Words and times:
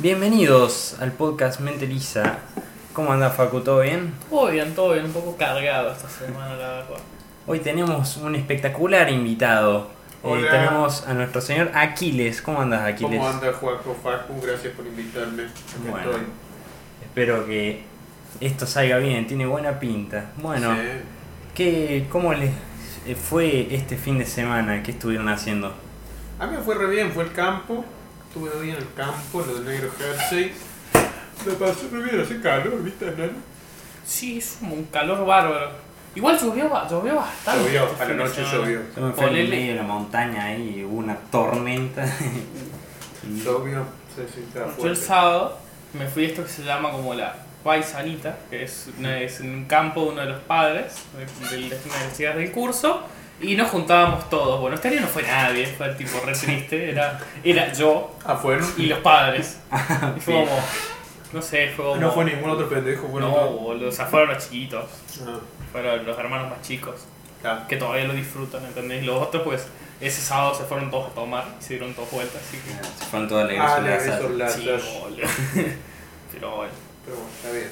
Bienvenidos 0.00 0.96
al 1.00 1.12
podcast 1.12 1.60
Mente 1.60 1.86
Lisa. 1.86 2.38
¿Cómo 2.92 3.12
anda 3.12 3.30
Facu? 3.30 3.60
¿Todo 3.60 3.80
bien? 3.80 4.14
Todo 4.30 4.50
bien, 4.50 4.74
todo 4.74 4.92
bien, 4.92 5.06
un 5.06 5.12
poco 5.12 5.36
cargado 5.36 5.90
esta 5.92 6.08
semana, 6.08 6.54
la 6.56 6.68
verdad. 6.68 6.84
Hoy 7.46 7.60
tenemos 7.60 8.16
un 8.18 8.34
espectacular 8.36 9.10
invitado. 9.10 9.88
Eh, 10.12 10.16
Hola. 10.22 10.50
tenemos 10.50 11.06
a 11.06 11.14
nuestro 11.14 11.40
señor 11.40 11.70
Aquiles. 11.74 12.42
¿Cómo 12.42 12.60
andas 12.60 12.82
Aquiles? 12.82 13.18
¿Cómo 13.18 13.28
anda 13.28 13.52
Juanjo 13.52 13.96
Facu? 14.02 14.40
Gracias 14.40 14.72
por 14.74 14.86
invitarme. 14.86 15.44
Aquí 15.44 15.88
Bueno. 15.90 16.10
estoy. 16.10 16.22
Espero 17.02 17.46
que 17.46 17.82
esto 18.40 18.66
salga 18.66 18.98
bien, 18.98 19.26
tiene 19.26 19.46
buena 19.46 19.80
pinta. 19.80 20.30
Bueno, 20.36 20.74
Sí. 20.74 20.80
¿qué, 21.54 22.06
¿cómo 22.10 22.32
les 22.34 22.50
eh, 23.06 23.14
fue 23.16 23.74
este 23.74 23.96
fin 23.96 24.18
de 24.18 24.26
semana? 24.26 24.82
¿Qué 24.82 24.92
estuvieron 24.92 25.28
haciendo? 25.28 25.72
A 26.38 26.46
mí 26.46 26.56
me 26.56 26.62
fue 26.62 26.76
re 26.76 26.86
bien, 26.88 27.10
fue 27.12 27.24
el 27.24 27.32
campo. 27.32 27.84
Estuve 28.28 28.50
hoy 28.50 28.70
en 28.70 28.76
el 28.76 28.92
campo, 28.94 29.40
lo 29.46 29.54
del 29.54 29.64
negro 29.64 29.90
jersey. 29.98 30.52
Me 31.46 31.52
pasó 31.54 31.88
re 31.92 32.02
bien, 32.02 32.20
hace 32.20 32.40
calor, 32.40 32.82
¿viste, 32.82 33.06
nano? 33.12 33.32
Sí, 34.04 34.38
es 34.38 34.56
como 34.60 34.74
un 34.74 34.84
calor 34.86 35.24
bárbaro. 35.26 35.70
Igual 36.14 36.38
llovió, 36.38 36.70
llovió 36.90 37.16
bastante. 37.16 37.62
Llovió, 37.64 37.84
este 37.86 38.02
a 38.02 38.06
la 38.06 38.10
de 38.12 38.14
noche 38.16 38.42
llovió. 38.50 38.80
Yo 38.96 39.02
me 39.02 39.12
fui 39.12 39.24
en 39.40 39.50
medio 39.50 39.72
de 39.72 39.74
la 39.76 39.82
montaña 39.82 40.44
ahí 40.46 40.74
y 40.78 40.84
hubo 40.84 40.96
una 40.98 41.16
tormenta. 41.16 42.04
Llovió, 43.44 43.84
sí, 44.14 44.22
sí, 44.34 44.44
estaba 44.48 44.74
Yo 44.76 44.86
el 44.88 44.96
sábado 44.96 45.58
me 45.92 46.06
fui 46.06 46.24
a 46.24 46.28
esto 46.28 46.42
que 46.44 46.48
se 46.50 46.64
llama 46.64 46.90
como 46.90 47.14
la 47.14 47.34
paisanita, 47.62 48.38
que 48.50 48.62
es, 48.64 48.88
una- 48.98 49.18
es 49.20 49.40
en 49.40 49.54
un 49.54 49.64
campo 49.66 50.02
de 50.04 50.08
uno 50.10 50.20
de 50.22 50.26
los 50.28 50.40
padres 50.42 50.94
de, 51.16 51.56
de 51.56 51.68
las 51.68 51.84
universidades 51.86 52.36
del 52.38 52.52
curso, 52.52 53.02
y 53.40 53.54
nos 53.56 53.68
juntábamos 53.70 54.28
todos. 54.30 54.60
Bueno, 54.60 54.74
este 54.76 54.88
año 54.88 55.00
no 55.02 55.06
fue 55.06 55.22
nadie, 55.22 55.66
fue 55.66 55.88
tipo 55.94 56.18
re 56.24 56.32
triste, 56.32 56.90
era, 56.90 57.20
era 57.44 57.72
yo 57.72 58.14
Ah, 58.24 58.40
y 58.76 58.86
los 58.86 58.98
padres. 59.00 59.58
Y 60.16 60.20
fue 60.20 60.34
como, 60.34 60.58
no 61.32 61.42
sé, 61.42 61.68
fue 61.76 61.84
como... 61.84 61.96
No 62.00 62.10
fue 62.12 62.24
ningún 62.24 62.50
otro 62.50 62.68
pendejo, 62.68 63.08
fueron 63.08 63.30
No, 63.30 63.50
boludo, 63.50 63.88
o 63.88 63.92
sea, 63.92 64.06
fueron 64.06 64.30
los 64.34 64.42
chiquitos, 64.44 64.84
Ah, 65.26 65.38
fueron 65.72 66.04
los 66.06 66.18
hermanos 66.18 66.50
más 66.50 66.62
chicos. 66.62 66.96
claro. 67.42 67.60
que 67.68 67.76
todavía 67.76 68.04
lo 68.04 68.14
disfrutan, 68.14 68.64
¿entendés? 68.64 69.04
Los 69.04 69.22
otros, 69.22 69.42
pues, 69.44 69.66
ese 70.00 70.20
sábado 70.20 70.54
se 70.54 70.64
fueron 70.64 70.90
todos 70.90 71.10
a 71.10 71.14
tomar 71.14 71.44
y 71.60 71.62
se 71.62 71.74
dieron 71.74 71.92
todas 71.94 72.10
vueltas, 72.10 72.40
así 72.46 72.56
que. 72.58 72.70
Se 72.98 73.04
fueron 73.10 73.28
todos 73.28 73.44
alegres 73.44 73.64
Ah, 73.68 73.76
a 73.76 73.80
la 73.80 73.90
le 73.90 73.96
casa. 73.96 74.18
hizo 74.20 74.28
la- 74.30 74.48
Sí, 74.48 74.64
las- 74.64 75.00
boludo. 75.00 75.16
Pero 76.32 76.56
bueno. 76.56 76.72
Pero 77.04 77.16
bueno, 77.16 77.30
está 77.36 77.50
bien. 77.52 77.68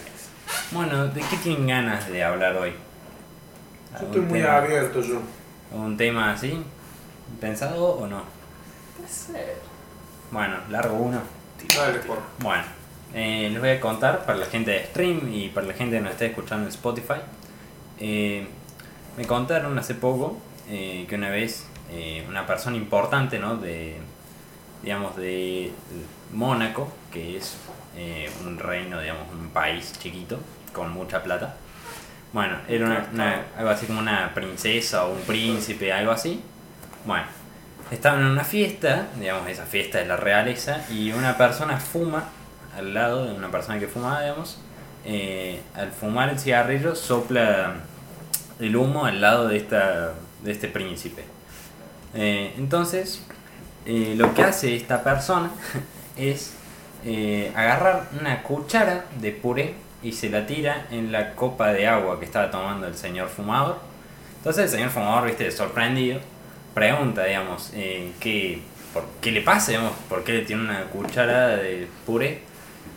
Bueno, 0.70 1.06
¿de 1.09 1.20
qué 1.20 1.37
tienen 1.42 1.67
ganas 1.67 2.09
de 2.09 2.22
hablar 2.25 2.56
hoy? 2.56 2.70
Yo 2.70 3.97
¿Algún 3.98 4.11
estoy 4.11 4.20
muy 4.31 4.41
tema- 4.41 4.56
abierto 4.56 5.00
yo. 5.03 5.20
¿Algún 5.77 5.98
tema 5.98 6.32
así? 6.32 6.58
¿Pensado 7.38 7.84
o 7.84 8.06
no? 8.06 8.22
Puede 8.96 9.10
ser. 9.10 9.56
Bueno, 10.30 10.56
largo 10.70 10.96
uno. 10.96 11.20
Dale, 11.77 11.98
por. 11.98 12.19
Bueno, 12.38 12.62
eh, 13.12 13.50
les 13.52 13.60
voy 13.60 13.69
a 13.69 13.78
contar 13.78 14.24
para 14.24 14.38
la 14.38 14.47
gente 14.47 14.70
de 14.70 14.86
stream 14.86 15.30
y 15.30 15.48
para 15.48 15.66
la 15.66 15.74
gente 15.74 15.97
que 15.97 16.02
nos 16.02 16.12
está 16.12 16.24
escuchando 16.24 16.64
en 16.64 16.70
Spotify. 16.70 17.20
Eh, 18.00 18.47
me 19.19 19.27
contaron 19.27 19.78
hace 19.78 19.94
poco 19.94 20.38
eh, 20.70 21.04
que 21.10 21.14
una 21.14 21.28
vez 21.28 21.66
eh, 21.91 22.24
una 22.27 22.47
persona 22.47 22.78
importante, 22.78 23.38
¿no? 23.38 23.58
De, 23.58 23.98
digamos, 24.82 25.14
de 25.16 25.72
Mónaco, 26.32 26.91
que 27.12 27.36
es 27.36 27.54
eh, 27.98 28.30
un 28.47 28.58
reino, 28.58 28.98
digamos, 28.98 29.24
un 29.30 29.50
país 29.50 29.92
chiquito 29.98 30.38
con 30.72 30.91
mucha 30.91 31.22
plata. 31.22 31.56
Bueno, 32.32 32.56
era 32.69 32.86
una, 32.86 33.06
una- 33.12 33.42
algo 33.56 33.70
así 33.70 33.86
como 33.86 34.00
una 34.00 34.32
princesa 34.34 35.05
o 35.06 35.12
un 35.14 35.20
príncipe, 35.22 35.92
algo 35.92 36.12
así. 36.12 36.42
Bueno, 37.06 37.24
estaban 37.91 38.20
en 38.20 38.27
una 38.27 38.44
fiesta, 38.44 39.06
digamos, 39.19 39.48
esa 39.48 39.64
fiesta 39.64 39.98
de 39.98 40.06
la 40.06 40.16
realeza, 40.16 40.84
y 40.91 41.12
una 41.12 41.36
persona 41.38 41.78
fuma 41.78 42.24
al 42.77 42.92
lado 42.92 43.24
de 43.27 43.32
una 43.32 43.50
persona 43.50 43.78
que 43.78 43.86
fumaba, 43.88 44.20
digamos. 44.22 44.58
eh, 45.08 45.60
al 45.77 45.92
fumar 45.92 46.28
el 46.30 46.38
cigarrillo 46.38 46.97
sopla 46.97 47.74
el 48.58 48.74
humo 48.77 49.04
al 49.06 49.20
lado 49.20 49.47
de, 49.48 49.56
esta, 49.56 50.12
de 50.42 50.50
este 50.53 50.66
príncipe. 50.69 51.25
Eh, 52.15 52.54
entonces, 52.59 53.22
eh, 53.86 54.15
lo 54.16 54.34
que 54.34 54.42
hace 54.42 54.75
esta 54.75 55.04
persona 55.04 55.50
es 56.16 56.54
agarrar 57.54 58.09
una 58.20 58.42
cuchara 58.42 59.04
de 59.20 59.31
puré 59.31 59.75
y 60.06 60.12
se 60.12 60.31
la 60.31 60.47
tira 60.47 60.87
en 60.93 61.11
la 61.11 61.34
copa 61.34 61.72
de 61.72 61.89
agua 61.89 62.21
que 62.21 62.27
estaba 62.27 62.49
tomando 62.49 62.87
el 62.87 62.94
señor 62.94 63.28
fumador. 63.28 63.81
Entonces 64.37 64.67
el 64.67 64.71
señor 64.71 64.91
fumador, 64.91 65.27
viste, 65.27 65.50
sorprendido, 65.50 66.21
pregunta, 66.75 67.25
digamos, 67.25 67.72
eh, 67.75 68.12
¿qué, 68.21 68.61
¿qué 69.21 69.33
le 69.33 69.41
pasa, 69.41 69.72
digamos? 69.72 69.95
¿Por 70.09 70.22
qué 70.22 70.34
le 70.34 70.43
tiene 70.43 70.62
una 70.62 70.84
cuchara 70.84 71.56
de 71.56 71.89
puré? 72.06 72.43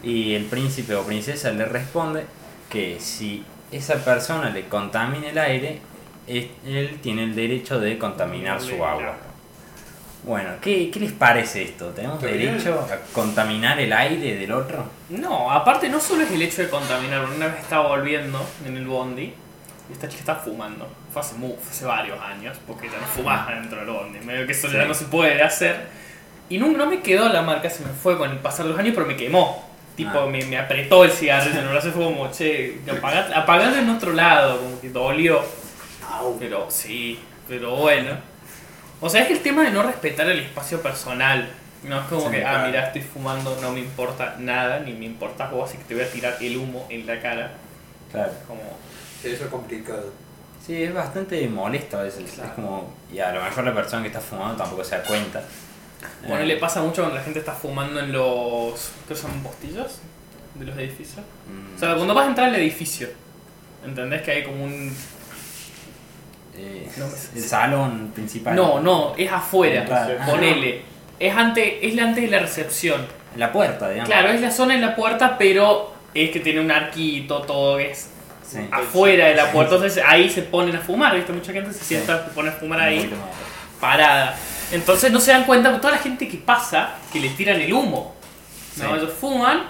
Y 0.04 0.36
el 0.36 0.46
príncipe 0.46 0.94
o 0.94 1.04
princesa 1.04 1.50
le 1.50 1.66
responde 1.66 2.26
que 2.70 3.00
si 3.00 3.44
esa 3.72 3.96
persona 4.06 4.52
le 4.52 4.68
contamina 4.68 5.30
el 5.30 5.38
aire, 5.40 5.80
él 6.28 7.00
tiene 7.02 7.24
el 7.24 7.34
derecho 7.34 7.80
de 7.80 7.98
contaminar 7.98 8.62
su 8.62 8.86
agua. 8.86 9.18
Bueno, 10.30 10.50
¿qué, 10.62 10.92
qué 10.92 11.00
les 11.00 11.12
parece 11.12 11.64
esto? 11.64 11.88
¿Tenemos 11.88 12.18
Está 12.24 12.28
derecho 12.38 12.88
a 12.88 13.14
contaminar 13.14 13.80
el 13.80 13.92
aire 13.92 14.36
del 14.36 14.52
otro? 14.52 14.86
No, 15.10 15.50
aparte, 15.52 15.90
no 15.90 16.00
solo 16.00 16.22
es 16.22 16.30
el 16.32 16.40
hecho 16.44 16.62
de 16.62 16.70
contaminar. 16.70 17.26
Una 17.36 17.48
vez 17.48 17.62
estaba 17.62 17.88
volviendo 17.88 18.40
en 18.64 18.78
el 18.78 18.86
bondi 18.86 19.34
y 19.90 19.92
esta 19.92 20.08
chica 20.08 20.20
estaba 20.20 20.40
fumando. 20.40 20.88
Fue 21.12 21.20
hace, 21.24 21.34
mu- 21.34 21.56
fue 21.56 21.72
hace 21.72 21.86
varios 21.86 22.20
años, 22.22 22.56
porque 22.68 22.88
ya 22.88 23.00
no 23.00 23.08
fumaba 23.08 23.52
dentro 23.56 23.80
del 23.80 23.90
bondi. 23.90 24.20
Medio 24.20 24.46
que 24.46 24.52
eso 24.52 24.68
ya 24.72 24.86
no 24.86 24.94
se 24.94 25.06
puede 25.06 25.42
hacer. 25.42 25.88
Y 26.48 26.60
no, 26.60 26.68
no 26.68 26.86
me 26.86 27.00
quedó 27.02 27.28
la 27.30 27.42
marca, 27.42 27.68
se 27.68 27.84
me 27.84 27.90
fue 27.92 28.16
con 28.16 28.30
el 28.30 28.38
pasar 28.38 28.66
de 28.68 28.72
los 28.74 28.80
años, 28.80 28.94
pero 28.94 29.08
me 29.08 29.16
quemó. 29.16 29.68
Tipo, 29.96 30.12
Ah. 30.20 30.26
me, 30.28 30.46
me 30.46 30.60
apretó 30.60 31.06
el 31.06 31.12
cigarrillo 31.12 31.58
en 31.58 31.66
el 31.66 31.72
brazo. 31.72 31.92
Fue 31.92 32.04
como, 32.04 32.32
che, 32.32 32.78
apagalo 33.36 33.76
en 33.78 33.90
otro 33.90 34.14
lado, 34.14 34.60
como 34.60 34.80
que 34.80 34.90
dolió. 34.92 35.42
Pero 36.40 36.68
sí, 36.70 37.18
pero 37.48 37.76
bueno. 37.78 38.12
O 39.02 39.10
sea, 39.10 39.22
es 39.24 39.32
el 39.32 39.40
tema 39.40 39.64
de 39.64 39.72
no 39.72 39.84
respetar 39.84 40.28
el 40.30 40.40
espacio 40.40 40.82
personal. 40.82 41.50
No 41.84 41.98
es 42.02 42.06
como 42.08 42.26
Sí, 42.26 42.32
que, 42.32 42.38
ah, 42.46 42.50
claro. 42.52 42.68
mira, 42.68 42.88
estoy 42.88 43.02
fumando, 43.02 43.58
no 43.62 43.72
me 43.72 43.80
importa 43.80 44.36
nada, 44.40 44.80
ni 44.82 44.92
me 44.94 45.06
importa 45.06 45.48
vos, 45.50 45.70
así 45.70 45.78
que 45.78 45.86
te 45.86 45.94
voy 45.96 46.04
a 46.04 46.12
tirar 46.12 46.36
el 46.42 46.58
humo 46.58 46.86
en 46.90 47.06
la 47.08 47.22
cara. 47.22 47.52
Claro. 48.12 48.32
Como, 48.48 48.62
Eso 49.24 49.46
es 49.46 49.50
complicado. 49.50 50.12
Sí, 50.66 50.84
es 50.84 50.94
bastante 50.94 51.48
molesto 51.48 51.98
a 51.98 52.04
veces. 52.04 52.30
Claro. 52.32 52.50
Es 52.50 52.56
como, 52.56 52.94
y 53.14 53.20
a 53.20 53.32
lo 53.32 53.42
mejor 53.42 53.64
la 53.64 53.74
persona 53.74 54.02
que 54.02 54.10
está 54.10 54.20
fumando 54.20 54.58
tampoco 54.58 54.84
se 54.84 54.98
da 54.98 55.04
cuenta. 55.04 55.42
bueno, 56.28 56.44
Eh, 56.44 56.48
le 56.48 56.58
pasa 56.58 56.82
mucho 56.82 57.02
cuando 57.02 57.16
la 57.16 57.24
gente 57.24 57.40
está 57.40 57.54
fumando 57.54 58.00
en 58.02 58.12
los. 58.12 58.92
¿Qué 59.08 59.16
son 59.16 59.32
postillos? 59.42 60.00
De 60.56 60.66
los 60.66 60.78
edificios. 60.78 61.22
mm, 61.48 61.76
O 61.78 61.80
sea, 61.80 61.96
cuando 61.96 62.14
vas 62.14 62.26
a 62.26 62.30
entrar 62.30 62.50
al 62.50 62.56
edificio, 62.56 63.08
¿entendés 63.86 64.22
que 64.24 64.32
hay 64.32 64.44
como 64.44 64.66
un. 64.66 64.94
Eh, 66.56 66.90
no 66.98 67.06
el 67.36 67.42
salón 67.44 68.12
principal. 68.14 68.56
No, 68.56 68.80
no, 68.80 69.14
es 69.18 69.32
afuera. 69.32 69.86
Claro. 69.86 70.16
Ponele. 70.26 70.82
Es 71.20 71.36
antes, 71.36 71.74
es 71.82 72.00
antes 72.00 72.24
de 72.24 72.30
la 72.30 72.40
recepción. 72.40 73.06
La 73.36 73.52
puerta, 73.52 73.90
digamos. 73.90 74.10
Claro, 74.10 74.30
es 74.30 74.42
la 74.42 74.52
zona 74.52 74.74
en 74.76 74.82
la 74.82 74.96
puerta, 74.96 75.38
pero 75.38 75.94
es 76.14 76.32
que 76.32 76.40
tiene 76.40 76.60
un 76.62 76.72
arquito, 76.72 77.42
todo 77.44 77.78
es 77.80 78.10
Sí. 78.50 78.58
afuera 78.72 79.28
de 79.28 79.36
la 79.36 79.52
puerta. 79.52 79.76
Entonces 79.76 80.04
ahí 80.06 80.28
se 80.30 80.42
ponen 80.42 80.76
a 80.76 80.80
fumar, 80.80 81.16
¿viste? 81.16 81.32
Mucha 81.32 81.54
gente 81.54 81.72
se 81.72 81.84
sienta, 81.84 82.24
se 82.26 82.32
pone 82.32 82.50
a 82.50 82.54
fumar 82.54 82.80
ahí, 82.80 83.08
parada. 83.80 84.36
Entonces 84.72 85.12
no 85.12 85.20
se 85.20 85.32
dan 85.32 85.44
cuenta, 85.44 85.80
toda 85.80 85.94
la 85.94 86.00
gente 86.00 86.28
que 86.28 86.38
pasa, 86.38 86.96
que 87.14 87.20
le 87.20 87.30
tiran 87.30 87.60
el 87.62 87.72
humo. 87.72 88.16
¿no? 88.78 88.86
Sí. 88.86 88.92
Ellos 88.98 89.14
fuman 89.20 89.64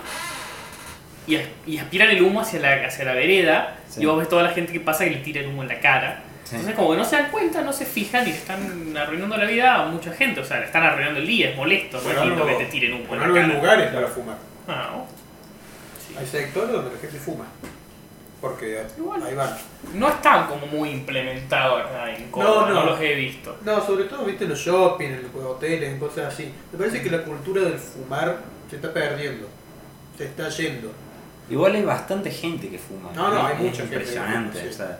y, 1.27 1.35
as- 1.35 1.43
y 1.67 1.77
aspiran 1.77 2.09
el 2.09 2.21
humo 2.21 2.41
hacia 2.41 2.59
la, 2.59 2.85
hacia 2.87 3.05
la 3.05 3.13
vereda. 3.13 3.75
Sí. 3.89 4.01
Y 4.01 4.05
vos 4.05 4.17
ves 4.17 4.29
toda 4.29 4.43
la 4.43 4.49
gente 4.51 4.71
que 4.71 4.79
pasa 4.79 5.03
que 5.03 5.11
le 5.11 5.17
tira 5.17 5.41
el 5.41 5.47
humo 5.47 5.61
en 5.63 5.67
la 5.69 5.79
cara. 5.79 6.21
Sí. 6.49 6.55
Entonces 6.55 6.75
como 6.75 6.91
que 6.91 6.97
no 6.97 7.05
se 7.05 7.15
dan 7.17 7.29
cuenta, 7.31 7.61
no 7.61 7.71
se 7.71 7.85
fijan 7.85 8.23
y 8.27 8.31
le 8.31 8.37
están 8.37 8.97
arruinando 8.97 9.37
la 9.37 9.45
vida 9.45 9.75
a 9.75 9.85
mucha 9.85 10.11
gente. 10.13 10.39
O 10.41 10.43
sea, 10.45 10.59
le 10.59 10.65
están 10.65 10.81
arruinando 10.83 11.19
el 11.19 11.27
día, 11.27 11.51
es 11.51 11.55
molesto. 11.55 11.97
No 11.97 12.03
Bueno, 12.03 12.21
es 12.23 12.27
lindo 12.29 12.45
que 12.47 12.53
te 12.55 12.65
tiren 12.65 12.93
humo 12.93 13.01
en 13.03 13.07
Bueno, 13.09 13.25
hay 13.25 13.41
cara. 13.41 13.53
lugares 13.53 13.87
para 13.93 14.07
fumar. 14.07 14.37
Ah, 14.67 14.89
¿no? 14.91 15.05
Sí. 16.07 16.15
Hay 16.17 16.25
sectores 16.25 16.71
donde 16.71 16.91
la 16.95 16.99
gente 16.99 17.19
fuma. 17.19 17.45
Porque 18.41 18.79
ahí 18.79 19.35
van. 19.35 19.49
No 19.95 20.07
están 20.07 20.47
como 20.47 20.65
muy 20.65 20.89
implementados 20.91 21.81
acá 21.85 22.15
en 22.15 22.31
Córdoba, 22.31 22.69
No, 22.69 22.73
no, 22.73 22.79
no. 22.85 22.91
los 22.91 23.01
he 23.01 23.13
visto. 23.15 23.57
No, 23.65 23.85
sobre 23.85 24.05
todo, 24.05 24.23
viste, 24.25 24.45
en 24.45 24.51
los 24.51 24.59
shopping, 24.59 25.07
en 25.07 25.23
los 25.23 25.43
hoteles, 25.45 25.89
en 25.91 25.99
cosas 25.99 26.33
así. 26.33 26.51
Me 26.71 26.77
parece 26.79 27.01
que 27.01 27.09
la 27.11 27.21
cultura 27.23 27.61
del 27.63 27.77
fumar 27.77 28.37
se 28.69 28.77
está 28.77 28.93
perdiendo. 28.93 29.47
Se 30.17 30.23
está 30.25 30.47
yendo. 30.49 30.91
Igual 31.49 31.75
hay 31.75 31.83
bastante 31.83 32.31
gente 32.31 32.69
que 32.69 32.77
fuma. 32.79 33.09
No, 33.13 33.29
no, 33.33 33.45
hay 33.45 33.55
mucha 33.57 33.77
gente 33.81 33.89
que 33.89 33.95
Impresionante. 34.03 34.51
fuma, 34.59 34.63
sí. 34.63 34.69
O 34.69 34.73
sea, 34.73 34.99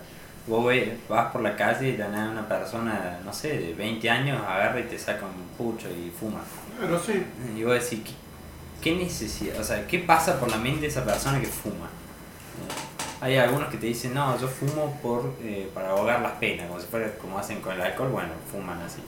vos 0.50 0.66
ves- 0.66 0.90
vas 1.08 1.32
por 1.32 1.42
la 1.42 1.56
calle 1.56 1.90
y 1.90 1.92
de 1.96 2.08
nada 2.10 2.32
una 2.32 2.48
persona, 2.48 3.20
no 3.24 3.32
sé, 3.32 3.58
de 3.60 3.74
20 3.74 4.10
años 4.10 4.42
agarra 4.46 4.80
y 4.80 4.84
te 4.84 4.98
saca 5.00 5.26
un 5.26 5.48
pucho 5.58 5.88
y 5.90 6.10
fuma. 6.20 6.42
Claro, 6.78 7.00
sí. 7.00 7.24
Y 7.56 7.64
vos 7.64 7.74
decís, 7.76 8.02
¿qué, 8.04 8.12
qué 8.82 8.96
necesidad? 8.98 9.60
O 9.60 9.64
sea, 9.64 9.86
¿qué 9.88 10.00
pasa 10.00 10.40
por 10.40 10.50
la 10.50 10.58
mente 10.58 10.82
de 10.82 10.88
esa 10.88 11.06
persona 11.06 11.40
que 11.40 11.46
fuma? 11.48 11.86
Eh, 11.86 13.16
Hay 13.22 13.36
algunos 13.38 13.70
que 13.70 13.78
te 13.78 13.88
dicen, 13.88 14.14
no, 14.14 14.40
yo 14.40 14.48
fumo 14.48 14.98
por, 15.02 15.34
eh, 15.42 15.70
para 15.74 15.90
ahogar 15.92 16.22
las 16.22 16.34
penas, 16.34 16.68
como 16.68 16.80
si 16.80 16.88
fuera 16.88 17.12
como 17.18 17.38
hacen 17.38 17.62
con 17.62 17.74
el 17.76 17.82
alcohol, 17.82 18.10
bueno, 18.10 18.30
fuman 18.52 18.82
así. 18.82 19.02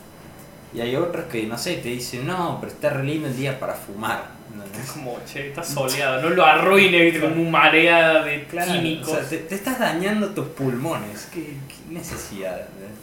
Y 0.73 0.79
hay 0.81 0.95
otros 0.95 1.25
que, 1.25 1.45
no 1.47 1.57
sé, 1.57 1.77
te 1.77 1.89
dicen, 1.89 2.27
no, 2.27 2.57
pero 2.61 2.71
está 2.71 2.89
re 2.91 3.03
lindo 3.03 3.27
el 3.27 3.35
día 3.35 3.59
para 3.59 3.73
fumar. 3.73 4.23
¿Entendés? 4.53 4.91
Como, 4.91 5.19
che, 5.25 5.49
está 5.49 5.63
soleado, 5.63 6.21
no 6.21 6.29
lo 6.31 6.45
arruine, 6.45 7.01
viste, 7.03 7.19
como 7.19 7.41
un 7.41 7.51
marea 7.51 8.23
de 8.23 8.43
Claro, 8.45 8.71
químicos. 8.71 9.09
o 9.09 9.15
sea, 9.15 9.29
te, 9.29 9.37
te 9.37 9.55
estás 9.55 9.79
dañando 9.79 10.29
tus 10.29 10.47
pulmones. 10.47 11.27
¿Qué, 11.33 11.41
qué 11.67 11.93
necesidad? 11.93 12.59
¿entendés? 12.61 12.97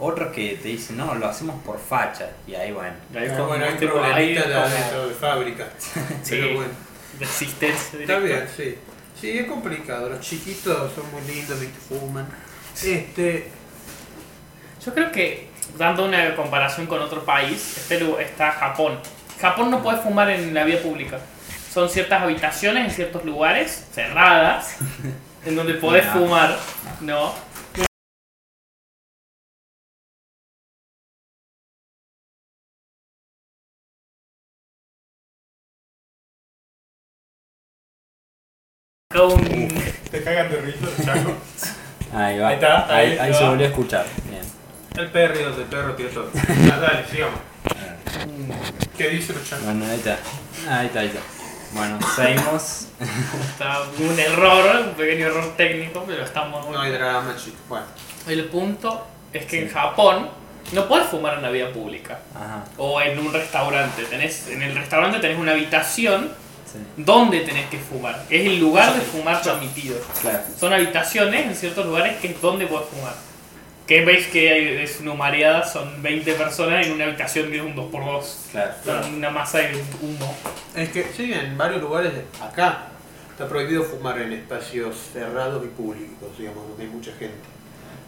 Otros 0.00 0.32
que 0.32 0.58
te 0.60 0.68
dicen, 0.68 0.96
no, 0.96 1.14
lo 1.14 1.26
hacemos 1.26 1.62
por 1.62 1.78
facha. 1.78 2.30
Y 2.46 2.54
ahí, 2.54 2.72
bueno. 2.72 2.94
Y 3.12 3.16
ahí 3.16 3.28
Ah, 3.30 3.36
como 3.36 3.48
bueno, 3.48 3.64
hay 3.64 3.72
este 3.74 3.86
problemitas 3.86 4.16
aire 4.18 4.40
de 4.48 4.90
como 4.92 5.06
de 5.08 5.14
fábrica. 5.14 5.68
Sí. 6.22 6.30
Pero 6.30 6.54
bueno, 6.56 6.72
de 7.18 7.24
existencia 7.24 8.00
está 8.00 8.18
bien, 8.18 8.44
sí. 8.56 8.74
Sí, 9.20 9.38
es 9.38 9.46
complicado. 9.46 10.10
Los 10.10 10.20
chiquitos 10.20 10.92
son 10.92 11.04
muy 11.12 11.22
lindos, 11.32 11.60
viste, 11.60 11.78
fuman. 11.88 12.26
Este, 12.82 13.48
Yo 14.84 14.92
creo 14.92 15.12
que, 15.12 15.48
dando 15.78 16.04
una 16.04 16.34
comparación 16.34 16.86
con 16.86 17.00
otro 17.00 17.24
país, 17.24 17.76
este 17.78 18.04
está 18.22 18.50
Japón. 18.50 18.98
Japón 19.40 19.70
no 19.70 19.82
puede 19.82 19.98
fumar 19.98 20.30
en 20.30 20.54
la 20.54 20.64
vía 20.64 20.80
pública. 20.82 21.18
Son 21.72 21.88
ciertas 21.88 22.22
habitaciones 22.22 22.84
en 22.86 22.90
ciertos 22.92 23.24
lugares, 23.24 23.88
cerradas, 23.92 24.76
en 25.44 25.56
donde 25.56 25.74
podés 25.74 26.06
No. 26.06 26.12
fumar, 26.12 26.56
¿no? 27.00 27.32
Un- 39.14 39.68
te 40.10 40.22
cagan 40.24 40.50
de 40.50 40.60
risa, 40.60 40.86
chaco. 41.04 41.34
Ahí 42.14 42.38
va. 42.38 42.48
Ahí 42.48 42.54
está, 42.54 42.94
Ahí, 42.96 43.10
ahí 43.12 43.18
ahí 43.18 43.34
se 43.34 43.44
volvió 43.44 43.66
a 43.66 43.68
escuchar. 43.70 44.06
Bien. 44.28 44.42
El 44.96 45.10
perro 45.10 45.56
del 45.56 45.66
perro 45.66 45.94
todo. 45.94 46.30
Ah, 46.72 46.78
dale, 46.78 47.06
sigamos. 47.08 47.40
¿Qué 48.96 49.20
changos? 49.26 49.64
Bueno, 49.64 49.84
ahí 49.86 49.96
está. 49.96 50.18
Ahí 50.68 50.86
está, 50.86 51.00
ahí 51.00 51.06
está. 51.06 51.20
Bueno, 51.72 51.98
seguimos. 52.14 52.86
Está 53.50 53.82
un 53.98 54.18
error, 54.18 54.86
un 54.88 54.94
pequeño 54.94 55.26
error 55.26 55.56
técnico, 55.56 56.04
pero 56.06 56.22
estamos 56.24 56.70
No 56.70 56.80
hay 56.80 56.92
drama, 56.92 57.34
chicos. 57.36 57.58
Bueno, 57.68 57.86
El 58.28 58.44
punto 58.46 59.06
es 59.32 59.44
que 59.46 59.62
en 59.62 59.68
Sí. 59.68 59.74
Japón 59.74 60.28
no 60.72 60.86
puedes 60.88 61.08
fumar 61.08 61.34
en 61.34 61.42
la 61.42 61.50
vía 61.50 61.72
pública 61.72 62.20
Ajá. 62.34 62.64
o 62.78 63.00
en 63.00 63.18
un 63.18 63.32
restaurante. 63.32 64.04
Tenés, 64.04 64.46
en 64.48 64.62
el 64.62 64.74
restaurante 64.74 65.18
tenés 65.18 65.38
una 65.38 65.52
habitación 65.52 66.30
Sí. 66.72 66.78
donde 66.96 67.40
tenés 67.40 67.68
que 67.68 67.78
fumar. 67.78 68.24
Es 68.30 68.46
el 68.46 68.58
lugar 68.60 68.94
de 68.94 69.00
fumar 69.00 69.42
permitido. 69.42 69.96
Claro. 70.22 70.40
Son 70.58 70.72
habitaciones 70.72 71.46
en 71.46 71.54
ciertos 71.56 71.84
lugares 71.86 72.16
que 72.20 72.28
es 72.28 72.40
donde 72.40 72.66
puedes 72.66 72.88
fumar. 72.88 73.14
Que 73.86 74.02
veis 74.04 74.28
que 74.28 74.50
hay- 74.50 74.82
es 74.82 75.00
una 75.00 75.12
mareada, 75.14 75.62
son 75.66 76.02
20 76.02 76.32
personas 76.34 76.86
en 76.86 76.92
una 76.92 77.04
habitación 77.04 77.50
que 77.50 77.56
es 77.58 77.62
un 77.62 77.74
2x2. 77.76 78.48
Claro. 78.52 79.06
Una 79.14 79.30
masa 79.30 79.58
de 79.58 79.74
humo. 80.00 80.34
es 80.74 80.88
que 80.88 81.04
sí, 81.14 81.32
en 81.32 81.56
varios 81.58 81.80
lugares 81.82 82.12
acá 82.42 82.86
está 83.30 83.46
prohibido 83.48 83.82
fumar 83.84 84.18
en 84.20 84.32
espacios 84.32 84.96
cerrados 85.12 85.62
y 85.64 85.68
públicos, 85.68 86.28
digamos, 86.38 86.66
donde 86.68 86.84
hay 86.84 86.88
mucha 86.90 87.12
gente. 87.12 87.36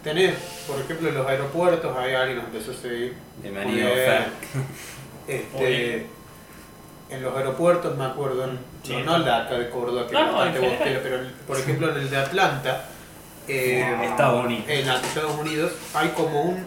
Tenés, 0.03 0.35
por 0.67 0.79
ejemplo, 0.79 1.09
en 1.09 1.15
los 1.15 1.27
aeropuertos, 1.27 1.95
hay 1.97 2.13
alguien 2.13 2.37
nos 2.37 2.45
empezó 2.47 2.71
a 2.71 2.75
seguir. 2.75 3.13
Bienvenido. 3.41 3.89
Este, 5.27 6.05
en 7.09 7.21
los 7.21 7.35
aeropuertos, 7.37 7.97
me 7.97 8.05
acuerdo, 8.05 8.45
en- 8.45 8.59
Sí. 8.83 8.93
no, 8.93 9.01
no 9.03 9.15
el 9.17 9.25
de 9.25 9.31
acá 9.31 9.55
de 9.59 9.69
Córdoba, 9.69 10.07
que 10.07 10.13
No, 10.13 10.19
es 10.27 10.33
bastante 10.33 10.59
bostero, 10.59 10.99
pero 11.03 11.15
en- 11.21 11.31
por 11.45 11.57
ejemplo 11.59 11.91
en 11.91 11.97
el 11.97 12.09
de 12.09 12.17
Atlanta, 12.17 12.85
eh, 13.47 13.97
Estados 14.03 14.45
Unidos. 14.45 14.65
en 14.67 14.89
Estados 14.89 15.39
Unidos, 15.39 15.71
hay 15.93 16.09
como 16.09 16.41
un, 16.43 16.65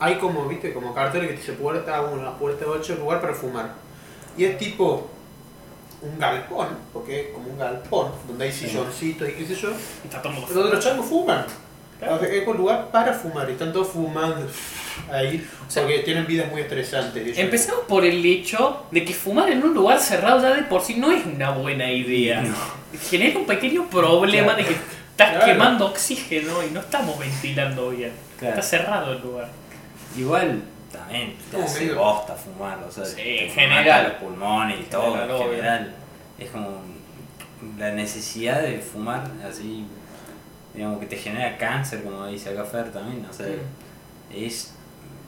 hay 0.00 0.16
como, 0.16 0.46
viste, 0.46 0.72
como 0.72 0.94
carteles 0.94 1.28
que 1.28 1.34
te 1.34 1.40
dice 1.40 1.52
puerta 1.54 2.00
1, 2.02 2.38
puerta 2.38 2.64
8, 2.66 2.96
lugar 2.96 3.20
para 3.20 3.34
fumar. 3.34 3.74
Y 4.36 4.44
es 4.44 4.56
tipo 4.58 5.08
un 6.00 6.18
galpón, 6.18 6.68
porque 6.92 7.20
es 7.22 7.26
como 7.34 7.48
un 7.50 7.58
galpón, 7.58 8.12
donde 8.26 8.44
hay 8.44 8.52
Sí. 8.52 8.68
silloncitos 8.68 9.28
y 9.28 9.32
qué 9.32 9.46
sé 9.46 9.54
yo, 9.56 9.70
Y 9.70 10.06
está 10.06 10.22
todo 10.22 10.32
donde 10.54 10.70
los 10.76 10.84
changos 10.84 11.06
fuman. 11.06 11.44
Claro. 11.98 12.14
O 12.14 12.24
Es 12.24 12.46
un 12.46 12.56
lugar 12.56 12.90
para 12.92 13.12
fumar 13.12 13.48
y 13.48 13.52
están 13.54 13.72
todos 13.72 13.88
fumando 13.88 14.46
ahí, 15.10 15.44
sea, 15.66 15.82
porque 15.82 15.98
tienen 16.00 16.28
vidas 16.28 16.48
muy 16.52 16.60
estresantes. 16.60 17.20
ellos. 17.24 17.38
Empecemos 17.38 17.80
por 17.88 18.04
el 18.04 18.24
hecho 18.24 18.84
de 18.92 19.04
que 19.04 19.12
fumar 19.12 19.50
en 19.50 19.64
un 19.64 19.74
lugar 19.74 19.98
cerrado 19.98 20.40
ya 20.40 20.54
de 20.54 20.62
por 20.62 20.80
sí 20.80 20.94
no 20.94 21.10
es 21.10 21.26
una 21.26 21.50
buena 21.50 21.90
idea. 21.90 22.44
Genera 23.10 23.40
un 23.40 23.46
pequeño 23.46 23.86
problema 23.90 24.54
de 24.54 24.64
que 24.64 24.76
estás 25.18 25.30
Claro. 25.30 25.46
quemando 25.46 25.86
oxígeno 25.86 26.62
y 26.64 26.70
no 26.70 26.78
estamos 26.80 27.18
ventilando 27.18 27.90
bien. 27.90 28.12
Claro. 28.38 28.54
Está 28.54 28.62
cerrado 28.68 29.12
el 29.12 29.20
lugar. 29.20 29.48
Igual 30.16 30.62
también 30.92 31.34
te 31.50 31.60
hace 31.60 31.80
medio- 31.80 31.96
bosta 31.98 32.34
fumar, 32.34 32.78
o 32.86 32.90
sea, 32.90 33.04
Sí, 33.04 33.16
te 33.16 33.46
en 33.46 33.50
general. 33.52 34.04
los 34.04 34.12
pulmones 34.14 34.80
y 34.80 34.84
todo, 34.84 35.12
general, 35.14 35.30
en 35.30 35.38
general. 35.50 35.94
Es 36.38 36.50
como 36.50 36.68
la 37.76 37.90
necesidad 37.90 38.62
de 38.62 38.78
fumar 38.78 39.24
así, 39.48 39.84
digamos 40.72 41.00
que 41.00 41.06
te 41.06 41.16
genera 41.16 41.58
cáncer, 41.58 42.04
como 42.04 42.26
dice 42.28 42.50
acá 42.50 42.64
Fer 42.64 42.92
también, 42.92 43.26
o 43.28 43.32
sea, 43.32 43.46
Mm. 43.46 44.34
es 44.36 44.72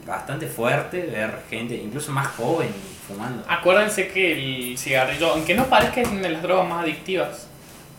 bastante 0.07 0.47
fuerte 0.47 1.03
ver 1.03 1.43
gente, 1.51 1.75
incluso 1.75 2.13
más 2.13 2.29
joven, 2.29 2.71
fumando. 3.09 3.43
Acuérdense 3.49 4.07
que 4.09 4.71
el 4.71 4.79
cigarrillo, 4.79 5.33
aunque 5.33 5.55
no 5.55 5.65
parezca, 5.67 6.01
es 6.01 6.09
una 6.09 6.21
de 6.23 6.31
las 6.31 6.43
drogas 6.43 6.69
más 6.69 6.85
adictivas 6.85 7.49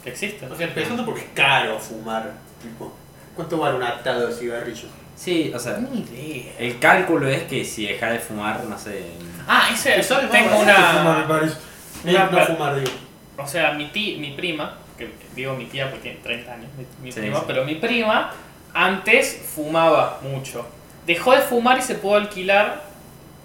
que 0.04 0.10
existen. 0.12 0.52
O 0.52 0.56
sea, 0.56 0.68
empezando 0.68 1.06
porque 1.06 1.22
es 1.22 1.28
caro 1.34 1.78
fumar. 1.80 2.32
Tipo, 2.62 2.94
¿Cuánto 3.36 3.58
vale 3.58 3.76
un 3.78 3.84
atado 3.84 4.28
de 4.28 4.34
cigarrillo? 4.36 4.88
Sí, 5.16 5.52
o 5.56 5.60
sea, 5.60 5.78
Ni 5.78 6.00
idea. 6.02 6.54
el 6.60 6.80
cálculo 6.80 7.28
es 7.28 7.44
que 7.44 7.64
si 7.64 7.86
dejas 7.86 8.12
de 8.14 8.20
fumar, 8.20 8.64
no 8.66 8.78
sé, 8.78 9.04
Ah, 9.48 9.70
ese, 9.74 10.00
Eso 10.00 10.20
es 10.20 10.30
tengo 10.30 10.60
una... 10.60 11.26
parece. 11.28 11.56
una- 12.04 12.26
no 12.30 12.46
fumar, 12.46 12.76
digo. 12.76 12.92
O 13.38 13.48
sea, 13.48 13.72
mi, 13.74 13.86
ti, 13.88 14.18
mi 14.20 14.32
prima, 14.32 14.78
que 14.98 15.12
digo 15.36 15.54
mi 15.56 15.66
tía 15.66 15.90
porque 15.90 16.04
tiene 16.04 16.20
30 16.24 16.54
años, 16.54 16.68
mi, 16.78 16.86
mi 17.06 17.12
Sí, 17.12 17.20
prima, 17.22 17.38
sí. 17.40 17.44
pero 17.48 17.64
mi 17.66 17.76
prima 17.76 18.32
antes 18.74 19.42
fumaba 19.56 20.20
mucho. 20.22 20.66
Dejó 21.06 21.32
de 21.34 21.42
fumar 21.42 21.78
y 21.80 21.82
se 21.82 21.96
pudo 21.96 22.16
alquilar 22.16 22.84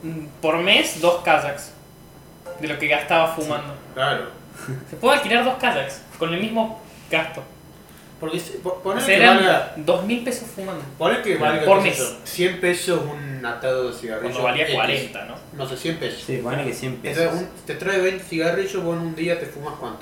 mm, 0.03 0.27
por 0.43 0.59
mes 0.59 1.01
dos 1.01 1.23
kayaks 1.23 1.73
de 2.61 2.69
lo 2.69 2.79
que 2.79 2.89
gastaba 2.89 3.29
fumando. 3.29 3.75
Claro. 3.95 4.31
Se 4.91 4.97
puede 4.97 5.17
alquilar 5.19 5.45
dos 5.45 5.55
kayaks 5.57 6.03
con 6.19 6.33
el 6.35 6.41
mismo 6.41 6.81
gasto. 7.11 7.43
Porque 8.19 8.41
si- 8.41 8.59
po- 8.59 8.81
O 8.83 9.01
sea, 9.01 9.15
eran 9.17 9.37
valga, 9.37 9.75
dos 9.77 10.05
mil 10.07 10.25
pesos 10.25 10.49
fumando. 10.49 10.83
poner 10.97 11.23
que 11.23 11.37
valga 11.37 11.65
Por 11.67 11.83
mes. 11.83 11.99
yo, 11.99 12.05
100 12.25 12.61
pesos 12.61 13.01
un 13.05 13.45
atado 13.45 13.89
de 13.91 13.95
cigarrillo. 13.99 14.23
Cuando 14.33 14.43
valía 14.43 14.65
X. 14.65 14.75
40, 14.75 15.25
¿no? 15.27 15.35
No 15.53 15.69
sé, 15.69 15.77
100 15.77 15.97
pesos. 15.99 16.23
sí, 16.27 16.39
pone 16.39 16.65
que 16.65 16.73
100 16.73 16.97
pesos. 16.97 17.23
Entonces, 17.25 17.49
un- 17.61 17.67
te 17.67 17.75
trae 17.75 18.01
20 18.01 18.25
cigarrillos, 18.25 18.83
vos 18.83 18.97
en 18.97 19.03
un 19.03 19.15
día 19.15 19.39
te 19.39 19.45
fumas 19.47 19.75
cuánto? 19.79 20.01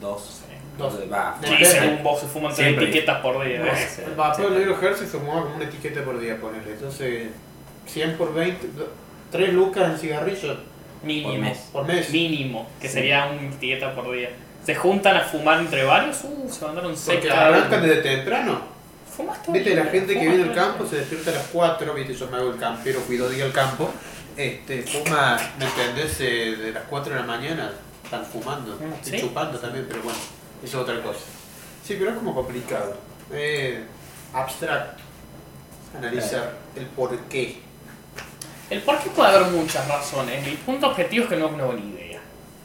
Dos. 0.00 0.42
Dos. 0.76 0.94
Va, 1.10 1.38
Sí, 1.42 1.64
según 1.64 2.02
vos 2.02 2.20
se 2.20 2.26
fuman 2.26 2.54
tres 2.54 2.76
etiquetas 2.76 3.22
por 3.22 3.42
día. 3.42 3.60
Bueno, 3.60 3.72
¿eh? 3.74 3.88
sí, 3.88 4.02
El 4.04 4.14
vapor 4.14 4.48
sí. 4.48 4.58
negro 4.58 4.78
Hertz 4.82 4.98
se 4.98 5.06
fumaba 5.06 5.42
como 5.44 5.56
una 5.56 5.64
etiqueta 5.64 6.02
por 6.04 6.20
día, 6.20 6.36
ponerle. 6.38 6.72
Entonces, 6.72 7.28
100 7.86 8.18
por 8.18 8.34
20, 8.34 8.68
3 9.32 9.54
lucas 9.54 9.90
en 9.90 9.98
cigarrillos 9.98 10.58
Mínimo. 11.02 11.30
Por 11.30 11.38
mes. 11.38 11.58
por 11.72 11.86
mes. 11.86 12.10
Mínimo, 12.10 12.68
que 12.78 12.88
Sí. 12.88 12.94
sería 12.94 13.24
una 13.26 13.48
etiqueta 13.48 13.94
por 13.94 14.12
día. 14.12 14.28
Se 14.66 14.74
juntan 14.74 15.16
a 15.16 15.20
fumar 15.20 15.60
entre 15.60 15.84
varios, 15.84 16.24
uh, 16.24 16.50
se 16.50 16.64
mandaron 16.64 16.96
seis 16.96 17.20
Porque 17.20 17.32
arrancan 17.32 17.82
desde 17.82 18.02
temprano. 18.02 18.60
Fumas 19.16 19.40
todo 19.40 19.52
Viste, 19.52 19.76
la 19.76 19.84
gente 19.84 20.18
que 20.18 20.26
todo 20.26 20.42
el 20.42 20.52
campo 20.52 20.84
se 20.84 20.96
despierta 20.96 21.30
a 21.30 21.34
las 21.34 21.46
4, 21.52 21.94
viste, 21.94 22.14
yo 22.14 22.26
me 22.26 22.36
hago 22.36 22.50
el 22.50 22.58
campero, 22.58 23.00
cuido 23.02 23.30
día 23.30 23.46
el 23.46 23.52
campo. 23.52 23.88
Este, 24.36 24.82
fuma, 24.82 25.38
¿me 25.58 25.66
entendés? 25.66 26.20
Eh, 26.20 26.56
de 26.56 26.72
las 26.72 26.82
4 26.90 27.14
de 27.14 27.20
la 27.20 27.26
mañana 27.26 27.70
están 28.02 28.24
fumando, 28.24 28.76
y 29.02 29.08
¿Sí? 29.08 29.20
chupando 29.20 29.56
también, 29.56 29.86
pero 29.88 30.02
bueno, 30.02 30.18
eso 30.62 30.78
es 30.78 30.82
otra 30.82 31.00
cosa. 31.00 31.20
Sí, 31.84 31.94
pero 31.96 32.10
es 32.10 32.16
como 32.16 32.34
complicado. 32.34 32.96
Eh, 33.32 33.84
abstracto. 34.34 35.02
Analizar 35.96 36.54
el 36.74 36.86
por 36.86 37.16
qué. 37.28 37.60
El 38.68 38.82
por 38.82 38.98
qué 38.98 39.10
puede 39.10 39.28
haber 39.28 39.52
muchas 39.52 39.86
razones. 39.86 40.44
Mi 40.44 40.56
punto 40.56 40.88
objetivo 40.88 41.22
es 41.24 41.30
que 41.30 41.36
no 41.36 41.46
es 41.46 41.52
una 41.52 41.64
buena 41.66 41.80
idea. 41.80 42.05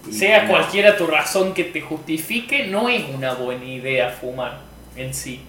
Sea 0.10 0.44
no. 0.44 0.50
cualquiera 0.50 0.98
tu 0.98 1.06
razón 1.08 1.54
que 1.54 1.66
te 1.66 1.82
justifique, 1.82 2.68
no 2.68 2.90
es 2.90 3.04
una 3.14 3.34
buena 3.36 3.66
idea 3.66 4.10
fumar 4.10 4.60
en 4.96 5.14
sí. 5.14 5.42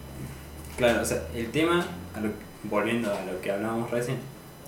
Claro, 0.77 1.03
o 1.03 1.05
sea, 1.05 1.23
el 1.35 1.51
tema, 1.51 1.87
a 2.15 2.21
lo- 2.21 2.31
volviendo 2.65 3.11
a 3.11 3.25
lo 3.25 3.41
que 3.41 3.51
hablábamos 3.51 3.91
recién, 3.91 4.19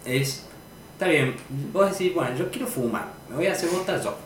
es, 0.07 0.47
está 0.93 1.07
bien, 1.09 1.35
vos 1.73 1.91
decís, 1.91 2.15
bueno, 2.15 2.37
yo 2.37 2.51
quiero 2.51 2.67
fumar, 2.67 3.07
me 3.29 3.37
voy 3.37 3.47
a 3.47 3.53
hacer 3.53 3.69
bosta 3.71 4.01
yo, 4.03 4.17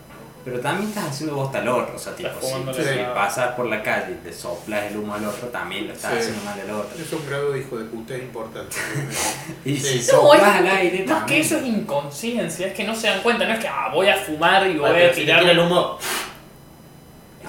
pero 0.50 0.60
también 0.62 0.88
estás 0.88 1.04
haciendo 1.10 1.36
bosta 1.36 1.58
al 1.58 1.68
otro, 1.68 1.96
o 1.96 1.98
sea, 1.98 2.14
tipo, 2.14 2.30
si, 2.40 2.94
la 2.96 3.12
pasas 3.14 3.52
por 3.54 3.66
la 3.66 3.82
calle 3.82 4.12
y 4.12 4.24
te 4.26 4.32
soplas 4.32 4.84
el 4.90 4.96
humo 4.96 5.14
al 5.14 5.24
otro, 5.24 5.48
también 5.48 5.86
lo 5.88 5.92
estás 5.92 6.12
Sí. 6.12 6.18
haciendo 6.20 6.44
mal 6.44 6.58
al 6.60 6.70
otro. 6.70 6.98
Es 7.02 7.12
un 7.12 7.26
grado 7.28 7.52
de 7.52 7.58
hijo 7.60 7.76
de 7.78 7.84
puta 7.84 8.14
es 8.14 8.22
importante. 8.22 8.76
Y 9.64 9.76
Sí. 9.76 10.00
si 10.02 10.12
No, 10.12 10.20
soplas 10.22 10.42
es- 10.42 10.60
al 10.60 10.66
aire, 10.68 11.04
Más 11.06 11.24
que 11.24 11.40
eso 11.40 11.56
es 11.58 11.66
inconsciencia, 11.66 12.66
es 12.68 12.72
que 12.74 12.84
no 12.84 12.94
se 12.94 13.08
dan 13.08 13.20
cuenta, 13.20 13.44
no 13.46 13.52
es 13.54 13.60
que 13.60 13.68
ah, 13.68 13.90
voy 13.92 14.08
a 14.08 14.16
fumar 14.16 14.66
y 14.66 14.76
voy 14.78 14.90
a 14.90 14.94
si 14.94 15.20
te 15.20 15.26
tirar 15.26 15.40
tira 15.40 15.52
el 15.52 15.58
humo. 15.58 15.98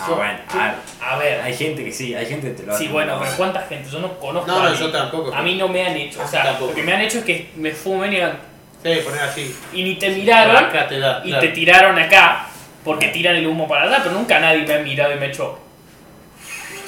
Ah, 0.02 0.06
bueno, 0.16 0.40
a 0.50 0.58
ver, 0.58 0.76
A 1.02 1.18
ver, 1.18 1.42
hay 1.42 1.54
gente 1.54 1.84
que 1.84 1.92
sí, 1.92 2.14
hay 2.16 2.26
gente 2.26 2.48
que 2.50 2.54
te 2.54 2.64
lo 2.66 2.74
hace. 2.74 2.84
sí, 2.86 2.90
bueno, 2.90 3.16
no. 3.16 3.22
pero 3.22 3.34
¿cuánta 3.36 3.62
gente? 3.64 3.90
Yo 3.90 4.00
no 4.00 4.18
conozco 4.18 4.48
No, 4.50 4.60
a 4.62 4.70
no, 4.70 4.76
yo 4.76 4.92
tampoco. 4.92 5.34
A 5.34 5.42
mí 5.42 5.56
no 5.56 5.68
me 5.68 5.86
han 5.86 5.96
hecho, 5.98 6.22
o 6.24 6.28
sea, 6.28 6.44
tampoco. 6.44 6.72
lo 6.72 6.76
que 6.76 6.84
me 6.84 6.94
han 6.94 7.02
hecho 7.02 7.18
es 7.20 7.26
que 7.26 7.50
me 7.58 7.72
fumen 7.72 8.14
y, 8.14 8.18
Sí, 8.18 9.02
poner 9.04 9.22
así. 9.24 9.54
y 9.74 9.84
ni 9.84 9.96
te 9.96 10.10
miraron 10.12 10.56
Acá 10.56 10.88
te 10.88 11.00
da. 11.00 11.22
y 11.26 11.30
claro. 11.30 11.42
te 11.42 11.48
tiraron 11.50 12.00
acá 12.00 12.48
porque 12.84 13.08
tiran 13.10 13.36
el 13.36 13.48
humo 13.48 13.68
para 13.68 13.84
allá, 13.84 14.00
pero 14.04 14.16
nunca 14.16 14.40
nadie 14.40 14.66
me 14.66 14.74
ha 14.74 14.80
mirado 14.80 15.14
y 15.14 15.18
me 15.20 15.26
ha 15.26 15.30
hecho. 15.30 15.58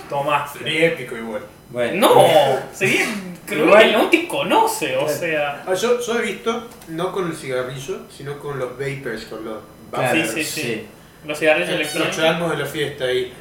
Toma. 0.09 0.47
Sería 0.51 0.87
épico 0.87 1.15
igual. 1.15 1.41
Bueno, 1.69 2.07
No, 2.15 2.25
sería 2.73 3.05
cruel, 3.45 3.63
Igual- 3.63 3.91
no 3.93 4.09
te 4.09 4.27
conoce, 4.27 4.97
o 4.97 5.05
Claro. 5.05 5.19
sea. 5.19 5.63
Ah, 5.65 5.73
yo, 5.73 5.99
yo 6.01 6.19
he 6.19 6.21
visto, 6.21 6.67
no 6.89 7.11
con 7.11 7.27
el 7.29 7.35
cigarrillo, 7.35 7.99
sino 8.15 8.37
con 8.39 8.59
los 8.59 8.71
vapors, 8.77 9.25
con 9.25 9.45
los 9.45 9.57
claro, 9.91 10.15
Sí, 10.25 10.27
sí, 10.27 10.43
sí. 10.43 10.61
sí. 10.61 10.85
Los 11.25 11.37
cigarrillos 11.39 11.69
Los 11.69 11.79
electrónicos. 11.79 12.15
chalmos 12.17 12.51
de 12.51 12.57
la 12.57 12.65
fiesta 12.65 13.11
y. 13.11 13.31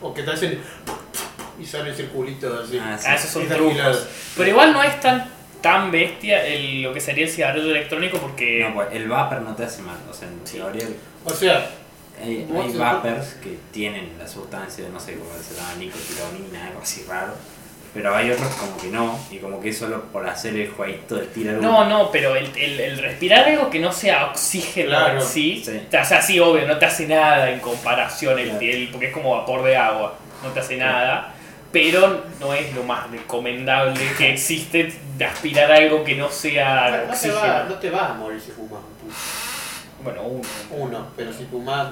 O 0.00 0.12
que 0.12 0.22
te 0.22 0.30
hacen. 0.32 0.60
Y 1.60 1.64
sale 1.66 1.90
el 1.90 1.94
circulito 1.96 2.60
así. 2.64 2.78
Ah, 2.82 2.96
sí. 2.98 3.06
Ah, 3.08 3.14
esos 3.14 3.30
son 3.30 3.46
trucos. 3.46 4.08
Pero 4.36 4.48
igual 4.48 4.72
no 4.72 4.82
es 4.82 4.98
tan, 5.00 5.28
tan 5.60 5.92
bestia 5.92 6.44
el, 6.44 6.82
lo 6.82 6.92
que 6.92 7.00
sería 7.00 7.26
el 7.26 7.30
cigarrillo 7.30 7.70
electrónico 7.70 8.18
porque. 8.18 8.60
No, 8.66 8.74
pues 8.74 8.88
el 8.92 9.08
vapor 9.08 9.42
no 9.42 9.54
te 9.54 9.64
hace 9.64 9.82
mal. 9.82 9.96
O 10.10 10.14
sea, 10.14 10.26
en 10.28 10.40
Sí. 10.44 10.58
O 11.24 11.30
sea, 11.30 11.70
hay, 12.22 12.48
hay 12.54 12.72
te- 12.72 12.78
vapers 12.78 13.34
que 13.42 13.58
tienen 13.72 14.12
la 14.18 14.26
sustancia, 14.28 14.84
no 14.92 14.98
sé 15.00 15.14
cómo 15.16 15.30
se 15.42 15.54
llama, 15.54 15.74
nicotinamina, 15.78 16.68
algo 16.68 16.80
así 16.82 17.04
raro. 17.08 17.32
Pero 17.94 18.14
hay 18.16 18.30
otros 18.30 18.48
como 18.54 18.74
que 18.78 18.88
no, 18.88 19.18
y 19.30 19.36
como 19.36 19.60
que 19.60 19.68
es 19.68 19.76
solo 19.78 20.02
por 20.04 20.26
hacer 20.26 20.56
el 20.56 20.70
jueguito 20.70 21.14
de 21.16 21.26
tirar. 21.26 21.56
No, 21.56 21.84
no, 21.84 22.10
pero 22.10 22.34
el, 22.36 22.46
el, 22.56 22.80
el 22.80 22.98
respirar 22.98 23.46
algo 23.46 23.68
que 23.68 23.80
no 23.80 23.92
sea 23.92 24.28
oxígeno 24.28 24.88
Claro, 24.88 25.20
en 25.20 25.26
sí, 25.26 25.62
sí. 25.62 25.78
o 25.94 26.04
sea, 26.04 26.22
sí, 26.22 26.40
obvio, 26.40 26.66
no 26.66 26.78
te 26.78 26.86
hace 26.86 27.06
nada 27.06 27.50
en 27.50 27.60
comparación 27.60 28.38
el, 28.38 28.46
Claro. 28.48 28.60
el- 28.64 28.88
porque 28.90 29.08
es 29.08 29.12
como 29.12 29.36
vapor 29.36 29.62
de 29.64 29.76
agua, 29.76 30.14
no 30.42 30.48
te 30.52 30.60
hace 30.60 30.78
nada, 30.78 31.34
pero 31.70 32.24
no 32.40 32.54
es 32.54 32.74
lo 32.74 32.82
más 32.82 33.10
recomendable 33.10 34.00
que 34.16 34.32
existe 34.32 34.94
de 35.18 35.24
aspirar 35.26 35.70
algo 35.70 36.02
que 36.02 36.14
no 36.14 36.30
sea 36.30 36.90
no, 36.92 36.96
te 37.08 37.10
oxígeno. 37.12 37.40
va, 37.40 37.64
no 37.68 37.74
te 37.74 37.90
vas 37.90 38.10
a 38.10 38.14
morir 38.14 38.40
si 38.40 38.52
fumas 38.52 38.80
un. 39.04 39.12
Bueno, 40.04 40.22
uno. 40.22 40.42
Uno, 40.70 41.06
pero 41.16 41.32
si 41.32 41.44
fumas. 41.44 41.88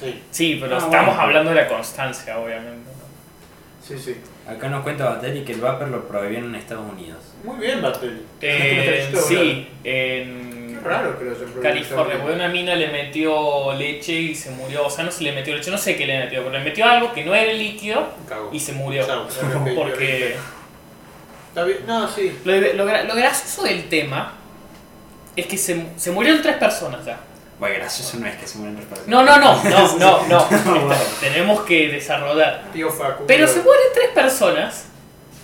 Sí, 0.00 0.22
Sí, 0.30 0.58
pero 0.60 0.74
Ah, 0.76 0.78
estamos 0.78 1.06
bueno. 1.06 1.20
hablando 1.22 1.50
de 1.50 1.56
la 1.56 1.68
constancia, 1.68 2.38
obviamente. 2.38 2.90
sí, 3.86 3.98
sí. 3.98 4.16
Acá 4.46 4.68
nos 4.68 4.82
cuenta 4.82 5.06
Bateri 5.06 5.42
que 5.42 5.52
el 5.52 5.60
vapor 5.60 5.88
lo 5.88 6.06
prohibieron 6.06 6.50
en 6.50 6.56
Estados 6.56 6.90
Unidos. 6.92 7.18
Muy 7.44 7.56
bien, 7.58 7.80
Battle. 7.80 8.12
Eh, 8.42 9.10
sí, 9.28 9.68
Qué 9.82 10.22
en 10.22 10.80
raro 10.84 11.18
que 11.18 11.24
lo. 11.24 11.62
California, 11.62 12.18
porque 12.18 12.34
una 12.34 12.48
mina 12.48 12.74
le 12.74 12.88
metió 12.88 13.72
leche 13.72 14.12
y 14.12 14.34
se 14.34 14.50
murió. 14.50 14.84
O 14.86 14.90
sea, 14.90 15.04
no 15.04 15.10
se 15.10 15.22
le 15.24 15.32
metió 15.32 15.54
leche, 15.54 15.70
no 15.70 15.78
sé 15.78 15.96
qué 15.96 16.06
le 16.06 16.18
metió, 16.18 16.40
pero 16.44 16.58
le 16.58 16.64
metió 16.64 16.84
algo 16.84 17.12
que 17.14 17.24
no 17.24 17.34
era 17.34 17.50
líquido 17.54 18.06
Cago. 18.28 18.50
y 18.52 18.60
se 18.60 18.72
murió. 18.72 19.06
Porque 19.74 20.36
no, 21.86 22.08
sí. 22.08 22.36
lo, 22.44 22.52
lo 22.74 22.84
lo 23.04 23.14
gracioso 23.14 23.62
del 23.62 23.88
tema 23.88 24.32
es 25.36 25.46
que 25.46 25.56
se, 25.56 25.86
se 25.96 26.10
murieron 26.10 26.42
tres 26.42 26.56
personas 26.56 27.04
ya. 27.04 27.18
Bueno, 27.58 27.76
gracioso 27.76 28.18
no 28.18 28.26
es 28.26 28.36
que 28.36 28.46
se 28.46 28.58
mueren 28.58 28.76
tres 28.76 28.88
personas. 28.88 29.08
No, 29.08 29.22
no, 29.24 29.38
no, 29.38 29.64
no, 29.98 29.98
no, 29.98 30.26
no. 30.28 30.40
Está- 30.92 31.20
tenemos 31.20 31.60
que 31.62 31.88
desarrollar. 31.88 32.64
Tío 32.72 32.90
Facu. 32.90 33.24
Pero 33.26 33.46
se 33.46 33.60
mueren 33.62 33.86
tres 33.94 34.08
personas 34.10 34.86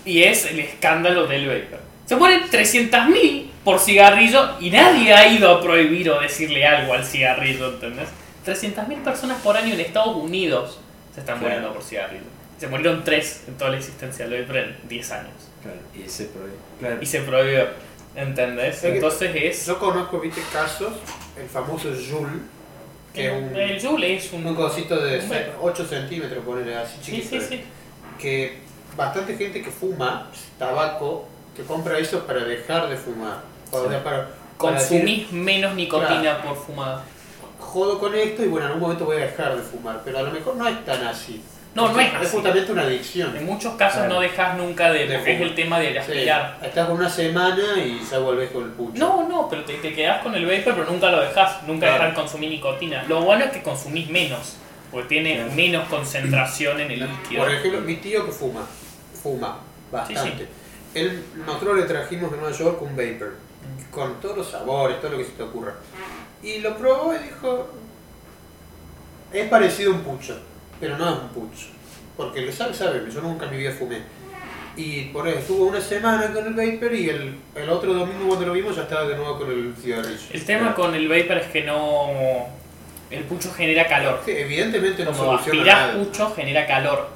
y 0.04 0.22
es 0.22 0.46
el 0.46 0.58
escándalo 0.60 1.26
del 1.26 1.46
vapor. 1.46 1.80
Se 2.06 2.16
mueren 2.16 2.42
300.000 2.50 3.50
por 3.62 3.78
cigarrillo 3.78 4.58
y 4.58 4.70
nadie 4.70 5.14
ha 5.14 5.28
ido 5.32 5.48
a 5.54 5.60
prohibir 5.62 6.10
o 6.10 6.20
decirle 6.20 6.66
algo 6.66 6.92
al 6.94 7.04
cigarrillo, 7.04 7.68
¿entendés? 7.68 8.08
300.000 8.44 9.04
personas 9.04 9.40
por 9.42 9.56
año 9.56 9.74
en 9.74 9.80
Estados 9.80 10.16
Unidos 10.16 10.80
se 11.14 11.20
están 11.20 11.38
Claro. 11.38 11.54
muriendo 11.54 11.74
por 11.74 11.84
cigarrillo. 11.84 12.24
Se 12.58 12.66
murieron 12.66 13.04
tres 13.04 13.44
en 13.46 13.54
toda 13.56 13.70
la 13.70 13.76
existencia 13.76 14.26
del 14.26 14.40
vapor 14.42 14.56
en 14.56 14.76
10 14.88 15.10
años. 15.12 15.32
Claro, 15.62 15.78
y 15.94 16.08
se 16.08 16.24
prohíbe. 16.24 16.56
Claro. 16.80 16.98
Y 17.00 17.06
se 17.06 17.20
prohibió, 17.20 17.68
¿entendés? 18.16 18.82
Entonces 18.82 19.30
es... 19.36 19.66
Yo 19.66 19.78
conozco, 19.78 20.18
viste, 20.18 20.42
casos, 20.52 20.92
el 21.36 21.48
famoso 21.48 21.88
Joule, 21.90 22.38
que 23.14 23.26
es 23.26 23.32
un, 23.32 23.56
El 23.56 23.80
Joule 23.80 24.16
es 24.16 24.32
un... 24.32 24.46
un 24.46 24.54
cosito 24.54 24.96
de 25.00 25.18
un 25.20 25.28
vape. 25.28 25.52
8 25.60 25.86
centímetros, 25.86 26.44
ponerle 26.44 26.76
así 26.76 26.98
Sí, 27.02 27.12
chiquito. 27.22 27.40
sí, 27.40 27.46
sí. 27.48 27.64
Que 28.18 28.58
bastante 28.96 29.36
gente 29.36 29.62
que 29.62 29.70
fuma 29.70 30.28
tabaco, 30.58 31.26
que 31.56 31.62
compra 31.62 31.98
eso 31.98 32.26
para 32.26 32.44
dejar 32.44 32.88
de 32.88 32.96
fumar. 32.96 33.42
Para, 33.70 33.88
decir, 33.88 34.34
Consumís 34.58 35.32
menos 35.32 35.74
nicotina 35.74 36.42
por 36.42 36.56
fumada. 36.56 37.04
jodo 37.58 37.98
con 37.98 38.14
esto 38.14 38.44
y 38.44 38.48
bueno, 38.48 38.66
en 38.66 38.72
algún 38.72 38.82
momento 38.82 39.04
voy 39.06 39.16
a 39.16 39.20
dejar 39.20 39.56
de 39.56 39.62
fumar. 39.62 40.02
Pero 40.04 40.18
a 40.18 40.22
lo 40.22 40.30
mejor 40.30 40.56
no 40.56 40.68
es 40.68 40.84
tan 40.84 41.04
así. 41.06 41.42
No, 41.74 41.92
no 41.92 42.00
es 42.00 42.08
Es 42.08 42.14
así. 42.14 42.26
justamente 42.36 42.72
una 42.72 42.82
adicción. 42.82 43.36
En 43.36 43.46
muchos 43.46 43.74
casos 43.74 43.98
Claro. 44.00 44.14
no 44.14 44.20
dejas 44.20 44.56
nunca 44.56 44.90
de... 44.90 45.06
De 45.06 45.16
porque 45.18 45.34
es 45.36 45.40
el 45.40 45.54
tema 45.54 45.78
de 45.78 45.92
Sí, 45.92 45.98
aspirar. 45.98 46.58
estás 46.62 46.86
con 46.88 46.96
una 46.96 47.08
semana 47.08 47.62
y 47.78 48.00
ya 48.10 48.18
volvés 48.18 48.50
con 48.50 48.64
el 48.64 48.70
pucho. 48.70 48.98
No, 48.98 49.28
no, 49.28 49.48
pero 49.48 49.64
te, 49.64 49.74
te 49.74 49.92
quedás 49.94 50.20
con 50.22 50.34
el 50.34 50.44
vapor, 50.46 50.74
pero 50.74 50.84
nunca 50.90 51.10
lo 51.10 51.20
dejas, 51.20 51.62
nunca 51.68 51.86
Claro. 51.86 51.94
dejas 52.04 52.08
de 52.16 52.20
consumir 52.22 52.50
nicotina. 52.50 53.04
Lo 53.04 53.20
bueno 53.22 53.44
es 53.44 53.52
que 53.52 53.62
consumís 53.62 54.08
menos, 54.10 54.56
porque 54.90 55.08
tiene 55.08 55.36
Claro. 55.36 55.52
menos 55.52 55.88
concentración 55.88 56.80
en 56.80 56.90
el 56.90 57.00
líquido. 57.08 57.42
Por 57.44 57.52
ejemplo, 57.52 57.80
mi 57.82 57.96
tío 57.96 58.26
que 58.26 58.32
fuma, 58.32 58.66
fuma 59.22 59.58
bastante. 59.92 60.44
Sí, 60.44 60.48
Él, 60.98 61.24
nosotros 61.46 61.76
le 61.78 61.82
trajimos 61.84 62.32
de 62.32 62.36
Nueva 62.38 62.52
York 62.56 62.82
un 62.82 62.96
vapor, 62.96 63.34
con 63.92 64.20
todos 64.20 64.38
los 64.38 64.50
sabores, 64.50 65.00
todo 65.00 65.12
lo 65.12 65.18
que 65.18 65.24
se 65.24 65.30
te 65.32 65.42
ocurra. 65.44 65.74
Y 66.42 66.58
lo 66.58 66.76
probó 66.76 67.14
y 67.14 67.18
dijo, 67.18 67.68
es 69.32 69.48
parecido 69.48 69.92
a 69.92 69.94
un 69.94 70.00
pucho, 70.02 70.36
pero 70.80 70.96
no 70.98 71.08
es 71.08 71.16
un 71.20 71.28
pucho. 71.28 71.66
Porque 72.16 72.40
lo 72.42 72.52
sabe, 72.52 72.74
sabe, 72.74 73.02
yo 73.12 73.20
nunca 73.20 73.46
en 73.46 73.50
mi 73.52 73.56
vida 73.58 73.72
fumé. 73.72 73.98
Y 74.76 75.06
por 75.06 75.26
eso 75.28 75.38
estuvo 75.38 75.66
una 75.66 75.80
semana 75.80 76.32
con 76.32 76.46
el 76.46 76.52
vapor 76.54 76.94
y 76.94 77.08
el, 77.10 77.34
el 77.54 77.68
otro 77.68 77.92
domingo 77.92 78.26
cuando 78.28 78.46
lo 78.46 78.52
vimos 78.52 78.76
ya 78.76 78.82
estaba 78.82 79.06
de 79.08 79.16
nuevo 79.16 79.38
con 79.38 79.50
el 79.50 79.74
cigarrillo. 79.80 80.18
El 80.32 80.44
tema 80.44 80.74
con 80.74 80.94
el 80.94 81.08
vapor 81.08 81.38
es 81.38 81.46
que 81.48 81.62
no... 81.64 82.48
El 83.10 83.24
pucho 83.24 83.52
genera 83.52 83.86
calor. 83.88 84.20
Sí, 84.24 84.30
evidentemente 84.30 85.04
no 85.04 85.10
Como 85.12 85.32
soluciona 85.38 85.64
nada. 85.64 85.92
pucho, 85.94 86.32
genera 86.34 86.64
calor. 86.66 87.08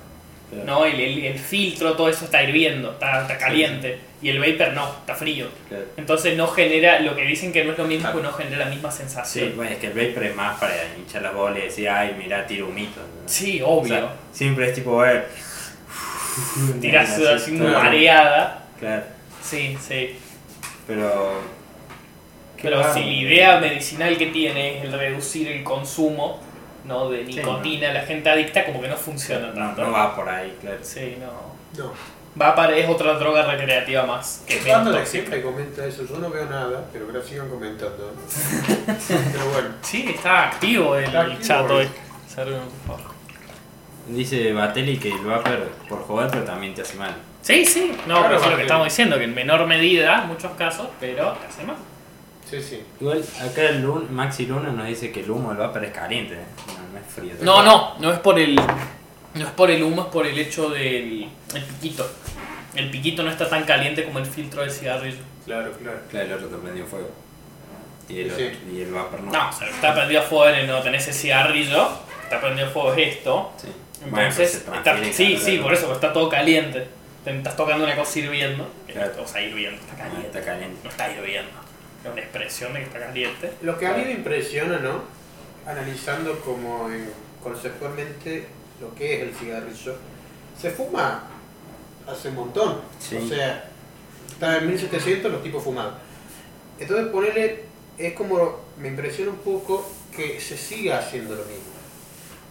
Claro. 0.51 0.65
¿no? 0.67 0.85
El, 0.85 0.99
el- 1.01 1.25
el 1.25 1.39
filtro, 1.39 1.93
todo 1.95 2.09
eso 2.09 2.25
está 2.25 2.43
hirviendo, 2.43 2.91
está, 2.93 3.23
está 3.23 3.39
caliente. 3.39 3.99
Y 4.25 4.31
el 4.31 4.39
vapor 4.41 4.73
no, 4.75 4.89
está 5.01 5.15
frío. 5.15 5.49
Claro. 5.69 5.85
Entonces 5.99 6.35
no 6.37 6.47
genera, 6.49 6.99
lo 7.01 7.15
que 7.15 7.23
dicen 7.25 7.53
que 7.53 7.63
no 7.65 7.73
es 7.73 7.79
lo 7.79 7.85
mismo, 7.85 8.05
Claro. 8.11 8.21
pues 8.21 8.25
no 8.25 8.33
genera 8.33 8.65
la 8.65 8.71
misma 8.71 8.91
Sí, 8.91 8.99
sensación. 8.99 9.53
bueno, 9.55 9.71
es 9.73 9.79
que 9.79 9.89
el 9.89 9.93
vapor 9.93 10.25
es 10.25 10.35
más 10.35 10.59
para 10.59 10.73
hinchar 10.97 11.21
las 11.23 11.35
bolas 11.35 11.59
y 11.59 11.63
decir, 11.63 11.89
ay, 11.91 12.17
mira, 12.19 12.47
tiro 12.47 12.69
humito. 12.69 13.01
¿no? 13.01 13.29
Sí, 13.29 13.61
O 13.61 13.69
obvio. 13.69 13.95
sea, 13.95 14.15
siempre 14.33 14.69
es 14.69 14.75
tipo, 14.75 15.05
eh. 15.05 15.25
Tiras 16.81 17.19
así, 17.19 17.53
mareada. 17.53 18.65
Claro, 18.81 19.03
Sí, 19.43 19.77
sí. 19.81 20.17
pero. 20.87 21.41
Pero 22.63 22.95
si 22.95 23.01
la 23.01 23.07
idea 23.13 23.61
medicinal 23.61 24.17
que 24.17 24.29
tiene 24.29 24.79
es 24.79 24.85
el 24.85 24.93
reducir 24.95 25.49
el 25.49 25.63
consumo 25.63 26.41
¿no? 26.87 27.11
de 27.11 27.25
nicotina, 27.25 27.93
la 27.93 28.01
gente 28.03 28.31
adicta 28.31 28.65
como 28.65 28.81
que 28.81 28.89
no 28.89 28.97
funciona 28.97 29.49
No, 29.49 29.53
tanto. 29.55 29.83
no 29.83 29.93
va 29.93 30.17
por 30.17 30.27
ahí, 30.29 30.57
claro. 30.63 30.79
Sí, 30.81 31.17
no. 31.21 31.55
No. 31.85 31.93
Va 32.41 32.55
para, 32.55 32.77
es 32.77 32.89
otra 32.89 33.15
droga 33.15 33.45
recreativa 33.47 34.05
más. 34.05 34.43
Que 34.47 34.61
siempre 35.07 35.41
comenta 35.41 35.87
eso, 35.87 36.05
yo 36.05 36.19
no 36.19 36.31
veo 36.31 36.47
nada, 36.47 36.85
pero 36.93 37.07
que 37.07 37.23
sigan 37.23 37.49
comentando. 37.49 38.13
pero 39.09 39.51
bueno. 39.53 39.69
Sí, 39.83 40.07
está 40.09 40.49
activo 40.49 40.97
el 40.97 41.05
Está 41.05 41.21
activo 41.21 41.41
chat 41.43 41.71
hoy. 41.71 41.77
hoy. 41.85 41.89
Saludos, 42.27 42.63
por 42.87 42.99
favor. 42.99 43.15
Dice 44.09 44.53
Batelli 44.53 44.99
que 44.99 45.13
el 45.13 45.25
vapor 45.25 45.71
por 45.89 46.03
joder, 46.03 46.31
pero 46.31 46.45
también 46.45 46.75
te 46.75 46.83
hace 46.83 46.97
mal. 46.97 47.15
Sí, 47.41 47.65
sí. 47.65 47.93
No, 48.07 48.19
Claro, 48.19 48.23
pero 48.25 48.37
eso 48.37 48.45
es 48.47 48.51
lo 48.51 48.57
que 48.57 48.63
estamos 48.63 48.85
diciendo, 48.87 49.17
que 49.19 49.25
en 49.25 49.35
menor 49.35 49.67
medida, 49.67 50.23
en 50.23 50.29
muchos 50.29 50.53
casos, 50.53 50.89
pero 50.99 51.33
te 51.33 51.47
hace 51.47 51.63
mal. 51.65 51.77
Sí, 52.51 52.61
sí. 52.61 52.83
Igual, 53.01 53.25
acá 53.41 53.63
el 53.69 53.83
Lun, 53.83 54.15
Maxi 54.15 54.47
Luna 54.47 54.71
nos 54.71 54.87
dice 54.87 55.11
que 55.13 55.21
el 55.21 55.31
humo 55.31 55.51
del 55.51 55.59
vapor 55.59 55.85
es 55.85 55.93
caliente, 55.93 56.35
¿eh? 56.35 56.45
no, 56.67 56.75
no 56.93 56.99
es 57.07 57.15
frío. 57.15 57.33
No, 57.43 57.63
no, 57.63 57.95
no 58.01 58.13
es 58.13 58.19
por 58.19 58.39
el. 58.39 58.61
No 59.35 59.45
es 59.47 59.51
por 59.53 59.71
el 59.71 59.83
humo, 59.83 60.03
es 60.03 60.09
por 60.09 60.27
el 60.27 60.39
hecho 60.39 60.71
del 60.71 61.29
el 61.55 61.63
piquito. 61.65 62.09
El 62.75 62.91
piquito 62.91 63.23
no 63.23 63.31
está 63.31 63.49
tan 63.49 63.65
caliente 63.65 64.05
como 64.05 64.19
el 64.19 64.27
filtro 64.27 64.63
del 64.63 64.71
cigarrillo. 64.71 65.19
Claro, 65.45 65.73
claro. 65.73 65.99
Claro, 66.11 66.27
el 66.27 66.33
otro 66.35 66.49
te 66.49 66.57
prendió 66.57 66.87
fuego. 66.87 67.11
Y 68.09 68.21
el, 68.21 68.31
Sí. 68.35 68.43
otro- 68.45 68.73
y 68.73 68.81
el 68.83 68.93
vapor 68.93 69.21
no. 69.23 69.33
No, 69.33 69.49
o 69.49 69.53
sea, 69.53 69.69
está 69.69 69.95
prendido 69.95 70.23
fuego 70.23 70.49
en 70.49 70.55
el 70.57 70.67
no 70.67 70.81
tenés 70.83 71.07
el 71.09 71.15
cigarrillo, 71.15 71.89
está 72.23 72.41
prendido 72.41 72.69
fuego 72.71 72.95
es 72.95 73.17
esto. 73.17 73.53
Sí. 73.57 73.69
Bueno, 74.11 74.19
Entonces, 74.29 74.51
se 74.51 74.59
está- 74.59 75.13
sí, 75.13 75.37
sí, 75.39 75.57
¿no? 75.57 75.63
por 75.63 75.73
eso, 75.73 75.87
porque 75.87 76.07
está 76.07 76.13
todo 76.13 76.29
caliente. 76.29 76.87
Te 77.25 77.35
estás 77.35 77.57
tocando 77.57 77.85
una 77.85 77.97
cosa 77.97 78.19
hirviendo. 78.19 78.69
Claro. 78.87 79.13
O 79.23 79.27
sea, 79.27 79.41
hirviendo, 79.41 79.81
está 79.81 79.95
Ah, 79.95 79.99
caliente. 80.09 80.27
está 80.27 80.45
caliente. 80.45 80.79
No 80.85 80.91
está 80.91 81.11
hirviendo. 81.13 81.51
Es 82.05 82.13
una 82.13 82.21
expresión 82.21 82.73
de 82.75 82.81
que 82.81 82.85
está 82.87 82.99
caliente. 83.01 83.53
Lo 83.63 83.79
que 83.79 83.87
a 83.87 83.93
mí 83.95 84.05
me 84.05 84.11
impresiona, 84.13 84.79
¿no? 84.79 85.03
Analizando 85.67 86.39
como 86.41 86.91
en- 86.91 87.11
conceptualmente 87.43 88.47
lo 88.81 88.95
que 88.95 89.17
es 89.17 89.23
el 89.23 89.35
cigarrillo, 89.35 89.97
se 90.61 90.71
fuma 90.71 91.25
hace 92.07 92.29
un 92.29 92.35
montón. 92.37 92.81
Sí. 92.99 93.17
O 93.17 93.29
sea, 93.29 93.69
está 94.31 94.59
en 94.59 94.69
1700 94.69 95.31
los 95.33 95.43
tipos 95.43 95.63
fumaban. 95.63 95.95
Entonces 96.79 97.07
ponerle, 97.09 97.65
es 97.99 98.15
como, 98.15 98.61
me 98.79 98.89
impresiona 98.89 99.31
un 99.31 99.39
poco 99.39 99.91
que 100.15 100.41
se 100.41 100.57
siga 100.57 100.99
haciendo 100.99 101.35
lo 101.35 101.45
mismo. 101.45 101.75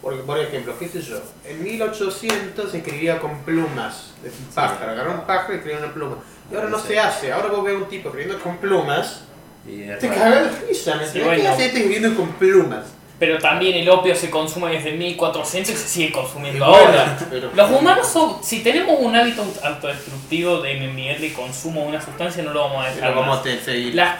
Porque, 0.01 0.21
por 0.23 0.37
ejemplo, 0.37 0.77
qué 0.77 0.89
sé 0.89 1.01
yo, 1.01 1.21
en 1.45 1.63
1800 1.63 2.71
se 2.71 2.77
escribía 2.79 3.19
con 3.19 3.39
plumas 3.43 4.11
de 4.21 4.31
pájaro, 4.53 4.91
agarró 4.91 5.13
un 5.13 5.25
pájaro 5.25 5.53
y 5.53 5.57
escribía 5.57 5.79
una 5.79 5.93
pluma. 5.93 6.17
Y 6.51 6.55
ahora 6.55 6.67
no 6.69 6.77
se 6.77 6.99
hace, 6.99 7.31
ahora 7.31 7.47
vos 7.47 7.63
ves 7.63 7.75
a 7.75 7.77
un 7.77 7.87
tipo 7.87 8.09
escribiendo 8.09 8.43
con 8.43 8.57
plumas 8.57 9.21
Y 9.65 9.83
te 9.97 10.09
cagas 10.09 10.59
de 10.59 10.67
risa, 10.67 10.95
¿me 10.95 11.07
Sí, 11.07 11.21
bueno. 11.21 11.49
haces 11.49 11.67
escribiendo 11.67 12.13
con 12.15 12.27
plumas? 12.33 12.85
Pero 13.19 13.37
también 13.37 13.75
el 13.77 13.89
opio 13.89 14.15
se 14.15 14.29
consume 14.29 14.71
desde 14.71 14.91
1400 14.93 15.73
y 15.73 15.77
se 15.77 15.87
sigue 15.87 16.11
consumiendo 16.11 16.65
bueno, 16.67 16.83
ahora. 16.87 17.17
pero- 17.29 17.51
Los 17.53 17.71
humanos 17.71 18.07
son, 18.07 18.43
si 18.43 18.61
tenemos 18.63 18.97
un 18.99 19.15
hábito 19.15 19.45
autodestructivo 19.63 20.61
de 20.61 20.75
nivel 20.75 21.21
de 21.21 21.31
consumo 21.33 21.81
de 21.81 21.87
una 21.87 22.01
sustancia, 22.01 22.43
no 22.43 22.51
lo 22.51 22.61
vamos 22.61 22.85
a 22.85 22.89
dejar. 22.89 23.15
Vamos 23.15 23.39
a 23.39 23.43
seguir. 23.43 23.95
La 23.95 24.17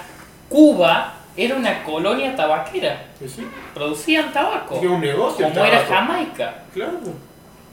Cuba 0.47 1.13
era 1.35 1.55
una 1.55 1.83
colonia 1.83 2.35
tabaquera, 2.35 3.05
Sí, 3.19 3.27
sí. 3.27 3.47
producían 3.73 4.31
tabaco. 4.31 4.75
Un 4.75 5.01
negocio. 5.01 5.49
Como 5.49 5.65
era. 5.65 5.83
Jamaica, 5.85 6.63
Claro. 6.73 6.99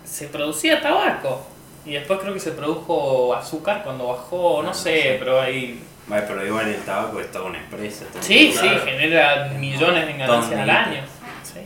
se 0.05 0.27
producía 0.29 0.81
tabaco. 0.81 1.47
Y 1.85 1.93
después 1.93 2.19
creo 2.21 2.33
que 2.35 2.41
se 2.41 2.53
produjo 2.53 3.35
azúcar 3.35 3.83
cuando 3.85 4.09
bajó, 4.09 4.63
no 4.63 4.73
sé, 4.75 5.17
pero 5.19 5.41
ahí. 5.41 5.83
Bueno, 6.11 6.25
pero 6.29 6.45
igual 6.47 6.69
el 6.69 6.83
tabaco 6.83 7.21
es 7.21 7.31
toda 7.33 7.45
una 7.47 7.59
empresa. 7.59 8.05
Sí, 8.21 8.53
sí, 8.53 8.69
genera 8.85 9.47
millones 9.59 10.07
de 10.07 10.13
ganancias 10.15 10.61
al 10.61 10.69
año. 10.71 11.01
Sí. 11.43 11.61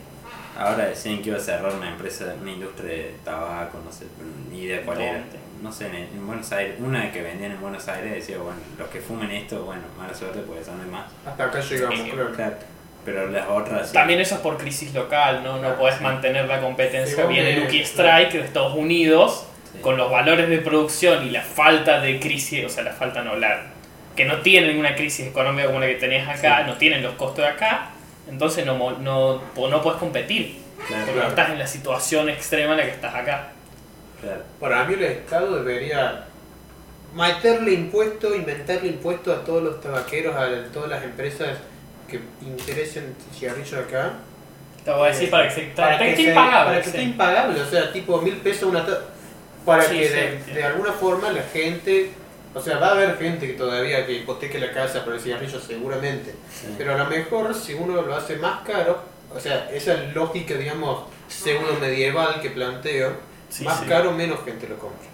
Ahora 0.57 0.85
decían 0.87 1.21
que 1.23 1.31
iba 1.31 1.39
a 1.39 1.41
cerrar 1.41 1.73
una 1.75 1.89
empresa, 1.89 2.33
una 2.41 2.53
industria 2.53 2.91
de 2.93 3.15
tabaco, 3.25 3.81
no 3.85 3.91
sé, 3.91 4.05
ni 4.51 4.63
idea 4.65 4.83
cuál 4.85 5.01
era. 5.01 5.21
No 5.63 5.73
sé, 5.73 5.87
en, 5.87 5.95
en 5.97 6.27
Buenos 6.27 6.53
Aires, 6.53 6.77
una 6.79 7.11
que 7.11 7.23
vendían 7.23 7.53
en 7.53 7.61
Buenos 7.61 7.89
Aires 7.89 8.13
decía, 8.13 8.37
bueno, 8.37 8.59
los 8.79 8.87
que 8.89 9.01
fumen 9.01 9.31
esto, 9.31 9.65
bueno, 9.65 9.83
mala 9.99 10.13
suerte 10.15 10.41
porque 10.47 10.63
son 10.63 10.79
de 10.79 10.87
más. 10.93 11.07
Hasta 11.27 11.45
acá 11.45 11.61
llegamos, 11.61 11.99
Sí. 11.99 12.11
claro. 12.11 12.33
Claro. 12.33 12.55
Pero 13.05 13.31
las 13.31 13.49
otras. 13.49 13.89
sí. 13.89 13.93
También 13.95 14.21
eso 14.21 14.35
es 14.37 14.41
por 14.43 14.57
crisis 14.59 14.95
local, 14.95 15.43
¿no? 15.43 15.59
No 15.59 15.69
Ah, 15.69 15.77
podés 15.77 15.97
sí. 15.97 16.03
mantener 16.05 16.47
la 16.47 16.61
competencia. 16.61 17.17
Sí, 17.17 17.29
Viene. 17.29 17.57
Lucky 17.61 17.81
Strike 17.81 18.33
de 18.33 18.41
Estados 18.41 18.75
Unidos 18.75 19.47
Sí. 19.73 19.79
con 19.81 19.97
los 19.97 20.11
valores 20.11 20.49
de 20.49 20.59
producción 20.59 21.27
y 21.27 21.31
la 21.31 21.43
falta 21.43 22.01
de 22.01 22.21
crisis, 22.21 22.65
o 22.65 22.69
sea, 22.69 22.85
la 22.85 22.93
falta 22.93 23.23
no 23.23 23.33
hablar, 23.33 23.74
que 24.17 24.25
no 24.25 24.41
tienen 24.43 24.79
una 24.79 24.95
crisis 24.95 25.27
económica 25.27 25.67
como 25.67 25.81
la 25.81 25.87
que 25.87 25.95
tenías 25.97 26.29
acá, 26.29 26.63
no 26.65 26.77
tienen 26.77 27.03
los 27.03 27.15
costos 27.15 27.45
de 27.45 27.49
acá, 27.51 27.91
entonces 28.29 28.65
no, 28.65 28.79
no, 28.99 29.43
no 29.57 29.83
puedes 29.83 29.99
competir, 29.99 30.59
Claro, 30.87 31.05
porque 31.07 31.21
no 31.21 31.29
estás 31.29 31.51
en 31.51 31.59
la 31.59 31.67
situación 31.67 32.29
extrema 32.29 32.73
en 32.73 32.79
la 32.79 32.85
que 32.85 32.91
estás 32.91 33.15
acá. 33.15 33.49
claro. 34.21 34.43
Para 34.61 34.85
mí 34.85 34.95
el 34.95 35.03
Estado 35.05 35.57
debería 35.63 36.25
meterle 37.15 37.73
impuesto, 37.73 38.35
inventarle 38.35 38.89
impuesto 38.89 39.33
a 39.33 39.45
todos 39.45 39.63
los 39.63 39.81
tabaqueros, 39.81 40.35
a 40.37 40.49
todas 40.73 40.91
las 40.91 41.05
empresas 41.05 41.59
que 42.09 42.21
interesen 42.43 43.15
cigarrillos 43.39 43.75
acá. 43.75 44.15
Te 44.85 44.91
voy 44.91 45.09
a 45.09 45.13
decir 45.13 45.31
para 45.31 45.49
que, 45.49 45.55
se, 45.55 45.61
para 45.75 45.99
que 45.99 46.11
esté 46.11 46.23
sea- 46.23 46.31
impagable. 46.33 46.71
Para 46.71 46.83
que 46.83 46.89
esté 46.91 47.03
impagable, 47.03 47.61
o 47.63 47.67
sea, 47.67 47.93
tipo 47.93 48.21
mil 48.21 48.37
pesos 48.39 48.65
una 48.65 48.85
Para 49.65 49.83
Sí, 49.85 49.99
que 49.99 50.09
sí, 50.09 50.15
de, 50.51 50.55
de 50.55 50.65
alguna 50.65 50.93
forma 50.93 51.31
la 51.31 51.43
gente. 51.43 52.11
O 52.55 52.61
sea, 52.61 52.79
va 52.79 52.89
a 52.89 52.93
haber 52.93 53.19
gente 53.19 53.47
que 53.49 53.55
todavía 53.55 54.07
que 54.07 54.13
hipoteque 54.13 54.59
la 54.61 54.73
casa 54.73 55.05
por 55.05 55.15
el 55.15 55.21
cigarrillo 55.21 55.61
seguramente. 55.61 56.31
Sí. 56.53 56.69
Pero 56.79 56.95
a 56.95 56.99
lo 56.99 57.07
mejor 57.07 57.55
si 57.55 57.75
uno 57.75 58.01
lo 58.03 58.15
hace 58.15 58.37
más 58.37 58.61
caro, 58.67 59.03
o 59.35 59.41
sea, 59.41 59.69
esa 59.73 59.95
lógica, 60.15 60.55
digamos, 60.55 61.05
pseudo 61.29 61.75
medieval 61.81 62.41
que 62.41 62.51
planteo, 62.51 63.13
Sí, 63.49 63.65
más 63.65 63.81
sí. 63.81 63.87
caro 63.87 64.13
menos 64.13 64.39
gente 64.45 64.69
lo 64.69 64.79
compra. 64.79 65.09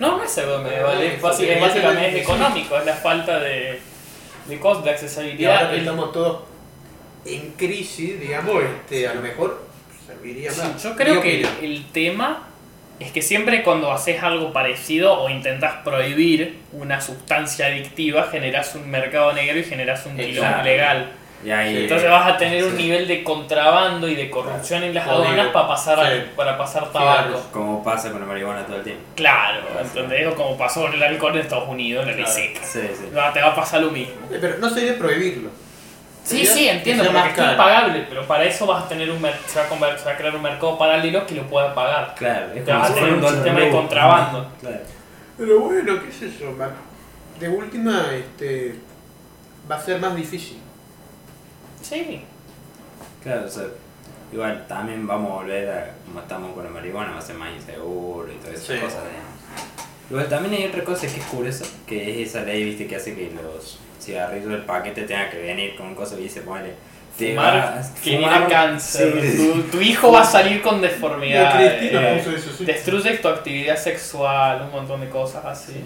No, 0.00 0.16
no 0.16 0.22
es 0.24 0.30
pseudo 0.30 0.62
medieval, 0.62 0.94
No, 0.96 1.02
es 1.02 1.14
es- 1.14 1.20
básic- 1.22 1.44
es 1.48 1.56
es 1.56 1.60
básicamente 1.60 1.80
básicamente- 2.02 2.20
económico, 2.22 2.78
es 2.78 2.86
la 2.86 2.94
falta 2.94 3.38
de, 3.40 3.80
de 4.46 4.60
cost, 4.60 4.82
de 4.84 4.90
Y 4.90 4.94
accesibilidad. 4.94 5.56
ahora 5.56 5.68
que 5.70 5.74
el- 5.74 5.80
estamos 5.82 6.12
todos 6.12 6.42
en 7.26 7.50
crisis, 7.52 8.18
digamos, 8.20 8.62
este, 8.62 9.08
a 9.08 9.14
lo 9.14 9.20
mejor 9.20 9.62
serviría 10.06 10.50
Sí, 10.52 10.60
más. 10.62 10.82
yo 10.82 10.96
creo 10.96 11.20
que 11.20 11.40
el, 11.40 11.46
el 11.62 11.86
tema 11.92 12.47
es 13.00 13.12
que 13.12 13.22
siempre 13.22 13.62
cuando 13.62 13.92
haces 13.92 14.22
algo 14.22 14.52
parecido 14.52 15.20
o 15.20 15.28
intentas 15.30 15.74
prohibir 15.84 16.58
una 16.72 17.00
sustancia 17.00 17.66
adictiva, 17.66 18.24
generas 18.30 18.74
un 18.74 18.90
mercado 18.90 19.32
negro 19.32 19.58
y 19.58 19.64
generas 19.64 20.04
un 20.06 20.16
quilombo 20.16 20.60
ilegal. 20.62 21.12
Y 21.44 21.50
ahí. 21.52 21.76
Entonces 21.84 22.10
vas 22.10 22.26
a 22.32 22.36
tener 22.36 22.64
un 22.64 22.76
nivel 22.76 23.06
de 23.06 23.22
contrabando 23.22 24.08
y 24.08 24.16
de 24.16 24.28
corrupción 24.28 24.82
en 24.82 24.92
las 24.92 25.06
Código. 25.06 25.22
aduanas 25.22 25.46
para 25.52 25.68
pasar, 25.68 26.00
a- 26.00 26.24
para 26.34 26.58
pasar 26.58 26.90
tabaco. 26.90 27.28
Claro. 27.28 27.42
Como 27.52 27.84
pasa 27.84 28.10
con 28.10 28.20
la 28.20 28.26
marihuana 28.26 28.66
todo 28.66 28.78
el 28.78 28.82
tiempo. 28.82 29.02
Claro. 29.14 29.60
¿entendés? 29.80 30.26
O 30.26 30.34
como 30.34 30.58
pasó 30.58 30.82
con 30.82 30.94
el 30.94 31.02
alcohol 31.02 31.36
en 31.36 31.42
Estados 31.42 31.68
Unidos, 31.68 32.04
la 32.04 32.12
ley 32.12 32.24
Claro. 32.24 32.36
seca. 32.40 32.60
Sí, 32.64 32.80
Te 33.32 33.40
va 33.40 33.48
a 33.48 33.54
pasar 33.54 33.80
lo 33.82 33.92
mismo. 33.92 34.14
Pero 34.28 34.58
no 34.58 34.68
sería 34.68 34.98
prohibirlo. 34.98 35.50
Sí, 36.28 36.44
sí, 36.46 36.68
entiendo, 36.68 37.04
porque 37.04 37.28
es 37.30 37.50
impagable, 37.50 38.06
pero 38.08 38.26
para 38.26 38.44
eso 38.44 38.66
vas 38.66 38.84
a 38.84 38.88
tener 38.88 39.10
un 39.10 39.18
se 39.46 39.58
va 39.60 39.64
a, 39.66 39.70
conver- 39.70 39.96
se 39.96 40.04
va 40.04 40.12
a 40.12 40.16
crear 40.16 40.34
un 40.36 40.42
mercado 40.42 40.76
paralelo 40.78 41.26
que 41.26 41.34
lo 41.34 41.46
pueda 41.46 41.74
pagar. 41.74 42.14
Claro, 42.16 42.52
es 42.52 42.64
Te 42.64 42.72
vas 42.72 42.84
a 42.84 42.88
si 42.88 42.94
tener 42.94 43.10
fuera 43.14 43.26
un 43.28 43.34
sistema 43.34 43.60
de 43.60 43.70
contrabando. 43.70 44.50
Claro. 44.60 44.80
Pero 45.38 45.60
bueno, 45.60 46.00
qué 46.04 46.12
sé 46.12 46.30
yo, 46.38 46.52
man. 46.52 46.70
De 47.40 47.48
última, 47.48 48.06
este, 48.14 48.74
va 49.70 49.76
a 49.76 49.80
ser 49.80 50.00
más 50.00 50.14
difícil. 50.16 50.58
Sí, 51.82 52.24
Claro, 53.22 53.46
o 53.46 53.48
sea, 53.50 53.64
igual 54.32 54.66
también 54.68 55.06
vamos 55.06 55.30
a 55.32 55.34
volver 55.36 55.68
a 55.70 55.90
como 56.04 56.20
estamos 56.20 56.52
con 56.54 56.64
la 56.64 56.70
marihuana, 56.70 57.12
va 57.12 57.18
a 57.18 57.22
ser 57.22 57.36
más 57.36 57.52
inseguro 57.54 58.28
y 58.32 58.36
todas 58.36 58.54
esas 58.54 58.66
Sí. 58.66 58.78
cosas. 58.82 59.04
De... 59.04 59.10
Igual 60.10 60.28
también 60.28 60.54
hay 60.62 60.68
otra 60.68 60.84
cosa 60.84 61.06
que 61.06 61.20
es 61.20 61.26
curiosa, 61.26 61.64
que 61.86 62.22
es 62.22 62.28
esa 62.28 62.42
ley, 62.42 62.64
viste, 62.64 62.86
que 62.86 62.96
hace 62.96 63.14
que 63.14 63.30
los 63.30 63.78
cigarrillos 64.08 64.48
del 64.50 64.62
paquete 64.62 65.02
tengan 65.02 65.30
que 65.30 65.38
venir 65.38 65.76
con 65.76 65.94
cosas 65.94 66.18
y 66.18 66.22
dice, 66.24 66.42
te 67.18 67.30
fumar 67.30 67.82
genera 68.02 68.38
fumar- 68.46 68.48
cáncer. 68.48 69.20
Sí, 69.22 69.36
Tu, 69.36 69.62
tu 69.76 69.80
hijo 69.80 70.12
va 70.12 70.20
a 70.22 70.24
salir 70.24 70.62
con 70.62 70.80
deformidad. 70.80 71.60
Eh, 71.60 71.78
sí. 71.80 73.22
tu 73.22 73.28
actividad 73.28 73.76
sexual, 73.76 74.62
un 74.62 74.70
montón 74.72 75.00
de 75.00 75.08
cosas 75.08 75.44
así. 75.44 75.84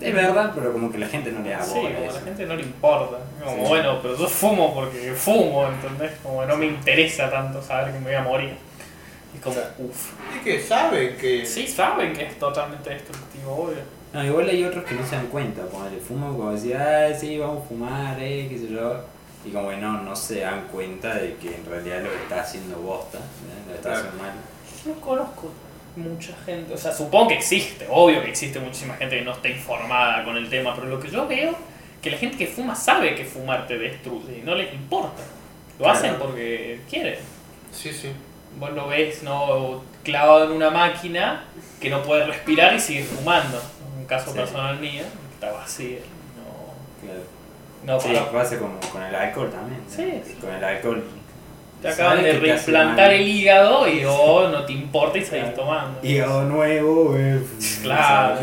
Y 0.00 0.06
es 0.06 0.14
verdad, 0.14 0.52
pero 0.54 0.72
como 0.72 0.90
que 0.90 0.96
la 0.98 1.06
gente 1.08 1.30
no 1.30 1.42
le 1.42 1.50
da 1.50 1.62
Sí, 1.62 1.74
como 1.74 1.88
eso. 1.88 2.14
la 2.18 2.20
gente 2.22 2.46
no 2.46 2.56
le 2.56 2.62
importa. 2.62 3.18
Como, 3.44 3.56
Sí. 3.64 3.68
bueno, 3.68 3.98
pero 4.00 4.16
yo 4.16 4.26
fumo 4.26 4.74
porque 4.74 5.12
fumo, 5.12 5.66
¿entendés? 5.68 6.12
Como 6.22 6.44
no 6.46 6.56
me 6.56 6.66
interesa 6.66 7.30
tanto 7.30 7.60
saber 7.62 7.92
que 7.92 7.98
me 7.98 8.06
voy 8.06 8.14
a 8.14 8.22
morir. 8.22 8.54
Y 9.34 9.38
como, 9.38 9.56
uff. 9.78 10.12
Es 10.36 10.42
que 10.42 10.60
saben 10.60 11.16
que. 11.18 11.44
Sí, 11.44 11.66
saben 11.68 12.14
que 12.14 12.24
es 12.24 12.38
totalmente 12.38 12.88
destructivo, 12.90 13.52
obvio. 13.64 13.99
No, 14.12 14.24
igual 14.24 14.48
hay 14.48 14.64
otros 14.64 14.84
que 14.84 14.94
no 14.94 15.06
se 15.06 15.14
dan 15.16 15.28
cuenta, 15.28 15.62
ponele, 15.66 15.98
fuman 15.98 16.32
como 16.36 16.50
decir, 16.52 16.76
ah, 16.76 17.08
sí, 17.18 17.38
vamos 17.38 17.64
a 17.64 17.68
fumar, 17.68 18.16
eh, 18.20 18.46
qué 18.50 18.58
sé 18.58 18.68
yo. 18.72 19.04
Y 19.44 19.50
como 19.50 19.70
que 19.70 19.76
no, 19.76 20.02
no 20.02 20.16
se 20.16 20.40
dan 20.40 20.66
cuenta 20.72 21.14
de 21.14 21.36
que 21.36 21.54
en 21.54 21.64
realidad 21.64 22.02
lo 22.02 22.10
que 22.10 22.16
está 22.16 22.40
haciendo 22.40 22.76
bosta, 22.78 23.18
¿eh? 23.18 23.68
lo 23.68 23.74
está 23.74 23.92
haciendo 23.92 24.18
mal. 24.18 24.32
Yo 24.84 24.94
no 24.94 25.00
conozco 25.00 25.50
mucha 25.96 26.32
gente, 26.44 26.74
o 26.74 26.76
sea, 26.76 26.92
supongo 26.92 27.28
que 27.28 27.34
existe, 27.34 27.86
obvio 27.90 28.22
que 28.22 28.30
existe 28.30 28.58
muchísima 28.58 28.94
gente 28.94 29.18
que 29.18 29.24
no 29.24 29.32
está 29.32 29.48
informada 29.48 30.24
con 30.24 30.36
el 30.36 30.48
tema, 30.50 30.74
pero 30.74 30.88
lo 30.88 30.98
que 31.00 31.08
yo 31.08 31.26
veo, 31.26 31.54
que 32.02 32.10
la 32.10 32.18
gente 32.18 32.36
que 32.36 32.46
fuma 32.46 32.74
sabe 32.74 33.14
que 33.14 33.24
fumar 33.24 33.66
te 33.66 33.78
destruye 33.78 34.38
y 34.38 34.42
no 34.42 34.54
les 34.54 34.72
importa. 34.74 35.22
Lo 35.78 35.84
Claro. 35.84 35.98
hacen 35.98 36.14
porque 36.16 36.80
quieren. 36.90 37.16
Sí, 37.72 37.92
sí. 37.92 38.08
Vos 38.58 38.72
lo 38.72 38.88
ves, 38.88 39.22
¿no? 39.22 39.82
Clavado 40.02 40.44
en 40.46 40.52
una 40.52 40.70
máquina 40.70 41.44
que 41.80 41.88
no 41.88 42.02
puede 42.02 42.26
respirar 42.26 42.74
y 42.74 42.80
sigue 42.80 43.04
fumando. 43.04 43.60
Caso 44.10 44.32
Sí. 44.32 44.38
personal 44.38 44.78
mío, 44.78 45.04
estaba 45.32 45.62
así, 45.64 45.98
no, 46.36 47.06
Claro. 47.06 47.22
no 47.84 48.00
Sí, 48.00 48.08
pasa 48.32 48.58
como 48.58 48.78
con 48.92 49.02
el 49.02 49.14
alcohol 49.14 49.50
también. 49.50 49.80
¿no? 49.88 49.90
Sí, 49.96 50.22
sí. 50.26 50.34
Con 50.40 50.52
el 50.52 50.62
alcohol. 50.62 51.02
Te 51.80 51.88
acaban 51.88 52.22
de 52.22 52.32
reimplantar 52.34 53.10
el 53.12 53.26
hígado 53.26 53.88
y 53.88 54.04
oh, 54.06 54.48
no 54.50 54.66
te 54.66 54.72
importa 54.74 55.16
y 55.16 55.24
seguís 55.24 55.54
tomando. 55.54 55.98
Hígado 56.06 56.42
nuevo, 56.42 57.14
eh. 57.16 57.40
Claro. 57.82 58.40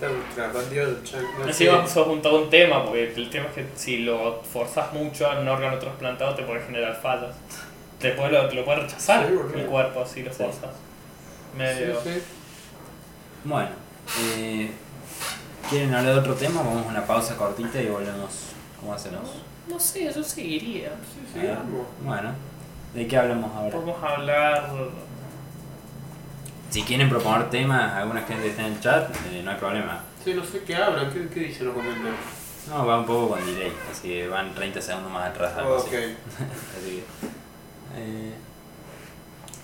No 0.00 1.48
Así 1.48 1.64
sé. 1.64 1.70
vamos 1.70 1.96
a 1.96 2.02
juntar 2.02 2.32
un 2.32 2.50
tema, 2.50 2.84
porque 2.84 3.12
el 3.14 3.30
tema 3.30 3.46
es 3.46 3.52
que 3.52 3.66
si 3.76 3.98
lo 3.98 4.42
forzas 4.42 4.92
mucho 4.92 5.30
a 5.30 5.38
un 5.38 5.48
órgano 5.48 5.78
trasplantado 5.78 6.34
te 6.34 6.42
puede 6.42 6.60
generar 6.62 6.94
fallas. 7.00 7.36
Después 8.00 8.32
lo, 8.32 8.48
te 8.48 8.56
lo 8.56 8.64
puede 8.64 8.80
rechazar 8.80 9.28
Sí, 9.28 9.34
el 9.60 9.66
cuerpo 9.66 10.04
si 10.04 10.22
lo 10.24 10.32
forzas. 10.32 10.70
Sí, 11.52 11.58
Medio. 11.58 12.00
sí. 12.02 12.20
Bueno, 13.44 13.68
eh, 14.20 14.70
¿quieren 15.68 15.94
hablar 15.94 16.14
de 16.14 16.20
otro 16.20 16.34
tema? 16.34 16.62
Vamos 16.62 16.86
a 16.86 16.90
una 16.90 17.06
pausa 17.06 17.36
cortita 17.36 17.80
y 17.80 17.86
volvemos. 17.86 18.30
¿Cómo 18.80 18.94
hacemos? 18.94 19.20
No 19.68 19.78
sé, 19.78 20.12
yo 20.12 20.22
seguiría. 20.22 20.90
Sí, 21.32 21.40
vamos. 21.46 21.86
Bueno, 22.04 22.32
¿de 22.94 23.06
qué 23.06 23.16
hablamos 23.16 23.54
ahora? 23.54 23.70
Podemos 23.70 24.02
hablar. 24.02 24.70
Si 26.70 26.82
quieren 26.82 27.08
proponer 27.08 27.50
temas, 27.50 27.92
alguna 27.92 28.22
gente 28.22 28.48
está 28.48 28.66
en 28.66 28.72
el 28.72 28.80
chat, 28.80 29.14
eh, 29.30 29.42
no 29.44 29.50
hay 29.50 29.56
problema. 29.58 30.00
Sí, 30.24 30.34
no 30.34 30.44
sé 30.44 30.62
qué 30.64 30.74
hablan, 30.76 31.12
qué, 31.12 31.28
qué 31.28 31.40
dicen 31.40 31.66
los 31.66 31.74
comentarios. 31.74 32.16
No, 32.68 32.86
va 32.86 33.00
un 33.00 33.06
poco 33.06 33.30
con 33.30 33.44
delay, 33.44 33.72
así 33.90 34.08
que 34.08 34.28
van 34.28 34.54
30 34.54 34.80
segundos 34.80 35.12
más 35.12 35.30
atrás. 35.30 35.52
Algo 35.58 35.76
ok. 35.76 35.86
así. 35.86 35.96
Así 36.76 36.90
que. 36.90 37.04
Eh, 37.96 38.34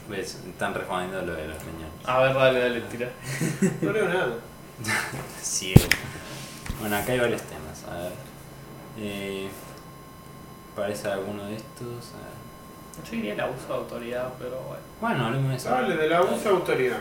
¿Ves? 0.09 0.39
Están 0.49 0.75
respondiendo 0.75 1.21
lo 1.23 1.35
de 1.35 1.49
los 1.49 1.59
riñones. 1.63 1.93
A 2.07 2.21
ver, 2.21 2.35
dale, 2.35 2.61
dale, 2.61 2.81
tira. 2.83 3.11
No 3.83 3.93
leo 3.93 4.09
nada. 4.09 4.35
Ciego. 5.43 5.83
Bueno, 6.81 6.97
acá 6.97 7.13
hay 7.13 7.19
varios 7.21 7.43
temas. 7.43 7.85
A 7.91 7.95
ver. 8.03 8.13
Eh, 8.99 9.49
¿Parece 10.75 11.09
alguno 11.09 11.45
de 11.45 11.57
estos? 11.57 12.13
A 12.15 12.19
ver. 12.25 13.05
Yo 13.05 13.11
diría 13.13 13.35
el 13.35 13.41
abuso 13.41 13.67
de 13.69 13.75
autoridad, 13.75 14.29
pero 14.39 14.61
bueno. 14.63 14.83
Bueno, 15.01 15.27
hablemos 15.27 15.51
de 15.51 15.57
eso. 15.57 15.71
Dale, 15.71 15.97
de 15.97 16.09
la 16.09 16.19
abuso 16.19 16.43
de 16.43 16.49
autoridad. 16.51 16.99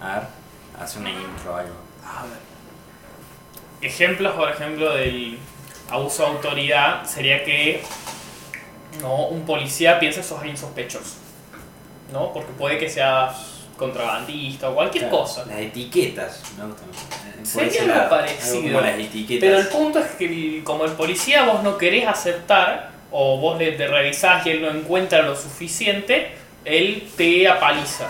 A 0.00 0.14
ver, 0.14 0.28
hace 0.80 0.98
una 0.98 1.10
intro 1.10 1.52
o 1.52 1.56
algo. 1.56 1.74
A 2.04 2.22
ver. 2.22 2.38
Ejemplos, 3.80 4.34
por 4.34 4.50
ejemplo, 4.50 4.94
del 4.94 5.38
abuso 5.90 6.22
de 6.24 6.28
autoridad 6.30 7.04
sería 7.04 7.44
que 7.44 7.82
No, 9.00 9.26
un 9.26 9.44
policía 9.44 9.98
piensa 9.98 10.20
que 10.22 10.26
sos 10.26 10.38
alguien 10.38 10.56
sospechoso. 10.56 11.16
¿No? 12.14 12.32
Porque 12.32 12.52
puede 12.52 12.78
que 12.78 12.88
seas 12.88 13.34
contrabandista 13.76 14.70
o 14.70 14.74
cualquier 14.76 15.08
Claro, 15.08 15.18
cosa. 15.24 15.44
Las 15.46 15.58
etiquetas, 15.58 16.42
me 16.56 16.64
gustan. 16.64 17.44
Sería 17.44 17.82
algo 17.82 17.94
la- 17.96 18.08
parecido. 18.08 18.62
como 18.62 18.80
las 18.80 18.98
etiquetas. 18.98 19.40
Pero 19.48 19.58
el 19.58 19.66
punto 19.66 19.98
es 19.98 20.06
que 20.12 20.24
el- 20.26 20.62
como 20.64 20.84
el 20.84 20.92
policía 20.92 21.42
vos 21.44 21.62
no 21.64 21.76
querés 21.76 22.06
aceptar 22.06 22.92
o 23.10 23.38
vos 23.38 23.58
le, 23.58 23.72
te 23.72 23.88
revisás 23.88 24.46
y 24.46 24.50
él 24.50 24.62
no 24.62 24.70
encuentra 24.70 25.22
lo 25.22 25.34
suficiente, 25.34 26.30
él 26.64 27.08
te 27.16 27.48
apaliza. 27.48 28.06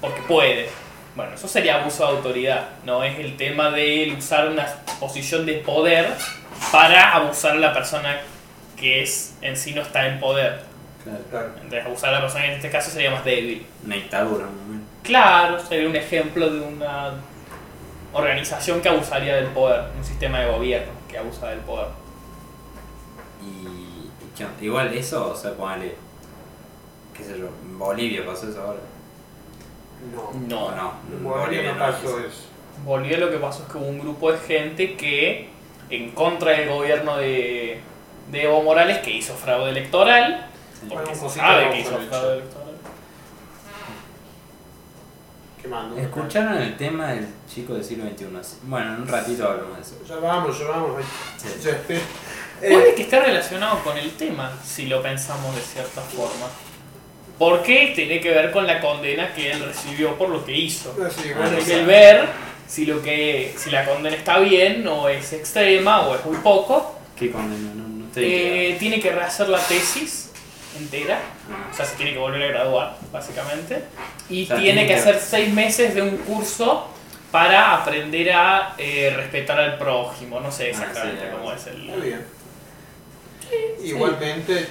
Porque 0.00 0.22
puede. 0.22 0.68
Bueno, 1.16 1.34
eso 1.34 1.48
sería 1.48 1.80
abuso 1.80 2.06
de 2.06 2.16
autoridad. 2.16 2.68
No 2.84 3.02
es 3.02 3.18
el 3.18 3.36
tema 3.36 3.70
de 3.72 4.04
él 4.04 4.14
usar 4.16 4.48
una 4.48 4.64
posición 5.00 5.44
de 5.44 5.54
poder 5.54 6.06
para 6.70 7.14
abusar 7.16 7.52
a 7.52 7.56
la 7.56 7.72
persona 7.74 8.20
que 8.76 9.02
es 9.02 9.34
en 9.42 9.56
sí 9.56 9.74
no 9.74 9.82
está 9.82 10.06
en 10.06 10.20
poder. 10.20 10.69
Claro, 11.04 11.18
Claro. 11.30 11.48
Entonces 11.56 11.86
abusar 11.86 12.10
a 12.10 12.12
la 12.12 12.20
persona 12.20 12.44
que 12.44 12.50
en 12.50 12.56
este 12.56 12.70
caso 12.70 12.90
sería 12.90 13.10
más 13.10 13.24
débil. 13.24 13.66
una 13.84 13.94
dictadura, 13.94 14.46
un 14.46 14.56
momento. 14.58 14.86
Claro, 15.02 15.58
sería 15.58 15.88
un 15.88 15.96
ejemplo 15.96 16.50
de 16.50 16.60
una 16.60 17.14
organización 18.12 18.80
que 18.80 18.88
abusaría 18.88 19.36
del 19.36 19.46
poder, 19.46 19.84
un 19.96 20.04
sistema 20.04 20.40
de 20.40 20.50
gobierno 20.50 20.92
que 21.08 21.18
abusa 21.18 21.48
del 21.48 21.60
poder. 21.60 21.88
Y, 23.42 24.64
igual 24.64 24.92
eso, 24.94 25.30
o 25.30 25.36
sea, 25.36 25.52
ponele, 25.54 25.94
qué 27.16 27.24
sé 27.24 27.38
yo, 27.38 27.48
en 27.62 27.78
Bolivia 27.78 28.24
pasó 28.24 28.48
eso 28.48 28.60
ahora. 28.60 28.80
No. 30.12 30.32
No, 30.48 30.74
no, 30.74 30.92
En 31.12 31.24
Bolivia 31.24 31.72
no 31.72 31.78
no, 31.78 31.78
pasó 31.78 32.20
eso. 32.20 32.44
Bolivia 32.84 33.18
lo 33.18 33.30
que 33.30 33.36
pasó 33.36 33.62
es 33.62 33.72
que 33.72 33.78
hubo 33.78 33.86
un 33.86 33.98
grupo 33.98 34.32
de 34.32 34.38
gente 34.38 34.96
que, 34.96 35.48
en 35.90 36.10
contra 36.12 36.52
del 36.52 36.68
gobierno 36.68 37.16
de, 37.16 37.80
de 38.30 38.42
Evo 38.44 38.62
Morales, 38.62 38.98
que 38.98 39.10
hizo 39.10 39.34
fraude 39.34 39.70
electoral. 39.70 40.49
Porque 40.88 40.94
Bueno, 40.94 41.08
un 41.10 41.14
se 41.14 41.20
poquito 41.22 41.40
sabe 41.44 41.64
de 41.64 41.70
que 41.70 41.80
hizo 41.80 41.90
ojo, 41.90 41.98
de 42.00 42.06
fraude 42.08 42.26
hecho. 42.26 42.40
electoral. 42.40 42.66
¿Qué 45.60 45.68
mando? 45.68 45.96
¿Escucharon 45.98 46.58
el 46.58 46.76
tema 46.76 47.08
del 47.08 47.26
chico 47.52 47.74
del 47.74 47.84
siglo 47.84 48.04
XXI? 48.04 48.26
Bueno, 48.62 48.94
en 48.94 49.02
un 49.02 49.08
ratito 49.08 49.46
hablamos 49.46 49.76
de 49.76 49.82
eso. 49.82 49.96
Ya 50.08 50.16
vamos, 50.16 50.58
ya 50.58 50.64
vamos. 50.68 51.02
Sí. 51.36 51.48
Ya. 51.62 51.78
Puede 52.68 52.90
Eh, 52.90 52.94
que 52.94 53.02
esté 53.02 53.18
relacionado 53.20 53.78
con 53.82 53.96
el 53.96 54.10
tema, 54.12 54.52
si 54.64 54.86
lo 54.86 55.02
pensamos 55.02 55.54
de 55.54 55.62
cierta 55.62 56.00
forma. 56.02 56.46
Porque 57.38 57.92
tiene 57.94 58.20
que 58.20 58.30
ver 58.30 58.50
con 58.52 58.66
la 58.66 58.80
condena 58.82 59.32
que 59.32 59.50
él 59.50 59.64
recibió 59.64 60.16
por 60.18 60.28
lo 60.28 60.44
que 60.44 60.54
hizo. 60.56 60.94
sí, 61.10 61.30
Ah, 61.34 61.38
bueno, 61.40 61.56
Es 61.58 61.64
sí. 61.64 61.72
el 61.72 61.86
ver 61.86 62.28
si 62.68 62.84
lo 62.86 63.00
que 63.02 63.54
si 63.56 63.70
la 63.70 63.84
condena 63.86 64.14
está 64.16 64.38
bien 64.40 64.86
o 64.88 65.08
es 65.08 65.32
extrema 65.32 66.02
o 66.02 66.14
es 66.16 66.24
muy 66.24 66.36
poco. 66.38 66.96
¿Qué 67.16 67.30
condena? 67.32 67.72
No, 67.74 67.88
no 67.88 68.06
estoy 68.06 68.24
Eh, 68.26 68.76
tiene 68.78 69.00
que 69.00 69.10
rehacer 69.10 69.48
la 69.48 69.58
tesis 69.58 70.29
entera, 70.78 71.20
o 71.70 71.74
sea, 71.74 71.84
se 71.84 71.96
tiene 71.96 72.12
que 72.12 72.18
volver 72.18 72.42
a 72.42 72.46
graduar, 72.48 72.96
básicamente. 73.12 73.84
Y 74.28 74.44
O 74.44 74.46
sea, 74.46 74.56
tiene 74.56 74.72
tiene 74.72 74.88
que 74.88 74.94
que- 74.94 75.00
hacer 75.00 75.18
seis 75.20 75.52
meses 75.52 75.94
de 75.94 76.02
un 76.02 76.16
curso 76.18 76.86
para 77.32 77.74
aprender 77.74 78.32
a 78.32 78.74
eh, 78.78 79.12
respetar 79.16 79.58
al 79.60 79.78
prójimo. 79.78 80.40
No 80.40 80.50
sé 80.50 80.64
Ah, 80.66 80.68
exactamente 80.68 81.22
sí, 81.24 81.36
cómo 81.36 81.52
es 81.52 81.66
el. 81.66 81.88
Está 81.90 82.04
bien. 82.04 82.26
Igualmente, 83.82 84.68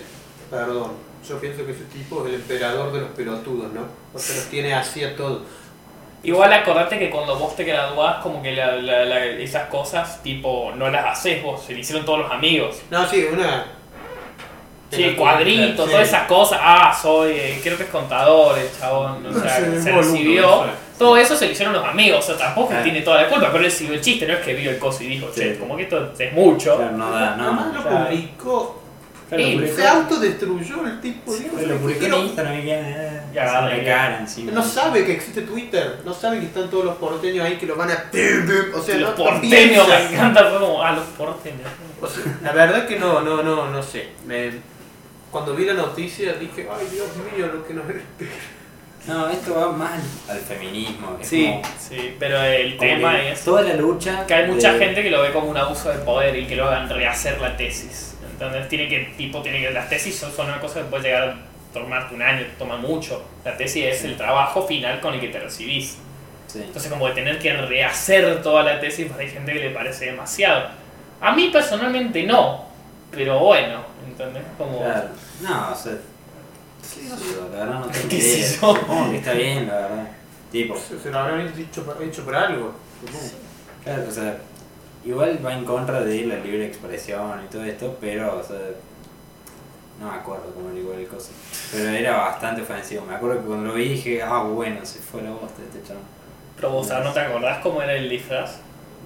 perdón, 0.50 0.92
yo 1.28 1.40
pienso 1.40 1.66
que 1.66 1.72
ese 1.74 1.84
tipo 1.86 2.24
es 2.26 2.30
el 2.30 2.36
emperador 2.36 2.92
de 2.94 3.02
los 3.02 3.10
pelotudos, 3.10 3.72
¿no? 3.74 3.82
Porque 4.14 4.34
los 4.36 4.46
tiene 4.50 4.74
así 4.74 5.04
a 5.04 5.16
todos. 5.16 5.42
Igual 6.22 6.52
acordate 6.52 7.00
que 7.00 7.10
cuando 7.10 7.38
vos 7.38 7.56
te 7.56 7.64
graduás, 7.64 8.22
como 8.22 8.42
que 8.44 8.52
la- 8.54 8.76
la- 8.76 9.06
la- 9.06 9.26
esas 9.26 9.70
cosas, 9.70 10.22
tipo, 10.22 10.72
no 10.76 10.90
las 10.90 11.06
haces 11.18 11.42
vos, 11.42 11.64
se 11.64 11.74
le 11.74 11.80
hicieron 11.80 12.06
todos 12.06 12.20
los 12.20 12.32
amigos. 12.32 12.82
No, 12.92 13.08
sí, 13.08 13.26
una. 13.32 13.66
Sí, 14.92 15.04
el 15.04 15.16
cuadrito, 15.16 15.86
Sí. 15.86 15.92
todas 15.92 16.08
esas 16.08 16.28
cosas. 16.28 16.60
Ah, 16.62 16.98
soy, 17.00 17.32
eh, 17.34 17.60
creo 17.64 17.78
que 17.78 17.84
es 17.84 17.90
contador, 17.90 18.58
el 18.58 18.68
chabón. 18.80 19.26
O 19.26 19.40
sea, 19.40 19.58
Sí, 19.58 19.64
se 19.84 19.92
boludo, 19.92 20.12
recibió. 20.12 20.64
sí. 20.64 20.70
Todo 20.98 21.16
eso 21.18 21.36
se 21.36 21.46
lo 21.46 21.52
hicieron 21.52 21.74
los 21.74 21.86
amigos. 21.86 22.24
O 22.26 22.28
sea, 22.28 22.38
tampoco 22.38 22.70
Claro. 22.70 22.84
tiene 22.84 23.02
toda 23.02 23.22
la 23.22 23.30
culpa, 23.30 23.50
pero 23.52 23.64
él 23.64 23.72
siguió 23.72 23.94
el 23.94 24.02
chiste. 24.02 24.26
No 24.28 24.34
es 24.34 24.40
que 24.40 24.54
vio 24.54 24.72
el 24.72 24.80
coso 24.80 25.04
y 25.04 25.08
dijo, 25.08 25.28
che, 25.34 25.54
Sí. 25.54 25.60
como 25.60 25.78
que 25.78 25.84
esto 25.84 26.12
es 26.18 26.34
mucho. 26.34 26.76
Claro, 26.76 26.92
no 26.98 27.12
da, 27.12 27.36
Además 27.36 27.68
no. 27.68 27.74
lo 27.74 27.82
claro. 27.84 28.06
publicó. 28.08 28.76
Claro, 29.30 29.44
Sí, 29.44 29.52
lo 29.54 29.60
publicó- 29.62 29.76
Se 29.82 29.88
autodestruyó 29.88 30.86
el 30.88 31.02
tipo. 31.02 31.36
dijo, 31.36 31.56
lo 31.62 31.78
publicó 31.78 32.06
en 32.06 32.14
Instagram 32.16 32.62
Ya, 33.32 33.62
la 33.62 33.84
cara 33.86 34.18
encima. 34.22 34.52
No 34.52 34.64
sabe 34.64 35.06
que 35.06 35.14
existe 35.14 35.42
Twitter, 35.44 36.00
no 36.04 36.14
sabe 36.16 36.40
que 36.40 36.48
están 36.48 36.68
todos 36.70 36.84
los 36.86 36.96
porteños 36.96 37.46
ahí 37.46 37.58
que 37.58 37.68
lo 37.68 37.76
van 37.76 37.92
a. 37.92 38.06
O 38.76 38.82
sea, 38.82 38.96
los 38.98 39.12
no- 39.12 39.16
porteños 39.16 39.88
me 39.88 40.06
encanta. 40.16 40.50
Fue 40.50 40.60
como, 40.60 40.84
ah, 40.84 40.94
los 40.94 41.06
porteños. 41.16 41.62
O 42.02 42.08
sea, 42.08 42.24
la 42.42 42.52
verdad 42.54 42.88
que 42.88 42.98
no, 42.98 43.22
no, 43.22 43.44
no, 43.44 43.70
no 43.70 43.84
sé. 43.84 44.10
Me- 44.26 44.52
cuando 45.32 45.56
vi 45.56 45.66
la 45.66 45.74
noticia 45.74 46.34
dije, 46.34 46.68
ay 46.72 46.88
Dios 46.92 47.08
mío, 47.36 47.48
lo 47.54 47.66
que 47.68 47.74
nos 47.74 47.86
espera. 47.90 48.32
No, 49.08 49.30
esto 49.30 49.56
va 49.56 49.72
mal 49.72 50.00
al 50.30 50.40
feminismo. 50.40 51.18
es 51.20 51.28
Sí, 51.28 51.48
como- 51.48 51.62
sí, 51.80 52.16
pero 52.20 52.42
el 52.44 52.76
como 52.78 52.90
tema 52.90 53.16
que 53.16 53.32
es 53.32 53.44
Toda 53.44 53.62
la 53.62 53.74
lucha. 53.76 54.26
que 54.28 54.34
hay 54.34 54.48
mucha 54.52 54.74
de- 54.74 54.80
gente 54.86 55.02
que 55.04 55.10
lo 55.10 55.22
ve 55.22 55.32
como 55.32 55.48
un 55.50 55.58
abuso 55.58 55.90
de 55.90 56.00
poder 56.00 56.36
y 56.38 56.46
que 56.46 56.56
lo 56.56 56.66
hagan 56.68 56.90
rehacer 56.90 57.40
la 57.40 57.56
tesis. 57.56 58.16
Entonces 58.32 58.68
tiene 58.70 58.88
que, 58.88 59.14
tipo, 59.18 59.42
tiene 59.42 59.62
que, 59.62 59.72
las 59.72 59.90
tesis 59.90 60.16
son, 60.16 60.32
son 60.32 60.48
una 60.48 60.60
cosa 60.60 60.80
que 60.82 60.86
puede 60.86 61.04
llegar 61.04 61.24
a 61.24 61.36
tomarte 61.74 62.14
un 62.16 62.22
año, 62.22 62.46
toma 62.58 62.78
mucho. 62.78 63.24
La 63.46 63.56
tesis 63.58 63.86
es 63.86 64.00
Sí. 64.00 64.08
el 64.08 64.18
trabajo 64.18 64.66
final 64.68 65.00
con 65.00 65.14
el 65.14 65.20
que 65.22 65.30
te 65.30 65.40
recibís. 65.40 65.98
Sí. 66.48 66.62
Entonces 66.64 66.92
como 66.92 67.08
de 67.08 67.14
tener 67.14 67.40
que 67.40 67.54
rehacer 67.54 68.42
toda 68.42 68.64
la 68.64 68.80
tesis, 68.80 69.08
pues 69.08 69.20
hay 69.20 69.30
gente 69.30 69.54
que 69.54 69.60
le 69.60 69.70
parece 69.70 70.06
demasiado. 70.06 70.68
A 71.22 71.32
mí 71.34 71.50
personalmente 71.52 72.24
no, 72.24 72.66
pero 73.12 73.40
bueno, 73.40 73.82
¿entendés? 74.20 74.44
Como... 74.58 74.78
Claro. 74.80 75.08
No, 75.42 75.72
o 75.72 75.76
sea. 75.76 75.94
qué 76.82 76.88
sé 76.88 77.08
yo, 77.10 77.50
La 77.54 77.66
verdad 77.66 77.80
no 77.80 77.86
tengo 77.92 78.10
¿Qué 78.10 78.16
idea. 78.18 78.48
sé 78.48 78.58
yo? 78.62 78.76
Supongo 78.76 79.12
que 79.12 79.18
está 79.18 79.34
bien, 79.34 79.68
la 79.68 79.76
verdad. 79.76 80.08
Tipo, 80.52 80.76
Se 80.78 81.00
se 81.00 81.12
lo 81.12 81.20
habrán 81.20 81.56
dicho, 81.56 81.84
por- 81.84 82.02
hecho 82.02 82.24
por 82.26 82.36
algo. 82.36 82.74
supongo. 83.06 83.32
claro, 83.84 84.04
o 84.08 84.12
sea, 84.12 84.38
igual 85.06 85.40
va 85.46 85.54
en 85.54 85.64
contra 85.66 86.02
de 86.02 86.26
la 86.26 86.36
libre 86.38 86.66
expresión 86.66 87.42
y 87.46 87.48
todo 87.52 87.64
esto, 87.64 87.98
pero, 88.02 88.40
o 88.40 88.44
sea, 88.44 88.58
no 90.00 90.10
me 90.12 90.18
acuerdo 90.18 90.54
cómo 90.54 90.70
era 90.70 90.80
igual 90.80 91.00
el 91.00 91.08
cosa. 91.08 91.30
Pero 91.72 91.90
era 91.90 92.18
bastante 92.18 92.62
ofensivo. 92.62 93.06
Me 93.06 93.16
acuerdo 93.16 93.42
que 93.42 93.46
cuando 93.48 93.68
lo 93.68 93.74
vi 93.74 93.90
dije, 93.90 94.24
ah, 94.24 94.44
bueno, 94.44 94.84
se 94.86 95.00
fue 95.00 95.22
la 95.22 95.32
bosta 95.32 95.62
de 95.62 95.68
este 95.68 95.84
chabón. 95.88 96.04
Pero 96.56 96.72
vos, 96.72 96.88
¿no 96.90 97.12
te 97.14 97.20
acordás 97.20 97.60
cómo 97.60 97.82
era 97.82 97.94
el 97.94 98.10
disfraz? 98.10 98.58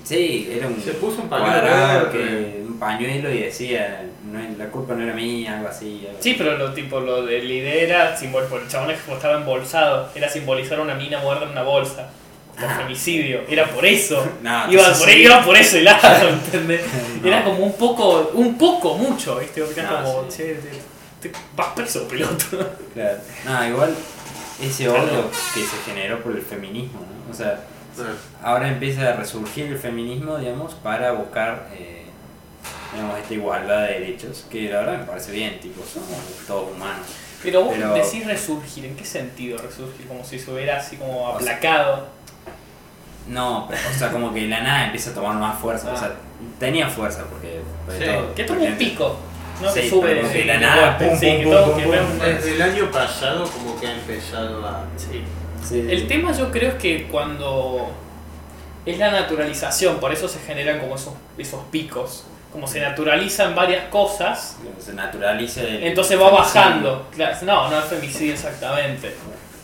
Sí, 0.03 0.49
era 0.51 0.67
un 0.67 0.81
Se 0.81 0.91
puso 0.93 1.21
un 1.21 1.29
pañuelo 1.29 2.11
que, 2.11 2.61
un 2.67 2.77
pañuelo 2.79 3.31
y 3.31 3.39
decía, 3.39 4.03
no, 4.25 4.39
la 4.57 4.65
culpa 4.69 4.93
no 4.95 5.03
era 5.03 5.13
mía, 5.13 5.55
algo 5.57 5.69
así. 5.69 6.05
algo 6.07 6.21
Sí, 6.21 6.35
pero 6.37 6.57
lo 6.57 6.73
tipo 6.73 6.99
lo 6.99 7.25
de 7.25 7.41
la 7.41 7.53
idea 7.53 7.73
era 7.75 8.17
simbol, 8.17 8.43
por 8.45 8.61
el 8.61 8.67
chabón 8.67 8.91
es 8.91 8.99
como 9.01 9.15
estaba 9.15 9.37
embolsado, 9.37 10.09
era 10.13 10.27
simbolizar 10.29 10.79
a 10.79 10.81
una 10.81 10.95
mina 10.95 11.19
muerta 11.19 11.45
en 11.45 11.51
una 11.51 11.63
bolsa. 11.63 12.09
Como 12.55 12.67
Ah. 12.67 12.79
femicidio, 12.83 13.41
era 13.49 13.65
por 13.67 13.83
eso. 13.85 14.23
No, 14.43 14.71
iba, 14.71 14.83
por, 14.83 14.93
sí. 15.09 15.11
iba 15.21 15.43
por 15.43 15.57
eso 15.57 15.77
el 15.77 15.85
lado, 15.85 16.29
¿entendés? 16.45 16.81
No. 17.21 17.27
Era 17.27 17.43
como 17.43 17.63
un 17.65 17.73
poco, 17.73 18.29
un 18.35 18.57
poco 18.59 18.95
mucho, 18.95 19.39
¿viste? 19.39 19.63
Era 19.75 19.89
No, 19.89 20.03
como, 20.03 20.29
sí. 20.29 20.37
che, 20.37 20.55
te, 21.21 21.29
te 21.29 21.35
vas 21.55 21.69
preso, 21.75 22.07
peloto. 22.07 22.45
Claro. 22.93 23.17
No, 23.45 23.67
igual 23.69 23.95
ese 24.61 24.83
Claro. 24.85 25.01
odio 25.01 25.31
que 25.53 25.61
se 25.61 25.77
generó 25.85 26.21
por 26.21 26.35
el 26.35 26.43
feminismo, 26.43 26.99
¿no? 26.99 27.31
O 27.31 27.35
sea, 27.35 27.59
Ah, 27.99 28.49
ahora 28.51 28.67
empieza 28.69 29.09
a 29.09 29.13
resurgir 29.13 29.67
el 29.67 29.77
feminismo, 29.77 30.37
digamos, 30.37 30.73
para 30.75 31.11
buscar, 31.11 31.69
eh, 31.77 32.03
digamos, 32.93 33.17
esta 33.19 33.33
igualdad 33.33 33.81
de 33.87 33.93
derechos, 33.99 34.45
que 34.49 34.69
la 34.69 34.79
verdad 34.79 34.97
me 34.99 35.05
parece 35.05 35.31
bien, 35.31 35.59
tipo, 35.59 35.83
somos 35.83 36.09
todos 36.47 36.71
humanos. 36.75 37.05
Pero 37.43 37.63
vos 37.65 37.73
Pero- 37.75 37.93
decís 37.93 38.25
resurgir, 38.25 38.85
¿en 38.85 38.95
qué 38.95 39.03
sentido 39.05 39.57
resurgir? 39.57 40.07
Como 40.07 40.23
si 40.23 40.39
se 40.39 40.49
hubiera 40.51 40.77
así 40.77 40.95
como 40.97 41.23
O 41.29 41.39
sea, 41.39 41.55
aplacado. 41.55 42.07
No, 43.27 43.67
pero, 43.69 43.81
o 43.89 43.97
sea, 43.97 44.11
como 44.11 44.33
que 44.33 44.47
la 44.47 44.61
nada 44.61 44.85
empieza 44.85 45.11
a 45.11 45.13
tomar 45.13 45.35
más 45.35 45.57
fuerza, 45.59 45.91
o 45.93 45.97
sea, 45.97 46.11
tenía 46.59 46.89
fuerza 46.89 47.23
porque... 47.29 47.61
Sí, 47.97 48.05
todo- 48.05 48.33
Que 48.35 48.43
tuvo 48.43 48.63
un 48.63 48.75
pico, 48.77 49.17
¿no? 49.61 49.71
Sí, 49.71 49.81
que 49.81 49.89
sube 49.89 50.13
de 50.15 50.23
de 50.27 50.45
la 50.45 50.57
nada, 50.59 50.97
pum, 50.97 51.17
sí, 51.17 51.41
pum, 51.43 51.53
pum, 51.53 52.19
Desde 52.19 52.55
el 52.55 52.61
año 52.61 52.91
pasado 52.91 53.45
como 53.49 53.79
que 53.79 53.87
ha 53.87 53.93
empezado 53.93 54.65
a... 54.67 54.83
Sí. 54.97 55.23
Sí, 55.67 55.85
El 55.89 56.07
tema 56.07 56.31
yo 56.31 56.51
creo 56.51 56.71
es 56.71 56.75
que 56.75 57.07
cuando 57.07 57.91
es 58.85 58.97
la 58.97 59.11
naturalización, 59.11 59.99
por 59.99 60.11
eso 60.11 60.27
se 60.27 60.39
generan 60.39 60.79
como 60.79 60.95
esos, 60.95 61.13
esos 61.37 61.61
picos. 61.71 62.25
Como 62.51 62.67
se 62.67 62.79
naturalizan 62.79 63.55
varias 63.55 63.85
cosas, 63.85 64.57
Se 64.77 64.93
naturaliza 64.93 65.61
el 65.61 65.83
entonces 65.83 66.19
va 66.21 66.29
bajando. 66.29 67.07
No, 67.43 67.69
no 67.69 67.79
es 67.79 67.85
femicidio 67.85 68.33
exactamente. 68.33 69.15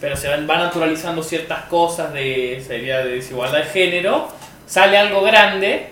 Pero 0.01 0.15
se 0.15 0.29
van, 0.29 0.49
va 0.49 0.57
naturalizando 0.57 1.21
ciertas 1.21 1.65
cosas 1.65 2.13
de, 2.13 2.63
sería 2.65 2.99
de 2.99 3.15
desigualdad 3.15 3.59
de 3.59 3.65
género, 3.65 4.29
sale 4.65 4.97
algo 4.97 5.21
grande 5.21 5.89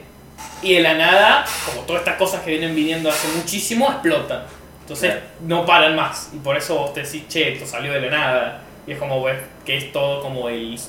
y 0.61 0.75
de 0.75 0.81
la 0.81 0.93
nada, 0.95 1.45
como 1.65 1.81
todas 1.81 2.01
estas 2.01 2.15
cosas 2.15 2.41
que 2.41 2.51
vienen 2.51 2.73
viniendo 2.73 3.09
hace 3.09 3.27
muchísimo, 3.35 3.89
explotan. 3.91 4.43
Entonces 4.81 5.15
no 5.41 5.65
paran 5.65 5.95
más. 5.95 6.29
Y 6.33 6.37
por 6.37 6.57
eso 6.57 6.75
vos 6.75 6.93
te 6.93 7.03
decís, 7.03 7.27
che, 7.27 7.53
esto 7.53 7.65
salió 7.67 7.91
de 7.91 8.01
la 8.01 8.09
nada. 8.09 8.61
Y 8.87 8.93
es 8.93 8.99
como 8.99 9.21
ves 9.23 9.39
que 9.65 9.77
es 9.77 9.91
todo 9.91 10.21
como 10.21 10.49
el 10.49 10.79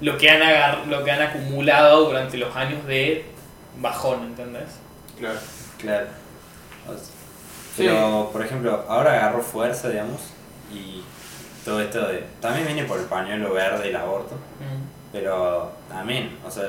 lo 0.00 0.16
que 0.18 0.30
han 0.30 0.42
agar- 0.42 0.86
lo 0.88 1.04
que 1.04 1.10
han 1.10 1.22
acumulado 1.22 2.06
durante 2.06 2.36
los 2.38 2.54
años 2.56 2.84
de 2.86 3.24
bajón, 3.78 4.24
¿entendés? 4.24 4.68
Claro. 5.18 5.38
Claro. 5.78 6.06
O 6.88 6.92
sea, 6.92 7.04
Pero, 7.76 8.30
por 8.32 8.42
ejemplo, 8.44 8.84
ahora 8.88 9.12
agarró 9.14 9.42
fuerza, 9.42 9.88
digamos, 9.90 10.20
y 10.72 11.02
todo 11.64 11.80
esto 11.80 12.06
de... 12.08 12.24
También 12.40 12.66
viene 12.66 12.84
por 12.84 12.98
el 12.98 13.04
pañuelo 13.06 13.52
verde 13.52 13.88
el 13.90 13.96
aborto, 13.96 14.34
Mm. 14.34 15.12
pero 15.12 15.70
también, 15.88 16.36
o 16.46 16.50
sea, 16.50 16.64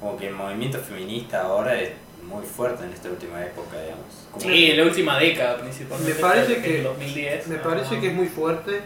como 0.00 0.16
que 0.16 0.28
el 0.28 0.34
movimiento 0.34 0.78
feminista 0.78 1.42
ahora 1.42 1.74
es 1.80 1.90
muy 2.22 2.44
fuerte 2.44 2.84
en 2.84 2.92
esta 2.92 3.08
última 3.08 3.44
época, 3.44 3.80
digamos. 3.80 4.06
Como 4.30 4.44
Sí, 4.44 4.70
en 4.70 4.76
la 4.78 4.84
última 4.84 5.18
década 5.18 5.58
principalmente. 5.58 6.14
Me 6.14 6.20
parece 6.20 6.62
que- 6.62 6.78
el 6.78 6.84
2010. 6.84 7.46
Me 7.48 7.56
parece 7.58 8.00
que 8.00 8.06
es 8.08 8.14
muy 8.14 8.26
fuerte, 8.28 8.80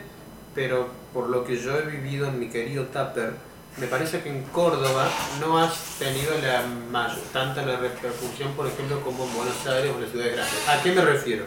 pero 0.59 0.89
por 1.15 1.29
lo 1.29 1.45
que 1.45 1.57
yo 1.57 1.79
he 1.79 1.83
vivido 1.83 2.27
en 2.27 2.41
mi 2.41 2.49
querido 2.49 2.87
Tupper, 2.87 3.31
me 3.77 3.87
parece 3.87 4.23
que 4.23 4.29
en 4.29 4.43
Córdoba 4.47 5.09
no 5.41 5.57
has 5.57 5.73
tenido 6.01 6.33
la 6.43 6.65
mayor, 6.91 7.17
tanta 7.33 7.63
la 7.65 7.77
repercusión, 7.77 8.53
por 8.55 8.67
ejemplo, 8.67 9.01
como 9.03 9.23
en 9.25 9.35
Buenos 9.37 9.65
Aires 9.69 9.93
o 9.93 9.95
en 9.99 10.03
las 10.03 10.11
ciudades 10.11 10.33
grandes. 10.35 10.69
¿A 10.69 10.83
qué 10.83 10.91
me 10.91 11.03
refiero? 11.03 11.45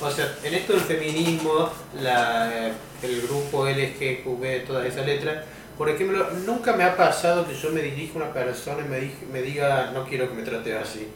O 0.00 0.10
sea, 0.10 0.34
en 0.42 0.52
esto 0.52 0.72
del 0.72 0.82
feminismo, 0.82 1.70
la, 2.02 2.66
eh, 2.68 2.72
el 3.04 3.22
grupo 3.22 3.68
LGQB, 3.68 4.66
todas 4.66 4.84
esas 4.86 5.06
letras, 5.06 5.44
por 5.78 5.88
ejemplo, 5.88 6.28
nunca 6.44 6.72
me 6.72 6.82
ha 6.82 6.96
pasado 6.96 7.46
que 7.46 7.54
yo 7.54 7.70
me 7.70 7.82
dirija 7.82 8.14
a 8.14 8.22
una 8.24 8.32
persona 8.32 8.84
y 8.84 8.88
me, 8.88 9.00
dij- 9.00 9.26
me 9.32 9.42
diga, 9.42 9.92
no 9.94 10.04
quiero 10.04 10.28
que 10.28 10.34
me 10.34 10.42
trate 10.42 10.76
así. 10.76 11.06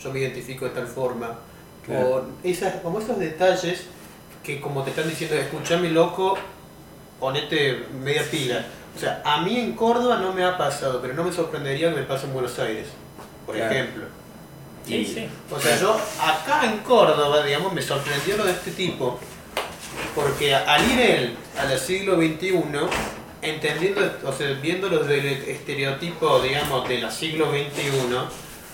Yo 0.00 0.12
me 0.12 0.20
identifico 0.20 0.66
de 0.66 0.70
tal 0.70 0.86
forma. 0.86 1.36
Claro. 1.84 2.08
O 2.08 2.24
esas, 2.44 2.76
como 2.76 3.00
esos 3.00 3.18
detalles 3.18 3.86
que 4.48 4.60
como 4.62 4.82
te 4.82 4.88
están 4.90 5.06
diciendo, 5.06 5.36
escuchame 5.36 5.90
loco, 5.90 6.38
ponete 7.20 7.84
media 8.02 8.22
pila. 8.30 8.64
O 8.96 8.98
sea, 8.98 9.20
a 9.22 9.42
mí 9.42 9.58
en 9.60 9.72
Córdoba 9.74 10.16
no 10.16 10.32
me 10.32 10.42
ha 10.42 10.56
pasado, 10.56 11.00
pero 11.02 11.12
no 11.12 11.22
me 11.22 11.30
sorprendería 11.32 11.90
que 11.90 11.96
me 11.96 12.02
pase 12.04 12.24
en 12.26 12.32
Buenos 12.32 12.58
Aires, 12.58 12.86
por 13.44 13.54
Claro. 13.54 13.70
ejemplo. 13.70 14.04
Sí, 14.86 14.94
y- 14.96 15.04
sí. 15.04 15.28
O 15.50 15.60
sea, 15.60 15.78
yo 15.78 15.94
acá 16.22 16.62
en 16.64 16.78
Córdoba, 16.78 17.42
digamos, 17.42 17.74
me 17.74 17.82
sorprendió 17.82 18.38
lo 18.38 18.44
de 18.44 18.52
este 18.52 18.70
tipo, 18.70 19.20
porque 20.14 20.54
al 20.54 20.90
ir 20.92 20.98
él 20.98 21.36
al 21.58 21.78
siglo 21.78 22.16
XXI, 22.16 22.88
entendiendo, 23.42 24.00
o 24.24 24.32
sea, 24.32 24.50
viéndolo 24.62 25.00
desde 25.04 25.18
el 25.18 25.26
estereotipo, 25.50 26.40
digamos, 26.40 26.88
del 26.88 27.10
siglo 27.12 27.50
XXI, 27.50 27.90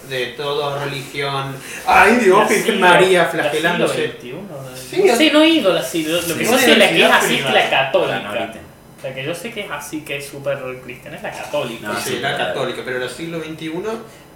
de 0.09 0.27
toda 0.37 0.85
religión, 0.85 1.55
ay 1.87 2.17
Dios, 2.17 2.39
La 2.41 2.49
Virgen 2.49 2.81
María 2.81 3.23
la 3.23 3.29
flagelándose. 3.29 4.13
XXI, 4.19 4.33
¿no? 4.33 4.77
Sí, 4.77 5.09
sé, 5.09 5.31
no 5.33 5.43
he 5.43 5.49
ido 5.49 5.71
a 5.71 5.75
la 5.75 5.83
siglo. 5.83 6.21
Lo 6.21 6.37
que 6.37 6.45
Sí, 6.45 6.51
yo 6.53 6.59
sí, 6.59 6.65
sé 6.65 6.77
la 6.77 6.89
que 6.91 7.05
es 7.05 7.11
así 7.11 7.35
es 7.37 7.45
la 7.51 7.71
católica. 7.71 8.55
La 9.03 9.15
que 9.15 9.23
yo 9.25 9.35
sé 9.35 9.53
que 9.53 9.61
es 9.63 9.71
así, 9.71 10.01
que 10.03 10.17
es 10.17 10.27
súper 10.27 10.59
cristiana, 10.83 11.17
es 11.19 11.23
la 11.23 11.31
católica. 11.33 11.89
No, 11.89 12.01
sí, 12.01 12.11
sí, 12.11 12.19
la 12.21 12.37
claro. 12.37 12.55
católica, 12.55 12.83
pero 12.85 13.03
el 13.03 13.11
siglo 13.11 13.39
XXI 13.41 13.73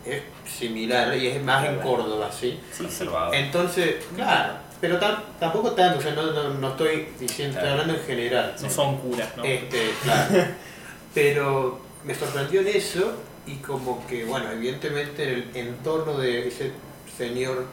es 0.07 0.23
similar 0.59 1.17
y 1.17 1.29
es 1.29 1.43
más 1.43 1.67
en. 1.67 1.77
Córdoba, 1.79 2.29
¿sí? 2.31 2.61
Sí, 2.73 2.87
sí. 2.89 3.05
Entonces, 3.33 3.97
claro, 4.15 4.53
pero 4.81 5.01
tam- 5.01 5.21
tampoco 5.41 5.73
tanto, 5.73 5.99
o 5.99 6.03
sea, 6.03 6.13
no, 6.13 6.33
no, 6.33 6.51
no 6.55 6.69
estoy 6.69 7.09
diciendo, 7.19 7.57
estoy 7.59 7.69
Claro. 7.69 7.71
hablando 7.83 7.95
en 7.95 8.07
general. 8.07 8.55
No 8.61 8.71
son 8.71 8.99
curas, 8.99 9.29
¿no? 9.37 9.45
Este, 9.45 9.91
claro. 10.03 10.45
Pero 11.15 11.81
me 12.05 12.15
sorprendió 12.15 12.61
en 12.61 12.69
eso 12.69 13.13
y 13.49 13.57
como 13.57 14.07
que, 14.07 14.25
bueno, 14.25 14.51
evidentemente 14.51 15.23
en 15.23 15.31
el 15.31 15.57
entorno 15.57 16.19
de 16.19 16.49
ese 16.49 16.73
señor 17.17 17.65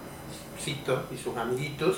Cito 0.59 1.03
y 1.13 1.17
sus 1.17 1.35
amiguitos 1.35 1.97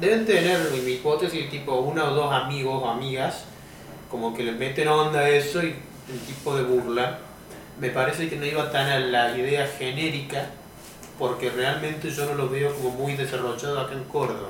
deben 0.00 0.24
tener, 0.24 0.58
en 0.74 0.84
mi 0.84 0.92
hipótesis, 0.92 1.50
tipo 1.50 1.80
uno 1.80 2.10
o 2.10 2.14
dos 2.14 2.32
amigos 2.32 2.82
o 2.82 2.88
amigas, 2.88 3.44
como 4.10 4.34
que 4.34 4.42
le 4.42 4.52
meten 4.52 4.88
onda 4.88 5.28
eso 5.28 5.62
y 5.62 5.68
el 5.68 6.20
tipo 6.26 6.56
de 6.56 6.62
burla. 6.62 7.18
Me 7.78 7.90
parece 7.90 8.28
que 8.28 8.36
no 8.36 8.46
iba 8.46 8.70
tan 8.70 8.88
a 8.88 8.98
la 8.98 9.36
idea 9.36 9.66
genérica 9.66 10.46
porque 11.18 11.50
realmente 11.50 12.10
yo 12.10 12.24
no 12.24 12.34
lo 12.34 12.48
veo 12.48 12.74
como 12.74 12.90
muy 12.90 13.14
desarrollado 13.14 13.80
acá 13.80 13.92
en 13.92 14.04
Córdoba. 14.04 14.48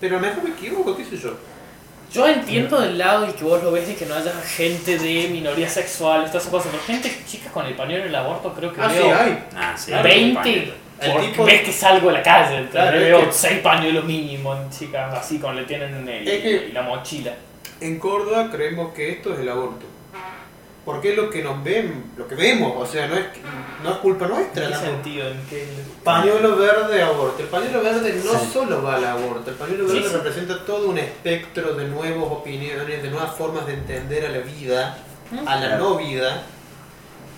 Pero 0.00 0.16
a 0.16 0.20
lo 0.20 0.26
mejor 0.26 0.42
me 0.42 0.50
equivoco, 0.50 0.96
qué 0.96 1.04
sé 1.04 1.16
yo. 1.16 1.36
Yo 2.12 2.28
entiendo 2.28 2.80
del 2.80 2.98
lado 2.98 3.26
y 3.28 3.32
que 3.32 3.44
vos 3.44 3.62
lo 3.62 3.72
ves 3.72 3.88
de 3.88 3.94
que 3.94 4.04
no 4.06 4.14
haya 4.14 4.32
gente 4.32 4.98
de 4.98 5.28
minoría 5.30 5.68
sexual, 5.68 6.26
todas 6.26 6.42
esas 6.42 6.48
cosas, 6.48 6.68
pero 6.72 6.82
gente, 6.84 7.10
chicas 7.26 7.50
con 7.52 7.64
el 7.66 7.74
pañuelo 7.74 8.02
en 8.04 8.08
el 8.10 8.14
aborto, 8.14 8.52
creo 8.52 8.72
que 8.72 8.80
Ah, 8.82 8.90
sí, 8.90 8.98
veo 8.98 9.18
hay. 9.18 9.44
Ah, 9.56 9.74
sí, 9.76 9.92
20 10.02 10.34
compañero. 10.34 10.72
El 11.00 11.12
porque 11.12 11.26
tipo- 11.28 11.44
ves 11.44 11.62
que 11.62 11.72
salgo 11.72 12.10
a 12.10 12.12
la 12.12 12.22
calle, 12.22 12.56
entonces 12.58 12.70
Claro, 12.80 12.98
veo 12.98 13.26
que- 13.26 13.32
6 13.32 13.58
pañuelos 13.60 14.04
mínimo 14.04 14.54
en 14.54 14.70
chicas 14.70 15.12
así 15.14 15.38
con 15.38 15.56
le 15.56 15.64
tienen 15.64 15.94
en 15.94 16.08
el, 16.08 16.28
Es 16.28 16.42
que- 16.42 16.66
y 16.68 16.72
la 16.72 16.82
mochila. 16.82 17.32
En 17.80 17.98
Córdoba 17.98 18.48
creemos 18.52 18.92
que 18.92 19.10
esto 19.10 19.32
es 19.32 19.40
el 19.40 19.48
aborto. 19.48 19.86
Porque 20.84 21.10
es 21.10 21.16
lo 21.16 21.30
que 21.30 21.42
nos 21.44 21.62
ven, 21.62 22.04
lo 22.16 22.26
que 22.26 22.34
vemos, 22.34 22.72
o 22.76 22.84
sea, 22.84 23.06
no 23.06 23.14
es, 23.16 23.24
no 23.84 23.90
es 23.92 23.96
culpa 23.98 24.24
¿En 24.24 24.30
nuestra. 24.32 24.64
qué 24.64 24.70
la- 24.70 24.80
sentido? 24.80 25.28
¿En 25.28 25.40
qué? 25.48 25.64
Pañuelo 26.02 26.56
verde, 26.56 27.02
aborto. 27.02 27.40
El 27.42 27.48
pañuelo 27.48 27.82
verde 27.82 28.20
no 28.24 28.32
Sí. 28.38 28.50
solo 28.52 28.82
va 28.82 28.96
al 28.96 29.04
aborto, 29.04 29.50
el 29.50 29.56
pañuelo 29.56 29.86
Sí, 29.88 29.94
verde 29.94 30.08
sí. 30.08 30.14
representa 30.16 30.64
todo 30.64 30.88
un 30.88 30.98
espectro 30.98 31.74
de 31.74 31.86
nuevas 31.86 32.28
opiniones, 32.32 33.00
de 33.02 33.10
nuevas 33.10 33.32
formas 33.36 33.64
de 33.66 33.74
entender 33.74 34.26
a 34.26 34.30
la 34.30 34.38
vida, 34.38 34.98
a 35.46 35.54
la 35.54 35.66
Claro. 35.68 35.90
no 35.90 35.96
vida 35.98 36.42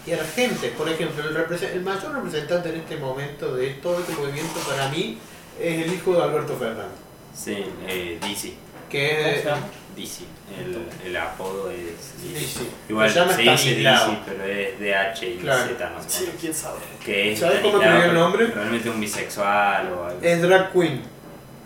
y 0.07 0.13
a 0.13 0.17
la 0.17 0.25
gente. 0.25 0.69
Por 0.69 0.89
ejemplo, 0.89 1.23
el, 1.29 1.37
el 1.37 1.81
mayor 1.83 2.15
representante 2.15 2.71
en 2.71 2.77
este 2.77 2.97
momento 2.97 3.55
de 3.55 3.69
todo 3.75 3.99
este 4.01 4.15
movimiento 4.15 4.59
para 4.69 4.89
mí 4.89 5.19
es 5.61 5.85
el 5.87 5.93
hijo 5.93 6.15
de 6.15 6.23
Alberto 6.23 6.57
Fernández, 6.57 6.97
Sí, 7.35 7.63
eh, 7.87 8.19
DC. 8.23 8.55
que 8.89 9.09
¿Cómo 9.17 9.29
es 9.29 9.43
se 9.43 9.51
DC. 9.97 10.25
El, 10.59 10.87
el 11.07 11.17
apodo 11.17 11.71
es 11.71 11.79
DC. 12.23 12.41
DC. 12.41 12.61
Igual 12.89 13.09
Se 13.11 13.19
llama 13.21 13.37
dice. 13.37 13.75
DC, 13.77 14.19
pero 14.27 14.45
es 14.45 14.79
de 14.81 14.95
H 14.95 15.29
y 15.31 15.37
Claro. 15.39 15.67
Z, 15.69 15.91
no 15.91 16.03
sé. 16.03 16.09
Sí, 16.11 16.31
quién 16.41 16.55
sabe. 16.55 16.79
Que 17.05 17.33
es 17.33 17.41
¿Sabes 17.41 17.61
cómo 17.61 17.79
escribió 17.81 18.05
el 18.05 18.15
nombre? 18.15 18.47
Realmente 18.47 18.91
un 18.91 19.01
bisexual 19.01 19.93
o 19.93 20.05
algo. 20.07 20.19
Es 20.23 20.43
drag 20.43 20.73
queen. 20.73 21.03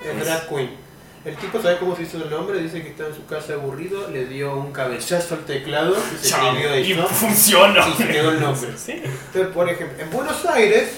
Es 0.02 0.06
Es- 0.16 0.24
drag 0.26 0.48
queen. 0.48 0.88
El 1.24 1.36
tipo, 1.36 1.60
¿sabe 1.60 1.78
cómo 1.78 1.94
se 1.96 2.02
hizo 2.04 2.16
el 2.22 2.30
nombre? 2.30 2.58
Dice 2.62 2.80
que 2.80 2.90
estaba 2.90 3.08
en 3.10 3.14
su 3.14 3.26
casa 3.26 3.52
aburrido, 3.54 4.08
le 4.08 4.26
dio 4.26 4.54
un 4.56 4.72
cabezazo 4.72 5.34
al 5.34 5.44
teclado 5.44 5.94
y 6.14 6.16
se 6.24 6.28
escribió 6.28 6.78
Y 6.78 6.92
eso. 6.92 7.06
funcionó. 7.08 7.86
Y 7.88 7.92
se 7.94 8.08
quedó 8.08 8.30
el 8.30 8.40
nombre. 8.40 8.70
Sí. 8.78 8.92
Entonces, 8.92 9.48
por 9.52 9.68
ejemplo, 9.68 10.00
en 10.02 10.10
Buenos 10.10 10.46
Aires, 10.46 10.90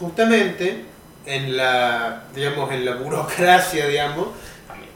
justamente, 0.00 0.84
en 1.24 1.56
la, 1.56 2.24
digamos, 2.34 2.70
en 2.72 2.84
la 2.84 2.96
burocracia, 2.96 3.86
digamos, 3.86 4.28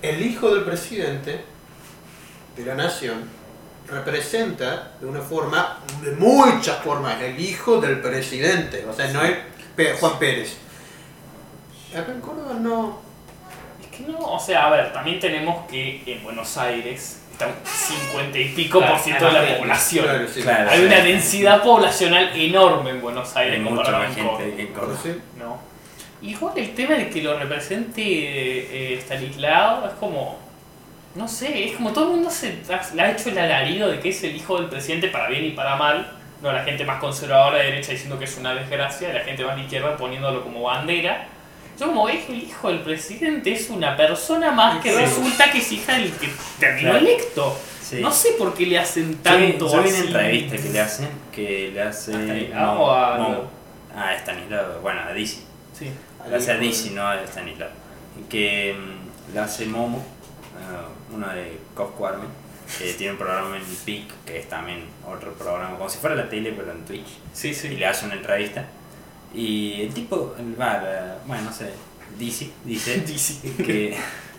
el 0.03 0.23
hijo 0.23 0.55
del 0.55 0.65
presidente 0.65 1.41
de 2.57 2.65
la 2.65 2.75
nación 2.75 3.29
representa 3.89 4.93
de 5.01 5.07
una 5.07 5.21
forma, 5.21 5.79
de 6.03 6.13
muchas 6.13 6.79
formas, 6.83 7.21
el 7.23 7.39
hijo 7.41 7.81
del 7.81 8.01
presidente. 8.01 8.85
O 8.89 8.93
sea, 8.93 9.09
no 9.09 9.23
es 9.23 9.37
Juan 9.99 10.19
Pérez. 10.19 10.57
Acá 11.97 12.13
en 12.13 12.21
Córdoba 12.21 12.55
no. 12.61 13.01
Es 13.83 13.89
que 13.97 14.05
no, 14.05 14.19
o 14.19 14.39
sea, 14.39 14.67
a 14.67 14.71
ver, 14.71 14.93
también 14.93 15.19
tenemos 15.19 15.67
que 15.69 16.03
en 16.07 16.23
Buenos 16.23 16.57
Aires 16.57 17.23
está 17.33 17.47
un 17.49 17.55
50 17.65 18.39
y 18.39 18.49
pico 18.55 18.79
Claro, 18.79 18.95
por 18.95 19.03
ciento 19.03 19.27
de 19.27 19.33
la 19.33 19.59
población. 19.59 20.05
claro, 20.05 20.29
sí. 20.33 20.43
Claro. 20.43 20.71
Hay 20.71 20.85
una 20.85 21.01
densidad 21.01 21.63
poblacional 21.63 22.31
enorme 22.39 22.91
en 22.91 23.01
Buenos 23.01 23.35
Aires 23.35 23.55
Hay 23.55 23.61
mucha 23.61 23.77
comparado 23.77 24.05
con 24.05 24.15
Córdoba. 24.15 24.39
gente 24.41 24.63
en 24.63 24.69
Córdoba. 24.73 24.99
Sí. 25.03 25.21
¿no? 25.39 25.70
Igual 26.23 26.59
el 26.59 26.75
tema 26.75 26.95
de 26.97 27.09
que 27.09 27.23
lo 27.23 27.39
represente 27.39 28.03
eh, 28.03 28.99
Stanislao 29.01 29.87
es 29.87 29.95
como. 29.95 30.39
No 31.15 31.27
sé, 31.27 31.65
es 31.65 31.73
como 31.77 31.93
todo 31.93 32.05
el 32.05 32.11
mundo 32.17 32.31
se 32.31 32.59
ha- 32.71 32.95
le 32.95 33.03
ha 33.03 33.11
hecho 33.11 33.31
el 33.31 33.39
alarido 33.39 33.89
de 33.91 33.99
que 33.99 34.11
es 34.11 34.23
el 34.23 34.37
hijo 34.37 34.59
del 34.61 34.69
presidente 34.69 35.09
para 35.09 35.29
bien 35.29 35.45
y 35.45 35.51
para 35.51 35.77
mal. 35.77 36.13
No, 36.43 36.53
la 36.53 36.63
gente 36.63 36.85
más 36.85 37.01
conservadora 37.01 37.59
de 37.59 37.65
derecha 37.65 37.93
diciendo 37.93 38.19
que 38.19 38.25
es 38.27 38.37
una 38.39 38.55
desgracia, 38.55 39.13
la 39.13 39.21
gente 39.21 39.45
más 39.45 39.57
de 39.57 39.63
izquierda 39.63 39.97
poniéndolo 39.97 40.43
como 40.43 40.63
bandera. 40.63 41.27
Yo 41.79 41.87
como 41.87 42.09
es 42.09 42.29
el 42.29 42.43
hijo 42.45 42.69
del 42.69 42.81
presidente, 42.81 43.53
es 43.53 43.71
una 43.71 43.97
persona 43.97 44.51
más 44.53 44.81
que 44.83 44.93
resulta 44.95 45.51
que 45.51 45.59
es 45.59 45.73
hija 45.73 45.95
del 45.95 46.13
que 46.13 46.29
terminó 46.59 46.91
Claro. 46.91 47.07
electo. 47.07 47.59
Sí. 47.83 47.97
No 48.01 48.13
sé 48.13 48.33
por 48.39 48.55
qué 48.55 48.67
le 48.67 48.79
hacen 48.79 49.11
Yo 49.13 49.19
tanto 49.23 49.73
yo 49.73 49.83
vi 49.83 49.89
una 49.89 49.99
entrevista 49.99 50.57
que 50.59 50.69
le 50.69 50.81
hacen, 50.81 51.09
que 51.33 51.71
le 51.75 51.83
hace... 51.83 52.13
¿A 52.15 52.19
Stanislao 52.21 52.81
o 52.81 52.91
a- 52.93 53.41
a 53.97 54.15
Stanislao, 54.17 54.81
bueno, 54.81 55.01
a 55.01 55.13
DC. 55.13 55.39
Sí. 55.77 55.91
Hace 56.35 56.53
a 56.53 56.57
DC, 56.59 56.91
no 56.91 57.07
a 57.07 57.23
Stanislao. 57.25 57.69
Que 58.29 58.75
mm, 58.79 59.35
le 59.35 59.41
hace 59.41 59.67
Momo, 59.67 59.99
eh, 59.99 61.15
uno 61.15 61.29
de 61.29 61.59
Cosco 61.75 62.07
Army, 62.07 62.27
que 62.79 62.93
tiene 62.99 63.13
un 63.13 63.19
programa 63.19 63.57
en 63.57 63.65
PIC, 63.65 64.25
que 64.27 64.39
es 64.41 64.49
también 64.49 64.85
otro 65.07 65.33
programa, 65.35 65.77
como 65.77 65.89
si 65.89 65.99
fuera 65.99 66.15
la 66.17 66.29
tele, 66.29 66.53
pero 66.57 66.73
en 66.73 66.85
Twitch. 66.85 67.09
Sí, 67.33 67.49
Y 67.49 67.55
sí. 67.55 67.69
le 67.77 67.87
hace 67.87 68.07
una 68.07 68.15
entrevista. 68.15 68.65
Y 69.35 69.83
el 69.83 69.95
tipo, 69.95 70.35
va, 70.61 70.79
la- 70.83 71.19
bueno, 71.27 71.45
no 71.45 71.53
sé, 71.53 71.73
DC, 72.19 72.51
dice 72.65 73.55
que 73.65 73.97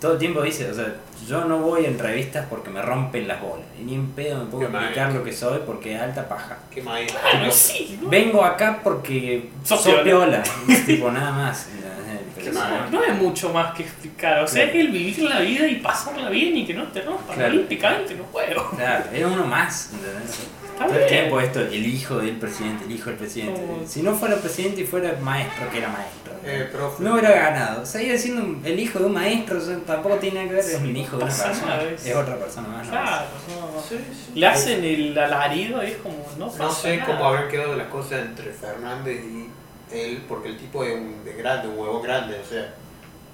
todo 0.00 0.12
el 0.14 0.18
tiempo 0.18 0.42
dice, 0.42 0.70
o 0.70 0.74
sea, 0.74 0.94
yo 1.26 1.44
no 1.44 1.58
voy 1.58 1.84
a 1.84 1.88
entrevistas 1.88 2.46
porque 2.48 2.70
me 2.70 2.82
rompen 2.82 3.26
las 3.28 3.40
bolas. 3.40 3.66
Y 3.78 3.82
ni 3.84 3.94
en 3.94 4.10
pedo 4.12 4.44
me 4.44 4.50
puedo 4.50 4.68
explicar 4.68 5.12
lo 5.12 5.22
que 5.24 5.32
soy 5.32 5.60
porque 5.66 5.94
es 5.94 6.00
alta 6.00 6.28
paja. 6.28 6.58
Qué. 6.72 6.82
Bueno, 6.82 7.06
sí, 7.50 7.98
¿no? 8.02 8.08
Vengo 8.08 8.44
acá 8.44 8.80
porque 8.82 9.48
Sos 9.64 9.82
sos 9.82 9.94
piola. 10.00 10.42
tipo, 10.86 11.10
nada 11.10 11.30
más. 11.32 11.68
Pero 12.36 12.52
sí, 12.54 12.58
No 12.90 13.02
hay 13.02 13.12
mucho 13.12 13.50
más 13.52 13.74
que 13.74 13.82
explicar. 13.82 14.42
O 14.42 14.46
sea, 14.46 14.64
Claro. 14.64 14.78
es 14.78 14.84
el 14.86 14.92
vivir 14.92 15.18
la 15.22 15.40
vida 15.40 15.66
y 15.68 15.74
pasarla 15.76 16.30
bien 16.30 16.56
y 16.56 16.66
que 16.66 16.72
no 16.74 16.84
te 16.84 17.02
rompan 17.02 17.36
Claro. 17.36 17.52
olímpicamente 17.52 18.14
los 18.14 18.26
juegos. 18.28 18.64
Claro, 18.76 19.04
era 19.12 19.26
uno 19.28 19.44
más, 19.46 19.90
¿entendés? 19.92 20.40
Todo 20.86 20.98
el 20.98 21.06
tiempo 21.06 21.40
esto, 21.40 21.60
el 21.60 21.86
hijo 21.86 22.18
del 22.18 22.36
presidente, 22.36 22.84
el 22.84 22.92
hijo 22.92 23.10
del 23.10 23.18
presidente. 23.18 23.60
Si 23.86 24.02
no 24.02 24.14
fuera 24.14 24.36
presidente 24.36 24.80
y 24.82 24.84
fuera 24.86 25.16
maestro, 25.20 25.68
que 25.70 25.78
era 25.78 25.88
maestro. 25.88 26.32
Eh, 26.44 26.68
profe. 26.72 27.02
No 27.04 27.12
hubiera 27.12 27.32
ganado. 27.32 27.84
Seguía 27.84 28.16
siendo 28.16 28.42
un- 28.42 28.62
el 28.64 28.78
hijo 28.80 28.98
de 28.98 29.04
un 29.04 29.12
maestro, 29.12 29.58
o 29.58 29.60
sea, 29.60 29.76
tampoco 29.86 30.16
tiene 30.16 30.36
nada 30.36 30.48
que 30.48 30.54
ver, 30.54 30.64
es 30.64 30.80
un 30.80 30.96
hijo 30.96 31.18
de 31.18 31.24
una 31.24 31.32
persona. 31.34 31.82
Es, 31.82 32.14
otra 32.16 32.36
persona 32.38 32.68
más. 32.68 32.86
¿no? 32.86 32.90
Claro, 32.92 33.26
no. 33.48 33.82
Sí, 33.82 33.96
sí. 33.98 34.38
Le 34.40 34.46
hacen 34.46 34.82
el 34.84 35.18
alarido 35.18 35.82
y 35.84 35.88
es 35.88 35.96
como, 35.98 36.16
no 36.38 36.46
pasa 36.46 36.64
No 36.64 36.70
sé 36.72 36.96
nada. 36.96 37.06
cómo 37.14 37.28
habrán 37.28 37.48
quedado 37.48 37.76
las 37.76 37.88
cosas 37.88 38.20
entre 38.22 38.50
Fernández 38.52 39.20
y 39.22 39.48
él, 39.94 40.22
porque 40.26 40.48
el 40.48 40.56
tipo 40.56 40.82
es 40.82 40.94
un 40.94 41.22
de 41.24 41.34
grande, 41.34 41.68
un 41.68 41.78
huevo 41.78 42.00
grande, 42.00 42.38
o 42.42 42.48
sea, 42.48 42.72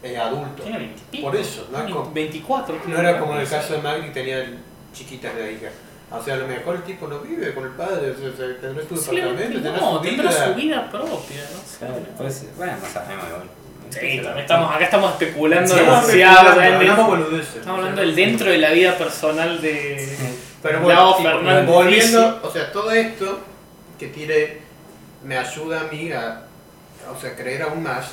es 0.03 0.19
adulto. 0.19 0.63
Tiene 0.65 0.79
20 0.79 1.01
y 1.01 1.17
pico. 1.17 1.27
Por 1.31 1.37
eso, 1.37 1.69
no 1.71 1.79
es 1.79 1.93
como- 1.93 2.11
24. 2.13 2.77
No 2.89 2.99
era 2.99 3.21
como 3.21 3.35
en 3.35 3.41
el 3.43 3.49
caso 3.49 3.75
de 3.75 3.83
Magri 3.83 4.07
que 4.07 4.11
tenía 4.11 4.45
chiquitas 4.93 5.35
de 5.37 5.53
hija. 5.53 5.69
O 6.11 6.23
sea, 6.23 6.35
a 6.35 6.37
lo 6.37 6.47
mejor 6.47 6.77
el 6.77 6.83
tipo 6.85 7.09
no 7.09 7.19
vive 7.21 7.53
con 7.55 7.65
el 7.65 7.71
padre, 7.71 8.13
o 8.13 8.15
sea, 8.37 8.47
tendrá 8.61 8.85
su 8.89 8.97
Sí, 8.97 9.17
departamento, 9.17 9.53
tendrá 9.61 9.73
no, 9.77 9.97
su 9.97 10.01
tendrá 10.03 10.31
vida. 10.31 10.47
su 10.47 10.55
vida 10.55 10.91
propia, 10.91 11.11
no 11.53 11.61
sé. 11.69 11.79
Claro, 11.81 11.95
pues, 12.17 12.47
bueno, 12.57 12.73
no 12.81 12.89
sabemos 12.89 13.25
igual. 13.27 13.43
Sí, 13.91 14.01
también 14.23 14.39
estamos, 14.39 14.75
acá 14.75 14.85
estamos 14.85 15.13
especulando 15.13 15.73
Sí, 15.75 15.81
Estamos 15.81 16.07
demasiado. 16.07 16.37
especulando, 16.49 16.55
¿saben? 16.61 16.71
De- 16.71 16.91
hablamos 16.91 17.07
boludeces. 17.07 17.57
Estamos 17.57 17.79
hablando 17.81 18.01
del 18.03 18.15
dentro 18.17 18.51
de 18.51 18.59
la 18.59 18.71
vida 18.71 18.99
personal 18.99 19.61
de. 19.61 20.17
Pero 20.63 20.79
No, 20.81 20.85
bueno, 20.85 21.15
Fernández 21.17 21.67
volviendo, 21.67 22.41
o 22.43 22.51
sea, 22.51 22.73
todo 22.73 22.91
esto 22.91 23.41
que 23.99 24.09
tiene 24.09 24.59
me 25.25 25.37
ayuda 25.39 25.83
a 25.83 25.85
mí 25.85 26.11
a, 26.13 26.43
o 27.17 27.21
sea, 27.21 27.35
creer 27.37 27.63
aún 27.63 27.83
más 27.83 28.11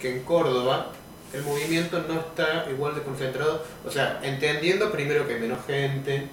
que 0.00 0.12
en 0.16 0.22
Córdoba 0.24 0.88
el 1.32 1.42
movimiento 1.42 2.04
no 2.06 2.20
está 2.20 2.66
igual 2.70 2.94
de 2.94 3.02
concentrado, 3.02 3.64
o 3.86 3.90
sea, 3.90 4.20
entendiendo 4.22 4.90
primero 4.92 5.26
que 5.26 5.34
hay 5.34 5.40
menos 5.40 5.58
gente, 5.66 6.28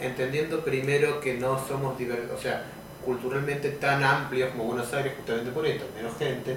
entendiendo 0.00 0.64
primero 0.64 1.20
que 1.20 1.34
no 1.34 1.58
somos 1.66 1.98
diver- 1.98 2.30
o 2.36 2.40
sea, 2.40 2.62
culturalmente 3.04 3.68
tan 3.70 4.02
amplios 4.02 4.50
como 4.50 4.64
Buenos 4.64 4.92
Aires 4.92 5.12
justamente 5.16 5.50
por 5.50 5.66
esto, 5.66 5.84
menos 5.96 6.16
gente, 6.18 6.56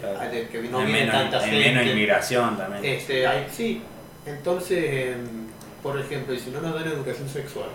Claro. 0.00 0.20
hay 0.20 0.30
de- 0.36 0.48
que 0.48 0.62
no 0.62 0.78
hay 0.78 0.86
viene 0.86 1.00
menos, 1.06 1.14
tanta 1.14 1.38
hay 1.38 1.50
gente. 1.50 1.68
menos 1.70 1.86
inmigración 1.86 2.56
también. 2.56 2.84
Este, 2.84 3.26
hay, 3.26 3.46
sí, 3.54 3.82
entonces, 4.26 4.78
em, 5.14 5.46
por 5.82 5.98
ejemplo, 5.98 6.34
y 6.34 6.40
si 6.40 6.50
no 6.50 6.60
nos 6.60 6.74
dan 6.74 6.86
educación 6.88 7.28
sexual, 7.28 7.68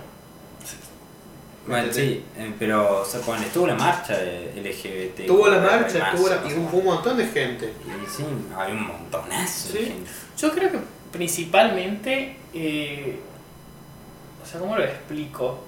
Bueno, 1.67 1.93
sí, 1.93 2.23
eh, 2.37 2.51
pero 2.57 3.01
o 3.01 3.05
sea, 3.05 3.21
cuando 3.21 3.45
estuvo 3.45 3.67
la 3.67 3.75
marcha 3.75 4.17
de 4.17 4.51
LGBT. 4.55 5.27
Tuvo 5.27 5.47
la 5.47 5.59
marcha, 5.59 6.11
tuvo 6.15 6.27
la, 6.27 6.41
y 6.49 6.53
hubo 6.55 6.77
un 6.79 6.85
montón 6.85 7.17
de 7.17 7.27
gente. 7.27 7.71
Y 7.85 8.09
sí, 8.09 8.23
hay 8.57 8.71
un 8.71 8.87
montonazo 8.87 9.73
de 9.73 9.79
Sí. 9.79 9.85
gente. 9.85 10.09
Yo 10.37 10.51
creo 10.51 10.71
que 10.71 10.79
principalmente. 11.11 12.37
eh, 12.53 13.17
sea, 14.51 14.59
¿cómo 14.59 14.75
lo 14.77 14.83
explico? 14.83 15.63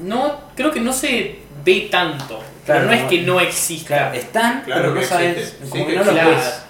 No, 0.00 0.40
creo 0.56 0.70
que 0.70 0.80
no 0.80 0.92
se 0.92 1.40
ve 1.64 1.88
tanto. 1.90 2.40
pero 2.66 2.80
Claro, 2.80 2.84
no 2.86 2.92
es 2.92 3.02
que 3.04 3.22
no 3.22 3.40
exista. 3.40 3.86
Claro, 3.88 4.14
están, 4.14 4.62
Claro 4.62 4.80
pero 4.82 4.94
no 4.94 5.02
sabes, 5.02 5.36
existe. 5.38 5.68
como 5.68 5.74
Sí 5.84 5.90
que 5.90 5.96
no 5.96 6.02
existe. 6.02 6.24
ves. 6.30 6.62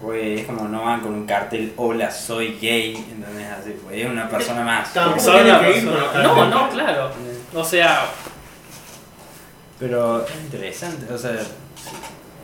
Pues 0.00 0.40
es 0.40 0.46
como 0.46 0.68
no 0.68 0.84
van 0.84 1.00
con 1.00 1.14
un 1.14 1.26
cartel, 1.26 1.72
hola, 1.76 2.10
soy 2.10 2.58
gay, 2.60 2.94
¿entendés? 2.96 3.46
Así, 3.50 3.74
pues 3.82 3.96
es 3.96 4.06
una 4.06 4.28
persona 4.28 4.62
más. 4.62 4.94
Una 4.94 5.12
persona- 5.14 6.22
No, 6.22 6.46
no, 6.48 6.68
claro. 6.70 7.10
O 7.54 7.64
sea, 7.64 8.06
Pero 9.78 10.24
es 10.26 10.34
interesante, 10.36 11.12
o 11.12 11.18
sea, 11.18 11.32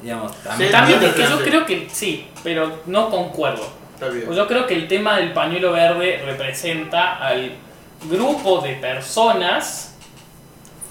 digamos, 0.02 0.34
también... 0.42 0.68
Sí, 0.68 0.72
también 0.72 1.02
es 1.02 1.12
que 1.14 1.22
yo 1.22 1.38
creo 1.42 1.64
que 1.66 1.88
sí, 1.90 2.26
pero 2.42 2.80
no 2.86 3.08
concuerdo. 3.10 3.66
Está 3.94 4.08
bien. 4.08 4.30
Yo 4.32 4.46
creo 4.46 4.66
que 4.66 4.74
el 4.74 4.86
tema 4.88 5.16
del 5.16 5.32
pañuelo 5.32 5.72
verde 5.72 6.22
representa 6.26 7.16
al 7.16 7.52
grupo 8.08 8.60
de 8.60 8.74
personas 8.74 9.94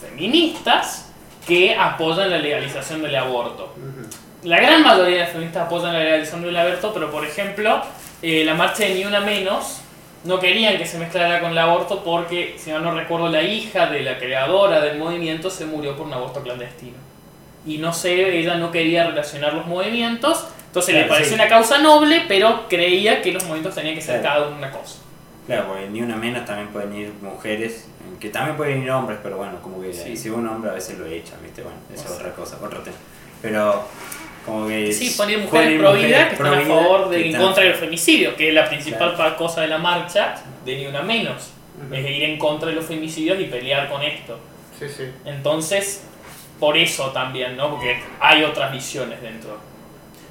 feministas 0.02 1.12
que 1.48 1.76
apoyan 1.76 2.30
la 2.30 2.38
legalización 2.38 3.02
del 3.02 3.16
aborto. 3.16 3.74
La 4.44 4.58
gran 4.60 4.82
mayoría 4.84 5.16
de 5.16 5.22
las 5.22 5.30
feministas 5.32 5.66
apoyan 5.68 5.94
la 5.94 6.00
legalización 6.00 6.42
del 6.44 6.58
aborto, 6.58 6.94
pero 6.94 7.12
por 7.12 7.26
ejemplo, 7.26 7.82
eh, 8.22 8.44
la 8.46 8.54
marcha 8.54 8.84
de 8.84 8.96
Ni 8.96 9.06
Una 9.06 9.20
Menos 9.20 9.82
no 10.24 10.40
querían 10.40 10.78
que 10.78 10.86
se 10.86 10.98
mezclara 11.00 11.40
con 11.40 11.52
el 11.52 11.58
aborto 11.58 12.04
porque, 12.04 12.56
si 12.58 12.72
mal 12.72 12.84
no 12.84 12.94
recuerdo, 12.94 13.30
la 13.30 13.42
hija 13.42 13.88
de 13.88 14.02
la 14.02 14.18
creadora 14.20 14.82
del 14.82 14.98
movimiento 15.00 15.50
se 15.50 15.66
murió 15.66 15.96
por 15.96 16.06
un 16.08 16.14
aborto 16.14 16.42
clandestino. 16.42 16.98
Y 17.66 17.78
no 17.78 17.94
sé, 17.94 18.38
ella 18.40 18.56
no 18.56 18.72
quería 18.72 19.06
relacionar 19.08 19.54
los 19.54 19.66
movimientos, 19.68 20.46
entonces 20.68 20.96
le 20.96 21.06
pareció 21.06 21.30
sí. 21.30 21.36
una 21.36 21.48
causa 21.48 21.80
noble, 21.80 22.24
pero 22.28 22.68
creía 22.70 23.22
que 23.22 23.32
los 23.32 23.44
movimientos 23.44 23.76
tenían 23.76 23.96
que 23.96 24.02
ser 24.02 24.22
Claro. 24.22 24.36
cada 24.36 24.48
uno 24.48 24.58
una 24.58 24.72
cosa. 24.72 24.98
Claro, 25.52 25.68
porque 25.68 25.88
ni 25.90 26.02
una 26.02 26.16
menos 26.16 26.46
también 26.46 26.70
pueden 26.70 26.96
ir 26.96 27.12
mujeres, 27.22 27.88
que 28.20 28.30
también 28.30 28.56
pueden 28.56 28.84
ir 28.84 28.92
hombres, 28.92 29.20
pero 29.22 29.38
bueno, 29.38 29.62
como 29.62 29.82
que 29.82 29.92
Sí. 29.94 30.16
si 30.16 30.30
un 30.30 30.48
hombre 30.48 30.72
a 30.72 30.74
veces 30.74 30.98
lo 30.98 31.06
echa, 31.06 31.34
¿viste? 31.44 31.62
Bueno, 31.62 31.78
eso 31.94 32.04
O 32.04 32.14
es 32.14 32.20
otra 32.20 32.32
cosa, 32.34 32.58
otro 32.62 32.80
tema. 32.82 32.96
Pero 33.42 33.84
como 34.46 34.68
que... 34.68 34.94
Sí, 34.94 35.14
poner 35.18 35.40
mujeres 35.40 35.80
pro 35.80 35.94
vida 35.94 36.08
mujeres 36.08 36.28
que 36.28 36.34
están 36.36 36.54
a 36.54 36.62
favor 36.62 37.10
de 37.10 37.30
en 37.30 37.38
contra 37.38 37.64
del 37.64 37.76
femicidio, 37.76 38.36
que 38.36 38.48
es 38.50 38.54
la 38.54 38.70
principal 38.70 39.16
Claro. 39.16 39.36
cosa 39.38 39.62
de 39.62 39.68
la 39.68 39.78
marcha 39.78 40.36
de 40.64 40.76
Ni 40.78 40.86
Una 40.88 41.02
Menos. 41.02 41.52
Ujú. 41.86 41.94
Es 41.96 42.10
ir 42.10 42.24
en 42.24 42.38
contra 42.38 42.70
de 42.70 42.76
los 42.76 42.86
femicidios 42.86 43.40
y 43.40 43.46
pelear 43.46 43.90
con 43.90 44.02
esto. 44.04 44.40
Sí, 44.80 44.86
sí. 44.88 45.04
Entonces, 45.26 46.04
por 46.60 46.78
eso 46.78 47.08
también, 47.12 47.58
¿no? 47.58 47.72
Porque 47.72 48.00
hay 48.20 48.44
otras 48.44 48.72
visiones 48.72 49.22
dentro. 49.22 49.58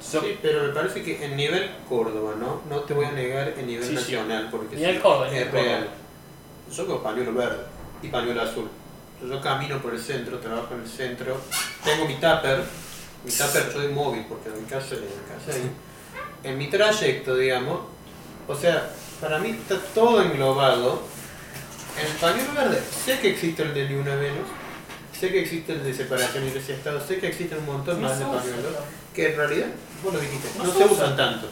Sí, 0.01 0.37
pero 0.41 0.63
me 0.63 0.69
parece 0.69 1.03
que 1.03 1.23
en 1.23 1.35
nivel 1.35 1.69
Córdoba, 1.87 2.33
¿no? 2.39 2.61
No 2.69 2.81
te 2.83 2.93
voy 2.93 3.05
a 3.05 3.11
negar 3.11 3.53
en 3.57 3.67
nivel 3.67 3.87
Sí, 3.87 3.93
nacional, 3.93 4.47
porque 4.49 4.75
Nivel 4.75 4.95
sí, 4.95 5.01
Córdoba, 5.01 5.29
es 5.29 5.51
real. 5.51 5.87
Yo 6.75 6.87
con 6.87 7.03
pañuelo 7.03 7.33
verde 7.33 7.65
y 8.01 8.07
pañuelo 8.07 8.41
azul. 8.41 8.67
Yo 9.21 9.39
camino 9.41 9.79
por 9.79 9.93
el 9.93 9.99
centro, 10.01 10.39
trabajo 10.39 10.73
en 10.73 10.81
el 10.81 10.87
centro, 10.89 11.37
tengo 11.83 12.05
mi 12.05 12.15
tupper, 12.15 12.63
mi 13.23 13.31
tupper 13.31 13.71
soy 13.71 13.89
móvil 13.89 14.25
porque 14.27 14.49
en 14.49 14.63
mi 14.63 14.67
casa, 14.67 14.95
en 14.95 15.01
mi 15.01 15.07
casa 15.07 15.51
ahí. 15.57 15.71
En 16.43 16.57
mi 16.57 16.67
trayecto, 16.71 17.35
digamos, 17.35 17.81
o 18.47 18.55
sea, 18.55 18.89
para 19.21 19.37
mí 19.37 19.49
está 19.51 19.77
todo 19.93 20.23
englobado 20.23 21.03
en 21.99 22.07
el 22.07 22.17
pañuelo 22.17 22.53
verde. 22.55 22.81
Sé 23.05 23.19
que 23.19 23.29
existe 23.29 23.61
el 23.61 23.75
de 23.75 23.89
ni 23.89 23.95
una 23.95 24.15
menos, 24.15 24.47
sé 25.21 25.31
que 25.31 25.41
existe 25.41 25.73
el 25.73 25.83
de 25.83 25.93
separación 25.93 26.47
iglesia-estado, 26.47 26.99
sé 26.99 27.19
que 27.19 27.27
existen 27.27 27.59
un 27.59 27.67
montón 27.67 28.01
más 28.01 28.17
de 28.17 28.25
pañuelos 28.25 28.73
que 29.13 29.29
en 29.29 29.37
realidad, 29.37 29.67
vos 30.03 30.13
lo 30.13 30.19
dijiste, 30.19 30.49
No 30.57 30.63
no, 30.63 30.71
se 30.71 30.77
se 30.79 30.83
usan. 30.85 30.95
usan 30.95 31.15
tanto. 31.17 31.47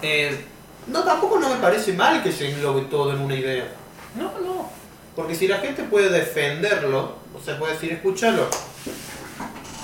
Eh, 0.00 0.44
no, 0.86 1.04
tampoco 1.04 1.38
no 1.38 1.50
me 1.50 1.56
parece 1.56 1.92
mal 1.92 2.22
que 2.22 2.32
se 2.32 2.50
englobe 2.50 2.82
todo 2.82 3.12
en 3.12 3.20
una 3.20 3.34
idea. 3.34 3.68
No, 4.16 4.32
no. 4.40 4.70
Porque 5.14 5.34
si 5.34 5.46
la 5.48 5.58
gente 5.58 5.82
puede 5.82 6.08
defenderlo, 6.08 7.16
o 7.34 7.44
sea, 7.44 7.58
puede 7.58 7.74
decir, 7.74 7.92
escúchalo. 7.92 8.48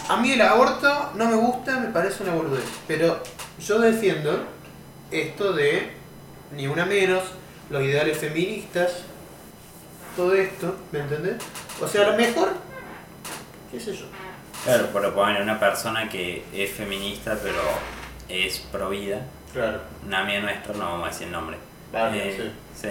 A 0.09 0.17
mí 0.17 0.33
el 0.33 0.41
aborto 0.41 1.11
no 1.17 1.27
me 1.29 1.37
gusta, 1.37 1.79
me 1.79 1.89
parece 1.89 2.23
una 2.23 2.33
boludez. 2.33 2.65
Pero 2.89 3.23
yo 3.61 3.79
defiendo 3.81 4.45
esto 5.11 5.53
de 5.53 5.91
ni 6.57 6.67
una 6.69 6.87
menos, 6.87 7.23
los 7.69 7.83
ideales 7.83 8.17
feministas, 8.17 8.93
todo 10.17 10.33
esto, 10.35 10.75
¿me 10.93 11.01
entendés? 11.01 11.37
O 11.83 11.87
sea, 11.89 12.07
a 12.07 12.11
lo 12.13 12.17
mejor, 12.17 12.55
qué 13.71 13.81
sé 13.81 13.95
yo. 13.95 14.07
Claro, 14.65 14.89
pero 14.93 15.15
poner 15.15 15.43
una 15.43 15.59
persona 15.61 16.09
que 16.09 16.45
es 16.53 16.71
feminista 16.73 17.37
pero 17.43 17.61
es 18.29 18.59
pro 18.73 18.89
vida, 18.91 19.21
Claro, 19.53 19.81
una 20.07 20.21
amiga 20.21 20.41
nuestra, 20.41 20.75
no 20.75 20.85
vamos 20.85 21.07
a 21.07 21.11
decir 21.11 21.27
el 21.29 21.33
nombre. 21.33 21.57
vale, 21.93 22.29
Eh, 22.31 22.51
sí. 22.75 22.89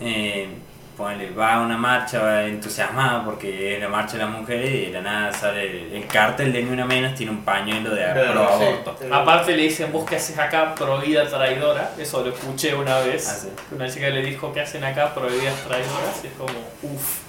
Eh, 0.00 0.48
ponele, 0.96 1.30
va 1.30 1.54
a 1.54 1.60
una 1.60 1.76
marcha 1.76 2.22
va 2.22 2.44
entusiasmada 2.44 3.24
porque 3.24 3.74
es 3.76 3.80
la 3.82 3.88
marcha 3.88 4.16
de 4.16 4.24
las 4.24 4.30
mujeres 4.32 4.70
y 4.74 4.86
de 4.86 4.92
la 4.92 5.00
nada 5.02 5.32
sale 5.32 5.62
el, 5.88 5.92
el 5.92 6.06
cartel 6.06 6.52
de 6.52 6.62
Ni 6.62 6.70
Una 6.70 6.86
Menos, 6.86 7.14
tiene 7.14 7.32
un 7.32 7.44
pañuelo 7.44 7.90
de 7.94 8.02
Claro, 8.02 8.32
pro 8.32 8.58
sí. 8.58 8.64
aborto. 8.64 8.96
Pero- 8.98 9.14
Aparte 9.14 9.56
le 9.56 9.62
dicen, 9.64 9.92
vos 9.92 10.04
qué 10.08 10.16
haces 10.16 10.38
acá, 10.38 10.74
prohibida 10.74 11.26
traidora. 11.28 11.92
Eso 11.98 12.22
lo 12.24 12.30
escuché 12.30 12.74
una 12.74 12.98
vez. 13.00 13.28
Ah, 13.28 13.34
sí. 13.34 13.48
Una 13.74 13.88
chica 13.90 14.08
le 14.08 14.22
dijo, 14.22 14.52
¿qué 14.52 14.62
hacen 14.62 14.82
acá, 14.84 15.12
prohibidas 15.14 15.54
traidoras? 15.66 16.20
Y 16.24 16.26
es 16.28 16.32
como, 16.34 16.50
uff. 16.82 17.25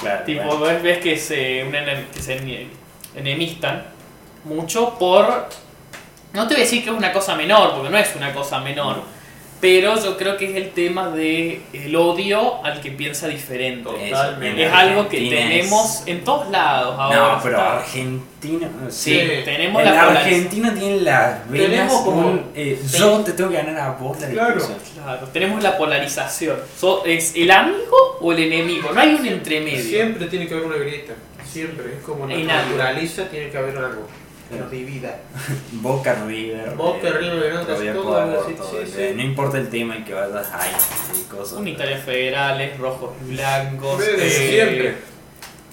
Claro, 0.00 0.24
Tipo, 0.24 0.42
bueno. 0.44 0.60
ves, 0.60 0.82
ves 0.82 0.98
que 0.98 1.16
se, 1.16 1.64
un 1.64 1.72
enem- 1.72 2.08
que 2.10 2.22
se 2.22 2.36
ene- 2.40 2.68
enemistan 3.16 3.84
mucho 4.44 4.96
por... 4.98 5.48
No 6.32 6.46
te 6.46 6.54
voy 6.54 6.62
a 6.62 6.64
decir 6.64 6.84
que 6.84 6.90
es 6.90 6.96
una 6.96 7.12
cosa 7.12 7.34
menor, 7.34 7.74
porque 7.74 7.90
no 7.90 7.98
es 7.98 8.14
una 8.16 8.32
cosa 8.32 8.60
menor. 8.60 9.02
Pero 9.60 9.96
yo 10.00 10.16
creo 10.16 10.36
que 10.36 10.50
es 10.50 10.56
el 10.56 10.70
tema 10.70 11.10
de 11.10 11.60
el 11.72 11.96
odio 11.96 12.64
al 12.64 12.80
que 12.80 12.92
piensa 12.92 13.26
diferente. 13.26 13.90
Totalmente. 13.90 14.64
Es 14.66 14.72
algo 14.72 15.08
que 15.08 15.16
Argentina 15.16 15.40
es- 15.40 15.48
tenemos 15.48 16.02
en 16.06 16.24
todos 16.24 16.48
lados 16.50 16.94
ahora. 16.96 17.16
No, 17.34 17.40
pero 17.42 17.56
está. 17.58 17.78
Argentina. 17.78 18.68
Sí, 18.88 19.14
Sí. 19.14 19.20
tenemos 19.44 19.82
El 19.82 19.88
la 19.88 20.04
polarización. 20.04 20.16
argentino 20.16 20.72
tiene 20.74 21.00
las 21.00 21.50
venas 21.50 21.66
Tenemos 21.70 21.92
como- 22.02 22.26
un, 22.28 22.44
eh. 22.54 22.80
Yo 22.96 23.18
te 23.24 23.32
tengo 23.32 23.50
que 23.50 23.56
ganar 23.56 23.78
a 23.80 23.90
vos 23.94 24.20
la 24.20 24.28
Claro. 24.28 24.68
Claro, 24.94 25.26
tenemos 25.32 25.62
la 25.62 25.76
polarización. 25.76 26.56
So- 26.78 27.04
¿Es 27.04 27.34
el 27.34 27.50
amigo 27.50 28.18
o 28.20 28.32
el 28.32 28.38
enemigo? 28.44 28.90
No 28.92 29.00
hay 29.00 29.14
un 29.14 29.26
entremedio. 29.26 29.82
Siempre 29.82 30.26
tiene 30.28 30.46
que 30.46 30.54
haber 30.54 30.66
una 30.66 30.76
grieta. 30.76 31.14
Siempre. 31.44 31.94
Es 31.96 32.02
como 32.04 32.28
En 32.30 32.46
naturaleza, 32.46 33.24
tiene 33.28 33.50
que 33.50 33.58
haber 33.58 33.76
algo. 33.76 34.06
Que 34.50 34.56
nos 34.56 34.70
divida. 34.70 35.16
Boca 35.72 36.14
River. 36.26 36.70
Boca, 36.76 37.08
River, 37.10 37.54
¿no? 37.54 37.64
Rodear 37.64 37.94
Todo, 37.94 38.04
Cuadro, 38.06 38.44
sí, 38.46 38.54
todo, 38.54 38.70
sí, 38.84 38.92
sí. 38.94 39.12
No 39.14 39.22
importa 39.22 39.58
el 39.58 39.68
tema 39.68 39.96
en 39.96 40.04
que 40.04 40.14
vayas, 40.14 40.48
hay 40.52 40.70
cosas. 41.30 41.58
Unitarios 41.58 42.00
federales, 42.02 42.78
rojos 42.78 43.10
y 43.26 43.34
blancos. 43.34 44.02
Eh, 44.02 44.30
siempre. 44.50 44.94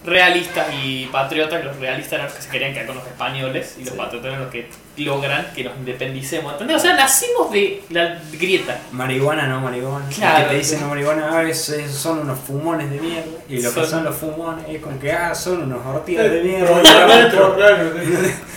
realistas 0.05 0.67
y 0.83 1.07
patriotas, 1.07 1.65
los 1.65 1.77
realistas 1.77 2.13
eran 2.13 2.25
los 2.27 2.35
que 2.35 2.41
se 2.43 2.49
querían 2.49 2.73
quedar 2.73 2.85
con 2.85 2.95
los 2.97 3.07
españoles 3.07 3.75
y 3.79 3.85
los 3.85 3.95
patriotas 3.95 4.27
eran 4.27 4.41
los 4.43 4.51
que 4.51 4.69
logran 4.97 5.47
que 5.55 5.63
nos 5.63 5.75
independicemos. 5.77 6.53
¿Entendés? 6.53 6.77
O 6.77 6.79
sea, 6.79 6.95
nacimos 6.95 7.51
de 7.51 7.81
la 7.89 8.19
grieta. 8.31 8.77
Marihuana, 8.91 9.47
no 9.47 9.61
marihuana. 9.61 10.05
Claro. 10.15 10.37
El 10.37 10.43
que 10.43 10.49
te 10.51 10.57
dicen 10.59 10.81
no 10.81 10.89
marihuana, 10.89 11.29
ah, 11.31 11.41
es- 11.43 11.69
es- 11.69 11.91
son 11.91 12.19
unos 12.19 12.37
fumones 12.39 12.91
de 12.91 12.99
mierda. 12.99 13.31
Y 13.49 13.63
lo 13.63 13.69
que 13.73 13.79
Son- 13.81 13.89
son 13.89 14.03
los 14.03 14.15
fumones 14.15 14.65
es 14.69 14.79
como 14.79 14.99
que, 14.99 15.11
ah, 15.11 15.33
son 15.33 15.63
unos 15.63 15.83
ortigas 15.83 16.29
de 16.29 16.41
mierda. 16.43 16.69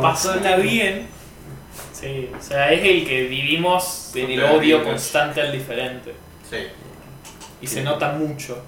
Pasarla 0.00 0.56
bien. 0.56 1.06
Sí, 1.92 2.30
o 2.38 2.42
sea, 2.42 2.72
es 2.72 2.84
el 2.84 3.06
que 3.06 3.24
vivimos 3.24 4.10
en 4.14 4.30
el 4.30 4.44
odio 4.44 4.84
constante 4.84 5.40
al 5.40 5.52
diferente. 5.52 6.14
Sí. 6.48 6.56
Y 7.60 7.66
Sí. 7.66 7.76
se 7.76 7.82
nota 7.82 8.12
mucho. 8.12 8.62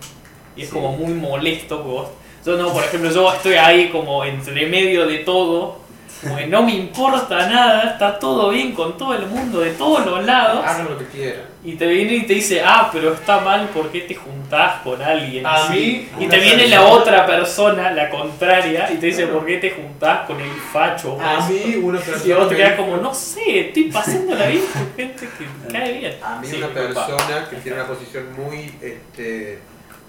Y 0.56 0.62
es 0.62 0.68
Sí. 0.68 0.74
como 0.74 0.92
muy 0.92 1.12
molesto 1.12 1.82
vos. 1.82 2.08
Yo 2.44 2.56
no, 2.56 2.72
por 2.72 2.84
ejemplo, 2.84 3.10
yo 3.10 3.32
estoy 3.32 3.54
ahí 3.54 3.88
como 3.90 4.24
entre 4.24 4.66
medio 4.66 5.06
de 5.06 5.18
todo. 5.18 5.78
Como 6.22 6.36
que 6.36 6.46
no 6.46 6.62
me 6.62 6.74
importa 6.74 7.46
nada, 7.48 7.90
está 7.92 8.18
todo 8.18 8.48
bien 8.50 8.72
con 8.72 8.96
todo 8.96 9.14
el 9.14 9.26
mundo 9.26 9.60
de 9.60 9.72
todos 9.72 10.06
los 10.06 10.24
lados. 10.24 10.64
Hagan 10.64 10.88
lo 10.88 10.96
que 10.98 11.04
quieran. 11.06 11.42
Y 11.66 11.74
te 11.74 11.86
viene 11.86 12.14
y 12.14 12.22
te 12.26 12.34
dice, 12.34 12.62
ah, 12.64 12.88
pero 12.92 13.12
está 13.12 13.40
mal, 13.40 13.68
¿por 13.70 13.90
qué 13.90 14.02
te 14.02 14.14
juntás 14.14 14.82
con 14.82 15.02
alguien? 15.02 15.44
A 15.44 15.64
así?". 15.64 16.08
mí, 16.16 16.24
Y 16.24 16.28
te 16.28 16.38
viene 16.38 16.68
la 16.68 16.84
otra 16.86 17.26
persona, 17.26 17.90
la 17.90 18.08
contraria, 18.08 18.88
y 18.92 18.98
te 18.98 19.06
dice, 19.06 19.26
¿por 19.26 19.44
qué 19.44 19.56
te 19.58 19.70
juntás 19.72 20.26
con 20.28 20.40
el 20.40 20.50
facho? 20.72 21.20
A 21.20 21.36
vos?". 21.40 21.50
mí 21.50 21.74
una 21.82 21.98
Y 22.00 22.02
persona. 22.04 22.36
vos 22.36 22.48
te 22.48 22.56
quedás 22.56 22.76
como, 22.76 22.96
no 22.98 23.12
sé, 23.12 23.60
estoy 23.68 23.90
pasándola 23.90 24.46
bien 24.46 24.62
con 24.72 24.94
gente 24.96 25.28
que 25.36 25.72
cae 25.72 25.98
bien. 25.98 26.14
A 26.22 26.36
mí 26.40 26.46
Sí, 26.46 26.56
una 26.56 26.68
persona 26.68 27.48
que 27.50 27.56
tiene 27.56 27.78
una 27.80 27.88
posición 27.88 28.24
muy 28.36 28.72
este, 28.80 29.58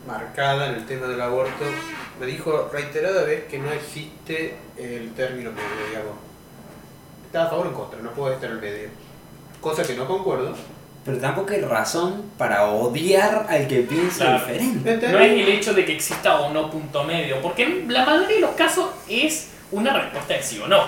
marcada 0.05 0.67
en 0.69 0.75
el 0.75 0.85
tema 0.85 1.07
del 1.07 1.19
aborto 1.19 1.65
me 2.19 2.27
dijo 2.27 2.69
reiterada 2.71 3.23
vez 3.23 3.45
que 3.45 3.57
no 3.59 3.71
existe 3.71 4.55
el 4.77 5.11
término 5.15 5.51
medio, 5.51 5.87
digamos. 5.89 6.13
Está 7.25 7.45
a 7.45 7.49
favor 7.49 7.65
o 7.65 7.69
en 7.69 7.75
contra, 7.75 7.99
no 8.01 8.11
puede 8.11 8.35
estar 8.35 8.49
en 8.51 8.55
el 8.57 8.61
medio. 8.61 8.89
Cosa 9.59 9.81
que 9.83 9.95
no 9.95 10.07
concuerdo. 10.07 10.55
Pero 11.07 11.17
tampoco 11.19 11.53
hay 11.53 11.61
razón 11.61 12.21
para 12.37 12.65
odiar 12.65 13.47
al 13.49 13.65
que 13.67 13.77
piensa 13.79 14.25
Claro. 14.25 14.45
diferente. 14.45 15.07
No 15.07 15.19
es 15.19 15.31
el 15.31 15.47
hecho 15.49 15.73
de 15.73 15.85
que 15.85 15.93
exista 15.93 16.39
o 16.41 16.51
no 16.53 16.69
punto 16.69 17.03
medio, 17.03 17.41
porque 17.41 17.63
en 17.63 17.91
la 17.93 18.05
mayoría 18.05 18.35
de 18.35 18.41
los 18.41 18.51
casos 18.51 18.89
es 19.09 19.51
una 19.71 19.93
respuesta 19.93 20.33
de 20.35 20.43
sí 20.43 20.59
o 20.59 20.67
no. 20.67 20.83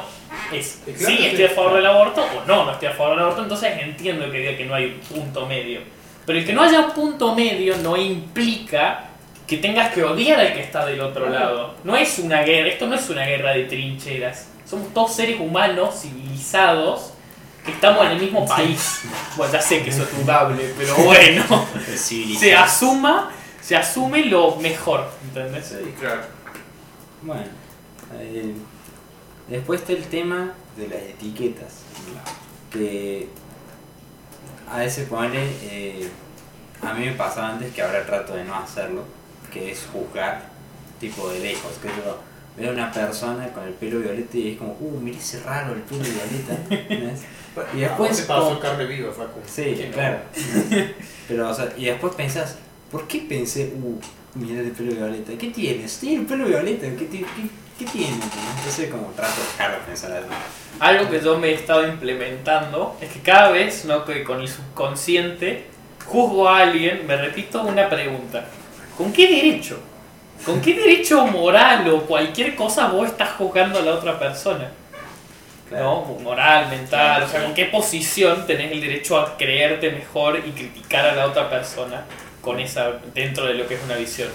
Es 0.53 0.79
claro, 0.85 0.99
sí, 0.99 1.17
sí. 1.17 1.25
estoy 1.25 1.45
a 1.45 1.49
favor 1.49 1.73
del 1.75 1.85
aborto 1.87 2.21
o 2.21 2.45
no, 2.45 2.65
no 2.65 2.71
estoy 2.73 2.89
a 2.89 2.91
favor 2.91 3.13
del 3.15 3.23
aborto, 3.23 3.41
entonces 3.43 3.73
entiendo 3.81 4.29
que 4.29 4.37
diga 4.39 4.57
que 4.57 4.65
no 4.65 4.75
hay 4.75 4.85
un 4.85 4.99
punto 4.99 5.45
medio. 5.47 5.79
Pero 6.25 6.37
el 6.37 6.45
que 6.45 6.53
no 6.53 6.61
haya 6.63 6.81
un 6.81 6.91
punto 6.91 7.33
medio 7.33 7.77
no 7.77 7.97
implica 7.97 9.05
que 9.47 9.57
tengas 9.57 9.91
que 9.93 10.03
odiar 10.03 10.39
al 10.39 10.53
que 10.53 10.61
está 10.61 10.85
del 10.85 11.01
otro 11.01 11.29
lado. 11.29 11.73
No 11.83 11.95
es 11.95 12.19
una 12.19 12.43
guerra, 12.43 12.67
esto 12.67 12.85
no 12.85 12.95
es 12.95 13.09
una 13.09 13.25
guerra 13.25 13.53
de 13.53 13.63
trincheras. 13.63 14.49
Somos 14.65 14.93
todos 14.93 15.15
seres 15.15 15.39
humanos, 15.39 16.01
civilizados, 16.03 17.08
estamos 17.69 18.05
en 18.05 18.11
el 18.11 18.19
mismo 18.19 18.45
país. 18.45 19.01
Bueno, 19.35 19.53
ya 19.53 19.61
sé 19.61 19.83
que 19.83 19.89
eso 19.89 20.03
es 20.03 20.17
dudable, 20.17 20.73
pero 20.77 20.95
bueno 20.95 21.67
se 21.95 22.55
asuma, 22.55 23.31
se 23.61 23.75
asume 23.75 24.25
lo 24.25 24.55
mejor, 24.57 25.09
¿entendés? 25.23 25.67
Sí, 25.67 25.93
claro. 25.99 26.21
Bueno, 27.21 27.43
eh, 28.17 28.53
después 29.47 29.81
está 29.81 29.93
el 29.93 30.05
tema 30.05 30.53
de 30.77 30.87
las 30.87 31.01
etiquetas. 31.01 31.79
Que 32.71 33.27
a 34.71 34.77
veces 34.77 35.07
pone, 35.09 35.49
eh, 35.63 36.09
a 36.81 36.93
mí 36.93 37.05
me 37.05 37.13
pasaba 37.13 37.49
antes 37.49 37.73
que 37.73 37.81
ahora 37.81 38.05
trato 38.05 38.35
de 38.35 38.43
no 38.45 38.55
hacerlo, 38.55 39.03
que 39.51 39.71
es 39.71 39.87
juzgar 39.91 40.43
tipo 40.99 41.29
de 41.29 41.39
lejos. 41.39 41.73
Que 41.81 41.87
yo 41.87 42.19
veo 42.57 42.71
a 42.71 42.73
una 42.73 42.91
persona 42.91 43.47
con 43.49 43.63
el 43.63 43.73
pelo 43.73 43.99
violeta 43.99 44.37
y 44.37 44.51
es 44.51 44.57
como, 44.57 44.77
uh, 44.79 44.99
mira 45.01 45.17
ese 45.17 45.41
raro 45.41 45.73
el 45.73 45.81
pelo 45.81 46.03
violeta. 46.03 47.15
Y 47.73 47.79
después 47.79 48.17
Se 48.17 48.23
pasó 48.23 48.59
carne 48.59 48.85
viva, 48.85 49.11
Facu. 49.11 49.39
Sí, 49.45 49.89
claro. 49.93 50.19
Pero, 51.27 51.49
o 51.49 51.53
sea, 51.53 51.73
y 51.77 51.85
después 51.85 52.15
pensás, 52.15 52.57
¿por 52.91 53.07
qué 53.07 53.19
pensé, 53.27 53.73
uh, 53.75 53.99
mira 54.35 54.61
el 54.61 54.71
pelo 54.71 54.93
violeta? 54.93 55.33
¿Qué 55.37 55.47
tienes? 55.47 55.99
Tiene 55.99 56.21
el 56.21 56.25
pelo 56.25 56.45
violeta, 56.45 56.87
¿qué, 56.97 57.07
qué, 57.07 57.25
qué 57.77 57.85
tiene? 57.85 58.17
Entonces, 58.57 58.89
como 58.89 59.07
trato 59.15 59.35
de 59.41 59.47
dejar 59.47 59.79
de 59.79 59.85
pensar 59.85 60.11
así. 60.13 60.27
Algo 60.79 61.09
que 61.09 61.21
yo 61.21 61.37
me 61.37 61.49
he 61.49 61.53
estado 61.53 61.87
implementando 61.87 62.97
es 63.01 63.11
que 63.11 63.19
cada 63.19 63.51
vez, 63.51 63.85
¿no? 63.85 64.05
que 64.05 64.23
con 64.23 64.41
el 64.41 64.47
subconsciente, 64.47 65.65
juzgo 66.05 66.47
a 66.47 66.59
alguien, 66.59 67.05
me 67.05 67.17
repito 67.17 67.61
una 67.63 67.89
pregunta. 67.89 68.45
¿Con 68.97 69.11
qué 69.13 69.27
derecho? 69.27 69.79
¿Con 70.45 70.61
qué 70.61 70.73
derecho 70.73 71.25
moral 71.27 71.87
o 71.89 72.01
cualquier 72.03 72.55
cosa 72.55 72.87
vos 72.87 73.07
estás 73.07 73.31
juzgando 73.33 73.79
a 73.79 73.81
la 73.81 73.93
otra 73.93 74.17
persona? 74.17 74.71
¿No? 75.71 76.03
Moral, 76.23 76.69
mental, 76.69 77.23
o 77.23 77.27
sea, 77.27 77.43
¿con 77.43 77.53
qué 77.53 77.65
posición 77.65 78.47
tenés 78.47 78.71
el 78.71 78.81
derecho 78.81 79.19
a 79.19 79.37
creerte 79.37 79.91
mejor 79.91 80.39
y 80.45 80.51
criticar 80.51 81.05
a 81.05 81.15
la 81.15 81.27
otra 81.27 81.49
persona 81.49 82.05
con 82.41 82.59
esa 82.59 82.93
dentro 83.13 83.45
de 83.45 83.53
lo 83.53 83.67
que 83.67 83.75
es 83.75 83.83
una 83.83 83.95
visión? 83.95 84.29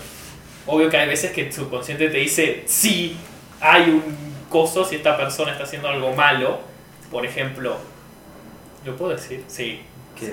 Obvio 0.67 0.89
que 0.89 0.97
hay 0.97 1.09
veces 1.09 1.33
que 1.33 1.45
tu 1.45 1.57
subconsciente 1.57 2.09
te 2.09 2.19
dice, 2.19 2.63
sí, 2.67 3.17
hay 3.61 3.91
un 3.91 4.35
coso 4.49 4.85
si 4.85 4.97
esta 4.97 5.17
persona 5.17 5.53
está 5.53 5.65
haciendo 5.65 5.89
algo 5.89 6.13
malo. 6.13 6.61
Por 7.11 7.27
ejemplo, 7.27 7.77
¿lo 8.85 8.97
puedo 8.97 9.13
decir? 9.13 9.45
Sí. 9.49 9.83
Sí. 10.19 10.31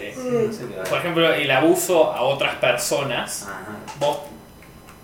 Por 0.87 0.99
ejemplo, 0.99 1.33
el 1.33 1.49
abuso 1.49 2.13
a 2.13 2.21
otras 2.21 2.55
personas, 2.55 3.43
Ajá. 3.43 3.79
vos 3.99 4.19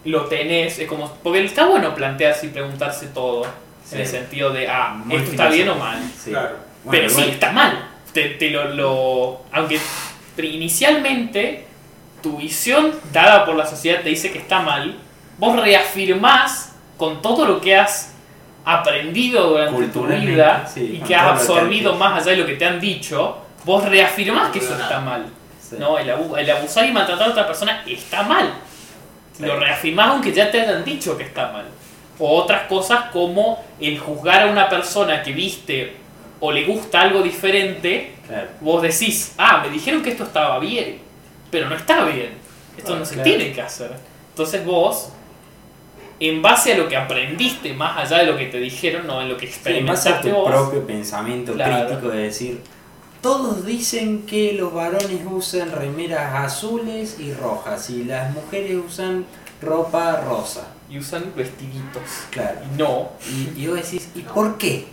lo 0.05 0.25
tenés, 0.25 0.77
es 0.79 0.87
como, 0.87 1.11
porque 1.23 1.43
está 1.43 1.65
bueno 1.65 1.95
plantearse 1.95 2.45
y 2.45 2.49
preguntarse 2.49 3.07
todo, 3.07 3.45
en 3.91 3.97
Sí. 3.97 4.01
el 4.01 4.07
sentido 4.07 4.51
de, 4.51 4.67
ah, 4.67 4.93
Muy 5.03 5.15
esto 5.17 5.31
está 5.31 5.47
bien 5.47 5.69
o 5.69 5.75
mal. 5.75 5.99
Sí. 6.21 6.29
Claro. 6.31 6.57
Bueno, 6.83 6.91
Pero 6.91 7.09
sí, 7.09 7.15
igual- 7.21 7.29
está 7.33 7.51
mal. 7.51 7.87
Te, 8.13 8.29
te 8.31 8.49
lo, 8.49 8.65
lo- 8.73 9.41
aunque 9.51 9.79
inicialmente 10.57 11.65
tu 12.21 12.37
visión 12.37 12.91
dada 13.13 13.45
por 13.45 13.55
la 13.55 13.65
sociedad 13.65 14.01
te 14.01 14.09
dice 14.09 14.31
que 14.31 14.39
está 14.39 14.59
mal, 14.59 14.95
vos 15.37 15.55
reafirmás 15.61 16.73
con 16.97 17.21
todo 17.21 17.45
lo 17.45 17.61
que 17.61 17.75
has 17.75 18.13
aprendido 18.65 19.49
durante 19.51 19.87
tu 19.87 20.05
vida 20.07 20.67
sí, 20.71 20.99
y 21.01 21.05
que 21.05 21.15
has 21.15 21.21
que 21.23 21.51
absorbido 21.53 21.95
más 21.95 22.21
allá 22.21 22.31
de 22.31 22.37
lo 22.37 22.45
que 22.45 22.55
te 22.55 22.65
han 22.65 22.79
dicho, 22.81 23.37
vos 23.63 23.85
reafirmás 23.87 24.51
que 24.51 24.59
eso 24.59 24.73
está 24.73 24.99
mal. 24.99 25.25
Sí. 25.61 25.75
No, 25.79 25.97
el, 25.97 26.09
abu- 26.09 26.35
el 26.37 26.49
abusar 26.49 26.85
y 26.85 26.91
maltratar 26.91 27.27
a 27.27 27.31
otra 27.31 27.45
persona 27.47 27.83
está 27.85 28.23
mal. 28.23 28.51
Sí. 29.37 29.45
Lo 29.45 29.57
reafirmás 29.59 30.07
aunque 30.09 30.33
ya 30.33 30.49
te 30.51 30.61
hayan 30.61 30.83
dicho 30.83 31.15
que 31.17 31.23
está 31.23 31.51
mal. 31.51 31.65
O 32.19 32.35
otras 32.41 32.67
cosas 32.67 33.11
como 33.11 33.63
el 33.79 33.99
juzgar 33.99 34.47
a 34.47 34.51
una 34.51 34.67
persona 34.69 35.21
que 35.21 35.33
viste 35.33 35.93
o 36.39 36.51
le 36.51 36.65
gusta 36.65 37.01
algo 37.01 37.21
diferente, 37.21 38.13
Claro. 38.27 38.47
vos 38.61 38.81
decís, 38.81 39.33
ah, 39.37 39.61
me 39.63 39.69
dijeron 39.69 40.01
que 40.03 40.09
esto 40.11 40.23
estaba 40.23 40.59
bien, 40.59 40.99
pero 41.51 41.69
no 41.69 41.75
está 41.75 42.03
bien. 42.05 42.31
Esto 42.77 42.95
no 42.95 43.05
se 43.05 43.15
Claro. 43.15 43.29
tiene 43.29 43.51
que 43.53 43.61
hacer. 43.61 43.91
Entonces 44.29 44.63
vos, 44.65 45.09
en 46.19 46.41
base 46.41 46.73
a 46.73 46.77
lo 46.77 46.87
que 46.87 46.95
aprendiste, 46.97 47.73
más 47.73 47.97
allá 47.97 48.19
de 48.23 48.31
lo 48.31 48.37
que 48.37 48.47
te 48.47 48.59
dijeron, 48.59 49.05
no 49.07 49.21
en 49.21 49.29
lo 49.29 49.37
que 49.37 49.47
Sí, 49.47 49.59
en 49.65 49.85
base 49.85 50.09
a 50.09 50.13
experimentaste 50.17 50.29
tu 50.29 50.35
vos, 50.35 50.49
propio 50.49 50.85
pensamiento 50.87 51.53
Claro. 51.53 51.87
crítico 51.87 52.09
de 52.09 52.19
decir, 52.23 52.61
todos 53.21 53.65
dicen 53.65 54.25
que 54.27 54.53
los 54.53 54.73
varones 54.73 55.21
usan 55.29 55.71
remeras 55.71 56.33
azules 56.35 57.19
y 57.19 57.33
rojas 57.33 57.89
y 57.89 58.03
las 58.03 58.31
mujeres 58.31 58.77
usan 58.85 59.25
ropa 59.61 60.21
rosa. 60.27 60.67
Y 60.89 60.97
usan 60.99 61.33
vestiditos. 61.35 62.01
Claro. 62.31 62.59
Y 62.73 62.77
no, 62.77 63.09
Y, 63.29 63.63
y 63.63 63.67
vos 63.67 63.75
decís, 63.77 64.09
¿y 64.15 64.21
No. 64.23 64.33
por 64.33 64.57
qué? 64.57 64.87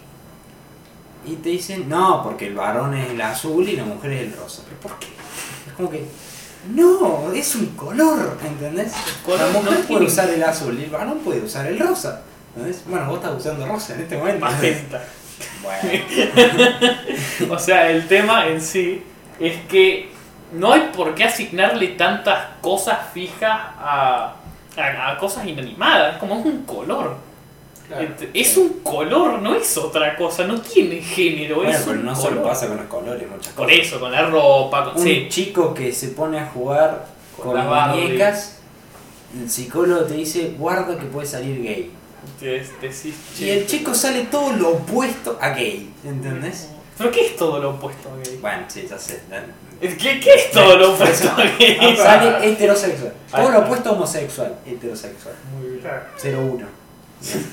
Y 1.27 1.37
te 1.37 1.49
dicen, 1.51 1.89
no, 1.89 2.23
porque 2.23 2.49
el 2.49 2.55
varón 2.55 2.95
es 2.95 3.11
el 3.11 3.21
azul 3.23 3.67
y 3.69 3.77
la 3.77 3.85
mujer 3.85 4.13
es 4.13 4.21
el 4.23 4.37
rosa. 4.37 4.63
¿Pero 4.69 4.81
por 4.81 4.99
qué? 4.99 5.07
Es 5.67 5.73
como 5.75 5.89
que, 5.91 6.05
no, 6.75 7.33
es 7.33 7.55
un 7.55 7.67
color, 7.77 8.39
¿entendés? 8.45 8.93
color 9.25 9.41
la 9.41 9.47
no 9.47 9.53
mujer 9.63 9.73
puede 9.75 9.87
tiene- 9.87 10.07
usar 10.07 10.31
el 10.31 10.43
azul 10.43 10.79
y 10.79 10.85
el 10.85 10.91
varón 10.91 11.19
puede 11.21 11.41
usar 11.41 11.67
el 11.67 11.79
rosa. 11.79 12.23
¿entendés? 12.55 12.83
Bueno, 12.87 13.07
vos 13.07 13.17
estás 13.17 13.33
usando 13.39 13.67
rosa 13.67 13.95
en 13.95 14.01
este 14.03 14.17
momento. 14.17 14.41
magenta. 14.45 15.03
Bueno, 15.63 15.89
O 17.51 17.59
sea, 17.59 17.91
el 17.91 18.07
tema 18.07 18.47
en 18.47 18.61
sí 18.61 19.03
es 19.41 19.57
que 19.63 20.11
no 20.53 20.73
hay 20.73 20.91
por 20.95 21.15
qué 21.15 21.25
asignarle 21.25 21.89
tantas 21.89 22.39
cosas 22.61 22.99
fijas 23.13 23.61
a, 23.79 24.35
a, 24.77 25.12
a 25.12 25.18
cosas 25.18 25.47
inanimadas. 25.47 26.14
Es 26.14 26.20
como 26.20 26.39
es 26.41 26.45
un 26.47 26.62
color. 26.64 27.16
Claro. 27.87 28.09
Es 28.33 28.57
un 28.57 28.81
color, 28.83 29.43
no 29.43 29.55
es 29.55 29.77
otra 29.77 30.16
cosa. 30.16 30.47
No 30.47 30.61
tiene 30.61 30.97
género, 31.03 31.57
bueno, 31.57 31.70
es 31.70 31.83
pero 31.83 31.99
un 32.01 32.07
no 32.07 32.14
color. 32.14 32.29
solo 32.31 32.43
pasa 32.43 32.68
con 32.68 32.77
los 32.79 32.87
colores, 32.87 33.29
muchas 33.31 33.53
Por 33.53 33.66
cosas. 33.66 33.81
eso, 33.87 34.01
con 34.01 34.11
la 34.12 34.27
ropa, 34.27 34.85
con, 34.85 34.97
Un 34.97 35.03
sí. 35.03 35.27
chico 35.29 35.75
que 35.75 35.93
se 35.93 36.09
pone 36.09 36.39
a 36.39 36.47
jugar 36.47 37.07
Con 37.37 37.49
con, 37.49 37.57
las 37.57 37.68
Barbie. 37.68 38.01
muñecas, 38.03 38.59
el 39.39 39.51
psicólogo 39.51 40.05
te 40.05 40.14
dice, 40.14 40.55
guarda 40.59 40.99
que 40.99 41.05
puede 41.07 41.27
salir 41.27 41.62
gay. 41.62 41.91
Y 43.39 43.49
el 43.51 43.66
chico 43.66 43.95
sale 43.95 44.22
todo 44.31 44.53
lo 44.55 44.70
opuesto 44.70 45.37
a 45.41 45.51
gay, 45.51 45.93
¿entendés? 46.05 46.70
¿Pero 46.97 47.11
qué 47.11 47.27
es 47.27 47.37
todo 47.37 47.59
lo 47.59 47.70
opuesto 47.70 48.09
a 48.09 48.16
gay? 48.16 48.39
Bueno, 48.41 48.64
sí, 48.68 48.87
ya 48.89 48.99
sé. 48.99 49.20
¿Qué, 49.81 50.20
qué 50.20 50.35
es 50.35 50.51
todo 50.51 50.77
lo 50.77 50.95
opuesto? 50.95 51.29
Sale 51.97 52.49
heterosexual. 52.49 53.12
Todo 53.31 53.51
lo 53.51 53.59
opuesto 53.61 53.93
homosexual. 53.93 54.55
Heterosexual. 54.66 55.35
Muy 55.57 55.68
bien. 55.70 55.81
Claro. 55.81 56.03
0-1. 56.22 56.64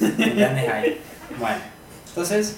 ¿Entendés 0.01 0.69
ahí? 0.69 1.01
Bueno, 1.39 1.57
entonces, 2.09 2.57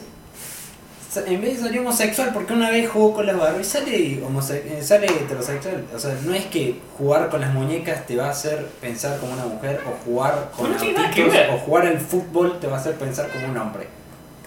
en 1.28 1.42
vez 1.42 1.58
de 1.58 1.64
salir 1.64 1.80
homosexual, 1.80 2.32
porque 2.34 2.54
una 2.54 2.72
vez 2.72 2.90
jugó 2.90 3.14
con 3.14 3.28
las 3.28 3.38
Barbies, 3.38 3.68
sale, 3.68 4.14
eh, 4.14 4.80
sale 4.82 5.06
heterosexual. 5.06 5.86
O 5.94 6.00
sea, 6.00 6.18
no 6.24 6.34
es 6.34 6.46
que 6.46 6.80
jugar 6.98 7.30
con 7.30 7.42
las 7.42 7.54
muñecas 7.54 8.06
te 8.08 8.16
va 8.16 8.28
a 8.28 8.32
hacer 8.32 8.66
pensar 8.82 9.20
como 9.20 9.34
una 9.34 9.46
mujer, 9.46 9.82
o 9.88 10.04
jugar 10.06 10.52
con 10.58 10.72
No 10.72 10.76
autitos, 10.78 11.36
o 11.52 11.58
jugar 11.60 11.88
al 11.88 12.00
fútbol 12.00 12.60
te 12.60 12.68
va 12.68 12.78
a 12.78 12.80
hacer 12.80 12.96
pensar 12.96 13.30
como 13.30 13.48
un 13.48 13.58
hombre. 13.58 13.88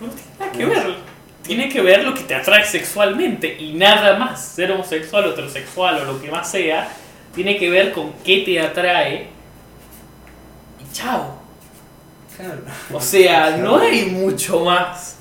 No 0.00 0.08
tiene 0.08 0.30
nada 0.38 0.52
que 0.52 0.66
ver. 0.66 1.15
Tiene 1.46 1.68
que 1.68 1.80
ver 1.80 2.04
lo 2.04 2.12
que 2.14 2.22
te 2.22 2.34
atrae 2.34 2.64
sexualmente 2.64 3.56
y 3.58 3.74
nada 3.74 4.18
más. 4.18 4.44
Ser 4.44 4.72
homosexual 4.72 5.26
o 5.26 5.30
heterosexual 5.30 6.00
o 6.00 6.04
lo 6.04 6.20
que 6.20 6.30
más 6.30 6.50
sea, 6.50 6.88
tiene 7.34 7.56
que 7.58 7.70
ver 7.70 7.92
con 7.92 8.12
qué 8.24 8.42
te 8.44 8.58
atrae. 8.60 9.28
Y 10.80 10.92
chao. 10.92 11.40
Claro. 12.36 12.60
O 12.92 13.00
sea, 13.00 13.56
no 13.56 13.78
hay 13.78 14.06
mucho 14.06 14.60
más. 14.64 15.16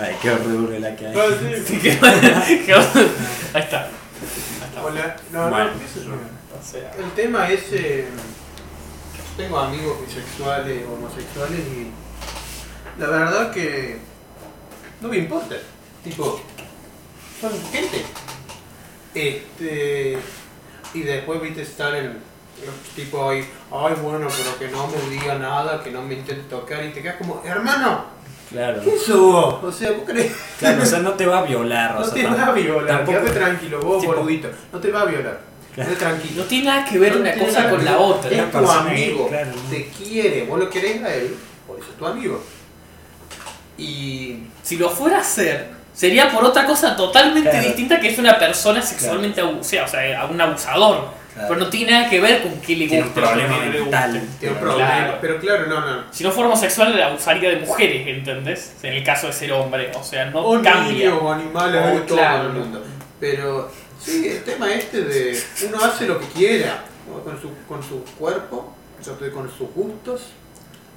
Ay, 0.00 0.16
qué 0.22 0.30
horrible 0.30 0.80
la 0.80 0.94
que 0.96 1.06
hay. 1.06 1.14
No, 1.14 1.22
sí. 1.66 1.78
Que- 1.78 1.90
Ahí 1.92 2.54
está. 2.60 2.78
Ahí 3.54 3.62
está. 3.62 3.88
Hola. 4.84 5.16
No, 5.32 5.48
Bueno. 5.50 5.70
no, 6.06 7.04
El 7.04 7.10
tema 7.12 7.48
es. 7.50 7.60
eh, 7.72 8.06
yo 9.16 9.42
tengo 9.44 9.58
amigos 9.58 9.98
bisexuales, 10.06 10.84
homosexuales 10.86 11.58
y. 11.60 11.90
La 13.00 13.06
verdad 13.08 13.50
que. 13.50 13.98
No 15.02 15.08
me 15.08 15.18
importa. 15.18 15.56
Tipo. 16.04 16.40
Son 17.40 17.50
gente. 17.72 18.02
Este. 19.14 20.18
Y 20.94 21.00
después 21.02 21.40
viste 21.42 21.62
estar 21.62 21.94
en. 21.94 22.32
Los 22.64 22.94
tipos 22.94 23.28
ahí. 23.32 23.40
Ay, 23.72 23.94
bueno, 24.00 24.28
pero 24.28 24.56
que 24.58 24.68
no 24.68 24.86
me 24.86 25.10
diga 25.10 25.34
nada, 25.36 25.82
que 25.82 25.90
no 25.90 26.02
me 26.02 26.14
intente 26.14 26.42
tocar. 26.48 26.84
Y 26.84 26.90
te 26.90 27.02
quedas 27.02 27.16
como, 27.16 27.42
hermano, 27.44 28.04
Claro. 28.50 28.80
¿qué 28.84 28.90
vos? 29.12 29.64
O 29.64 29.72
sea, 29.72 29.90
¿vos 29.92 30.02
crees? 30.06 30.32
Claro, 30.60 30.82
o 30.82 30.86
sea, 30.86 30.98
no 31.00 31.12
te 31.14 31.26
va 31.26 31.38
a 31.38 31.42
violar. 31.42 31.96
o 31.96 32.00
No 32.00 32.04
sea, 32.04 32.14
te 32.14 32.22
va 32.26 32.46
a 32.46 32.52
violar, 32.52 32.86
tampoco- 32.98 33.18
quédate 33.18 33.30
tranquilo, 33.40 33.80
vos 33.80 34.00
tipo- 34.00 34.14
boludito. 34.14 34.48
No 34.72 34.78
te 34.78 34.90
va 34.92 35.00
a 35.00 35.04
violar. 35.06 35.40
Quédate 35.74 35.96
tranquilo. 35.96 36.42
no 36.42 36.48
tiene 36.48 36.64
nada 36.66 36.84
que 36.84 36.98
ver 36.98 37.14
No 37.14 37.20
una 37.22 37.34
cosa 37.34 37.70
con 37.70 37.84
la 37.84 37.98
otra. 37.98 38.30
Es 38.30 38.50
tu 38.52 38.58
amigo, 38.70 39.28
claro. 39.28 39.50
te 39.70 39.86
quiere, 39.88 40.44
vos 40.44 40.60
lo 40.60 40.68
querés 40.70 41.02
a 41.02 41.14
él, 41.14 41.34
por 41.66 41.78
eso 41.80 41.88
es 41.90 41.96
tu 41.96 42.06
amigo. 42.06 42.40
Y 43.78 44.36
Si 44.62 44.76
lo 44.76 44.88
fuera 44.90 45.18
a 45.18 45.20
hacer, 45.20 45.68
sería 45.92 46.30
por 46.30 46.44
otra 46.44 46.64
cosa 46.66 46.94
totalmente 46.96 47.50
Claro. 47.50 47.66
distinta 47.66 47.98
que 48.00 48.08
es 48.08 48.18
una 48.18 48.38
persona 48.38 48.80
sexualmente 48.80 49.40
abusada, 49.40 49.84
o 49.84 49.88
sea, 49.88 50.20
a 50.20 50.26
un 50.26 50.40
abusador. 50.40 51.22
Claro. 51.34 51.48
Pero 51.48 51.60
no 51.60 51.68
tiene 51.70 51.92
nada 51.92 52.10
que 52.10 52.20
ver 52.20 52.42
con 52.42 52.52
qué 52.60 52.76
le 52.76 52.86
Tiene 52.86 53.04
un 53.04 53.08
gusta. 53.08 53.20
o 53.20 53.24
problema 53.32 53.58
le 53.64 53.80
mental. 53.80 54.12
gusta. 54.20 54.38
tiene 54.38 54.54
un 54.54 54.60
Claro. 54.60 54.76
problema. 54.78 55.18
Pero 55.20 55.40
claro, 55.40 55.66
no, 55.66 55.80
no. 55.80 56.02
Si 56.12 56.22
no 56.24 56.30
fuera 56.30 56.48
homosexual, 56.48 56.94
le 56.94 57.02
abusaría 57.02 57.48
de 57.50 57.56
mujeres, 57.56 58.06
¿entendés? 58.06 58.74
En 58.82 58.92
el 58.92 59.02
caso 59.02 59.26
de 59.28 59.32
ser 59.32 59.50
hombre. 59.52 59.90
O 59.98 60.04
sea, 60.04 60.26
no 60.26 60.40
O 60.44 60.62
cambia. 60.62 60.92
niños 60.92 61.18
o 61.22 61.32
animales, 61.32 61.80
Oh, 61.82 61.88
hay 61.88 61.94
de 61.94 62.00
todo 62.02 62.18
claro. 62.18 62.42
el 62.48 62.52
mundo. 62.52 62.84
Pero 63.18 63.70
sí, 63.98 64.28
el 64.28 64.44
tema 64.44 64.72
este 64.74 65.00
de 65.04 65.42
uno 65.68 65.82
hace 65.84 66.06
lo 66.06 66.20
que 66.20 66.26
quiera 66.26 66.84
con 67.24 67.40
su, 67.40 67.50
con 67.66 67.82
su 67.82 68.04
cuerpo, 68.18 68.74
o 69.00 69.34
con 69.34 69.50
sus 69.58 69.70
gustos 69.74 70.20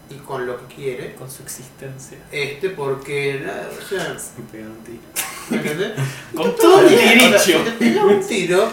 y 0.10 0.16
con 0.16 0.46
lo 0.46 0.58
que 0.68 0.76
quiere. 0.76 1.16
Con 1.16 1.30
su 1.30 1.44
existencia. 1.44 2.18
Este, 2.32 2.70
porque, 2.70 3.42
nada, 3.46 3.70
o 3.72 3.88
sea, 3.88 4.16
Me 4.38 4.44
pegó 4.52 4.70
un 4.70 4.84
tiro. 4.84 5.02
Con 6.36 6.56
todo 6.56 6.80
el 6.82 6.88
bien, 6.90 7.34
o 7.34 7.38
sea, 7.38 7.58
derecho. 7.60 7.64
te 7.64 7.72
pega 7.74 8.06
un 8.06 8.28
tiro, 8.28 8.68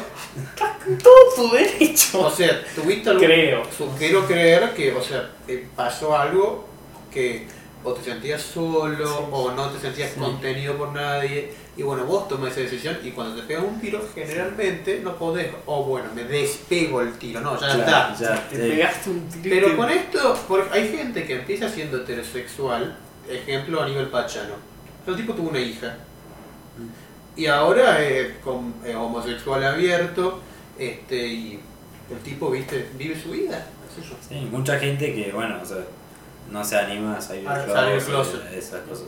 Con 0.85 0.99
todo 0.99 1.15
tu 1.37 1.53
derecho. 1.53 2.21
O 2.27 2.31
sea, 2.31 2.65
tuviste 2.75 3.11
algo. 3.11 3.23
Creo. 3.23 3.63
su- 3.77 3.91
quiero 3.99 4.27
creer 4.27 4.73
que, 4.75 4.93
o 4.93 5.03
sea, 5.03 5.31
pasó 5.77 6.17
algo 6.17 6.67
que 7.13 7.47
o 7.85 7.93
te 7.95 8.05
sentías 8.05 8.41
solo 8.43 9.07
Sí. 9.19 9.25
o 9.31 9.51
no 9.53 9.69
te 9.71 9.81
sentías 9.81 10.11
Sí. 10.13 10.21
contenido 10.21 10.77
por 10.77 10.93
nadie. 10.93 11.53
Y 11.77 11.83
bueno, 11.83 12.05
vos 12.05 12.29
tomas 12.29 12.53
esa 12.53 12.61
decisión 12.61 12.99
y 13.03 13.11
cuando 13.13 13.35
te 13.41 13.47
pegan 13.47 13.65
un 13.65 13.81
tiro, 13.81 14.01
generalmente 14.15 15.01
no 15.03 15.17
podés, 15.17 15.49
o 15.67 15.85
bueno, 15.85 16.09
me 16.15 16.25
despego 16.25 17.01
el 17.01 17.13
tiro, 17.15 17.41
no, 17.41 17.55
ya 17.59 17.75
Claro, 17.75 18.13
está. 18.15 18.15
ya, 18.37 18.49
Te 18.49 18.57
sí. 18.57 18.63
pegaste 18.71 19.11
un 19.11 19.29
tiro. 19.29 19.43
Pero 19.67 19.77
con 19.77 19.91
esto, 19.91 20.39
porque 20.49 20.79
hay 20.79 20.89
gente 20.97 21.25
que 21.25 21.35
empieza 21.37 21.69
siendo 21.69 21.99
heterosexual, 21.99 22.97
ejemplo 23.29 23.83
a 23.83 23.89
nivel 23.89 24.09
pachano. 24.09 24.55
El 25.07 25.17
tipo 25.17 25.33
tuvo 25.33 25.49
una 25.49 25.61
hija. 25.61 25.97
Y 27.35 27.47
ahora 27.47 28.03
es 28.03 28.37
con- 28.45 28.75
es 28.85 28.95
homosexual 28.95 29.65
abierto, 29.65 30.41
este, 30.79 31.27
y 31.27 31.61
el 32.11 32.19
tipo, 32.19 32.51
viste, 32.51 32.87
vive 32.99 33.19
su 33.21 33.31
vida. 33.31 33.67
Sí, 34.29 34.49
mucha 34.51 34.79
gente 34.79 35.15
que, 35.15 35.33
bueno, 35.33 35.59
o 35.63 35.67
sea, 35.67 35.79
no 36.51 36.65
se 36.65 36.77
anima 36.79 37.17
a 37.17 37.21
salir 37.21 37.49
del 37.49 37.65
closet, 37.65 38.05
closet. 38.07 38.53
esas 38.53 38.81
cosas. 38.83 39.07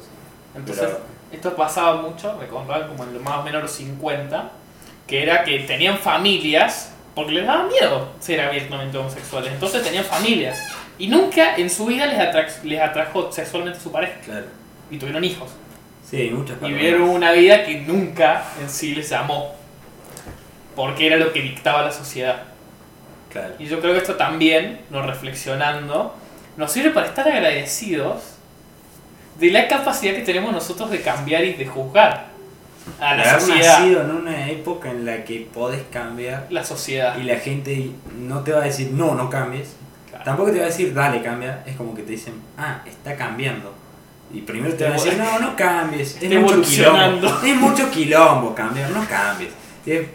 Entonces, 0.56 0.84
Pero- 0.86 1.00
esto 1.32 1.54
pasaba 1.56 2.00
mucho, 2.00 2.36
me 2.40 2.46
contaban 2.46 2.88
como 2.88 3.04
en 3.04 3.14
los 3.14 3.22
más 3.22 3.38
o 3.38 3.42
menos 3.42 3.62
los 3.62 3.72
50, 3.72 4.50
que 5.06 5.22
era 5.22 5.44
que 5.44 5.58
tenían 5.60 5.98
familias 5.98 6.90
porque 7.14 7.32
les 7.32 7.46
daba 7.46 7.64
miedo 7.64 8.08
ser 8.20 8.40
abiertamente 8.40 8.96
homosexuales. 8.98 9.52
Entonces 9.52 9.82
tenían 9.82 10.04
familias. 10.04 10.58
Y 10.98 11.08
nunca 11.08 11.56
en 11.56 11.68
su 11.70 11.86
vida 11.86 12.06
les, 12.06 12.18
atrac- 12.18 12.62
les 12.62 12.80
atrajo 12.80 13.30
sexualmente 13.32 13.78
a 13.78 13.82
su 13.82 13.90
pareja. 13.92 14.14
Claro. 14.24 14.46
Y 14.90 14.98
tuvieron 14.98 15.22
hijos. 15.24 15.50
Sí, 16.08 16.30
muchas 16.32 16.56
Y 16.62 16.66
vivieron 16.66 17.02
una 17.02 17.32
vida 17.32 17.64
que 17.64 17.80
nunca 17.80 18.44
en 18.60 18.68
sí 18.68 18.94
les 18.94 19.10
amó. 19.12 19.54
Porque 20.76 21.06
era 21.06 21.16
lo 21.16 21.32
que 21.32 21.40
dictaba 21.40 21.82
la 21.82 21.90
sociedad. 21.92 22.42
Claro. 23.30 23.54
Y 23.58 23.66
yo 23.66 23.80
creo 23.80 23.92
que 23.92 23.98
esto 23.98 24.14
también, 24.16 24.80
nos 24.90 25.06
reflexionando, 25.06 26.14
nos 26.56 26.70
sirve 26.72 26.90
para 26.90 27.06
estar 27.08 27.26
agradecidos 27.28 28.22
de 29.38 29.50
la 29.50 29.66
capacidad 29.68 30.14
que 30.14 30.22
tenemos 30.22 30.52
nosotros 30.52 30.90
de 30.90 31.00
cambiar 31.00 31.44
y 31.44 31.54
de 31.54 31.66
juzgar 31.66 32.26
a 33.00 33.14
la 33.16 33.22
Haber 33.22 33.40
sociedad. 33.40 33.78
nacido 33.80 34.02
en 34.02 34.10
una 34.10 34.50
época 34.50 34.90
en 34.90 35.04
la 35.06 35.24
que 35.24 35.48
podés 35.52 35.82
cambiar 35.90 36.46
La 36.50 36.62
sociedad. 36.64 37.16
y 37.18 37.22
la 37.24 37.36
gente 37.38 37.90
no 38.18 38.40
te 38.40 38.52
va 38.52 38.60
a 38.60 38.64
decir 38.64 38.90
no, 38.92 39.14
no 39.14 39.28
cambies. 39.30 39.74
Claro. 40.08 40.24
Tampoco 40.24 40.52
te 40.52 40.58
va 40.58 40.64
a 40.64 40.68
decir 40.68 40.92
dale, 40.94 41.22
cambia. 41.22 41.62
Es 41.66 41.76
como 41.76 41.94
que 41.94 42.02
te 42.02 42.12
dicen, 42.12 42.34
ah, 42.58 42.82
está 42.86 43.16
cambiando. 43.16 43.74
Y 44.32 44.40
primero 44.42 44.74
te 44.74 44.84
van 44.84 44.92
a 44.92 44.96
decir, 44.96 45.16
no, 45.16 45.38
no 45.38 45.56
cambies. 45.56 46.18
Es 46.22 46.40
mucho 46.40 46.62
quilombo. 46.62 47.28
Es 47.44 47.56
mucho 47.56 47.90
quilombo 47.90 48.54
cambiar, 48.54 48.90
no 48.90 49.06
cambies. 49.08 49.50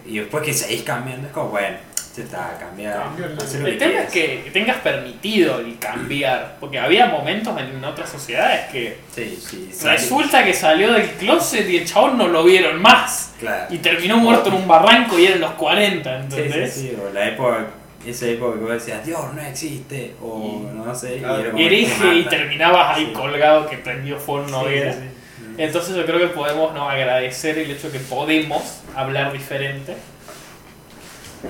Y 0.05 0.17
después 0.19 0.43
que 0.43 0.53
seguís 0.53 0.83
cambiando, 0.83 1.27
es 1.27 1.33
como, 1.33 1.49
bueno, 1.49 1.77
se 2.19 2.25
está 2.25 3.67
El 3.67 3.77
tema 3.77 4.01
es 4.01 4.11
que, 4.11 4.49
tengas 4.51 4.77
permitido 4.77 5.59
el 5.59 5.77
cambiar, 5.79 6.57
porque 6.59 6.77
había 6.79 7.05
momentos 7.07 7.57
en 7.59 7.83
otras 7.83 8.09
sociedades 8.09 8.67
que 8.71 8.97
Sí, 9.15 9.39
sí, 9.41 9.69
resulta 9.83 10.43
que 10.43 10.53
salió 10.53 10.91
del 10.93 11.07
closet 11.11 11.69
y 11.69 11.77
el 11.77 11.85
chabón 11.85 12.17
no 12.17 12.27
lo 12.27 12.43
vieron 12.43 12.81
más 12.81 13.33
Claro. 13.39 13.73
y 13.73 13.77
terminó 13.77 14.17
muerto 14.17 14.49
en 14.49 14.55
un 14.55 14.67
barranco 14.67 15.17
y 15.17 15.27
eran 15.27 15.39
los 15.39 15.51
40, 15.51 16.09
Sí, 16.17 16.23
¿entendés? 16.23 16.73
sí, 16.73 16.79
sí, 16.81 16.97
o 17.01 17.13
la 17.13 17.29
época, 17.29 17.67
esa 18.05 18.27
época 18.27 18.55
que 18.57 18.63
vos 18.63 18.71
decías, 18.73 19.05
Dios 19.05 19.33
no 19.33 19.41
existe, 19.41 20.15
o 20.21 20.61
Y- 20.73 20.75
no 20.77 20.93
sé, 20.95 21.17
y 21.17 21.19
Claro. 21.19 21.57
era 21.57 21.75
y 21.75 21.85
mata. 22.23 22.29
terminabas 22.29 22.97
ahí 22.97 23.05
Sí. 23.07 23.13
colgado 23.13 23.69
que 23.69 23.77
prendió 23.77 24.17
fuego 24.17 24.43
en 24.47 24.49
una 24.53 24.59
Sí, 24.59 24.65
hoguera. 24.65 24.93
sí, 24.93 24.99
sí. 24.99 25.45
Entonces 25.57 25.95
yo 25.95 26.05
creo 26.05 26.19
que 26.19 26.27
podemos 26.27 26.73
¿no? 26.73 26.89
agradecer 26.89 27.57
el 27.57 27.71
hecho 27.71 27.89
de 27.89 27.97
que 27.99 28.03
podemos 28.05 28.81
hablar 28.95 29.31
diferente, 29.33 29.95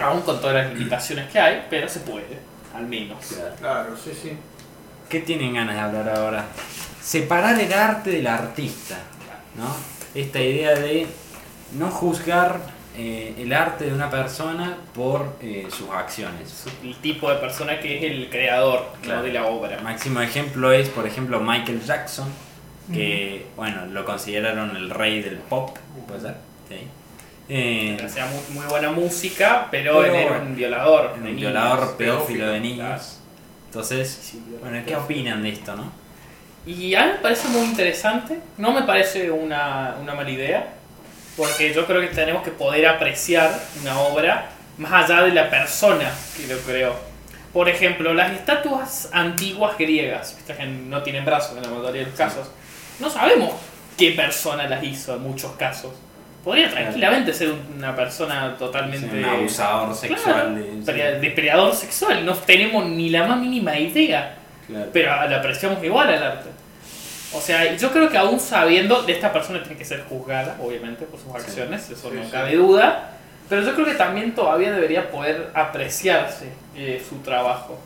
aún 0.02 0.22
con 0.22 0.40
todas 0.40 0.56
las 0.56 0.74
limitaciones 0.74 1.32
que 1.32 1.40
hay, 1.40 1.66
pero 1.70 1.88
se 1.88 2.02
puede, 2.02 2.40
al 2.76 2.86
menos. 2.86 3.18
Claro. 3.60 3.96
Sí, 3.98 4.12
sí. 4.14 4.34
¿Qué 5.08 5.22
tienen 5.22 5.54
ganas 5.54 5.76
de 5.76 5.82
hablar 5.82 6.18
ahora? 6.18 6.46
Separar 7.02 7.60
el 7.60 7.74
arte 7.74 8.12
del 8.12 8.28
artista, 8.28 8.98
¿no? 9.56 9.76
Esta 10.14 10.40
idea 10.40 10.76
de 10.76 11.08
no 11.78 11.90
juzgar 11.90 12.60
eh, 12.96 13.34
el 13.38 13.54
arte 13.54 13.86
de 13.86 13.94
una 13.94 14.10
persona 14.10 14.78
por 14.94 15.38
eh, 15.42 15.68
sus 15.70 15.90
acciones. 15.90 16.66
El 16.84 16.96
tipo 16.98 17.30
de 17.32 17.38
persona 17.38 17.80
que 17.80 17.98
es 17.98 18.12
el 18.12 18.30
creador 18.30 18.88
¿no? 18.98 19.02
Claro. 19.02 19.24
de 19.24 19.34
la 19.34 19.46
obra. 19.46 19.78
El 19.78 19.84
máximo 19.84 20.22
ejemplo 20.22 20.72
es, 20.72 20.90
por 20.90 21.08
ejemplo, 21.08 21.40
Michael 21.40 21.82
Jackson, 21.82 22.28
que, 22.92 23.46
bueno, 23.56 23.86
lo 23.86 24.04
consideraron 24.04 24.76
el 24.76 24.90
rey 24.90 25.22
del 25.22 25.38
pop, 25.38 25.78
¿puede 26.08 26.22
ser? 26.22 26.36
Sí. 26.68 26.88
Eh, 27.50 27.97
Hacía 28.04 28.26
muy, 28.28 28.60
muy 28.60 28.66
buena 28.68 28.91
música, 28.91 29.68
pero, 29.72 30.00
Pero 30.02 30.14
él 30.16 30.22
era 30.22 30.38
un 30.39 30.56
violador. 30.56 31.14
un 31.20 31.36
violador 31.36 31.97
pedófilo 31.97 32.45
de 32.45 32.60
Claro. 32.60 32.64
niños. 32.64 33.20
Entonces, 33.66 34.34
bueno, 34.62 34.82
¿qué 34.86 34.95
opinan 34.95 35.41
de 35.43 35.50
esto, 35.50 35.76
no? 35.76 35.91
Y 36.66 36.93
a 36.93 37.06
mí 37.06 37.12
me 37.14 37.18
parece 37.20 37.47
muy 37.47 37.62
interesante, 37.66 38.39
no 38.58 38.72
me 38.72 38.84
parece 38.84 39.32
una, 39.32 39.95
una 40.00 40.14
mala 40.14 40.30
idea, 40.30 40.68
porque 41.38 41.74
yo 41.74 41.86
creo 41.88 42.02
que 42.02 42.08
tenemos 42.08 42.43
que 42.43 42.52
poder 42.52 42.86
apreciar 42.88 43.60
una 43.82 44.00
obra 44.00 44.50
más 44.78 45.10
allá 45.10 45.24
de 45.24 45.32
la 45.32 45.50
persona 45.50 46.12
que 46.38 46.47
lo 46.54 46.60
creó. 46.62 46.95
Por 47.54 47.68
ejemplo, 47.70 48.14
las 48.14 48.32
estatuas 48.34 49.10
antiguas 49.12 49.76
griegas, 49.78 50.36
viste 50.36 50.54
que 50.54 50.66
no 50.66 51.02
tienen 51.02 51.26
brazos 51.26 51.58
en 51.58 51.64
la 51.64 51.70
mayoría 51.70 52.02
de 52.02 52.08
los 52.10 52.16
casos, 52.16 52.47
no 53.00 53.10
sabemos 53.10 53.54
qué 53.97 54.12
persona 54.12 54.68
las 54.68 54.84
hizo 54.84 55.16
en 55.16 55.24
muchos 55.24 55.54
casos. 55.54 55.91
Podría 56.44 56.70
tranquilamente 56.72 57.34
ser 57.34 57.54
una 57.76 57.96
persona 57.96 58.56
totalmente... 58.58 59.18
un 59.20 59.26
abusador 59.26 59.94
sexual. 59.96 60.56
de- 60.56 60.94
Claro, 60.94 61.20
depredador 61.20 61.76
sexual, 61.76 62.26
no 62.26 62.34
tenemos 62.34 62.86
ni 62.86 63.10
la 63.10 63.28
más 63.28 63.40
mínima 63.40 63.78
idea, 63.78 64.36
Claro. 64.68 64.90
pero 64.94 65.28
le 65.28 65.36
apreciamos 65.36 65.84
igual 65.84 66.08
al 66.10 66.24
arte. 66.24 66.50
O 67.34 67.42
sea, 67.42 67.76
yo 67.76 67.92
creo 67.92 68.10
que 68.10 68.18
aún 68.18 68.40
sabiendo, 68.40 69.04
de 69.04 69.14
esta 69.14 69.32
persona 69.34 69.62
tiene 69.62 69.78
que 69.78 69.86
ser 69.86 70.04
juzgada, 70.06 70.58
obviamente, 70.62 71.06
por 71.06 71.20
sus 71.20 71.30
Sí. 71.32 71.38
acciones, 71.38 71.90
eso 71.90 72.10
Sí, 72.10 72.16
no 72.24 72.30
cabe 72.32 72.56
duda, 72.56 73.12
pero 73.50 73.62
yo 73.62 73.74
creo 73.76 73.86
que 73.86 73.96
también 73.96 74.34
todavía 74.34 74.72
debería 74.72 75.12
poder 75.12 75.52
apreciarse 75.54 76.50
eh, 76.76 77.04
su 77.08 77.18
trabajo. 77.18 77.78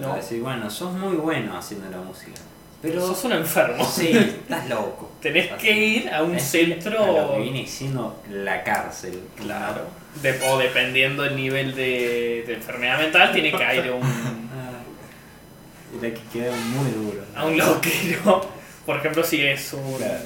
¿no? 0.00 0.14
decir, 0.14 0.40
bueno, 0.40 0.70
sos 0.70 0.92
muy 0.92 1.16
bueno 1.16 1.58
haciendo 1.58 1.90
la 1.90 1.96
música. 1.96 2.40
Pero 2.82 3.06
sos 3.06 3.24
un 3.24 3.32
enfermo. 3.32 3.84
sí, 3.84 4.08
estás 4.16 4.68
loco. 4.68 5.12
Tenés 5.20 5.52
Así. 5.52 5.62
que 5.66 5.72
ir 5.72 6.08
a 6.10 6.22
un 6.22 6.34
Es 6.34 6.44
centro... 6.44 7.02
a 7.02 7.06
lo 7.26 7.32
que 7.34 7.40
viene 7.42 7.66
siendo 7.66 8.22
la 8.30 8.62
cárcel. 8.64 9.20
Claro. 9.36 9.82
De- 10.22 10.40
o 10.48 10.58
dependiendo 10.58 11.22
del 11.22 11.36
nivel 11.36 11.74
de, 11.74 12.44
de 12.46 12.54
enfermedad 12.54 12.98
mental, 12.98 13.32
tiene 13.32 13.50
que 13.52 13.76
ir 13.76 13.88
a 13.90 13.94
un, 13.94 14.00
la 16.02 16.08
que 16.08 16.20
queda 16.32 16.52
muy 16.56 16.90
duro. 16.90 17.22
a 17.36 17.44
un 17.46 17.58
loquero. 17.58 18.48
Por 18.86 18.96
ejemplo, 18.96 19.22
si 19.22 19.42
es 19.44 19.72
un. 19.72 19.96
Claro. 19.98 20.18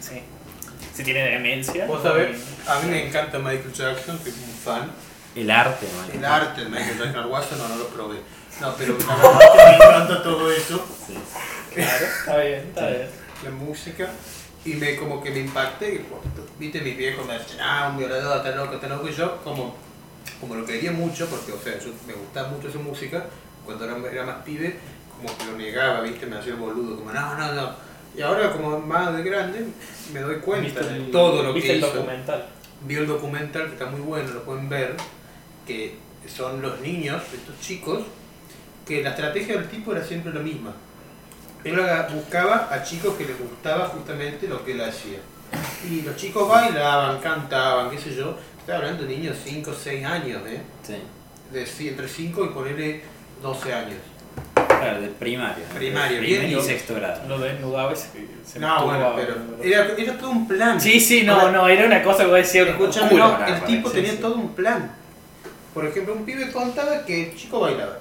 Sí. 0.00 0.22
Si 0.94 1.02
tiene 1.02 1.22
demencia. 1.28 1.86
Vos 1.86 2.02
sabés, 2.02 2.36
a 2.66 2.80
mí 2.80 2.90
me 2.90 3.06
encanta 3.08 3.38
Michael 3.38 3.72
Jackson, 3.72 4.18
que 4.20 4.30
es 4.30 4.36
un 4.36 4.54
fan. 4.64 4.90
El 5.34 5.50
arte, 5.50 5.86
man. 5.96 6.06
El 6.18 6.24
arte 6.24 6.62
de 6.62 6.68
Michael 6.70 6.98
Jackson, 6.98 7.20
el 7.24 7.26
Watson 7.30 7.58
no, 7.58 7.68
no 7.68 7.76
lo 7.76 7.88
probé. 7.88 8.18
No, 8.60 8.74
pero 8.76 8.96
que 8.98 9.04
me 9.04 9.74
encanta 9.76 10.22
todo 10.22 10.50
eso, 10.50 10.84
Sí. 11.06 11.14
Claro, 11.74 12.06
está 12.06 12.36
bien, 12.38 12.60
está 12.68 12.86
bien. 12.88 13.08
la 13.44 13.50
música, 13.50 14.08
y 14.64 14.70
me 14.74 14.96
como 14.96 15.22
que 15.22 15.30
me 15.30 15.40
impacté, 15.40 15.94
y, 15.94 15.98
pues, 15.98 16.20
viste, 16.58 16.80
mis 16.80 16.96
viejos 16.96 17.26
me 17.26 17.34
decían, 17.34 17.58
ah, 17.60 17.88
un 17.90 17.98
violador, 17.98 18.38
está 18.38 18.56
loco, 18.56 18.74
está 18.74 18.88
loco, 18.88 19.08
y 19.08 19.12
yo 19.12 19.36
como, 19.44 19.76
como 20.40 20.54
lo 20.54 20.64
quería 20.64 20.90
mucho, 20.92 21.26
porque, 21.26 21.52
o 21.52 21.58
sea, 21.62 21.78
yo 21.78 21.90
me 22.06 22.14
gustaba 22.14 22.48
mucho 22.48 22.70
su 22.72 22.80
música, 22.80 23.26
cuando 23.66 23.84
era, 23.84 23.96
era 24.10 24.24
más 24.24 24.36
pibe, 24.44 24.78
como 25.16 25.36
que 25.36 25.44
lo 25.44 25.56
negaba, 25.58 26.00
viste, 26.00 26.24
me 26.26 26.36
hacía 26.38 26.52
el 26.54 26.58
boludo, 26.58 26.96
como, 26.96 27.12
no, 27.12 27.34
no, 27.36 27.52
no. 27.52 27.70
Y 28.16 28.22
ahora, 28.22 28.50
como 28.52 28.78
más 28.80 29.14
de 29.14 29.22
grande, 29.22 29.66
me 30.14 30.20
doy 30.20 30.36
cuenta 30.36 30.80
¿Viste 30.80 30.94
de 30.94 30.96
el- 30.96 31.10
todo 31.10 31.42
lo 31.42 31.52
¿viste 31.52 31.68
que 31.68 31.74
el 31.74 31.78
hizo. 31.80 31.92
documental? 31.92 32.46
vi 32.82 32.94
el 32.94 33.06
documental 33.06 33.66
que 33.66 33.72
está 33.72 33.86
muy 33.86 34.00
bueno, 34.00 34.32
lo 34.32 34.42
pueden 34.44 34.68
ver, 34.70 34.96
que 35.66 35.96
son 36.26 36.62
los 36.62 36.80
niños, 36.80 37.22
estos 37.34 37.60
chicos, 37.60 38.00
que 38.86 39.02
la 39.02 39.10
estrategia 39.10 39.56
del 39.56 39.68
tipo 39.68 39.92
era 39.92 40.04
siempre 40.04 40.32
la 40.32 40.40
misma. 40.40 40.72
Él 41.64 41.76
buscaba 42.14 42.68
a 42.70 42.82
chicos 42.84 43.14
que 43.16 43.24
les 43.24 43.38
gustaba 43.38 43.88
justamente 43.88 44.46
lo 44.46 44.64
que 44.64 44.72
él 44.72 44.80
hacía. 44.80 45.18
Y 45.90 46.02
los 46.02 46.16
chicos 46.16 46.48
bailaban, 46.48 47.18
cantaban, 47.18 47.90
qué 47.90 47.98
sé 47.98 48.14
yo. 48.14 48.36
Estaba 48.60 48.78
hablando 48.78 49.02
de 49.02 49.16
niños 49.16 49.36
5 49.44 49.70
o 49.70 49.74
6 49.74 50.04
años, 50.04 50.42
¿eh? 50.46 50.60
Sí. 50.82 50.96
De, 51.52 51.88
entre 51.88 52.08
5 52.08 52.44
y 52.44 52.48
ponerle 52.48 53.02
12 53.42 53.74
años. 53.74 53.98
Claro, 54.54 55.00
de. 55.00 55.08
Primario, 55.08 55.64
Primer 55.74 56.20
bien, 56.20 56.50
y 56.50 56.60
sexto 56.60 56.94
grado. 56.94 57.26
Lo 57.28 57.38
desnudaba 57.38 57.92
y 57.92 57.96
se, 57.96 58.58
No, 58.58 58.84
bueno, 58.86 59.14
pero 59.16 59.34
era, 59.62 59.94
era 59.96 60.18
todo 60.18 60.30
un 60.30 60.46
plan. 60.46 60.80
Sí, 60.80 61.00
sí, 61.00 61.22
no, 61.22 61.34
Ahora, 61.34 61.52
no, 61.52 61.68
era 61.68 61.86
una 61.86 62.02
cosa 62.02 62.24
que 62.24 62.30
vos 62.30 62.38
decías. 62.38 62.68
Escuchame, 62.68 63.06
oscura. 63.06 63.48
no, 63.48 63.54
el 63.54 63.64
tipo 63.64 63.88
sí, 63.88 63.94
tenía 63.96 64.12
sí. 64.12 64.18
todo 64.18 64.34
un 64.34 64.54
plan. 64.54 64.92
Por 65.72 65.86
ejemplo, 65.86 66.14
un 66.14 66.24
pibe 66.24 66.52
contaba 66.52 67.04
que 67.04 67.30
el 67.30 67.36
chico 67.36 67.60
bailaba. 67.60 67.98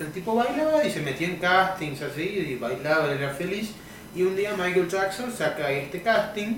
El 0.00 0.12
tipo 0.12 0.34
bailaba 0.34 0.84
y 0.84 0.90
se 0.90 1.00
metía 1.00 1.28
en 1.28 1.36
castings 1.36 2.02
así, 2.02 2.22
y 2.22 2.56
bailaba, 2.56 3.10
él 3.12 3.18
era 3.18 3.32
feliz. 3.34 3.72
Y 4.14 4.22
un 4.22 4.34
día 4.36 4.52
Michael 4.56 4.88
Jackson 4.88 5.32
saca 5.32 5.70
este 5.70 6.02
casting 6.02 6.56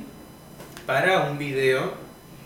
para 0.86 1.24
un 1.30 1.38
video 1.38 1.94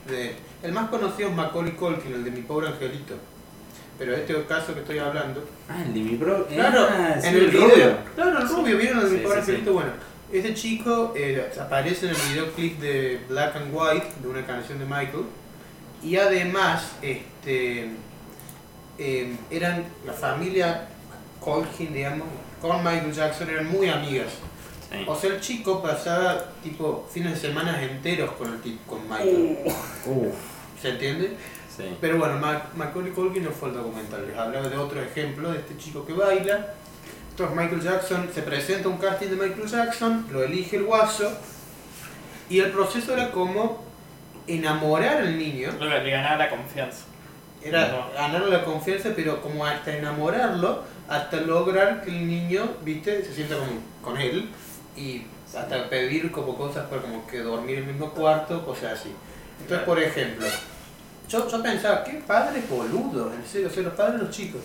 de... 0.08 0.34
El 0.62 0.72
más 0.72 0.88
conocido 0.88 1.28
es 1.28 1.34
Macaulay 1.34 1.72
Culkin, 1.72 2.14
el 2.14 2.24
de 2.24 2.30
Mi 2.30 2.40
Pobre 2.40 2.68
Angelito. 2.68 3.14
Pero 3.98 4.14
este 4.14 4.34
caso 4.44 4.72
que 4.74 4.80
estoy 4.80 4.98
hablando... 4.98 5.46
Ah, 5.68 5.82
el 5.84 5.92
de 5.94 6.00
mi 6.00 6.16
bro. 6.16 6.46
Claro, 6.46 6.86
Ah, 6.90 7.16
sí, 7.20 7.28
en 7.28 7.34
el 7.34 7.52
rubio. 7.52 7.74
video. 7.74 7.96
Claro, 8.14 8.38
el 8.40 8.48
rubio, 8.48 8.78
¿vieron 8.78 9.00
el 9.00 9.10
de 9.10 9.16
Mi 9.18 9.22
Pobre 9.22 9.40
sí, 9.40 9.44
sí. 9.44 9.50
Angelito? 9.52 9.72
Bueno, 9.74 9.90
este 10.32 10.54
chico 10.54 11.12
eh, 11.16 11.50
aparece 11.60 12.06
en 12.06 12.14
el 12.14 12.20
videoclip 12.32 12.80
de 12.80 13.20
Black 13.28 13.56
and 13.56 13.70
White, 13.72 14.06
de 14.22 14.28
una 14.28 14.44
canción 14.46 14.78
de 14.78 14.84
Michael. 14.86 15.24
Y 16.02 16.16
además, 16.16 16.92
este, 17.02 17.90
eh, 18.98 19.36
eran 19.50 19.84
la 20.06 20.12
familia 20.12 20.88
Colkin, 21.40 21.92
digamos, 21.92 22.26
con 22.60 22.78
Michael 22.78 23.12
Jackson, 23.12 23.50
eran 23.50 23.70
muy 23.70 23.88
amigas. 23.88 24.28
Sí. 24.90 25.04
O 25.06 25.16
sea, 25.16 25.30
el 25.30 25.40
chico 25.40 25.82
pasaba 25.82 26.44
tipo 26.62 27.08
fines 27.12 27.34
de 27.42 27.48
semana 27.48 27.82
enteros 27.82 28.32
con 28.32 28.52
el 28.52 28.60
tipo, 28.60 28.94
con 28.96 29.02
Michael. 29.08 29.58
Uh, 30.06 30.30
¿Se 30.80 30.90
entiende? 30.90 31.36
sí. 31.76 31.96
Pero 32.00 32.18
bueno, 32.18 32.38
Ma- 32.38 32.68
Macaulay 32.76 33.10
Culkin 33.12 33.42
no 33.44 33.50
fue 33.50 33.70
el 33.70 33.74
documental, 33.74 34.26
les 34.26 34.36
hablaba 34.36 34.68
de 34.68 34.76
otro 34.76 35.02
ejemplo 35.02 35.50
de 35.52 35.58
este 35.58 35.76
chico 35.76 36.06
que 36.06 36.12
baila. 36.12 36.74
Entonces 37.30 37.56
Michael 37.56 37.82
Jackson, 37.82 38.30
se 38.32 38.42
presenta 38.42 38.88
un 38.88 38.98
casting 38.98 39.26
de 39.28 39.36
Michael 39.36 39.66
Jackson, 39.66 40.26
lo 40.30 40.44
elige 40.44 40.76
el 40.76 40.84
guaso, 40.84 41.32
y 42.48 42.60
el 42.60 42.70
proceso 42.70 43.14
era 43.14 43.32
como 43.32 43.82
enamorar 44.46 45.16
al 45.16 45.36
niño, 45.36 45.70
le 45.80 46.10
ganaba 46.10 46.36
la 46.36 46.50
confianza. 46.50 47.06
Era 47.64 47.88
No. 47.88 48.10
ganarle 48.14 48.50
la 48.50 48.64
confianza, 48.64 49.10
pero 49.16 49.40
como 49.42 49.64
hasta 49.66 49.96
enamorarlo, 49.96 50.82
hasta 51.08 51.36
lograr 51.38 52.02
que 52.02 52.10
el 52.10 52.26
niño, 52.28 52.68
viste, 52.84 53.24
se 53.24 53.34
sienta 53.34 53.56
con, 53.56 53.68
con 54.02 54.20
él, 54.20 54.48
y 54.96 55.22
hasta 55.56 55.88
pedir 55.88 56.30
como 56.30 56.56
cosas 56.56 56.86
para 56.88 57.02
como 57.02 57.26
que 57.26 57.40
dormir 57.40 57.78
en 57.78 57.84
el 57.84 57.90
mismo 57.92 58.10
cuarto, 58.10 58.64
cosas 58.64 59.00
así. 59.00 59.12
Entonces, 59.60 59.84
por 59.86 60.02
ejemplo, 60.02 60.46
yo, 61.28 61.48
yo 61.48 61.62
pensaba, 61.62 62.02
qué 62.04 62.22
padre 62.26 62.62
boludo, 62.68 63.32
en 63.32 63.44
serio, 63.46 63.68
o 63.68 63.70
sea, 63.70 63.82
los 63.84 63.94
padres 63.94 64.18
de 64.18 64.24
los 64.26 64.30
chicos. 64.34 64.60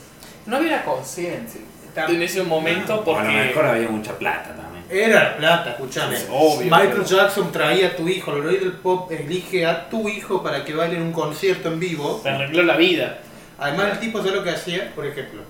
No 0.46 0.58
había 0.58 0.84
conciencia 0.84 1.62
en 1.96 2.22
ese 2.22 2.44
momento 2.44 2.96
O 2.96 2.98
a 2.98 3.00
lo 3.00 3.06
porque. 3.06 3.28
mejor 3.34 3.66
había 3.66 3.90
mucha 3.90 4.18
plata 4.18 4.50
también. 4.50 4.69
Era 4.90 5.38
plata, 5.38 5.72
escúchame. 5.72 6.16
Es 6.16 6.28
obvio, 6.32 6.66
Michael 6.66 6.90
pero- 6.92 7.04
Jackson 7.06 7.52
traía 7.52 7.88
a 7.90 7.96
tu 7.96 8.08
hijo, 8.08 8.34
el 8.36 8.44
rey 8.44 8.58
del 8.58 8.72
pop 8.74 9.12
elige 9.12 9.66
a 9.66 9.90
tu 9.90 10.10
hijo 10.10 10.42
para 10.42 10.66
que 10.66 10.74
baile 10.74 10.98
en 10.98 11.04
un 11.04 11.12
concierto 11.14 11.70
en 11.72 11.80
vivo. 11.80 12.20
Te 12.24 12.30
arregló 12.30 12.64
la 12.64 12.76
vida. 12.78 13.20
Además 13.60 13.90
el 13.94 14.00
tipo 14.00 14.20
sabe 14.20 14.32
lo 14.38 14.44
que 14.44 14.52
hacía, 14.52 14.92
por 14.96 15.06
ejemplo, 15.06 15.42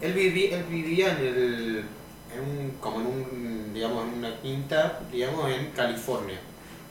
él 0.00 0.12
vivía, 0.14 0.56
él 0.56 0.64
vivía 0.64 1.12
en 1.12 1.18
el 1.18 1.84
en 2.34 2.40
un, 2.40 2.70
como 2.80 3.00
en 3.00 3.06
un 3.06 3.70
digamos 3.74 4.04
en 4.08 4.14
una 4.18 4.34
quinta, 4.40 4.98
digamos 5.12 5.50
en 5.50 5.70
California. 5.70 6.38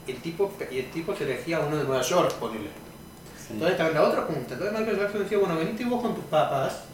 El 0.06 0.16
tipo 0.22 0.50
y 0.70 0.78
el 0.78 0.90
tipo 0.90 1.14
se 1.14 1.24
elegía 1.24 1.58
a 1.58 1.60
uno 1.60 1.76
de 1.76 1.84
Nueva 1.84 2.02
York, 2.02 2.32
ponele. 2.34 2.70
Sí. 3.36 3.48
Entonces 3.52 3.72
estaba 3.72 3.90
en 3.90 3.94
la 3.96 4.02
otra 4.04 4.26
punta. 4.26 4.54
Entonces 4.54 4.78
Michael 4.78 4.98
Jackson 4.98 5.22
decía, 5.22 5.38
bueno, 5.38 5.56
venite 5.56 5.84
vos 5.84 6.00
con 6.02 6.14
tus 6.14 6.24
papás. 6.24 6.84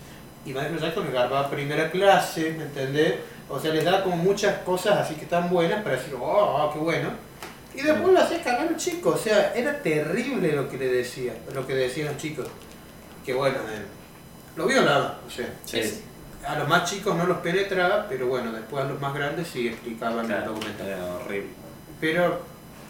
Y 0.47 0.49
Michael 0.51 0.79
Jackson 0.81 1.05
le 1.05 1.11
agarraba 1.19 1.49
primera 1.51 1.91
clase, 1.91 2.55
¿me 2.59 2.65
entendés? 2.65 3.15
O 3.49 3.59
sea, 3.61 3.72
les 3.72 3.84
daba 3.84 4.03
como 4.03 4.16
muchas 4.16 4.59
cosas 4.59 4.99
así 5.01 5.14
que 5.16 5.22
están 5.24 5.51
buenas 5.51 5.82
para 5.82 5.97
decir, 5.97 6.14
oh, 6.20 6.22
oh, 6.22 6.72
qué 6.72 6.78
bueno. 6.78 7.11
Y 7.74 7.82
después 7.82 8.12
lo 8.14 8.20
hacía 8.20 8.42
cagar 8.42 8.68
al 8.68 8.76
chico. 8.76 9.11
O 9.11 9.16
sea, 9.18 9.53
era 9.55 9.82
terrible 9.82 10.53
lo 10.53 10.68
que 10.68 10.76
le 10.78 10.86
decía, 10.88 11.32
lo 11.53 11.66
que 11.66 11.74
decían 11.74 12.09
los 12.09 12.16
chicos. 12.16 12.47
Que 13.26 13.34
bueno, 13.34 13.57
eh, 13.70 13.82
lo 14.57 14.66
violaba. 14.66 15.18
O 15.26 15.30
sea, 15.30 15.47
Sí. 15.64 16.03
a 16.47 16.57
los 16.59 16.68
más 16.68 16.88
chicos 16.90 17.16
no 17.16 17.26
los 17.26 17.38
penetraba, 17.38 18.07
pero 18.09 18.26
bueno, 18.28 18.53
después 18.53 18.84
a 18.84 18.88
los 18.88 19.01
más 19.01 19.12
grandes 19.14 19.49
sí 19.49 19.68
explicaban 19.68 20.20
el 20.20 20.26
Claro, 20.26 20.53
documental. 20.53 20.86
era 20.86 21.05
horrible. 21.16 21.49
Pero 22.01 22.40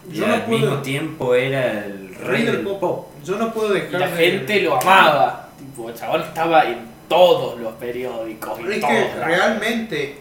Y 0.09 0.13
yo 0.17 0.27
no 0.27 0.33
al 0.35 0.47
mismo 0.47 0.77
tiempo 0.83 1.33
era 1.33 1.85
el 1.85 2.13
rey 2.15 2.43
del 2.43 2.59
pop. 2.61 3.07
Yo 3.23 3.37
no 3.37 3.51
puedo 3.53 3.75
Y 3.75 3.81
dejar 3.81 3.99
la 4.01 4.07
de- 4.09 4.15
gente 4.31 4.61
lo 4.61 4.75
amaba. 4.79 5.49
Tipo, 5.57 5.89
el 5.89 5.95
chabón 5.95 6.21
estaba 6.21 6.63
en 6.65 6.85
todos 7.09 7.59
los 7.59 7.73
periódicos. 7.73 8.59
Y 8.59 8.73
es 8.73 8.85
que 8.85 9.13
realmente 9.23 10.19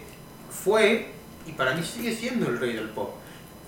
fue, 0.63 1.09
y 1.47 1.53
para 1.53 1.75
mí 1.75 1.83
sigue 1.83 2.15
siendo 2.15 2.49
el 2.49 2.59
rey 2.59 2.75
del 2.75 2.89
pop. 2.91 3.15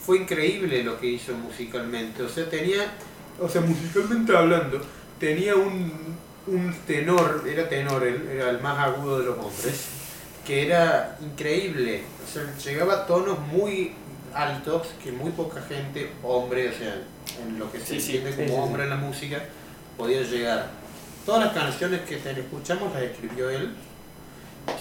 Fue 0.01 0.19
increíble 0.19 0.85
lo 0.85 1.01
que 1.01 1.07
hizo 1.07 1.33
musicalmente. 1.35 2.23
O 2.23 2.29
sea, 2.29 2.49
tenía, 2.49 2.93
o 3.41 3.49
sea, 3.49 3.61
musicalmente 3.61 4.37
hablando, 4.37 4.81
tenía 5.19 5.57
un, 5.57 6.17
un 6.47 6.75
tenor, 6.87 7.45
era 7.47 7.69
tenor, 7.69 8.07
era 8.07 8.51
el 8.51 8.61
más 8.61 8.79
agudo 8.79 9.19
de 9.19 9.27
los 9.27 9.39
hombres, 9.39 9.87
que 10.47 10.67
era 10.67 11.19
increíble. 11.21 12.03
O 12.25 12.33
sea, 12.33 12.57
llegaba 12.65 12.95
a 12.95 13.07
tonos 13.07 13.39
muy 13.41 13.93
altos 14.33 14.89
que 15.03 15.11
muy 15.13 15.33
poca 15.33 15.63
gente, 15.63 16.13
hombre, 16.23 16.69
o 16.69 16.73
sea, 16.73 17.03
en 17.43 17.59
lo 17.59 17.71
que 17.73 17.81
se 17.81 17.99
Sí, 18.01 18.17
entiende 18.17 18.31
sí, 18.33 18.37
como 18.37 18.49
sí, 18.49 18.69
hombre 18.69 18.85
en 18.85 18.91
la 18.91 18.97
música, 18.97 19.43
podía 19.97 20.23
llegar. 20.23 20.71
Todas 21.25 21.47
las 21.47 21.55
canciones 21.55 22.03
que 22.03 22.15
escuchamos 22.17 22.93
las 22.95 23.03
escribió 23.03 23.51
él 23.51 23.75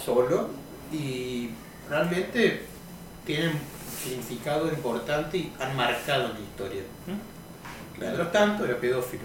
solo 0.06 0.50
y 0.92 1.50
realmente 1.90 2.62
tienen 3.26 3.52
significado 4.04 4.68
importante 4.68 5.38
y 5.38 5.54
han 5.60 5.76
marcado 5.76 6.30
la 6.34 6.40
historia. 6.40 6.82
Mientras 8.00 8.32
tanto, 8.32 8.66
era 8.66 8.78
pedófilo. 8.78 9.24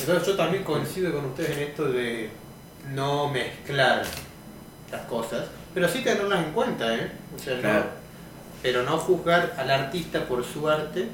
Entonces 0.00 0.26
yo 0.26 0.36
también 0.36 0.64
coincido 0.64 1.12
con 1.12 1.26
ustedes 1.26 1.56
en 1.56 1.62
esto 1.64 1.84
de 1.90 2.30
no 2.92 3.28
mezclar 3.28 4.02
las 4.90 5.00
cosas, 5.02 5.46
pero 5.74 5.88
sí 5.88 6.00
tenerlas 6.02 6.44
en 6.44 6.52
cuenta, 6.52 6.94
¿eh? 6.94 7.12
O 7.36 7.38
sea, 7.38 7.54
no- 7.56 7.60
Claro. 7.60 7.84
pero 8.62 8.82
no 8.84 8.98
juzgar 8.98 9.54
al 9.58 9.70
artista 9.70 10.24
por 10.26 10.44
su 10.44 10.68
arte, 10.68 11.06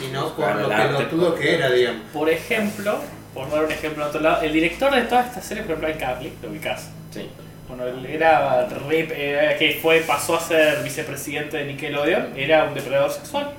sino 0.00 0.34
por 0.34 0.54
lo 0.56 0.68
pelotudo 0.68 1.34
que 1.34 1.54
era, 1.54 1.70
digamos. 1.70 2.02
Por 2.12 2.28
ejemplo, 2.28 2.98
por 3.32 3.50
dar 3.50 3.64
un 3.64 3.72
ejemplo 3.72 4.02
en 4.04 4.08
otro 4.08 4.20
lado, 4.20 4.42
el 4.42 4.52
director 4.52 4.94
de 4.94 5.02
todas 5.02 5.26
estas 5.28 5.44
series, 5.44 5.66
por 5.66 5.76
ejemplo, 5.76 5.92
en 5.92 5.98
Carly, 5.98 6.32
lo 6.42 6.50
ubicás. 6.50 6.90
Sí. 7.12 7.28
Bueno, 7.68 7.86
él 7.86 8.04
era 8.06 8.66
re- 8.66 9.08
eh, 9.10 9.56
que 9.58 9.78
fue, 9.80 10.00
pasó 10.00 10.36
a 10.36 10.40
ser 10.40 10.82
vicepresidente 10.82 11.56
de 11.56 11.64
Nickelodeon, 11.66 12.32
era 12.36 12.64
un 12.64 12.74
depredador 12.74 13.10
sexual 13.10 13.50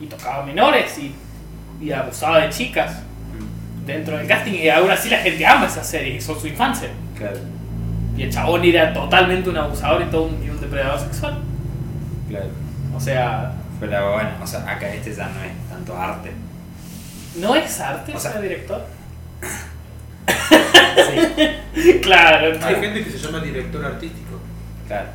y 0.00 0.06
tocaba 0.06 0.44
menores 0.44 0.98
y, 0.98 1.14
y 1.80 1.92
abusaba 1.92 2.38
de 2.40 2.50
chicas 2.50 3.00
dentro 3.86 4.16
del 4.18 4.26
casting 4.26 4.54
y 4.54 4.68
aún 4.68 4.90
así 4.90 5.08
la 5.08 5.18
gente 5.18 5.46
ama 5.46 5.66
esa 5.66 5.84
serie 5.84 6.20
son 6.20 6.38
su 6.40 6.48
infancia. 6.48 6.88
Claro, 7.16 7.38
Y 8.16 8.22
el 8.24 8.30
chabón 8.32 8.64
era 8.64 8.92
totalmente 8.92 9.48
un 9.50 9.56
abusador 9.56 10.02
y 10.02 10.06
todo 10.06 10.24
un, 10.24 10.44
y 10.44 10.48
un 10.50 10.60
depredador 10.60 10.98
sexual. 11.00 11.38
claro. 12.28 12.46
O 12.96 13.00
sea, 13.00 13.52
Pero 13.80 14.12
bueno, 14.14 14.30
o 14.42 14.46
sea, 14.46 14.60
acá 14.68 14.88
este 14.92 15.14
ya 15.14 15.28
no 15.28 15.42
es 15.44 15.52
tanto 15.68 15.96
arte. 15.96 16.32
¿no 17.36 17.54
es 17.56 17.80
arte 17.80 18.14
O 18.14 18.18
sea- 18.20 18.32
ser 18.32 18.42
director? 18.42 18.84
Sí, 20.26 21.98
claro, 22.02 22.56
Hay 22.62 22.74
gente 22.76 23.04
que 23.04 23.10
se 23.10 23.18
llama 23.18 23.40
director 23.40 23.84
artístico. 23.84 24.40
claro. 24.86 25.08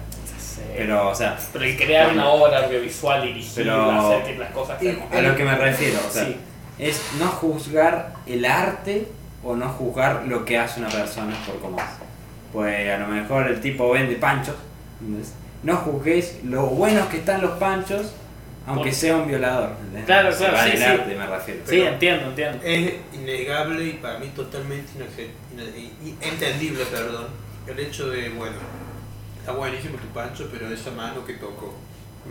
Pero, 0.76 1.10
o 1.10 1.16
sea, 1.16 1.38
Pero 1.52 1.66
el 1.66 1.76
crear 1.78 2.12
una 2.14 2.28
obra 2.30 2.64
audiovisual 2.66 3.22
dirigida, 3.24 3.54
Pero- 3.56 3.92
hacer 3.92 4.24
que 4.24 4.40
las 4.40 4.52
cosas 4.52 4.80
sean 4.80 5.00
a 5.12 5.22
lo 5.22 5.36
que 5.36 5.44
me 5.44 5.56
refiero, 5.56 6.00
o 6.08 6.12
sea, 6.12 6.26
Sí. 6.26 6.38
es 6.78 7.02
no 7.20 7.28
juzgar 7.28 8.14
el 8.26 8.46
arte 8.46 9.08
o 9.44 9.56
no 9.56 9.68
juzgar 9.70 10.24
lo 10.28 10.46
que 10.46 10.58
hace 10.58 10.80
una 10.80 10.90
persona 10.90 11.34
por 11.46 11.60
cómo 11.60 11.78
hace. 11.80 12.04
Pues 12.54 12.90
a 12.94 12.98
lo 12.98 13.08
mejor 13.08 13.48
el 13.48 13.60
tipo 13.60 13.90
vende 13.92 14.16
panchos, 14.16 14.56
¿entendés? 15.02 15.34
no 15.64 15.76
juzgues 15.78 16.38
lo 16.46 16.68
buenos 16.68 17.08
que 17.08 17.18
están 17.18 17.42
los 17.42 17.52
panchos, 17.58 18.14
aunque 18.70 18.92
sea 18.94 19.18
un 19.18 19.28
violador. 19.28 19.72
¿entendés? 19.80 20.06
Claro, 20.06 20.32
Se 20.32 20.38
claro, 20.38 20.54
va 20.58 20.64
sí, 20.64 20.78
sí. 20.78 20.84
arte, 20.84 21.16
me 21.16 21.28
refiero. 21.28 21.62
Sí, 21.66 21.82
entiendo, 21.82 22.30
entiendo. 22.30 22.60
Es 22.64 22.94
innegable 23.14 23.86
y 23.86 23.94
para 23.94 24.20
mí 24.20 24.28
totalmente 24.36 24.92
entendible, 26.22 26.86
perdón, 26.86 27.28
el 27.68 27.80
hecho 27.80 28.10
de, 28.10 28.30
bueno, 28.30 28.56
está 29.40 29.52
buenísimo 29.54 29.98
tu 29.98 30.08
pancho, 30.08 30.48
pero 30.52 30.72
esa 30.72 30.92
mano 30.92 31.26
que 31.26 31.34
tocó. 31.34 31.74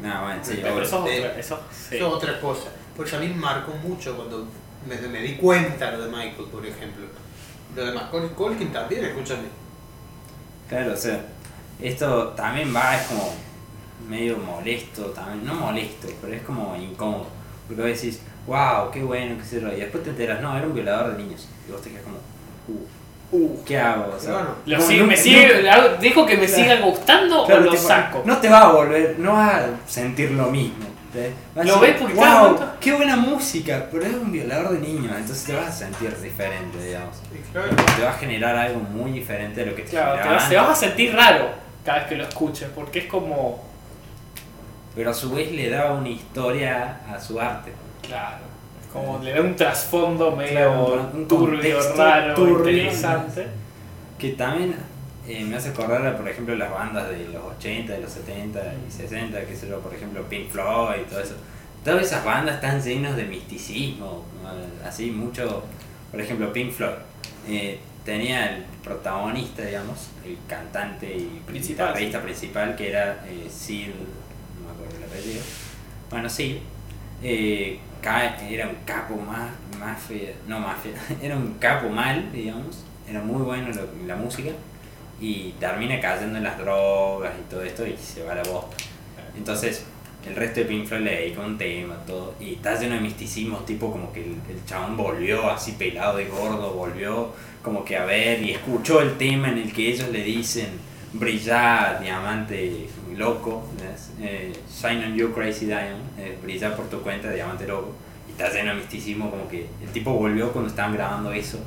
No, 0.03 0.23
bueno, 0.23 0.41
sí, 0.43 0.61
Pero 0.63 0.83
eso 0.83 1.07
es 1.09 1.19
otra, 1.19 1.39
eso, 1.41 1.61
sí. 1.71 1.97
Eso 1.97 2.09
es 2.09 2.15
otra 2.15 2.41
cosa. 2.41 2.69
Porque 2.97 3.17
a 3.17 3.19
mí 3.19 3.29
me 3.29 3.37
marcó 3.37 3.73
mucho 3.73 4.15
cuando 4.17 4.47
me, 4.87 4.97
me 5.09 5.21
di 5.21 5.35
cuenta 5.37 5.91
lo 5.93 6.05
de 6.05 6.11
Michael, 6.11 6.49
por 6.53 6.65
ejemplo. 6.65 7.07
Lo 7.75 7.85
de 7.87 7.93
Macaulay 7.93 8.31
Culkin 8.31 8.73
también, 8.73 9.05
escúchame. 9.05 9.49
Claro, 10.69 10.93
o 10.93 10.97
sea, 10.97 11.21
esto 11.81 12.29
también 12.29 12.75
va, 12.75 12.97
es 12.97 13.07
como 13.07 13.35
medio 14.09 14.37
molesto, 14.39 15.07
también, 15.07 15.45
no 15.47 15.55
molesto, 15.55 16.09
pero 16.21 16.35
es 16.35 16.43
como 16.43 16.77
incómodo. 16.77 17.27
Porque 17.67 17.83
vos 17.83 17.91
decís, 17.91 18.21
wow, 18.47 18.91
qué 18.93 19.03
bueno, 19.03 19.37
qué 19.39 19.45
sé 19.45 19.61
yo, 19.61 19.69
y 19.73 19.77
después 19.81 20.03
te 20.05 20.11
enteras, 20.11 20.41
no, 20.41 20.57
era 20.57 20.67
un 20.67 20.75
violador 20.75 21.17
de 21.17 21.23
niños. 21.23 21.49
Y 21.69 21.73
vos 21.73 21.83
te 21.83 21.91
quedas 21.91 22.05
como, 22.05 22.17
uh, 22.69 22.87
uh, 23.37 23.65
¿qué 23.65 23.79
hago? 23.79 24.15
O 24.17 24.21
sea. 24.21 24.47
Lo 24.65 24.79
no, 24.79 24.83
sigue- 24.85 25.01
no- 25.01 25.07
me 25.07 25.17
sigue, 25.17 25.63
no- 25.63 25.97
dijo 26.01 26.25
que 26.27 26.37
me 26.37 26.47
Claro. 26.47 26.63
siga 26.63 26.81
gustando 26.81 27.45
claro, 27.45 27.61
o 27.61 27.65
lo 27.65 27.71
tipo, 27.73 27.83
saco. 27.83 28.23
No 28.25 28.39
te 28.39 28.49
va 28.49 28.61
a 28.63 28.73
volver, 28.73 29.17
no 29.19 29.33
vas 29.35 29.55
a 29.55 29.67
sentir 29.87 30.31
lo 30.33 30.51
mismo. 30.51 30.87
Lo 31.57 31.81
ves 31.81 31.97
porque 31.99 32.15
te 32.15 32.21
wow, 32.21 32.49
cuenta". 32.57 32.77
qué 32.81 32.93
buena 32.93 33.17
música, 33.17 33.87
pero 33.91 34.05
es 34.05 34.13
un 34.15 34.31
violador 34.31 34.71
de 34.73 34.79
niños, 34.81 35.13
entonces 35.17 35.43
te 35.45 35.55
vas 35.57 35.67
a 35.67 35.73
sentir 35.73 36.15
diferente, 36.19 36.79
digamos. 36.81 37.17
Claro, 37.53 37.69
Te 37.97 38.03
va 38.05 38.11
a 38.11 38.13
generar 38.13 38.55
algo 38.57 38.79
muy 38.81 39.11
diferente 39.13 39.61
de 39.65 39.71
lo 39.71 39.75
que 39.75 39.83
te 39.83 39.91
Claro, 39.91 40.13
te 40.13 40.19
generaba 40.19 40.37
vas, 40.41 40.49
te 40.49 40.57
vas 40.57 40.69
a 40.71 40.75
sentir 40.77 41.15
raro 41.17 41.49
cada 41.85 41.99
vez 42.01 42.09
que 42.09 42.15
lo 42.17 42.25
escuches, 42.25 42.69
porque 42.75 43.01
es 43.01 43.05
como. 43.07 43.67
Pero 44.95 45.11
a 45.11 45.15
su 45.15 45.31
vez 45.33 45.53
le 45.53 45.69
da 45.71 45.93
una 45.93 46.09
historia 46.09 47.01
a 47.13 47.21
su 47.21 47.41
arte. 47.41 47.73
Claro. 48.03 48.39
Como 48.93 49.19
le 49.23 49.33
da 49.33 49.41
un 49.43 49.55
trasfondo 49.55 50.35
medio 50.35 50.53
Claro, 50.53 51.11
un 51.15 51.29
turbio, 51.29 51.79
raro, 51.97 52.35
turbio. 52.35 52.71
interesante. 52.71 53.47
Que 54.19 54.31
también 54.31 54.75
eh, 55.29 55.45
me 55.45 55.57
hace 55.57 55.69
acordar, 55.69 56.05
a, 56.07 56.17
por 56.17 56.27
ejemplo, 56.29 56.55
las 56.57 56.71
bandas 56.71 57.09
de 57.11 57.29
los 57.29 57.45
80, 57.59 57.93
de 57.93 58.01
los 58.01 58.11
70 58.11 58.61
y 58.89 58.91
60, 58.91 59.41
que 59.45 59.55
sé 59.55 59.69
yo, 59.69 59.79
por 59.81 59.95
ejemplo, 59.95 60.23
Pink 60.29 60.49
Floyd 60.51 61.03
y 61.03 61.05
todo 61.11 61.21
eso. 61.21 61.35
Todas 61.85 62.03
esas 62.07 62.25
bandas 62.25 62.57
están 62.57 62.83
llenas 62.83 63.15
de 63.17 63.25
misticismo, 63.25 64.25
¿no? 64.43 64.89
así 64.89 65.11
mucho, 65.11 65.63
por 66.11 66.21
ejemplo, 66.21 66.53
Pink 66.53 66.73
Floyd. 66.73 66.95
eh, 67.47 67.79
tenía 68.05 68.57
el 68.57 68.65
protagonista, 68.83 69.63
digamos, 69.63 70.09
el 70.25 70.39
cantante 70.49 71.15
y 71.15 71.43
Principal. 71.47 71.89
guitarrista 71.89 72.23
principal, 72.23 72.75
que 72.75 72.89
era 72.89 73.23
eh, 73.27 73.47
Sid, 73.51 73.89
no 73.89 74.67
me 74.67 74.73
acuerdo 74.73 74.97
el 75.05 75.08
Bueno, 76.11 76.29
Sid, 76.29 76.57
eh, 77.23 77.79
era 78.49 78.69
un 78.69 78.77
capo 78.85 79.17
más, 79.17 79.51
mafia, 79.79 80.33
no 80.47 80.61
mafia, 80.61 80.93
era 81.23 81.37
un 81.37 81.55
capo 81.55 81.89
mal, 81.89 82.31
digamos, 82.33 82.85
era 83.09 83.21
muy 83.21 83.43
bueno 83.43 83.69
la 84.07 84.17
música 84.17 84.51
y 85.21 85.53
termina 85.59 86.01
cayendo 86.01 86.39
en 86.39 86.45
las 86.45 86.59
drogas 86.59 87.33
y 87.39 87.51
todo 87.51 87.63
esto 87.63 87.87
y 87.87 87.97
se 87.97 88.23
va 88.23 88.35
la 88.35 88.43
bosta. 88.43 88.77
Entonces, 89.37 89.85
el 90.27 90.37
resto 90.37 90.61
de 90.61 90.67
Pink 90.67 90.87
Floyd 90.87 91.03
le 91.03 91.17
dedica 91.17 91.41
un 91.41 91.59
tema, 91.59 91.97
todo, 92.07 92.35
y 92.41 92.55
está 92.55 92.79
lleno 92.79 92.95
de 92.95 93.01
misticismo, 93.01 93.59
tipo 93.59 93.91
como 93.91 94.13
que 94.13 94.21
el, 94.21 94.37
el 94.49 94.65
chabón 94.67 94.97
volvió 94.97 95.51
así 95.51 95.73
pelado 95.73 96.19
de 96.19 96.27
gordo, 96.27 96.73
volvió 96.73 97.33
como 97.63 97.85
que 97.85 97.97
a 97.97 98.05
ver 98.05 98.43
y 98.43 98.53
escuchó 98.53 99.01
el 99.01 99.17
tema 99.17 99.49
en 99.49 99.59
el 99.59 99.73
que 99.73 99.89
ellos 99.89 100.09
le 100.11 100.23
dicen 100.23 100.69
brillar, 101.13 102.01
diamante 102.01 102.87
loco, 103.19 103.65
¿ves? 103.77 104.11
Eh, 104.23 104.53
shine 104.81 105.05
on 105.05 105.15
you 105.15 105.33
crazy 105.33 105.67
diamond, 105.67 106.03
eh, 106.19 106.39
brillar 106.43 106.75
por 106.77 106.87
tu 106.89 107.01
cuenta, 107.03 107.31
diamante 107.31 107.67
loco, 107.67 107.93
y 108.29 108.31
está 108.33 108.51
lleno 108.53 108.71
de 108.71 108.77
misticismo, 108.81 109.31
como 109.31 109.49
que 109.49 109.67
el 109.83 109.89
tipo 109.93 110.13
volvió 110.13 110.53
cuando 110.53 110.71
estaban 110.71 110.95
grabando 110.95 111.33
eso. 111.33 111.59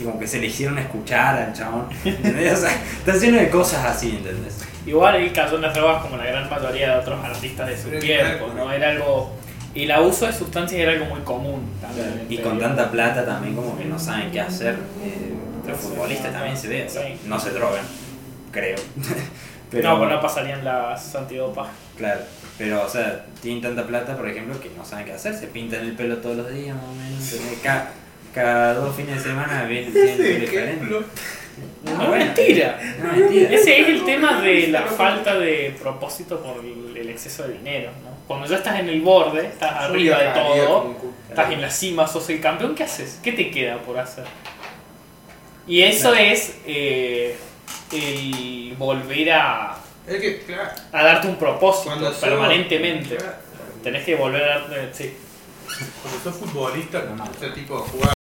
Y 0.00 0.04
como 0.04 0.18
que 0.18 0.26
se 0.26 0.38
le 0.40 0.46
hicieron 0.46 0.78
escuchar 0.78 1.36
al 1.36 1.52
chabón. 1.52 1.86
¿entendés? 2.04 2.54
O 2.58 2.62
sea, 2.62 2.70
está 2.98 3.16
lleno 3.16 3.38
de 3.38 3.50
cosas 3.50 3.84
así, 3.84 4.10
¿entendés? 4.10 4.58
Igual 4.86 5.16
él 5.16 5.32
cayó 5.32 5.56
en 5.56 5.62
las 5.62 5.74
drogas 5.74 6.02
como 6.02 6.16
la 6.16 6.24
gran 6.24 6.48
mayoría 6.48 6.92
de 6.94 6.98
otros 7.00 7.22
artistas 7.22 7.66
de 7.68 7.76
su 7.76 7.88
Pero 7.88 8.00
tiempo, 8.00 8.46
claro. 8.46 8.54
¿no? 8.66 8.72
Era 8.72 8.90
algo. 8.92 9.32
Y 9.74 9.82
el 9.84 9.90
abuso 9.90 10.26
de 10.26 10.32
sustancias 10.32 10.80
era 10.80 10.92
algo 10.92 11.04
muy 11.06 11.20
común 11.20 11.68
también. 11.82 12.26
Y 12.30 12.38
con 12.38 12.58
tanta 12.58 12.90
plata 12.90 13.26
también 13.26 13.54
como 13.54 13.76
que 13.76 13.84
no 13.84 13.98
saben 13.98 14.30
qué 14.30 14.40
hacer. 14.40 14.74
eh, 15.04 15.34
los 15.68 15.78
futbolistas 15.78 16.32
también 16.32 16.56
se 16.56 16.68
ve, 16.68 16.86
o 16.86 16.88
sea, 16.90 17.02
Sí. 17.06 17.14
no 17.26 17.38
se 17.38 17.50
drogan, 17.50 17.84
creo. 18.50 18.76
No, 19.72 19.98
pues 19.98 20.10
no 20.10 20.20
pasarían 20.20 20.64
las 20.64 21.14
antidopas. 21.14 21.68
Claro, 21.96 22.20
pero 22.58 22.84
o 22.84 22.88
sea, 22.88 23.24
tienen 23.42 23.62
tanta 23.62 23.86
plata, 23.86 24.16
por 24.16 24.28
ejemplo, 24.28 24.58
que 24.60 24.70
no 24.76 24.84
saben 24.84 25.04
qué 25.06 25.12
hacer, 25.12 25.34
se 25.34 25.46
pintan 25.46 25.80
el 25.80 25.92
pelo 25.92 26.16
todos 26.18 26.36
los 26.36 26.50
días 26.52 26.74
más 26.76 26.84
o 26.84 26.94
menos. 26.94 27.34
Cada, 27.62 27.92
cada 28.34 28.74
dos 28.74 28.94
fines 28.96 29.16
de 29.22 29.30
semana 29.30 29.64
vienen 29.68 29.92
tienen 29.92 30.10
el 30.10 30.16
pelo 30.16 30.38
diferente. 30.40 30.72
ejemplo. 30.74 31.00
No, 31.84 31.92
Ah, 31.92 32.06
bueno. 32.08 32.24
mentira. 32.24 32.80
No, 33.02 33.12
mentira. 33.12 33.50
Ese 33.50 33.80
es 33.82 33.88
el 33.88 34.04
tema 34.04 34.40
de 34.40 34.68
la 34.68 34.82
falta 34.82 35.38
de 35.38 35.76
propósito 35.82 36.40
por 36.40 36.64
el 36.64 36.96
el 36.96 37.10
exceso 37.10 37.46
de 37.46 37.54
dinero, 37.54 37.90
¿no? 38.04 38.10
Cuando 38.26 38.46
ya 38.46 38.56
estás 38.58 38.78
en 38.80 38.88
el 38.88 39.00
borde, 39.02 39.46
estás 39.46 39.72
arriba 39.72 40.18
de 40.18 40.28
todo, 40.30 40.94
estás 41.28 41.50
en 41.52 41.60
la 41.60 41.70
cima, 41.70 42.06
sos 42.06 42.28
el 42.30 42.40
campeón, 42.40 42.74
¿qué 42.74 42.84
haces? 42.84 43.18
¿Qué 43.22 43.32
te 43.32 43.50
queda 43.50 43.78
por 43.78 43.98
hacer? 43.98 44.24
Y 45.66 45.82
eso 45.82 46.14
es 46.14 46.56
eh, 46.66 47.36
el 47.92 48.74
volver 48.78 49.32
a, 49.32 49.76
Es 50.06 50.20
que, 50.20 50.42
claro, 50.42 50.70
a 50.92 51.02
darte 51.02 51.28
un 51.28 51.36
propósito 51.36 51.86
cuando 51.90 52.10
sos- 52.10 52.20
permanentemente. 52.20 53.16
claro, 53.16 53.34
Tenés 53.82 54.04
que 54.04 54.14
volver 54.16 54.42
a 54.44 54.58
darte. 54.68 54.92
Sí. 54.94 55.16
Cuando 56.02 56.20
sos 56.22 56.36
futbolista, 56.36 57.02
No, 57.04 57.16
no. 57.16 57.24
ese 57.24 57.50
tipo 57.50 57.76
de 57.80 57.88
jugar. 57.88 58.12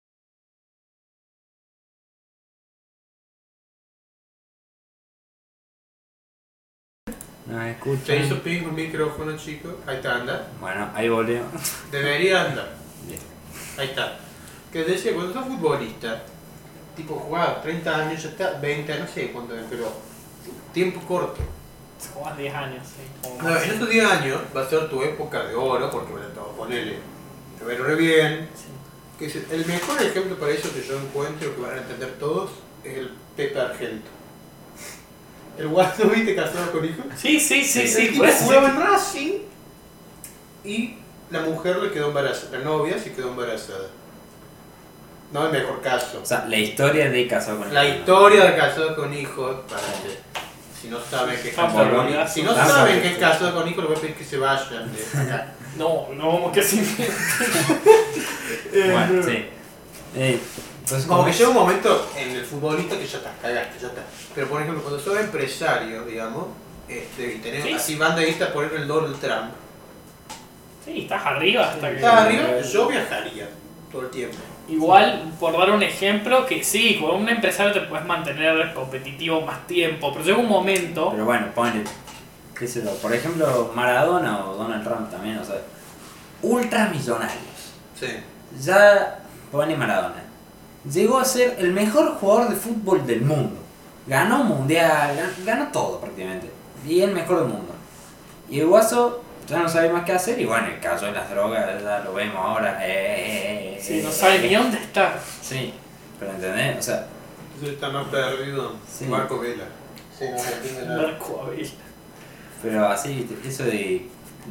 No 7.47 7.63
escuchan. 7.63 8.05
Se 8.07 8.17
hizo 8.19 8.43
ping 8.43 8.63
un 8.65 8.75
micrófono, 8.75 9.37
chico. 9.37 9.79
Ahí 9.87 9.97
está, 9.97 10.17
anda. 10.17 10.49
Bueno, 10.61 10.91
ahí 10.95 11.09
volvió. 11.09 11.43
Debería 11.91 12.43
andar. 12.45 12.69
Bien. 13.07 13.21
Ahí 13.79 13.89
está. 13.89 14.19
Que 14.73 14.85
decía, 14.85 15.15
cuando 15.15 15.33
sos 15.33 15.47
futbolista, 15.47 16.23
tipo 16.99 17.15
jugado 17.15 17.63
30 17.63 17.97
años, 17.97 18.23
ya 18.23 18.29
está, 18.29 18.59
20, 18.61 18.99
no 18.99 19.07
sé 19.07 19.31
cuánto 19.33 19.57
es, 19.57 19.65
pero 19.71 19.91
tiempo 20.75 21.01
corto. 21.07 21.41
Jugás 22.13 22.37
10 22.37 22.55
años, 22.55 22.87
sí. 22.87 23.29
No, 23.43 23.57
en 23.57 23.71
estos 23.71 23.89
10 23.89 24.05
años 24.05 24.41
va 24.55 24.63
a 24.63 24.69
ser 24.69 24.91
tu 24.91 25.03
época 25.03 25.45
de 25.45 25.55
oro, 25.55 25.91
porque 25.91 26.13
a 26.13 26.35
todo 26.35 26.53
ponerle. 26.53 26.99
Te 27.59 27.65
va 27.65 27.71
a 27.71 27.75
ir 27.75 27.83
re 27.83 27.95
bien. 27.95 28.49
Sí. 28.55 28.67
Que 29.19 29.27
es 29.27 29.37
el 29.37 29.67
mejor 29.67 30.01
ejemplo 30.03 30.37
para 30.37 30.53
eso 30.53 30.73
que 30.73 30.83
yo 30.83 30.99
encuentro, 30.99 31.55
que 31.55 31.61
van 31.61 31.73
a 31.73 31.79
entender 31.79 32.19
todos, 32.19 32.51
es 32.85 32.99
el 32.99 33.11
Pepe 33.37 33.61
Argento. 33.61 34.09
El 35.57 35.69
guaso, 35.69 36.09
¿viste? 36.15 36.37
Casado 36.37 36.71
con 36.73 36.85
hijos. 36.85 37.05
Sí, 37.17 37.41
sí, 37.41 37.65
sí, 37.65 37.81
El 37.81 37.89
sí. 37.89 38.09
tipo 38.09 38.19
por 38.19 38.29
eso 38.29 38.45
jugaba 38.45 38.69
sí. 38.69 38.77
en 38.77 38.81
Racing 38.81 39.33
y 40.65 40.99
la 41.31 41.41
mujer 41.43 41.77
le 41.77 41.91
quedó 41.91 42.09
embarazada, 42.09 42.59
la 42.59 42.65
novia 42.65 42.99
se 42.99 43.13
quedó 43.13 43.29
embarazada. 43.29 43.89
No 45.33 45.47
el 45.47 45.53
mejor 45.53 45.81
caso. 45.83 46.21
O 46.23 46.27
sea, 46.27 46.47
la 46.49 46.57
historia 46.57 47.11
de 47.11 47.27
Casado 47.27 47.59
con 47.59 47.75
La 47.75 47.85
el 47.85 47.99
historia 47.99 48.45
de 48.45 48.57
casado 48.57 48.97
con 48.97 49.13
hijos, 49.13 49.57
para 49.69 49.83
que 49.83 50.19
si 50.81 50.89
no 50.89 50.99
saben 51.01 51.39
que 51.43 51.51
es 51.51 51.57
Vamos, 51.57 51.73
casado 51.75 51.91
con 51.97 52.05
boludazo. 52.07 52.35
Si 52.35 52.43
no 52.43 52.55
Vamos. 52.55 52.73
saben 52.73 53.03
que 53.03 53.09
es 53.09 53.19
casado 53.19 53.55
con 53.55 53.67
Nico, 53.67 53.81
le 53.83 53.89
voy 53.89 53.97
a 53.97 54.01
pedir 54.01 54.15
que 54.17 54.25
se 54.25 54.39
vayan 54.39 54.91
de 54.93 55.21
acá. 55.21 55.49
No, 55.77 56.09
no, 56.15 56.51
que 56.53 56.63
sí. 56.65 56.81
Bueno, 58.73 59.23
sí. 59.23 59.45
Eh, 60.17 60.41
entonces, 60.83 61.07
Como 61.07 61.25
que 61.25 61.31
es? 61.33 61.39
llega 61.39 61.51
un 61.51 61.57
momento 61.57 62.11
en 62.17 62.31
el 62.31 62.45
futbolista 62.45 62.97
que 62.99 63.07
ya 63.07 63.19
está, 63.19 63.31
cagaste, 63.43 63.79
ya 63.81 63.89
está. 63.89 64.03
Pero 64.35 64.47
por 64.49 64.63
ejemplo, 64.63 64.83
cuando 64.83 64.99
sos 65.01 65.19
empresario, 65.21 66.05
digamos, 66.05 66.47
este, 66.89 67.35
y 67.35 67.39
tenés 67.39 67.65
Sí. 67.65 67.73
así 67.75 67.97
banderistas 67.97 68.49
por 68.51 68.65
ejemplo 68.65 68.83
el 68.83 68.89
Donald 68.89 69.21
Trump, 69.21 69.53
Sí, 70.85 71.03
estás 71.03 71.27
arriba 71.27 71.69
hasta 71.69 71.91
que. 71.91 71.97
estás 71.97 72.15
arriba, 72.23 72.61
yo 72.63 72.89
viajaría 72.89 73.49
todo 73.91 74.03
el 74.03 74.11
tiempo. 74.11 74.37
Igual, 74.69 75.33
por 75.41 75.57
dar 75.59 75.71
un 75.71 75.83
ejemplo, 75.83 76.45
que 76.47 76.63
sí, 76.63 76.99
con 77.01 77.23
un 77.23 77.29
empresario 77.29 77.73
te 77.73 77.81
puedes 77.83 78.05
mantener 78.07 78.75
competitivo 78.75 79.41
más 79.41 79.67
tiempo, 79.67 80.13
pero 80.13 80.25
llega 80.25 80.39
un 80.39 80.49
momento. 80.49 81.11
Pero 81.11 81.25
bueno, 81.25 81.47
ponle, 81.55 81.85
qué 82.59 82.67
sé 82.69 82.83
yo, 82.85 82.93
por 82.97 83.15
ejemplo, 83.15 83.73
Maradona 83.75 84.45
o 84.47 84.55
Donald 84.57 84.85
Trump 84.85 85.11
también, 85.11 85.39
o 85.39 85.45
sea, 85.45 85.57
ultramillonarios. 86.43 87.73
Sí. 87.99 88.07
Ya 88.63 89.21
pone 89.51 89.77
Maradona. 89.77 90.23
Llegó 90.93 91.19
a 91.19 91.25
ser 91.25 91.57
el 91.59 91.73
mejor 91.73 92.15
jugador 92.19 92.49
de 92.51 92.57
fútbol 92.57 93.07
del 93.07 93.23
mundo. 93.23 93.57
Ganó 94.07 94.45
mundial, 94.45 95.17
gan- 95.19 95.45
ganó 95.45 95.69
todo 95.73 96.01
prácticamente. 96.01 96.51
Y 96.87 97.01
el 97.01 97.13
mejor 97.13 97.41
del 97.41 97.49
mundo. 97.49 97.75
Y 98.49 98.61
el 98.61 98.67
guaso 98.67 99.23
ya 99.49 99.59
no 99.59 99.69
sabe 99.69 99.91
más 99.91 100.05
qué 100.05 100.13
hacer 100.13 100.39
y 100.41 100.45
bueno, 100.45 100.67
cayó 100.83 101.09
en 101.09 101.15
las 101.15 101.31
drogas, 101.31 101.83
ya 101.83 102.01
lo 102.01 102.15
vemos 102.15 102.37
ahora. 102.37 102.79
eh, 102.87 102.91
eh, 102.91 103.77
eh, 103.79 103.81
Sí, 103.83 104.01
no 104.03 104.11
eh, 104.11 104.13
sabe 104.13 104.37
eh. 104.37 104.49
ni 104.49 104.55
dónde 104.55 104.79
está. 104.79 105.15
Sí, 105.43 105.73
pero 106.19 106.33
¿entendés? 106.33 106.79
O 106.79 106.83
sea, 106.83 107.07
Entonces 107.55 107.75
está 107.75 107.89
más 107.91 108.07
perdido 108.09 108.73
Sí. 108.91 109.05
Marco 109.07 109.39
Vela. 109.41 109.65
Sí, 110.17 110.25
no 110.31 110.39
se 110.39 110.53
entiende 110.55 110.83
nada. 110.87 111.03
Marco 111.03 111.43
Abel. 111.47 111.71
pero 112.63 112.87
así, 112.89 113.15
¿viste? 113.29 113.49
eso 113.49 113.65
de 113.65 114.07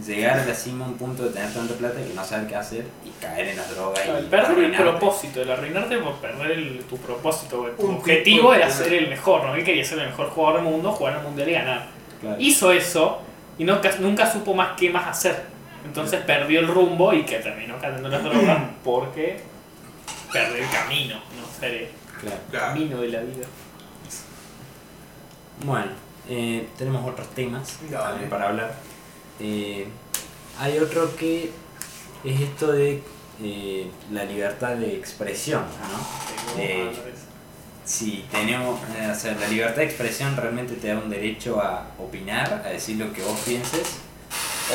llegar 0.05 0.39
a 0.39 0.45
la 0.45 0.53
cima 0.53 0.85
a 0.85 0.87
un 0.89 0.97
punto 0.97 1.23
de 1.23 1.29
tener 1.31 1.51
tanta 1.53 1.73
plata 1.73 1.95
que 1.95 2.13
no 2.13 2.23
saber 2.23 2.47
qué 2.47 2.55
hacer 2.55 2.85
y 3.03 3.09
caer 3.21 3.47
en 3.49 3.57
las 3.57 3.69
drogas 3.75 3.99
y 4.05 4.09
El 4.09 4.25
perder 4.25 4.57
el 4.63 4.75
propósito, 4.75 5.41
el 5.41 5.51
arruinarte 5.51 5.97
por 5.97 6.13
perder 6.17 6.51
el- 6.51 6.83
tu 6.89 6.97
propósito. 6.97 7.67
Tu 7.77 7.85
Un 7.85 7.95
objetivo 7.95 8.37
tipo- 8.49 8.53
era 8.53 8.69
ser 8.69 8.93
el 8.93 9.09
mejor, 9.09 9.43
¿no? 9.45 9.55
Él 9.55 9.63
quería 9.63 9.83
ser 9.83 9.99
el 9.99 10.07
mejor 10.09 10.29
jugador 10.29 10.61
del 10.61 10.71
mundo, 10.71 10.91
jugar 10.91 11.15
al 11.15 11.23
mundial 11.23 11.49
y 11.49 11.53
ganar. 11.53 11.87
Claro. 12.21 12.35
Hizo 12.39 12.71
eso 12.71 13.19
y 13.57 13.63
nunca, 13.63 13.89
nunca 13.99 14.31
supo 14.31 14.53
más 14.53 14.77
qué 14.77 14.89
más 14.89 15.07
hacer. 15.07 15.45
Entonces 15.85 16.21
perdió 16.25 16.59
el 16.59 16.67
rumbo 16.67 17.13
y 17.13 17.23
que 17.23 17.39
terminó 17.39 17.79
cayendo 17.79 18.07
en 18.07 18.11
las 18.13 18.23
drogas 18.23 18.63
porque 18.83 19.39
perdió 20.33 20.63
el 20.63 20.69
camino, 20.69 21.15
no 21.15 21.59
ser 21.59 21.73
el 21.73 21.87
Claro. 22.19 22.37
Camino 22.51 22.97
de 23.01 23.07
la 23.09 23.19
vida. 23.21 23.45
Bueno, 25.63 25.91
eh, 26.27 26.67
tenemos 26.77 27.07
otros 27.07 27.27
temas 27.35 27.77
Dale. 27.89 28.03
también 28.03 28.29
para 28.29 28.47
hablar. 28.49 28.75
Eh, 29.39 29.87
hay 30.59 30.79
otro 30.79 31.15
que 31.15 31.51
es 32.23 32.41
esto 32.41 32.71
de 32.71 33.03
eh, 33.43 33.91
la 34.11 34.25
libertad 34.25 34.75
de 34.75 34.95
expresión, 34.95 35.61
¿no? 35.63 36.57
Si 37.87 38.25
tenemos, 38.29 38.81
eh, 38.99 39.09
o 39.09 39.15
sea, 39.15 39.33
la 39.35 39.47
libertad 39.47 39.77
de 39.77 39.85
expresión 39.85 40.35
realmente 40.35 40.73
te 40.73 40.89
da 40.89 40.97
un 40.97 41.09
derecho 41.09 41.61
a 41.61 41.87
opinar, 41.97 42.61
a 42.65 42.69
decir 42.69 42.97
lo 42.97 43.13
que 43.13 43.21
vos 43.21 43.39
pienses, 43.45 43.99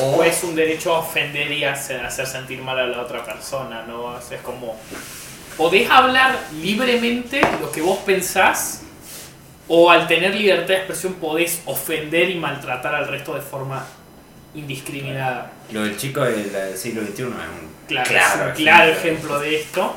o 0.01 0.17
O 0.17 0.23
es 0.23 0.43
un 0.43 0.55
derecho 0.55 0.95
a 0.95 0.99
ofender 0.99 1.51
y 1.51 1.63
a 1.63 1.73
hacer, 1.73 2.09
sentir 2.25 2.59
mal 2.63 2.79
a 2.79 2.87
la 2.87 3.01
otra 3.01 3.23
persona, 3.23 3.83
¿no? 3.87 4.05
O 4.05 4.19
sea, 4.19 4.37
es 4.37 4.43
como. 4.43 4.75
Podés 5.55 5.87
hablar 5.91 6.39
libremente 6.59 7.39
lo 7.61 7.71
que 7.71 7.83
vos 7.83 7.99
pensás, 7.99 8.81
o 9.67 9.91
al 9.91 10.07
tener 10.07 10.33
libertad 10.33 10.69
de 10.69 10.77
expresión 10.77 11.13
podés 11.13 11.61
ofender 11.65 12.31
y 12.31 12.35
maltratar 12.39 12.95
al 12.95 13.07
resto 13.07 13.35
de 13.35 13.41
forma 13.41 13.85
indiscriminada. 14.55 15.51
lo 15.71 15.83
del 15.83 15.97
chico 15.97 16.21
del, 16.21 16.75
siglo 16.75 17.03
XXI 17.03 17.21
es 17.21 17.27
un 17.27 17.73
Claro, 17.87 18.09
claro, 18.09 18.53
claro 18.55 18.91
ejemplo. 18.91 19.09
ejemplo 19.09 19.39
de 19.39 19.59
esto. 19.59 19.95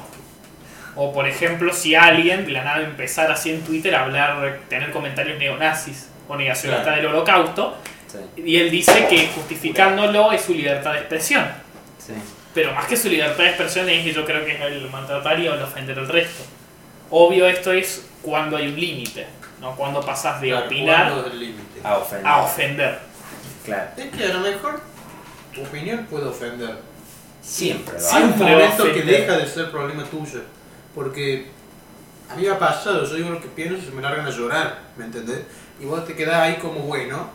O 0.97 1.13
por 1.13 1.29
ejemplo, 1.29 1.73
si 1.73 1.95
alguien 1.95 2.47
de 2.47 2.53
la 2.53 2.65
nada 2.65 2.83
empezara 2.83 3.35
así 3.35 3.51
en 3.51 3.63
Twitter 3.63 3.95
a 3.95 4.05
hablar, 4.05 4.61
tener 4.69 4.91
comentarios 4.93 5.39
neonazis 5.39 6.09
o 6.29 6.37
negacionistas 6.37 6.85
Claro. 6.85 6.97
del 7.03 7.07
holocausto, 7.07 7.77
Sí, 8.07 8.19
y 8.45 8.57
él 8.57 8.71
dice 8.71 9.07
que 9.09 9.29
justificándolo 9.35 10.33
es 10.33 10.41
su 10.43 10.55
libertad 10.55 10.93
de 10.93 10.99
expresión. 11.01 11.45
sí. 11.99 12.13
Pero 12.55 12.73
más 12.73 12.87
que 12.87 12.97
su 12.97 13.11
libertad 13.11 13.37
de 13.45 13.49
expresión 13.49 13.87
es 13.91 14.03
yo 14.15 14.25
creo 14.25 14.43
que 14.43 14.53
es 14.55 14.61
el 14.63 14.89
maltratar 14.91 15.39
y 15.39 15.47
el 15.47 15.61
ofender 15.61 15.99
al 15.99 16.09
resto. 16.09 16.43
Obvio 17.11 17.47
esto 17.47 17.71
es 17.71 18.07
cuando 18.23 18.57
hay 18.57 18.69
un 18.69 18.81
límite, 18.81 19.27
¿no? 19.61 19.77
Cuando 19.77 20.01
pasas 20.01 20.41
de 20.41 20.49
Claro, 20.49 20.65
opinar. 20.65 21.13
A 21.85 21.99
ofender. 21.99 22.27
a 22.27 22.39
ofender. 22.43 22.99
Claro. 23.67 23.89
Es 23.99 24.07
que 24.07 24.25
a 24.25 24.29
lo 24.33 24.41
mejor 24.41 24.81
tu 25.53 25.61
opinión 25.61 26.07
puede 26.07 26.25
ofender. 26.27 26.79
Siempre 27.43 28.01
lo 28.01 28.09
Hay 28.11 28.23
un 28.23 28.35
Siempre 28.35 28.47
momento 28.55 28.85
que 28.95 29.03
deja 29.03 29.37
de 29.37 29.47
ser 29.47 29.71
problema 29.71 30.05
tuyo. 30.05 30.41
Porque 30.97 31.47
a 32.29 32.35
mí 32.35 32.43
me 32.43 32.49
ha 32.49 32.59
pasado, 32.59 33.05
yo 33.05 33.15
digo 33.15 33.31
lo 33.31 33.41
que 33.41 33.49
pienso 33.49 33.77
y 33.77 33.83
se 33.83 33.91
me 33.93 34.01
largan 34.01 34.27
a 34.27 34.31
llorar, 34.31 34.81
¿me 34.97 35.05
entendés? 35.05 35.43
Y 35.79 35.85
vos 35.85 36.07
te 36.07 36.15
quedás 36.15 36.37
ahí 36.37 36.57
como 36.57 36.81
bueno. 36.81 37.29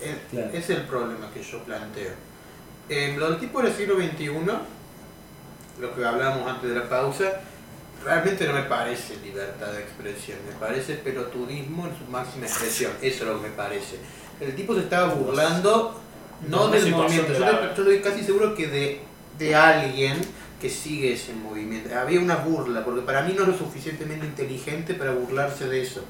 Eh, 0.00 0.16
Claro. 0.30 0.50
Es 0.54 0.70
el 0.70 0.82
problema 0.82 1.28
que 1.34 1.42
yo 1.42 1.62
planteo. 1.64 2.12
Eh, 2.88 3.16
lo 3.18 3.30
del 3.30 3.40
tipo 3.40 3.60
del 3.60 3.74
siglo 3.74 3.96
XXI, 3.96 4.30
lo 5.80 5.94
que 5.94 6.04
hablábamos 6.04 6.48
antes 6.48 6.70
de 6.70 6.76
la 6.76 6.88
pausa, 6.88 7.40
realmente 8.04 8.46
no 8.46 8.54
me 8.54 8.62
parece 8.62 9.16
libertad 9.16 9.72
de 9.72 9.80
expresión, 9.80 10.38
me 10.46 10.54
parece 10.54 10.94
pelotudismo 10.94 11.86
en 11.86 11.98
su 11.98 12.04
máxima 12.10 12.46
expresión, 12.46 12.92
eso 13.02 13.24
es 13.24 13.30
lo 13.30 13.42
que 13.42 13.48
me 13.48 13.54
parece. 13.54 13.96
El 14.40 14.54
tipo 14.54 14.74
se 14.74 14.82
estaba 14.82 15.12
burlando 15.12 16.00
no 16.48 16.66
Una 16.66 16.76
del 16.76 16.90
movimiento, 16.90 17.32
yo, 17.34 17.38
yo 17.40 17.64
estoy 17.66 18.00
casi 18.00 18.24
seguro 18.24 18.54
que 18.54 18.68
de, 18.68 19.00
de 19.38 19.54
alguien 19.54 20.16
que 20.60 20.68
sigue 20.68 21.12
ese 21.14 21.32
movimiento. 21.32 21.88
Había 21.98 22.20
una 22.20 22.36
burla, 22.36 22.84
porque 22.84 23.00
para 23.02 23.22
mí 23.22 23.32
no 23.36 23.42
es 23.42 23.48
lo 23.48 23.56
suficientemente 23.58 24.26
inteligente 24.26 24.94
para 24.94 25.12
burlarse 25.12 25.66
de 25.68 25.82
eso. 25.82 26.04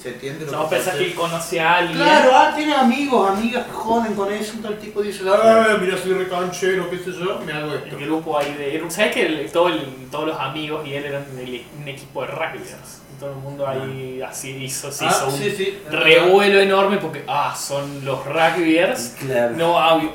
¿Se 0.00 0.10
entiende 0.10 0.44
lo 0.44 0.52
No 0.52 0.68
que 0.68 0.76
pensás 0.76 0.94
que 0.94 1.06
él 1.06 1.14
conoce 1.14 1.58
a 1.58 1.76
alguien. 1.78 1.96
Claro, 1.98 2.30
ah, 2.34 2.52
tiene 2.54 2.74
amigos, 2.74 3.30
amigas 3.30 3.64
que 3.66 3.72
joden 3.72 4.14
con 4.14 4.30
eso, 4.32 4.52
un 4.56 4.62
tal 4.62 4.78
tipo 4.78 5.00
dice, 5.02 5.24
ah, 5.26 5.76
mira, 5.80 5.96
soy 5.96 6.12
recanchero, 6.12 6.88
qué 6.90 6.98
sé 6.98 7.12
yo, 7.12 7.40
me 7.44 7.52
hago 7.52 7.74
esto. 7.74 7.96
El 7.96 8.04
grupo 8.04 8.38
ahí 8.38 8.54
de. 8.54 8.84
¿Sabes 8.90 9.12
que 9.14 9.26
el- 9.26 9.50
todo 9.50 9.68
el- 9.68 10.06
todos 10.10 10.28
los 10.28 10.38
amigos 10.38 10.86
y 10.86 10.92
él 10.94 11.06
eran 11.06 11.24
un 11.80 11.88
equipo 11.88 12.20
de 12.22 12.26
rugbyers? 12.28 13.00
Todo 13.18 13.30
el 13.30 13.36
mundo 13.36 13.66
ahí 13.66 14.20
así 14.22 14.50
hizo, 14.56 14.92
se 14.92 15.06
Ah, 15.06 15.08
hizo 15.10 15.28
un 15.28 15.38
sí, 15.38 15.46
es 15.86 15.92
revuelo 15.92 16.60
enorme 16.60 16.98
porque, 16.98 17.24
ah, 17.26 17.56
son 17.58 18.04
los 18.04 18.24
rugbyers. 18.26 19.14
Claro. 19.18 19.56
No, 19.56 19.78
ah, 19.78 19.96
vi- 19.96 20.10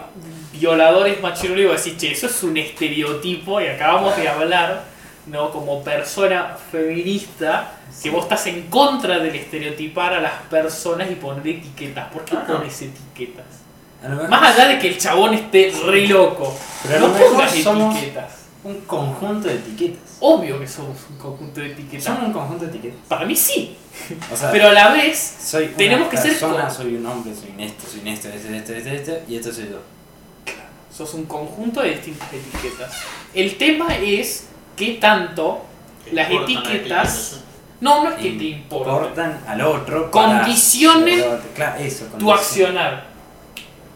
violadores 0.60 1.20
machirulos. 1.22 1.62
Y 1.64 1.66
vos 1.68 1.84
decís, 1.84 1.98
che, 2.00 2.12
eso 2.12 2.28
es 2.28 2.44
un 2.44 2.56
estereotipo. 2.58 3.60
Y 3.60 3.68
acabamos 3.68 4.16
de 4.18 4.30
hablar, 4.30 4.84
¿no? 5.26 5.50
Como 5.52 5.84
persona 5.84 6.56
feminista, 6.72 7.72
que 8.04 8.10
vos 8.12 8.24
estás 8.24 8.46
en 8.48 8.64
contra 8.68 9.18
del 9.20 9.36
estereotipar 9.36 10.14
a 10.14 10.22
las 10.22 10.34
personas 10.50 11.10
y 11.10 11.16
poner 11.16 11.48
etiquetas. 11.48 12.08
¿Por 12.12 12.24
qué 12.26 12.36
Ah, 12.38 12.46
no. 12.48 12.58
pones 12.58 12.82
etiquetas? 12.82 13.46
Más 14.30 14.56
allá 14.56 14.68
de 14.68 14.80
que 14.80 14.88
el 14.90 14.98
chabón 14.98 15.34
esté 15.34 15.72
re 15.86 16.08
loco, 16.08 16.56
Pero 16.88 17.08
no 17.08 17.14
pongas 17.14 17.54
somos- 17.56 17.96
etiquetas. 17.96 18.32
Un 18.64 18.82
conjunto 18.82 19.48
de 19.48 19.56
etiquetas. 19.56 20.18
Obvio 20.20 20.60
que 20.60 20.68
somos 20.68 20.98
un 21.10 21.18
conjunto 21.18 21.60
de 21.62 21.72
etiquetas. 21.72 22.04
Somos 22.04 22.24
un 22.24 22.34
conjunto 22.34 22.66
de 22.66 22.72
etiquetas. 22.72 23.00
Para 23.08 23.26
mí 23.26 23.36
sí, 23.36 23.76
O 24.32 24.36
sea, 24.36 24.52
pero 24.52 24.68
a 24.70 24.74
la 24.74 24.92
vez 24.94 25.38
soy 25.44 25.66
una 25.66 25.78
tenemos 25.78 26.08
que 26.10 26.18
ser 26.18 26.32
persona, 26.32 26.68
co- 26.68 26.74
soy 26.74 26.96
un 26.96 27.06
hombre, 27.06 27.34
soy 27.36 27.50
un 27.52 27.60
esto, 27.60 27.84
soy 27.90 28.00
un 28.02 28.08
esto, 28.08 28.28
esto, 28.30 28.48
esto, 28.50 28.74
esto, 28.74 28.90
esto, 28.90 29.12
y 29.28 29.36
esto 29.36 29.52
soy 29.54 29.70
yo. 29.70 29.80
sos 30.96 31.14
un 31.16 31.26
conjunto 31.26 31.82
de 31.82 31.92
distintas 31.92 32.28
etiquetas. 32.34 32.92
El 33.34 33.58
tema 33.58 33.96
es 33.96 34.48
qué 34.76 34.98
tanto 35.02 35.64
que 36.06 36.14
las 36.14 36.30
etiquetas 36.30 37.42
no, 37.80 38.04
no 38.04 38.10
es 38.12 38.16
que 38.18 38.32
te 38.34 38.44
importa 38.44 38.92
Importan 38.92 39.40
al 39.48 39.62
otro. 39.62 40.12
Condicionen 40.12 41.24
Claro, 41.56 41.80
eso, 41.82 42.06
tu 42.20 42.32
accionar. 42.32 43.06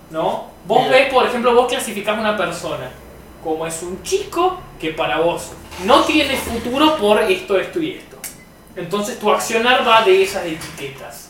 ¿No? 0.10 0.48
Vos 0.68 0.90
ves, 0.90 1.12
por 1.14 1.26
ejemplo, 1.28 1.54
vos 1.54 1.68
clasificás 1.68 2.18
a 2.18 2.20
una 2.22 2.36
persona 2.38 2.90
como 3.46 3.66
es 3.68 3.82
un 3.84 4.02
chico 4.04 4.60
que 4.82 4.90
para 4.90 5.20
vos 5.20 5.52
no 5.86 6.02
tiene 6.02 6.36
futuro 6.36 6.98
por 6.98 7.22
esto, 7.22 7.58
esto 7.60 7.80
y 7.80 7.92
esto. 7.92 8.18
Entonces 8.76 9.20
tu 9.20 9.32
accionar 9.32 9.88
va 9.88 10.02
de 10.04 10.24
esas 10.24 10.46
etiquetas. 10.46 11.30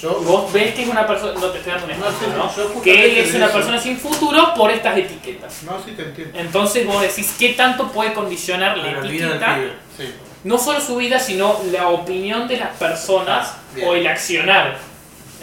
Yo, 0.00 0.20
Vos 0.20 0.52
ves 0.52 0.74
que 0.74 0.82
es 0.82 0.88
una 0.88 1.06
persona, 1.06 1.32
no 1.40 1.46
te 1.48 1.58
estoy 1.58 1.72
dando 1.72 1.86
un 1.86 1.98
No, 2.00 2.06
ejemplo, 2.06 2.26
sí, 2.26 2.34
¿no? 2.36 2.42
justamente 2.44 2.82
Que 2.82 3.04
él 3.06 3.16
es 3.26 3.34
una 3.34 3.48
persona 3.48 3.80
sin 3.80 3.98
futuro 3.98 4.52
por 4.54 4.70
estas 4.70 4.96
etiquetas. 4.98 5.62
no, 5.64 5.72
sí 5.84 5.92
te 5.92 6.02
entiendo. 6.02 6.38
Entonces 6.38 6.86
vos 6.86 7.00
decís 7.02 7.34
qué 7.38 7.54
tanto 7.54 7.90
puede 7.90 8.12
condicionar 8.12 8.76
la 8.78 8.92
la 8.92 8.98
etiqueta, 9.00 9.58
sí. 9.96 10.14
no 10.44 10.58
solo 10.58 10.80
su 10.80 10.96
vida, 10.96 11.18
sino 11.18 11.58
la 11.72 11.88
opinión 11.88 12.46
de 12.46 12.58
las 12.58 12.76
personas 12.76 13.54
Ah, 13.76 13.80
o 13.86 13.94
el 13.94 14.06
accionar. 14.06 14.78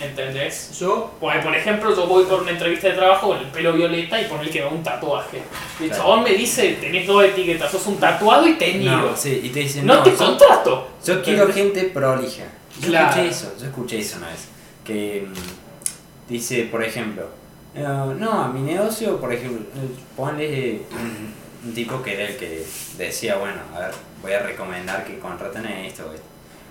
¿Entendés? 0.03 0.77
Yo, 0.79 1.11
Porque, 1.19 1.39
por 1.39 1.55
ejemplo, 1.55 1.95
yo 1.95 2.05
voy 2.07 2.25
por 2.25 2.41
una 2.41 2.51
entrevista 2.51 2.87
de 2.89 2.93
trabajo 2.95 3.27
con 3.29 3.37
el 3.37 3.47
pelo 3.47 3.73
violeta 3.73 4.19
y 4.21 4.25
por 4.25 4.41
el 4.41 4.49
que 4.49 4.61
va 4.61 4.69
un 4.69 4.83
tatuaje. 4.83 5.41
Y 5.79 5.83
el 5.83 5.89
Claro. 5.89 6.03
chabón 6.03 6.23
me 6.23 6.31
dice, 6.33 6.73
tenés 6.81 7.07
dos 7.07 7.23
etiquetas, 7.23 7.71
sos 7.71 7.85
un 7.87 7.97
tatuado 7.97 8.45
y 8.47 8.53
teñido. 8.55 8.97
No, 8.97 9.15
sí, 9.17 9.39
y 9.43 9.49
te 9.49 9.59
dicen, 9.61 9.85
no, 9.85 9.95
no, 9.95 10.03
te 10.03 10.11
yo, 10.11 10.17
contrato. 10.17 10.87
yo 11.05 11.21
quiero 11.23 11.51
gente 11.53 11.83
prolija. 11.85 12.43
Yo 12.81 12.87
Claro. 12.89 13.07
escuché 13.09 13.29
eso, 13.29 13.53
yo 13.59 13.65
escuché 13.67 13.99
eso 13.99 14.17
una 14.17 14.27
vez. 14.27 14.47
que 14.83 15.25
mm, 15.27 16.29
dice, 16.31 16.63
por 16.69 16.83
ejemplo, 16.83 17.27
eh, 17.75 17.81
no, 17.83 18.31
a 18.43 18.49
mi 18.49 18.61
negocio, 18.61 19.19
por 19.19 19.31
ejemplo, 19.31 19.61
eh, 19.61 19.87
ponle 20.15 20.81
un, 20.91 21.33
un 21.69 21.73
tipo 21.73 22.01
que 22.01 22.13
era 22.15 22.25
el 22.29 22.35
que 22.37 22.65
decía, 22.97 23.37
bueno, 23.37 23.61
a 23.75 23.79
ver, 23.79 23.91
voy 24.21 24.33
a 24.33 24.39
recomendar 24.39 25.05
que 25.05 25.17
contraten 25.19 25.65
esto 25.65 26.03
o 26.09 26.13
esto. 26.13 26.25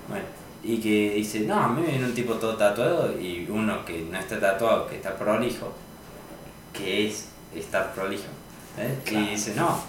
Bueno, 0.08 0.24
y 0.64 0.78
que 0.78 1.14
dice, 1.16 1.40
no, 1.40 1.58
a 1.58 1.68
mí 1.68 1.82
viene 1.84 2.04
un 2.04 2.14
tipo 2.14 2.34
todo 2.34 2.56
tatuado 2.56 3.20
y 3.20 3.46
uno 3.50 3.84
que 3.84 4.06
no 4.10 4.18
está 4.18 4.38
tatuado, 4.38 4.86
que 4.86 4.96
está 4.96 5.16
prolijo, 5.16 5.72
que 6.72 7.08
es 7.08 7.28
estar 7.54 7.92
prolijo. 7.92 8.28
¿eh? 8.78 8.96
Claro. 9.04 9.26
Y 9.26 9.30
dice, 9.30 9.54
no, 9.56 9.82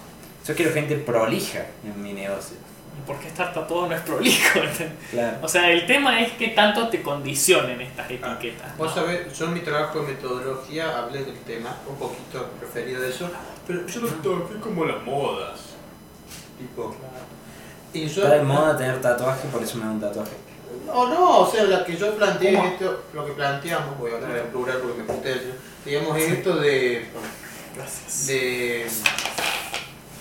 yo 0.46 0.54
quiero 0.54 0.72
gente 0.72 0.96
prolija 0.96 1.64
en 1.84 2.02
mi 2.02 2.12
negocio. 2.12 2.56
¿Y 2.96 3.06
por 3.06 3.18
qué 3.18 3.28
estar 3.28 3.52
tatuado 3.54 3.86
no 3.86 3.94
es 3.94 4.00
prolijo? 4.00 4.60
Claro. 5.10 5.38
o 5.42 5.48
sea, 5.48 5.70
el 5.70 5.86
tema 5.86 6.20
es 6.20 6.32
que 6.32 6.48
tanto 6.48 6.88
te 6.88 7.02
condicionen 7.02 7.80
estas 7.80 8.10
etiquetas. 8.10 8.76
Vos 8.76 8.94
¿no? 8.96 9.02
sabés, 9.02 9.38
yo 9.38 9.46
en 9.46 9.54
mi 9.54 9.60
trabajo 9.60 10.00
de 10.00 10.08
metodología 10.08 10.98
hablé 10.98 11.24
del 11.24 11.38
tema, 11.40 11.76
un 11.88 11.96
poquito 11.96 12.50
referido 12.60 13.00
a 13.00 13.06
eso, 13.06 13.30
pero 13.64 13.86
yo 13.86 14.00
lo 14.00 14.08
toqué 14.08 14.58
como 14.58 14.84
las 14.84 15.00
modas. 15.04 15.60
Tipo. 16.58 16.96
Y 17.92 18.06
yo, 18.08 18.22
Está 18.22 18.34
de 18.34 18.42
moda 18.42 18.76
tener 18.76 19.00
tatuaje, 19.00 19.46
por 19.48 19.62
eso 19.62 19.78
me 19.78 19.84
da 19.84 19.90
un 19.92 20.00
tatuaje. 20.00 20.32
No, 20.86 21.08
no, 21.08 21.40
o 21.40 21.50
sea, 21.50 21.64
la 21.64 21.84
que 21.84 21.96
yo 21.96 22.14
planteé 22.14 22.54
esto, 22.54 23.04
lo 23.12 23.24
que 23.24 23.32
planteamos, 23.32 23.98
voy 23.98 24.12
a 24.12 24.16
hablar 24.16 24.38
en 24.38 24.46
plural 24.48 24.78
porque 24.78 25.02
me 25.02 25.04
puse 25.04 25.54
digamos, 25.84 26.16
es 26.18 26.32
esto 26.32 26.56
de, 26.56 27.06
Gracias. 27.74 28.26
de, 28.26 28.86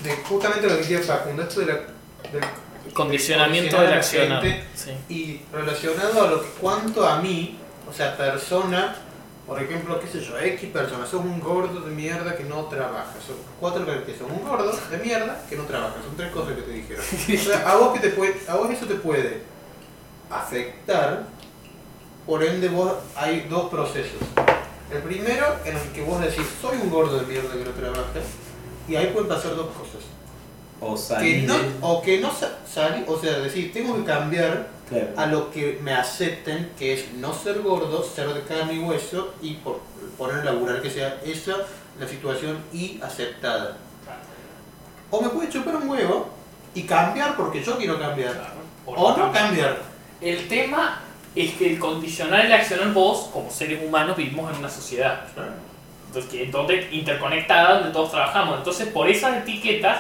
de 0.03 0.15
justamente 0.27 0.67
lo 0.67 0.69
que 0.69 0.81
decía 0.81 0.99
Facundo, 0.99 1.43
esto 1.43 1.61
de 1.61 1.65
la, 1.67 1.73
del 1.73 2.93
Condicionamiento 2.93 3.79
del 3.81 3.93
accionar. 3.93 4.43
Sí. 4.75 4.91
Y 5.09 5.41
relacionado 5.51 6.23
a 6.23 6.27
lo 6.29 6.41
que 6.41 6.49
cuanto 6.59 7.07
a 7.07 7.19
mí, 7.21 7.57
o 7.89 7.93
sea, 7.93 8.15
persona, 8.17 8.95
por 9.47 9.61
ejemplo, 9.61 9.99
qué 9.99 10.07
sé 10.07 10.21
yo, 10.21 10.37
X 10.37 10.69
persona, 10.71 11.05
sos 11.05 11.21
un 11.21 11.39
gordo 11.39 11.79
de 11.79 11.91
mierda 11.91 12.35
que 12.35 12.43
no 12.43 12.65
trabaja. 12.65 13.13
Son 13.25 13.37
cuatro 13.59 13.85
características. 13.85 14.31
Un 14.31 14.47
gordo 14.47 14.71
de 14.91 14.97
mierda 14.97 15.43
que 15.49 15.55
no 15.55 15.63
trabaja. 15.63 15.95
Son 16.03 16.15
tres 16.15 16.31
cosas 16.31 16.55
que 16.55 16.61
te 16.61 16.71
dijeron. 16.71 17.03
O 17.33 17.43
sea, 17.43 17.69
a 17.69 17.75
vos, 17.77 17.93
que 17.93 17.99
te 17.99 18.09
puede, 18.09 18.35
a 18.47 18.55
vos 18.55 18.69
eso 18.69 18.85
te 18.85 18.95
puede 18.95 19.52
afectar, 20.39 21.23
por 22.25 22.43
ende 22.43 22.69
vos 22.69 22.93
hay 23.15 23.41
dos 23.49 23.69
procesos. 23.69 24.19
El 24.91 25.01
primero 25.01 25.45
en 25.65 25.75
el 25.77 25.83
que 25.91 26.03
vos 26.03 26.21
decís, 26.21 26.45
soy 26.61 26.77
un 26.81 26.89
gordo 26.89 27.19
de 27.19 27.25
mierda 27.25 27.51
que 27.53 27.63
no 27.65 27.71
trabaja, 27.71 28.03
y 28.87 28.95
ahí 28.95 29.07
pueden 29.07 29.27
pasar 29.29 29.55
dos 29.55 29.67
cosas. 29.67 30.01
O 30.81 30.95
Que 30.95 31.01
salir 31.01 31.43
no, 31.47 31.57
de- 31.57 31.71
o 31.81 32.01
que 32.01 32.19
no 32.19 32.31
sa- 32.33 32.57
salí, 32.71 33.03
o 33.07 33.17
sea, 33.19 33.39
decir, 33.39 33.71
tengo 33.73 33.95
que 33.95 34.03
cambiar 34.03 34.67
Claro. 34.89 35.07
a 35.15 35.25
lo 35.27 35.49
que 35.51 35.79
me 35.81 35.93
acepten, 35.93 36.71
que 36.77 36.93
es 36.93 37.13
no 37.13 37.33
ser 37.33 37.61
gordo, 37.61 38.03
ser 38.03 38.33
de 38.33 38.41
carne 38.41 38.73
y 38.73 38.79
hueso 38.79 39.33
y 39.41 39.53
por, 39.55 39.79
poner 40.17 40.43
laburar 40.43 40.81
que 40.81 40.89
sea 40.89 41.19
esa 41.25 41.55
la 41.99 42.07
situación 42.07 42.57
y 42.73 42.99
aceptada. 43.01 43.77
O 45.09 45.21
me 45.21 45.29
puede 45.29 45.47
chupar 45.49 45.75
un 45.77 45.87
huevo 45.89 46.27
y 46.75 46.83
cambiar 46.83 47.37
porque 47.37 47.63
yo 47.63 47.77
quiero 47.77 47.97
cambiar. 47.99 48.53
Por 48.85 48.97
O 48.97 49.01
lo 49.03 49.09
no 49.09 49.15
tanto, 49.15 49.39
cambiar. 49.39 49.77
El 50.23 50.47
tema 50.47 51.01
es 51.35 51.53
que 51.55 51.73
el 51.73 51.79
condicionar 51.79 52.45
el 52.45 52.53
accionar 52.53 52.93
vos, 52.93 53.29
como 53.33 53.51
seres 53.51 53.81
humanos, 53.85 54.15
vivimos 54.15 54.53
en 54.53 54.59
una 54.59 54.69
sociedad. 54.69 55.25
Entonces, 56.07 56.87
interconectada, 56.91 57.79
donde 57.79 57.91
todos 57.91 58.11
trabajamos. 58.11 58.59
Entonces, 58.59 58.87
por 58.87 59.09
esas 59.09 59.37
etiquetas, 59.37 59.99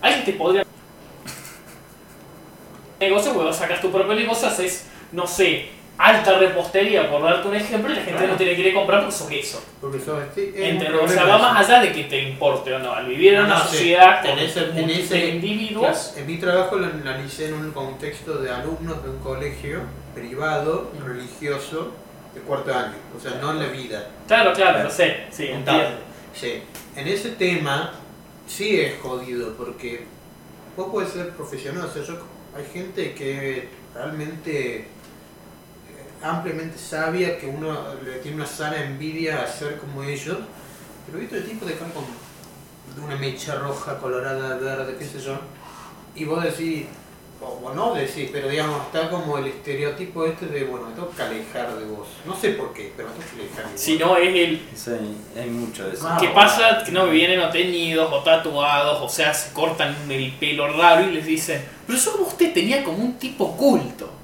alguien 0.00 0.24
te 0.24 0.32
podría. 0.32 0.64
negocio, 3.00 3.32
vos 3.32 3.54
sacas 3.54 3.80
tu 3.80 3.92
propio 3.92 4.14
negocio, 4.14 4.48
haces, 4.48 4.88
no 5.12 5.26
sé, 5.26 5.68
alta 6.02 6.38
repostería, 6.38 7.10
por 7.10 7.22
darte 7.22 7.46
un 7.48 7.54
ejemplo, 7.54 7.92
y 7.92 7.96
la 7.96 8.00
gente 8.02 8.16
Claro. 8.18 8.32
no 8.32 8.38
te 8.38 8.46
la 8.46 8.54
quiere 8.54 8.72
comprar 8.72 9.00
porque 9.00 9.14
sos 9.16 9.30
eso. 9.30 9.62
Porque 9.80 9.98
sos 10.00 10.18
este? 10.22 10.88
O 11.02 11.08
sea, 11.08 11.24
va 11.24 11.38
más 11.38 11.68
allá 11.68 11.80
de 11.82 11.92
que 11.92 12.04
te 12.04 12.22
importe 12.22 12.72
o 12.74 12.78
no. 12.78 12.92
Al 12.92 13.06
vivir 13.06 13.34
en 13.34 13.40
No, 13.40 13.46
una 13.46 13.58
no, 13.58 13.64
sociedad 13.64 14.24
En 14.24 14.30
con 14.30 14.38
ese- 14.38 14.70
en 14.80 14.90
ese- 14.90 15.28
individuos, 15.28 16.14
En 16.16 16.26
mi 16.26 16.38
trabajo 16.38 16.76
lo 16.76 16.86
analicé 16.86 17.48
en 17.48 17.54
un 17.54 17.70
contexto 17.72 18.38
de 18.38 18.50
alumnos 18.50 19.02
de 19.04 19.10
un 19.10 19.18
colegio 19.18 19.80
privado, 20.14 20.90
Mm. 20.98 21.04
religioso, 21.06 21.92
de 22.34 22.40
cuarto 22.42 22.72
año. 22.74 22.94
O 23.16 23.20
sea, 23.20 23.38
no 23.40 23.50
en 23.52 23.58
la 23.58 23.66
vida. 23.66 24.08
claro, 24.26 24.52
claro, 24.52 24.84
lo 24.84 24.90
sé, 24.90 25.24
sí, 25.30 25.48
entiendo. 25.48 25.98
Sí, 26.32 26.62
en 26.96 27.08
ese 27.08 27.30
tema 27.30 27.92
sí 28.46 28.80
es 28.80 29.00
jodido 29.02 29.54
porque 29.56 30.06
vos 30.76 30.88
puedes 30.92 31.10
ser 31.12 31.30
profesional, 31.30 31.84
o 31.84 31.92
sea, 31.92 32.02
yo, 32.04 32.14
hay 32.56 32.64
gente 32.72 33.12
que 33.14 33.68
realmente 33.94 34.86
ampliamente 36.22 36.78
sabia 36.78 37.38
que 37.38 37.46
uno 37.46 37.94
le 38.04 38.18
tiene 38.18 38.36
una 38.36 38.46
sana 38.46 38.82
envidia 38.82 39.42
a 39.42 39.46
ser 39.46 39.78
como 39.78 40.02
ellos, 40.02 40.38
pero 41.06 41.18
he 41.18 41.20
visto 41.22 41.36
el 41.36 41.44
tipo 41.44 41.64
de 41.66 41.74
con 41.74 41.90
de 42.94 43.00
una 43.00 43.16
mecha 43.16 43.54
roja, 43.56 43.98
colorada, 43.98 44.56
verde, 44.56 44.96
qué 44.98 45.04
sé 45.04 45.20
yo, 45.20 45.38
y 46.14 46.24
vos 46.24 46.42
decís, 46.42 46.86
o, 47.40 47.72
no 47.74 47.94
decís, 47.94 48.28
pero 48.32 48.48
digamos, 48.48 48.82
está 48.86 49.08
como 49.08 49.38
el 49.38 49.46
estereotipo 49.46 50.26
este 50.26 50.46
de, 50.46 50.64
bueno, 50.64 50.88
me 50.88 50.94
tengo 50.94 51.10
que 51.10 51.22
alejar 51.22 51.74
de 51.78 51.84
vos. 51.86 52.08
No 52.26 52.36
sé 52.36 52.50
por 52.50 52.74
qué, 52.74 52.92
pero 52.94 53.08
me 53.08 53.14
tengo 53.14 53.26
que 53.30 53.40
alejar 53.40 53.64
de 53.64 53.72
vos. 53.72 53.80
Si 53.80 53.98
no 53.98 54.16
es 54.16 54.28
el 54.28 54.68
Eso 54.74 54.90
hay, 54.92 55.42
hay 55.42 55.50
mucho 55.50 55.88
de 55.88 55.94
eso. 55.94 56.06
Ah, 56.06 56.18
¿Qué 56.20 56.26
bueno. 56.26 56.42
pasa? 56.42 56.84
Que 56.84 56.92
no 56.92 57.06
vienen 57.06 57.40
o 57.40 57.48
teñidos 57.48 58.12
o 58.12 58.22
tatuados, 58.22 59.00
o 59.00 59.08
sea, 59.08 59.32
se 59.32 59.54
cortan 59.54 59.96
el 60.10 60.32
pelo 60.32 60.68
raro 60.76 61.08
y 61.08 61.12
les 61.12 61.24
dicen, 61.24 61.64
pero 61.86 61.98
como 62.12 62.26
usted 62.26 62.52
tenía 62.52 62.84
como 62.84 62.98
un 62.98 63.14
tipo 63.18 63.56
culto. 63.56 64.19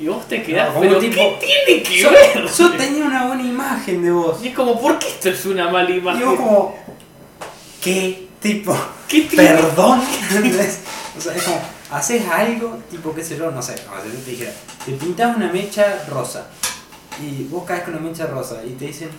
Y 0.00 0.06
vos 0.08 0.26
te 0.26 0.42
quedás, 0.42 0.72
No, 0.74 0.80
pero 0.80 0.98
tipo- 0.98 1.38
¿qué 1.38 1.46
tiene 1.66 1.82
que 1.82 1.98
Yo, 1.98 2.10
ver? 2.10 2.46
yo 2.58 2.72
tenía 2.72 3.04
una 3.04 3.26
buena 3.26 3.42
imagen 3.42 4.02
de 4.02 4.10
vos. 4.10 4.42
Y 4.42 4.48
es 4.48 4.54
como, 4.54 4.80
¿por 4.80 4.98
qué 4.98 5.08
esto 5.08 5.28
es 5.28 5.44
una 5.44 5.68
mala 5.68 5.90
Y 5.90 5.98
imagen? 5.98 6.24
vos 6.26 6.36
como, 6.36 6.74
¿qué? 7.82 8.26
Tipo, 8.40 8.74
¿Qué 9.06 9.28
perdón. 9.36 10.02
¿entendés? 10.30 10.80
o 11.18 11.20
sea, 11.20 11.34
es 11.34 11.42
como, 11.42 11.60
haces 11.90 12.22
algo, 12.28 12.78
tipo, 12.90 13.14
qué 13.14 13.22
sé 13.22 13.36
yo, 13.36 13.50
no 13.50 13.60
sé, 13.60 13.74
como 13.86 14.00
si 14.02 14.08
yo 14.08 14.24
te 14.24 14.30
dijera, 14.30 14.52
te 14.86 14.92
pintas 14.92 15.36
una 15.36 15.52
mecha 15.52 16.04
rosa. 16.08 16.46
Y 17.22 17.44
vos 17.50 17.64
caes 17.66 17.82
con 17.82 17.94
una 17.96 18.02
mecha 18.08 18.26
rosa 18.26 18.62
y 18.64 18.70
te 18.70 18.86
dicen, 18.86 19.10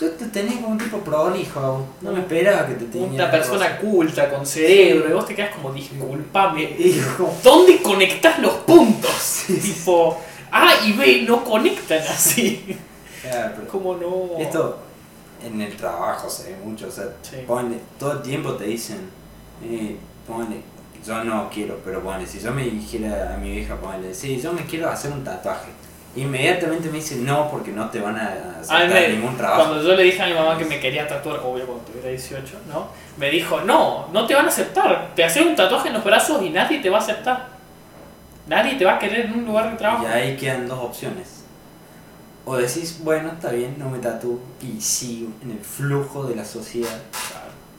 yo 0.00 0.10
te 0.12 0.26
tenía 0.26 0.54
como 0.56 0.68
un 0.68 0.78
tipo 0.78 0.98
prolijo, 0.98 1.86
no 2.00 2.12
me 2.12 2.20
esperaba 2.20 2.66
que 2.66 2.74
te 2.74 2.86
tenía. 2.86 3.08
Una 3.24 3.30
persona 3.30 3.76
culta, 3.78 4.30
con 4.30 4.46
cerebro, 4.46 5.10
y 5.10 5.12
vos 5.12 5.26
te 5.26 5.34
quedas 5.34 5.54
como, 5.54 5.72
disculpame. 5.72 6.76
Como, 7.16 7.36
¿Dónde 7.42 7.82
conectás 7.82 8.38
los 8.38 8.54
puntos? 8.54 9.44
tipo, 9.46 10.18
A 10.50 10.72
y 10.86 10.92
B 10.92 11.22
no 11.28 11.44
conectan 11.44 11.98
así. 12.00 12.76
"Claro, 13.22 13.52
pero 13.56 13.68
¿Cómo 13.68 13.96
no? 13.96 14.38
Esto 14.42 14.78
en 15.44 15.60
el 15.60 15.76
trabajo 15.76 16.28
se 16.30 16.52
ve 16.52 16.56
mucho, 16.64 16.88
o 16.88 16.90
sea, 16.90 17.04
Sí. 17.22 17.36
ponle, 17.46 17.76
todo 17.98 18.12
el 18.12 18.22
tiempo 18.22 18.54
te 18.54 18.64
dicen, 18.64 19.10
eh, 19.64 19.96
ponle, 20.26 20.56
yo 21.06 21.24
no 21.24 21.48
quiero, 21.52 21.78
pero 21.84 22.02
ponle, 22.02 22.26
si 22.26 22.40
yo 22.40 22.52
me 22.52 22.64
dijera 22.64 23.34
a 23.34 23.36
mi 23.38 23.50
vieja, 23.52 23.76
ponle, 23.76 24.14
sí, 24.14 24.40
yo 24.40 24.52
me 24.52 24.64
quiero 24.66 24.88
hacer 24.90 25.12
un 25.12 25.22
tatuaje, 25.24 25.68
inmediatamente 26.16 26.88
me 26.90 26.96
dicen 26.98 27.24
no 27.24 27.48
porque 27.50 27.70
no 27.72 27.88
te 27.90 28.00
van 28.00 28.16
a 28.16 28.26
A 28.28 28.34
mí 28.34 28.40
aceptar 28.60 28.88
me- 28.88 29.08
ningún 29.10 29.36
trabajo. 29.36 29.62
Cuando 29.64 29.82
yo 29.82 29.94
le 29.94 30.02
dije 30.02 30.22
a 30.22 30.26
mi 30.26 30.34
mamá 30.34 30.58
que 30.58 30.64
me 30.64 30.80
quería 30.80 31.06
tatuar, 31.06 31.38
obvio 31.38 31.66
cuando 31.66 31.84
tuviera 31.84 32.08
18, 32.08 32.58
¿no? 32.68 32.88
Me 33.16 33.30
dijo, 33.30 33.60
no, 33.60 34.08
no 34.12 34.26
te 34.26 34.34
van 34.34 34.46
a 34.46 34.48
aceptar. 34.48 35.10
Te 35.14 35.24
haces 35.24 35.46
un 35.46 35.54
tatuaje 35.54 35.88
en 35.88 35.94
los 35.94 36.04
brazos 36.04 36.42
y 36.42 36.50
nadie 36.50 36.78
te 36.80 36.90
va 36.90 36.98
a 36.98 37.00
aceptar. 37.00 37.48
Nadie 38.46 38.74
te 38.76 38.84
va 38.84 38.94
a 38.94 38.98
querer 38.98 39.26
en 39.26 39.34
un 39.34 39.44
lugar 39.46 39.70
de 39.70 39.76
trabajo. 39.76 40.04
Y 40.04 40.06
ahí 40.12 40.36
quedan 40.36 40.66
dos 40.66 40.78
opciones. 40.80 41.44
O 42.44 42.56
decís, 42.56 42.98
bueno, 43.04 43.28
está 43.32 43.50
bien, 43.52 43.76
no 43.78 43.88
me 43.88 43.98
tatúo 43.98 44.40
y 44.60 44.80
sigo 44.80 45.30
en 45.42 45.52
el 45.52 45.60
flujo 45.60 46.24
de 46.24 46.34
la 46.34 46.44
sociedad. 46.44 46.98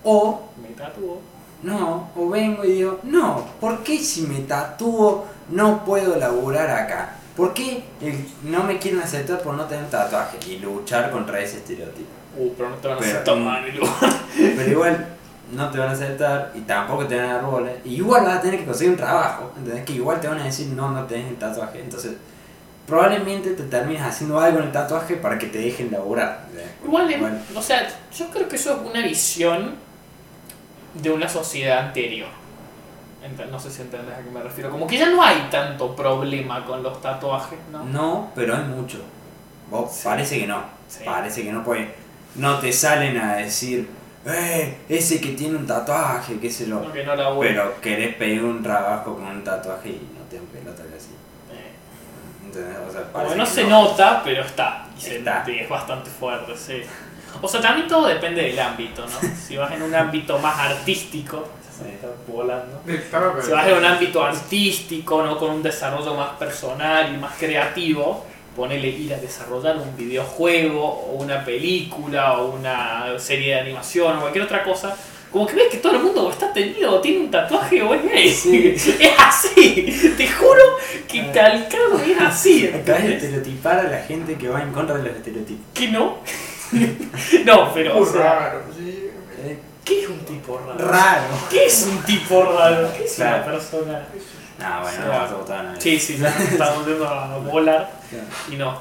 O 0.03 0.41
Me 0.61 0.69
tatuó. 0.69 1.19
No, 1.63 2.09
o 2.15 2.29
vengo 2.29 2.63
y 2.63 2.71
digo, 2.71 2.99
no, 3.03 3.45
¿por 3.59 3.83
qué 3.83 3.99
si 3.99 4.21
me 4.21 4.39
tatúo 4.39 5.25
no 5.49 5.83
puedo 5.85 6.15
laburar 6.15 6.69
acá? 6.71 7.15
¿Por 7.35 7.53
qué 7.53 7.83
el- 8.01 8.25
no 8.43 8.63
me 8.63 8.77
quieren 8.77 8.99
aceptar 9.01 9.41
por 9.41 9.53
no 9.55 9.65
tener 9.65 9.89
tatuaje? 9.89 10.37
Y 10.49 10.57
luchar 10.59 11.11
contra 11.11 11.39
ese 11.39 11.57
estereotipo. 11.57 12.09
Uh, 12.37 12.51
pero 12.57 12.69
no 12.69 12.75
te 12.77 12.87
van 12.87 12.97
a 12.97 12.99
Pero- 12.99 13.11
aceptar 13.11 13.37
lugar. 13.37 13.63
Pero 14.55 14.71
igual 14.71 15.07
no 15.53 15.69
te 15.69 15.77
van 15.79 15.89
a 15.89 15.91
aceptar 15.91 16.51
y 16.55 16.61
tampoco 16.61 17.05
te 17.07 17.15
van 17.17 17.25
a 17.29 17.33
dar 17.35 17.45
bola. 17.45 17.71
Y 17.83 17.95
igual 17.95 18.23
vas 18.25 18.37
a 18.37 18.41
tener 18.41 18.59
que 18.59 18.65
conseguir 18.65 18.91
un 18.91 18.97
trabajo. 18.97 19.51
¿Entendés? 19.57 19.83
Que 19.85 19.93
igual 19.93 20.19
te 20.21 20.27
van 20.27 20.39
a 20.39 20.43
decir, 20.45 20.67
no, 20.67 20.91
no 20.91 21.03
tenés 21.05 21.27
el 21.29 21.35
tatuaje. 21.37 21.79
Entonces, 21.81 22.13
probablemente 22.87 23.51
te 23.51 23.63
termines 23.63 24.01
haciendo 24.01 24.39
algo 24.39 24.59
en 24.59 24.65
el 24.65 24.71
tatuaje 24.71 25.15
para 25.15 25.37
que 25.37 25.47
te 25.47 25.59
dejen 25.59 25.91
laburar. 25.91 26.45
¿entendés? 26.49 26.71
Igual, 26.83 27.11
em, 27.13 27.39
o 27.55 27.61
sea, 27.61 27.87
yo 28.17 28.29
creo 28.29 28.47
que 28.47 28.55
eso 28.55 28.73
es 28.81 28.89
una 28.89 29.01
visión 29.01 29.75
de 31.01 31.09
una 31.11 31.27
sociedad 31.29 31.79
anterior. 31.87 32.27
No 33.51 33.59
sé 33.59 33.69
si 33.69 33.81
entendés 33.83 34.15
a 34.17 34.23
qué 34.23 34.31
me 34.31 34.41
refiero. 34.41 34.71
Como 34.71 34.87
que 34.87 34.97
ya 34.97 35.09
no 35.09 35.21
hay 35.21 35.47
tanto 35.51 35.95
problema 35.95 36.65
con 36.65 36.81
los 36.81 36.99
tatuajes, 37.01 37.59
¿no? 37.71 37.83
No, 37.83 38.31
pero 38.33 38.55
hay 38.55 38.63
mucho. 38.63 38.99
Vos, 39.69 39.91
Sí. 39.93 40.01
Parece 40.03 40.39
que 40.39 40.47
no. 40.47 40.63
Sí. 40.87 41.03
Parece 41.05 41.43
que 41.43 41.51
no 41.51 41.63
puede. 41.63 41.93
No 42.35 42.59
te 42.59 42.73
salen 42.73 43.17
a 43.17 43.35
decir, 43.35 43.87
eh, 44.25 44.77
ese 44.89 45.21
que 45.21 45.29
tiene 45.29 45.57
un 45.57 45.67
tatuaje, 45.67 46.39
qué 46.39 46.49
sé 46.49 46.67
yo. 46.67 46.79
No, 46.79 46.91
que 46.91 47.03
no 47.03 47.15
laburo. 47.15 47.47
Pero 47.47 47.81
querés 47.81 48.15
pedir 48.15 48.43
un 48.43 48.61
trabajo 48.63 49.15
con 49.15 49.25
un 49.25 49.43
tatuaje 49.43 49.89
y 49.89 50.09
no 50.17 50.23
te 50.29 50.37
dan 50.37 50.45
pelota 50.45 50.83
así. 50.95 51.11
Eh. 51.51 52.77
O 52.87 52.91
sea, 52.91 53.11
parece 53.11 53.35
no 53.35 53.43
que 53.43 53.49
se 53.49 53.63
nota, 53.65 54.21
pero 54.23 54.43
está. 54.43 54.85
Está. 54.97 55.43
es 55.47 55.69
bastante 55.69 56.09
fuerte, 56.09 56.55
sí. 56.55 56.81
O 57.41 57.47
sea, 57.47 57.61
también 57.61 57.87
todo 57.87 58.07
depende 58.07 58.41
del 58.41 58.59
ámbito, 58.59 59.05
¿no? 59.05 59.29
Si 59.35 59.57
vas 59.57 59.71
en 59.71 59.81
un 59.81 59.95
ámbito 59.95 60.37
más 60.39 60.57
artístico, 60.59 61.47
se 61.83 61.93
está 61.93 62.07
volando. 62.27 62.81
Si 63.41 63.51
vas 63.51 63.67
en 63.67 63.77
un 63.77 63.85
ámbito 63.85 64.23
artístico, 64.23 65.23
¿no? 65.23 65.37
Con 65.37 65.51
un 65.51 65.63
desarrollo 65.63 66.13
más 66.15 66.31
personal 66.37 67.13
y 67.13 67.17
más 67.17 67.37
creativo, 67.37 68.25
ponele 68.55 68.87
ir 68.89 69.13
a 69.13 69.17
desarrollar 69.17 69.77
un 69.77 69.95
videojuego 69.95 70.83
o 70.85 71.13
una 71.21 71.43
película 71.45 72.37
o 72.39 72.51
una 72.55 73.05
serie 73.17 73.55
de 73.55 73.61
animación 73.61 74.17
o 74.17 74.21
cualquier 74.21 74.43
otra 74.45 74.63
cosa, 74.63 74.95
como 75.31 75.47
que 75.47 75.55
ves 75.55 75.67
que 75.71 75.77
todo 75.77 75.93
el 75.95 76.03
mundo 76.03 76.29
está 76.29 76.51
tenido 76.51 76.95
o 76.97 76.99
tiene 76.99 77.19
un 77.21 77.31
tatuaje 77.31 77.81
o 77.81 77.93
es 77.93 78.03
gay. 78.03 78.29
Sí. 78.29 78.75
Es 78.99 79.13
así, 79.17 80.13
te 80.17 80.27
juro 80.27 80.61
que 81.07 81.21
Ah. 81.21 81.31
calcado 81.33 81.97
es 82.05 82.19
así. 82.19 82.67
Acabas 82.67 83.03
de 83.03 83.15
estereotipar 83.15 83.79
a 83.79 83.83
la 83.83 83.99
gente 83.99 84.35
que 84.35 84.49
va 84.49 84.61
en 84.61 84.71
contra 84.73 84.97
de 84.97 85.03
los 85.07 85.15
estereotipos. 85.15 85.65
¿Que 85.73 85.87
no? 85.87 86.17
no, 87.45 87.73
pero, 87.73 87.95
o 87.97 87.99
Muy 87.99 88.09
sea, 88.09 88.21
raro, 88.21 88.61
sí. 88.77 89.10
¿Qué 89.85 90.03
es 90.03 90.09
un 90.09 90.19
tipo 90.25 90.59
raro? 90.59 90.77
Raro. 90.87 91.23
¿Qué 91.49 91.65
es 91.65 91.83
un 91.83 91.97
tipo 92.03 92.43
raro? 92.43 92.91
¿Qué 92.95 93.05
es 93.05 93.19
una 93.19 93.43
persona? 93.45 94.07
No, 94.59 94.81
bueno, 94.81 95.05
no 95.05 95.09
vas 95.11 95.31
a 95.31 95.35
votar 95.35 95.59
a 95.59 95.63
nadie. 95.63 95.81
Sí, 95.81 95.99
sí, 95.99 96.23
estamos 96.51 96.85
yendo 96.85 97.07
a 97.07 97.37
volar 97.39 97.91
Claro. 98.09 98.25
y 98.51 98.55
no. 98.57 98.79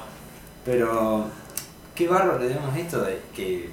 Pero, 0.63 1.25
qué 1.95 2.07
bárbaro, 2.07 2.37
digamos, 2.39 2.75
esto 2.77 3.01
de 3.03 3.19
que 3.35 3.69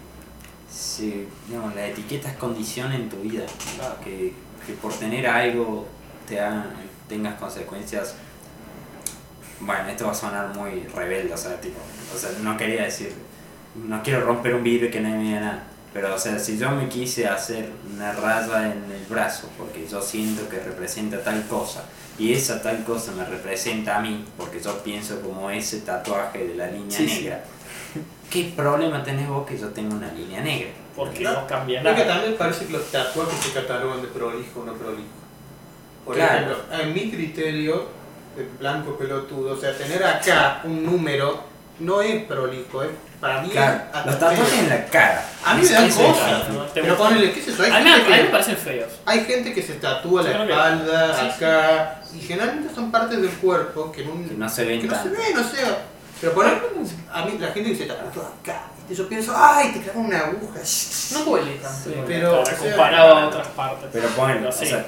se, 0.72 1.26
digamos, 1.49 1.74
las 1.74 1.91
etiquetas 1.91 2.35
condicionen 2.37 3.09
tu 3.11 3.16
vida. 3.18 3.45
¿no? 3.76 4.03
Que, 4.05 4.33
que 4.66 4.72
por 4.81 4.93
tener 4.95 5.26
algo 5.26 5.87
te 6.26 6.41
hagan- 6.41 6.72
tengas 7.09 7.35
consecuencias. 7.39 8.14
Bueno, 9.61 9.89
esto 9.89 10.07
va 10.07 10.12
a 10.12 10.14
sonar 10.14 10.55
muy 10.55 10.85
rebelde, 10.95 11.35
o 11.35 11.37
sea, 11.37 11.61
tipo, 11.61 11.79
o 12.14 12.18
sea, 12.18 12.31
no 12.43 12.57
quería 12.57 12.85
decir, 12.85 13.12
no 13.74 14.03
quiero 14.03 14.20
romper 14.20 14.55
un 14.55 14.62
vidrio 14.62 14.89
y 14.89 14.91
que 14.93 15.01
nadie 15.01 15.16
me 15.16 15.24
diga 15.24 15.41
nada. 15.41 15.62
Pero, 15.93 16.14
o 16.14 16.18
sea, 16.18 16.39
si 16.39 16.59
yo 16.59 16.70
me 16.70 16.89
quise 16.89 17.26
hacer 17.26 17.70
una 17.95 18.12
raya 18.12 18.66
en 18.72 18.84
el 18.93 19.05
brazo 19.09 19.49
porque 19.57 19.86
yo 19.89 20.03
siento 20.03 20.49
que 20.49 20.59
representa 20.61 21.22
tal 21.22 21.47
cosa 21.47 21.84
y 22.18 22.32
esa 22.32 22.61
tal 22.62 22.84
cosa 22.84 23.12
me 23.12 23.24
representa 23.24 23.97
a 23.97 24.01
mí 24.01 24.24
porque 24.36 24.61
yo 24.61 24.82
pienso 24.82 25.20
como 25.22 25.51
ese 25.51 25.80
tatuaje 25.80 26.47
de 26.47 26.55
la 26.57 26.66
línea 26.66 26.97
Sí, 26.99 27.09
sí. 27.09 27.22
negra, 27.22 27.45
¿qué 28.30 28.53
problema 28.55 29.03
tenés 29.03 29.28
vos 29.28 29.47
que 29.47 29.57
yo 29.59 29.68
tenga 29.68 29.95
una 29.95 30.12
línea 30.12 30.43
negra? 30.43 30.68
Porque 30.95 31.20
No, 31.20 31.32
no 31.32 31.47
cambia 31.47 31.82
nada. 31.82 32.07
también 32.07 32.36
parece 32.36 32.66
que 32.66 32.72
los 32.72 32.91
tatuajes 32.91 33.39
se 33.39 33.53
catalogan 33.53 34.03
de 34.03 34.09
prolijo 34.09 34.61
o 34.61 34.64
no 34.64 34.74
prolijo. 34.74 35.09
Por 36.05 36.16
Claro. 36.16 36.53
ejemplo, 36.53 36.78
en 36.80 36.93
mi 36.95 37.11
criterio, 37.11 37.86
de 38.36 38.45
blanco 38.59 38.97
pelotudo, 38.99 39.55
o 39.55 39.57
sea, 39.57 39.76
tener 39.76 40.03
acá 40.05 40.61
un 40.64 40.84
número 40.84 41.45
no 41.81 42.01
es 42.03 42.24
prolijo, 42.24 42.83
es 42.83 42.91
para 43.20 43.43
mí 43.43 43.49
Claro, 43.51 43.81
es 44.01 44.07
los 44.07 44.18
tatuajes 44.18 44.59
en 44.61 44.68
la 44.68 44.85
cara. 44.87 45.24
A 45.45 45.55
mí 45.55 45.62
me 45.62 45.68
dan 45.68 45.91
cosas, 45.91 46.43
pero 46.74 46.97
ponele, 46.97 47.33
¿qué 47.33 47.41
es 47.41 47.49
eso? 47.49 47.62
Hay 47.62 47.70
A 47.70 47.79
mí, 47.79 47.85
me- 47.85 47.91
gente 47.91 48.07
a 48.07 48.16
mí 48.16 48.18
me 48.22 48.26
que- 48.26 48.31
parecen 48.33 48.57
feos. 48.57 48.93
Hay 49.07 49.24
gente 49.24 49.53
que 49.53 49.62
se 49.62 49.74
tatúa 49.74 50.22
Yo 50.22 50.29
la 50.31 50.47
que- 50.47 50.53
espalda, 50.53 51.14
sí, 51.14 51.20
sí. 51.39 51.45
acá, 51.45 52.01
y 52.14 52.20
generalmente 52.20 52.74
son 52.74 52.91
partes 52.93 53.20
del 53.20 53.31
cuerpo 53.33 53.91
que, 53.93 54.03
en 54.03 54.11
un- 54.11 54.29
Que 54.29 54.35
no 54.35 54.49
se 54.49 54.64
ven 54.64 54.81
que 54.81 54.87
no 54.87 55.03
se 55.03 55.09
ven, 55.09 55.37
o 55.39 55.43
sea. 55.45 55.79
Pero 56.20 56.33
por 56.33 56.47
ejemplo, 56.47 56.68
a 57.12 57.24
mí 57.24 57.37
la 57.39 57.49
gente 57.49 57.70
que 57.70 57.76
se 57.76 57.87
tatúa 57.87 58.33
acá, 58.43 58.62
y 58.91 58.95
yo 58.95 59.09
pienso, 59.09 59.33
¡ay! 59.37 59.72
Te 59.72 59.81
clava 59.83 60.01
una 60.01 60.18
aguja. 60.18 60.59
No 61.12 61.24
duele 61.24 61.55
tanto. 61.57 61.91
Sí, 61.91 61.95
pero 62.07 62.43
comparado 62.59 63.16
a 63.16 63.26
otras 63.29 63.47
partes. 63.49 63.89
Pero 63.93 64.09
ponele, 64.11 64.47
o 64.47 64.53
sea, 64.53 64.85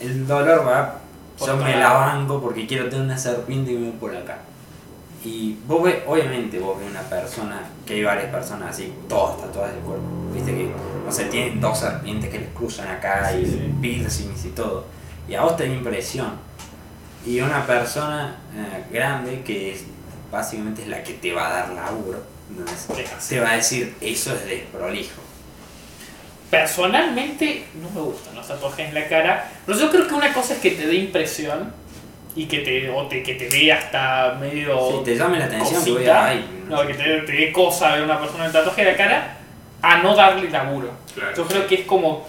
el 0.00 0.26
dolor 0.26 0.66
va, 0.66 0.98
yo 1.44 1.56
me 1.56 1.76
la 1.76 1.92
banco 1.92 2.40
porque 2.40 2.66
quiero 2.66 2.88
tener 2.88 3.04
una 3.04 3.18
serpiente 3.18 3.72
y 3.72 3.76
me 3.76 3.90
voy 3.90 3.98
por 3.98 4.16
acá. 4.16 4.38
Y 5.24 5.56
vos 5.66 5.82
ves, 5.82 5.96
obviamente 6.06 6.58
vos 6.58 6.78
ves 6.78 6.90
una 6.90 7.00
persona, 7.02 7.62
que 7.86 7.94
hay 7.94 8.04
varias 8.04 8.26
personas 8.30 8.70
así, 8.70 8.92
todas 9.08 9.40
tatuadas 9.40 9.72
del 9.74 9.82
cuerpo, 9.82 10.04
viste 10.34 10.52
que, 10.54 10.70
o 11.08 11.10
sea, 11.10 11.30
tienen 11.30 11.60
dos 11.62 11.78
serpientes 11.78 12.28
que 12.30 12.40
les 12.40 12.48
cruzan 12.50 12.88
acá 12.88 13.30
Sí, 13.32 13.38
y 13.38 13.46
sí. 13.46 13.74
piercings 13.80 14.44
y 14.44 14.48
todo. 14.50 14.84
Y 15.26 15.34
a 15.34 15.42
vos 15.42 15.56
te 15.56 15.66
da 15.66 15.74
impresión. 15.74 16.32
Y 17.24 17.40
una 17.40 17.66
persona 17.66 18.36
eh, 18.54 18.84
grande 18.92 19.40
que 19.42 19.72
es, 19.72 19.84
básicamente 20.30 20.82
es 20.82 20.88
la 20.88 21.02
que 21.02 21.14
te 21.14 21.32
va 21.32 21.48
a 21.48 21.52
dar 21.52 21.68
laburo, 21.70 22.22
te 23.28 23.40
va 23.40 23.50
a 23.52 23.56
decir, 23.56 23.94
eso 24.02 24.34
es 24.34 24.44
desprolijo. 24.44 25.22
Personalmente 26.50 27.64
no 27.80 27.88
me 27.90 28.00
gustan 28.06 28.34
los 28.36 28.46
tatuajes 28.46 28.88
en 28.88 28.94
la 28.94 29.08
cara, 29.08 29.50
pero 29.64 29.78
yo 29.78 29.90
creo 29.90 30.06
que 30.06 30.14
una 30.14 30.32
cosa 30.34 30.52
es 30.54 30.60
que 30.60 30.72
te 30.72 30.86
dé 30.86 30.94
impresión 30.96 31.72
y 32.36 32.46
que 32.46 32.58
te, 32.60 32.90
o 32.90 33.06
te, 33.06 33.22
que 33.22 33.34
te 33.34 33.48
dé 33.48 33.72
hasta 33.72 34.36
medio 34.40 34.76
Si 34.98 35.04
te 35.04 35.16
llame 35.16 35.38
la 35.38 35.44
atención, 35.44 35.80
cosita, 35.84 36.24
a... 36.24 36.28
ay, 36.28 36.44
no, 36.68 36.86
que 36.86 36.94
te, 36.94 37.04
te 37.20 37.32
dé 37.32 37.52
cosa 37.52 37.92
ver 37.92 38.02
una 38.02 38.18
persona 38.18 38.46
en 38.46 38.52
tatuaje 38.52 38.82
en 38.82 38.88
la 38.88 38.96
cara, 38.96 39.36
a 39.82 39.98
no 39.98 40.14
darle 40.16 40.50
laburo. 40.50 40.90
Yo 41.36 41.44
creo 41.46 41.66
que 41.66 41.74
es 41.76 41.80
como 41.82 42.26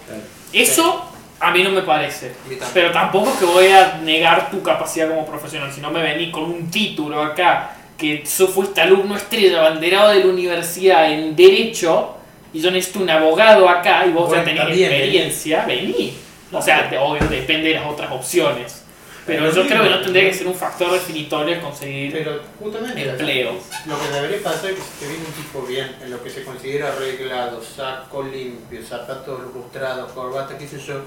eso 0.52 1.10
a 1.40 1.50
mí 1.50 1.62
no 1.62 1.70
me 1.70 1.82
parece. 1.82 2.32
Pero 2.72 2.90
tampoco 2.92 3.30
es 3.30 3.36
que 3.38 3.44
voy 3.44 3.66
a 3.68 3.98
negar 4.02 4.50
tu 4.50 4.62
capacidad 4.62 5.08
como 5.08 5.26
profesional. 5.26 5.70
Si 5.72 5.80
no 5.80 5.90
me 5.90 6.00
venís 6.02 6.30
con 6.30 6.44
un 6.44 6.70
título 6.70 7.22
acá, 7.22 7.72
que 7.98 8.24
tú 8.36 8.46
fuiste 8.46 8.80
alumno 8.80 9.16
estrella, 9.16 9.60
abanderado 9.60 10.10
de 10.10 10.20
la 10.20 10.26
universidad 10.26 11.10
en 11.12 11.34
Derecho, 11.36 12.14
y 12.52 12.60
yo 12.60 12.70
necesito 12.70 13.00
un 13.00 13.10
abogado 13.10 13.68
acá, 13.68 14.06
y 14.06 14.12
vos 14.12 14.28
Bueno, 14.28 14.44
ya 14.44 14.50
tenés 14.66 14.78
experiencia, 14.78 15.64
vení. 15.66 16.14
O 16.52 16.62
sea, 16.62 16.88
te- 16.88 16.96
obvio, 16.96 17.22
depende 17.28 17.68
de 17.70 17.74
las 17.74 17.86
otras 17.86 18.10
opciones. 18.12 18.85
Pero 19.26 19.52
yo 19.52 19.66
creo 19.66 19.82
que 19.82 19.90
no 19.90 20.00
tendría 20.00 20.30
que 20.30 20.34
ser 20.34 20.46
un 20.46 20.54
factor 20.54 20.92
definitorio 20.92 21.56
el 21.56 21.60
conseguir 21.60 22.12
Pero 22.12 22.40
justamente 22.60 23.10
empleo. 23.10 23.54
lo 23.86 23.98
que 23.98 24.08
debería 24.08 24.42
pasar 24.42 24.70
es 24.70 24.76
que 24.76 24.82
si 24.82 25.00
te 25.00 25.08
viene 25.08 25.24
un 25.26 25.32
tipo 25.32 25.62
bien, 25.62 25.96
en 26.00 26.10
lo 26.12 26.22
que 26.22 26.30
se 26.30 26.44
considera 26.44 26.92
arreglado, 26.92 27.60
saco 27.60 28.22
limpio, 28.22 28.80
zapatos 28.84 29.52
lustrados, 29.52 30.12
corbata, 30.12 30.56
qué 30.56 30.68
sé 30.68 30.78
yo, 30.78 31.00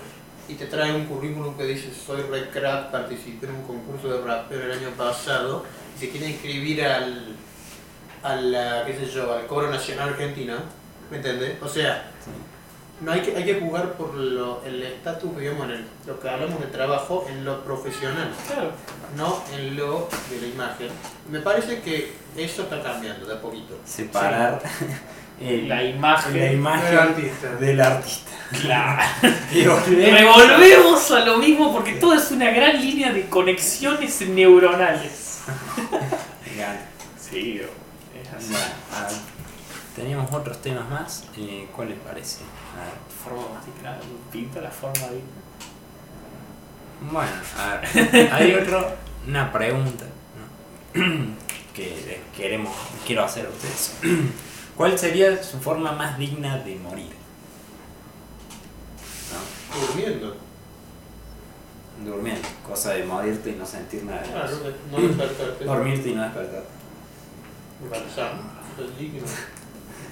y 0.50 0.56
te 0.56 0.66
trae 0.66 0.94
un 0.94 1.06
currículum 1.06 1.56
que 1.56 1.64
dice 1.64 1.90
soy 1.94 2.24
red 2.24 2.50
crack, 2.50 2.92
participé 2.92 3.46
en 3.46 3.56
un 3.56 3.64
concurso 3.64 4.10
de 4.10 4.22
rapero 4.22 4.64
el 4.64 4.72
año 4.72 4.90
pasado, 4.98 5.64
y 5.96 6.00
se 6.00 6.10
quiere 6.10 6.28
inscribir 6.28 6.84
al, 6.84 7.36
al, 8.24 8.86
qué 8.86 8.94
sé 9.00 9.06
yo, 9.14 9.34
al 9.34 9.48
coro 9.48 9.70
nacional 9.70 10.10
argentino, 10.10 10.56
¿me 11.10 11.18
entendés? 11.18 11.56
O 11.62 11.70
sea, 11.70 12.12
no 13.02 13.12
hay 13.12 13.22
que, 13.22 13.36
hay 13.36 13.46
que 13.46 13.56
jugar 13.60 13.94
por 13.94 14.14
lo, 14.16 14.62
el 14.66 14.84
estatus, 14.84 15.38
digamos, 15.38 15.66
en 15.66 15.72
el- 15.72 15.86
lo 16.08 16.20
que 16.20 16.30
hablamos 16.30 16.60
de 16.60 16.68
trabajo, 16.68 17.26
en 17.30 17.46
lo 17.46 17.64
profesional 17.64 18.30
Claro. 18.48 18.72
no 19.16 19.42
en 19.54 19.76
lo 19.78 20.10
de 20.30 20.42
la 20.42 20.48
imagen. 20.48 20.88
Me 21.32 21.40
parece 21.40 21.82
que 21.82 22.14
eso 22.38 22.64
está 22.64 22.82
cambiando 22.84 23.26
de 23.26 23.34
a 23.36 23.42
poquito. 23.42 23.78
separar 23.86 24.62
el- 25.42 25.70
La 25.70 25.84
imagen. 25.84 26.38
la 26.40 26.52
imagen 26.52 26.90
Del 26.90 27.00
artista. 27.00 27.56
del 27.56 27.82
artista. 27.82 28.32
Claro. 28.62 29.04
Revolvemos 29.88 31.12
a 31.12 31.20
lo 31.20 31.38
mismo 31.38 31.72
porque 31.72 31.94
todo 31.94 32.16
es 32.16 32.32
una 32.32 32.50
gran 32.52 32.82
línea 32.82 33.14
de 33.14 33.28
conexiones 33.30 34.22
neuronales. 34.22 35.40
Sí, 37.32 37.62
es 37.62 38.34
así. 38.34 38.52
bueno, 38.52 38.66
a 38.96 39.04
ver, 39.04 39.12
teníamos 40.00 40.32
otros 40.32 40.62
temas 40.62 40.90
más. 40.90 41.26
eh, 41.38 41.68
¿Cuál 41.76 41.90
les 41.90 42.00
parece? 42.00 42.40
A 42.74 42.86
ver. 42.86 42.94
Forma 43.22 43.54
más 43.54 43.66
digna, 43.66 43.98
pinta 44.32 44.62
la 44.62 44.72
forma 44.72 45.08
digna. 45.10 45.40
Bueno, 47.12 47.32
a 47.58 47.76
ver, 47.82 48.30
hay 48.34 48.54
otro, 48.56 48.94
una 49.28 49.52
pregunta 49.52 50.06
¿no? 50.96 51.02
que 51.74 51.90
les 52.08 52.38
queremos, 52.38 52.74
quiero 53.06 53.26
hacer 53.26 53.46
a 53.46 53.50
ustedes. 53.50 53.98
¿Cuál 54.78 54.98
sería 54.98 55.44
su 55.44 55.60
forma 55.60 55.92
más 55.92 56.18
digna 56.18 56.58
de 56.60 56.76
morir? 56.78 57.12
¿No? 59.34 59.80
Durmiendo. 59.88 60.38
Durmiendo, 62.06 62.48
cosa 62.66 62.94
de 62.94 63.04
morirte 63.04 63.50
y 63.50 63.56
no 63.56 63.66
sentir 63.66 64.06
nada. 64.06 64.22
Claro, 64.24 64.58
no 64.92 65.02
despertarte. 65.02 65.66
Dormirte 65.66 66.10
y 66.10 66.16
no 66.16 66.24
despertar. 66.24 66.64
Sano, 68.16 68.42
es 68.82 68.98
digno. 68.98 69.22
¿Cómo? 69.22 69.34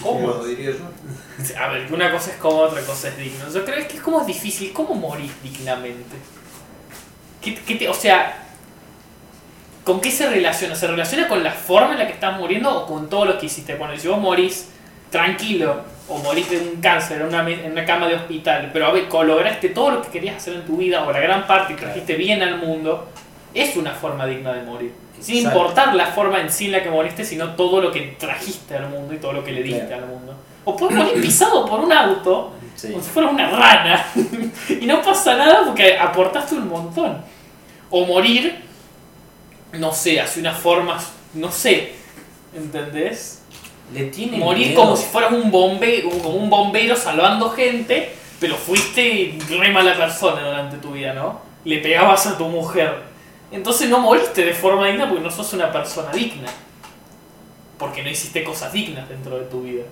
Cómodo, 0.02 0.46
diría 0.46 0.72
yo. 0.72 1.58
A 1.60 1.68
ver, 1.70 1.92
una 1.92 2.12
cosa 2.12 2.32
es 2.32 2.38
como 2.38 2.58
otra 2.58 2.82
cosa 2.82 3.10
es 3.10 3.18
digno. 3.18 3.52
Yo 3.52 3.66
creo 3.66 3.88
que 3.88 3.98
es 3.98 4.02
como 4.02 4.24
difícil. 4.24 4.74
¿Cómo 4.74 4.96
morir 4.96 5.32
dignamente? 5.44 6.16
¿Qué, 7.42 7.56
qué 7.56 7.76
te, 7.76 7.88
o 7.90 7.94
sea, 7.94 8.44
¿con 9.84 10.02
qué 10.02 10.12
se 10.12 10.30
relaciona? 10.30 10.76
¿Se 10.76 10.88
relaciona 10.88 11.28
con 11.28 11.44
la 11.44 11.52
forma 11.52 11.94
en 11.94 12.00
la 12.00 12.08
que 12.08 12.14
estás 12.14 12.38
muriendo 12.38 12.76
o 12.76 12.86
con 12.86 13.10
todo 13.10 13.26
lo 13.26 13.40
que 13.40 13.46
hiciste? 13.46 13.76
Bueno, 13.76 13.98
si 13.98 14.08
vos 14.08 14.20
morís 14.20 14.70
tranquilo 15.10 15.84
o 16.10 16.18
morís 16.20 16.50
de 16.50 16.58
un 16.58 16.82
cáncer 16.82 17.22
en 17.22 17.28
una, 17.28 17.50
en 17.50 17.72
una 17.72 17.86
cama 17.86 18.08
de 18.08 18.16
hospital, 18.16 18.70
pero 18.74 18.88
a 18.88 18.92
ver, 18.92 19.08
lograste 19.12 19.70
todo 19.70 19.92
lo 19.92 20.02
que 20.02 20.10
querías 20.10 20.38
hacer 20.38 20.54
en 20.54 20.66
tu 20.66 20.78
vida 20.78 21.06
o 21.06 21.12
la 21.12 21.20
gran 21.20 21.48
parte 21.48 21.74
y 21.74 21.76
trajiste 21.76 22.16
bien 22.16 22.42
al 22.42 22.58
mundo, 22.58 23.10
es 23.54 23.76
una 23.76 23.92
forma 23.92 24.26
digna 24.26 24.54
de 24.54 24.64
morir. 24.64 25.07
Sin 25.20 25.38
Exacto. 25.38 25.60
importar 25.60 25.96
la 25.96 26.08
forma 26.08 26.40
en 26.42 26.50
sí 26.52 26.66
en 26.68 26.74
la 26.74 26.84
que 26.84 26.90
moriste, 26.90 27.24
sino 27.26 27.56
todo 27.56 27.82
lo 27.82 27.92
que 27.92 28.16
trajiste 28.20 28.76
al 28.78 28.90
mundo 28.90 29.14
y 29.14 29.18
todo 29.18 29.34
lo 29.34 29.44
que 29.44 29.52
le 29.52 29.64
diste 29.64 29.88
Claro. 29.88 30.04
al 30.04 30.10
mundo. 30.10 30.36
O 30.66 30.76
puedes 30.76 30.96
morir 30.98 31.22
pisado 31.22 31.66
por 31.66 31.80
un 31.80 31.92
auto, 31.92 32.54
Sí. 32.76 32.92
como 32.92 33.04
si 33.04 33.10
fuera 33.10 33.30
una 33.30 33.50
rana, 33.50 34.06
y 34.70 34.86
no 34.86 35.02
pasa 35.02 35.36
nada 35.36 35.64
porque 35.66 35.98
aportaste 35.98 36.56
un 36.56 36.68
montón. 36.70 37.18
O 37.90 38.06
morir, 38.06 38.64
no 39.74 39.92
sé, 39.94 40.20
hace 40.20 40.40
unas 40.40 40.58
formas, 40.58 41.12
no 41.34 41.52
sé, 41.52 41.94
¿Entendés? 42.56 43.44
Le 43.94 44.06
tiene 44.06 44.38
Morir 44.38 44.68
miedo. 44.70 44.82
como 44.82 44.96
si 44.98 45.06
fueras 45.06 45.32
un 45.32 45.52
bombero, 45.52 46.10
como 46.10 46.32
un 46.32 46.50
bombero 46.50 46.96
salvando 46.96 47.50
gente, 47.52 48.12
pero 48.40 48.56
fuiste 48.56 49.38
re 49.50 49.70
mala 49.72 49.96
persona 49.96 50.42
durante 50.46 50.78
tu 50.78 50.92
vida, 50.92 51.14
¿no? 51.14 51.40
Le 51.66 51.78
pegabas 51.80 52.26
a 52.28 52.38
tu 52.38 52.46
mujer. 52.46 52.94
Entonces 53.52 53.90
no 53.90 54.00
moriste 54.00 54.44
de 54.44 54.54
forma 54.54 54.88
digna 54.88 55.08
porque 55.08 55.24
no 55.24 55.32
sos 55.32 55.54
una 55.54 55.72
persona 55.72 56.12
digna. 56.12 56.50
Porque 57.78 58.04
no 58.04 58.10
hiciste 58.10 58.44
cosas 58.44 58.74
dignas 58.74 59.08
dentro 59.08 59.38
de 59.38 59.46
tu 59.46 59.62
vida. 59.62 59.84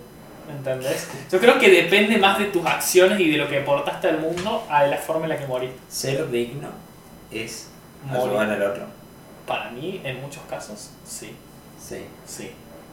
¿Entendés? 0.49 1.07
Yo 1.31 1.39
creo 1.39 1.57
que 1.57 1.69
depende 1.69 2.17
más 2.17 2.37
de 2.37 2.45
tus 2.45 2.65
acciones 2.65 3.19
y 3.19 3.31
de 3.31 3.37
lo 3.37 3.47
que 3.47 3.59
aportaste 3.59 4.07
al 4.09 4.19
mundo 4.19 4.63
a 4.69 4.85
la 4.85 4.97
forma 4.97 5.25
en 5.25 5.29
la 5.29 5.37
que 5.37 5.47
moriste. 5.47 5.77
Ser 5.89 6.29
digno 6.29 6.69
es 7.31 7.69
Morir. 8.03 8.37
ayudar 8.37 8.49
al 8.51 8.63
otro. 8.71 8.85
Para 9.47 9.71
mí, 9.71 10.01
en 10.03 10.21
muchos 10.21 10.43
casos, 10.49 10.91
sí. 11.05 11.35
Sí. 11.79 12.05
Sí. 12.25 12.51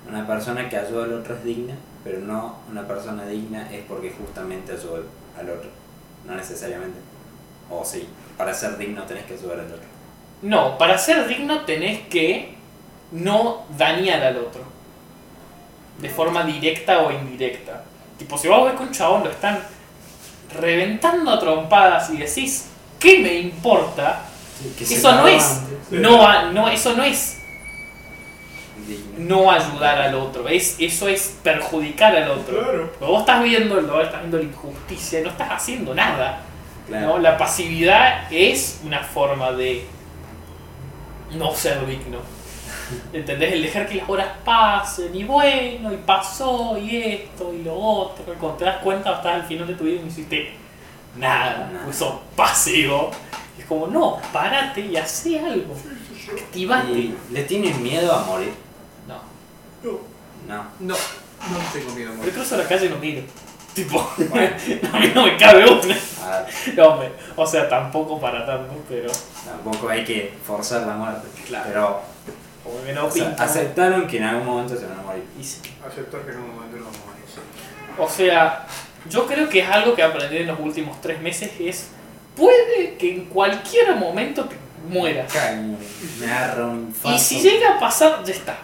Una 0.08 0.26
persona 0.26 0.68
que 0.68 0.76
ayuda 0.76 1.04
al 1.04 1.12
otro 1.14 1.34
es 1.36 1.44
digna, 1.44 1.74
pero 2.04 2.18
no 2.20 2.58
una 2.70 2.86
persona 2.86 3.26
digna 3.26 3.70
es 3.72 3.84
porque 3.86 4.10
justamente 4.10 4.72
ayuda 4.72 5.02
al 5.38 5.50
otro. 5.50 5.70
No 6.26 6.34
necesariamente. 6.34 6.98
O 7.70 7.84
sí, 7.84 8.08
para 8.36 8.52
ser 8.52 8.76
digno 8.78 9.02
tenés 9.04 9.24
que 9.24 9.34
ayudar 9.34 9.60
al 9.60 9.66
otro. 9.66 9.91
No, 10.42 10.76
para 10.78 10.98
ser 10.98 11.26
digno 11.28 11.60
tenés 11.60 12.00
que 12.08 12.54
no 13.12 13.64
dañar 13.76 14.22
al 14.22 14.36
otro. 14.38 14.62
De 15.98 16.08
forma 16.08 16.42
directa 16.44 17.00
o 17.00 17.12
indirecta. 17.12 17.84
Tipo, 18.18 18.36
si 18.36 18.48
vos 18.48 18.64
ves 18.64 18.74
que 18.74 18.82
un 18.82 18.90
chabón 18.92 19.24
lo 19.24 19.30
están 19.30 19.60
reventando 20.58 21.30
a 21.30 21.38
trompadas 21.38 22.10
y 22.10 22.16
decís, 22.18 22.68
¿qué 22.98 23.20
me 23.20 23.34
importa? 23.38 24.22
Que 24.76 24.84
Eso 24.84 25.12
no 25.12 25.26
es, 25.26 25.60
no, 25.90 26.26
a- 26.26 26.44
no, 26.44 26.68
eso 26.68 26.94
no 26.94 27.02
es 27.02 27.38
no 29.16 29.50
ayudar 29.50 30.00
al 30.00 30.14
otro, 30.16 30.48
es, 30.48 30.76
eso 30.78 31.08
es 31.08 31.36
perjudicar 31.42 32.14
al 32.16 32.30
otro. 32.30 32.58
Claro. 32.62 32.92
Vos 33.00 33.20
estás 33.20 33.42
viendo, 33.42 33.78
el 33.78 33.86
dolor, 33.86 34.04
estás 34.04 34.20
viendo 34.20 34.38
la 34.38 34.44
injusticia, 34.44 35.20
no 35.22 35.30
estás 35.30 35.50
haciendo 35.50 35.94
nada. 35.94 36.40
Claro. 36.88 37.06
¿no? 37.06 37.18
La 37.18 37.36
pasividad 37.36 38.26
es 38.32 38.80
una 38.84 39.00
forma 39.00 39.52
de 39.52 39.86
no 41.36 41.54
ser 41.54 41.84
digno. 41.86 42.18
¿Entendés? 43.12 43.52
El 43.54 43.62
dejar 43.62 43.88
que 43.88 43.94
las 43.96 44.08
horas 44.08 44.28
pasen 44.44 45.14
y 45.14 45.24
bueno, 45.24 45.92
y 45.92 45.96
pasó, 45.98 46.76
y 46.78 46.96
esto, 46.96 47.52
y 47.54 47.62
lo 47.62 47.74
otro. 47.74 48.24
Y 48.32 48.36
cuando 48.36 48.58
te 48.58 48.64
das 48.66 48.78
cuenta, 48.82 49.14
estás 49.16 49.34
al 49.34 49.44
final 49.44 49.66
de 49.66 49.74
tu 49.74 49.84
vida 49.84 49.96
y 49.96 50.00
no 50.00 50.06
hiciste 50.08 50.52
nada. 51.16 51.70
Nada. 51.72 51.84
Pues 51.84 51.96
sos 51.96 52.14
pasivo. 52.36 53.10
Y 53.56 53.62
es 53.62 53.66
como, 53.66 53.86
no, 53.86 54.18
párate 54.32 54.80
y 54.82 54.96
hacé 54.96 55.38
algo. 55.40 55.74
Activate. 56.32 56.90
¿Y 56.92 57.18
¿Le 57.30 57.42
tienen 57.44 57.82
miedo 57.82 58.12
a 58.14 58.24
morir? 58.24 58.52
No. 59.08 59.16
No, 59.82 59.98
No. 60.48 60.64
no, 60.80 60.94
no 60.94 61.58
tengo 61.72 61.92
miedo 61.94 62.10
a 62.10 62.12
Yo 62.12 62.18
morir. 62.18 62.34
cruzo 62.34 62.56
la 62.56 62.68
calle 62.68 62.86
y 62.86 62.88
no 62.90 62.96
miro. 62.96 63.22
Tipo, 63.74 64.06
Bueno. 64.30 64.56
a 64.92 64.98
mí 64.98 65.12
no 65.14 65.24
me 65.26 65.36
cabe 65.36 65.64
una. 65.64 65.94
A- 65.94 66.46
No, 66.76 66.88
hombre, 66.88 67.12
o 67.36 67.46
sea, 67.46 67.68
tampoco 67.68 68.20
para 68.20 68.44
tanto, 68.46 68.74
pero 68.88 69.10
tampoco 69.44 69.88
hay 69.88 70.04
que 70.04 70.34
forzar 70.46 70.82
la 70.86 70.94
muerte. 70.94 71.26
Claro. 71.46 71.64
Pero 71.68 72.00
como 72.64 72.84
que 72.84 72.92
no 72.92 73.06
o 73.06 73.10
sea, 73.10 73.34
aceptaron 73.38 74.06
que 74.06 74.18
en 74.18 74.24
algún 74.24 74.46
momento 74.46 74.76
se 74.76 74.86
van 74.86 74.98
a 74.98 75.02
morir. 75.02 75.24
Y 75.40 75.42
sí. 75.44 75.60
Aceptar 75.86 76.20
que 76.22 76.32
en 76.32 76.38
un 76.38 76.54
momento 76.54 76.76
no 76.76 76.84
vamos 76.84 76.98
a 76.98 77.06
morir. 77.06 77.22
O 77.98 78.08
sea, 78.08 78.66
yo 79.08 79.26
creo 79.26 79.48
que 79.48 79.60
es 79.60 79.68
algo 79.68 79.94
que 79.94 80.02
aprendí 80.02 80.38
en 80.38 80.46
los 80.46 80.60
últimos 80.60 81.00
tres 81.00 81.20
meses 81.20 81.50
es 81.60 81.88
puede 82.36 82.94
que 82.98 83.14
en 83.14 83.24
cualquier 83.26 83.94
momento 83.96 84.44
te 84.44 84.56
mueras. 84.88 85.30
Cago, 85.32 85.76
Me 86.20 86.26
agarra 86.32 86.66
un 86.66 86.86
infarto. 86.88 87.16
Y 87.16 87.20
si 87.20 87.40
llega 87.40 87.76
a 87.76 87.80
pasar, 87.80 88.22
ya 88.24 88.32
está. 88.32 88.56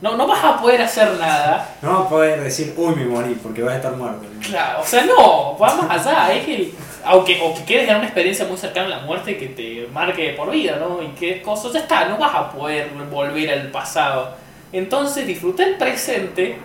No, 0.00 0.16
no 0.16 0.26
vas 0.26 0.42
a 0.42 0.60
poder 0.60 0.80
hacer 0.80 1.12
nada. 1.18 1.76
No 1.82 1.90
vas 1.90 2.06
a 2.06 2.08
poder 2.08 2.42
decir, 2.42 2.72
uy, 2.76 2.94
me 2.94 3.04
morí, 3.04 3.34
porque 3.34 3.62
vas 3.62 3.74
a 3.74 3.76
estar 3.76 3.92
muerto. 3.92 4.26
Claro, 4.40 4.80
o 4.80 4.84
sea, 4.84 5.04
no, 5.04 5.58
va 5.58 5.74
más 5.74 6.06
allá. 6.06 6.32
Es 6.32 6.48
el, 6.48 6.72
aunque, 7.04 7.40
o 7.42 7.54
que 7.54 7.64
quieres 7.64 7.86
tener 7.86 7.98
una 7.98 8.06
experiencia 8.06 8.46
muy 8.46 8.56
cercana 8.56 8.86
a 8.86 8.98
la 8.98 8.98
muerte 9.00 9.36
que 9.36 9.48
te 9.48 9.88
marque 9.92 10.30
de 10.30 10.32
por 10.34 10.50
vida, 10.50 10.76
¿no? 10.76 11.02
Y 11.02 11.08
qué 11.08 11.42
cosas, 11.42 11.72
ya 11.72 11.80
está, 11.80 12.06
no 12.06 12.16
vas 12.16 12.34
a 12.34 12.50
poder 12.50 12.90
volver 13.10 13.50
al 13.50 13.70
pasado. 13.70 14.34
Entonces 14.72 15.26
disfruta 15.26 15.64
el 15.64 15.76
presente, 15.76 16.56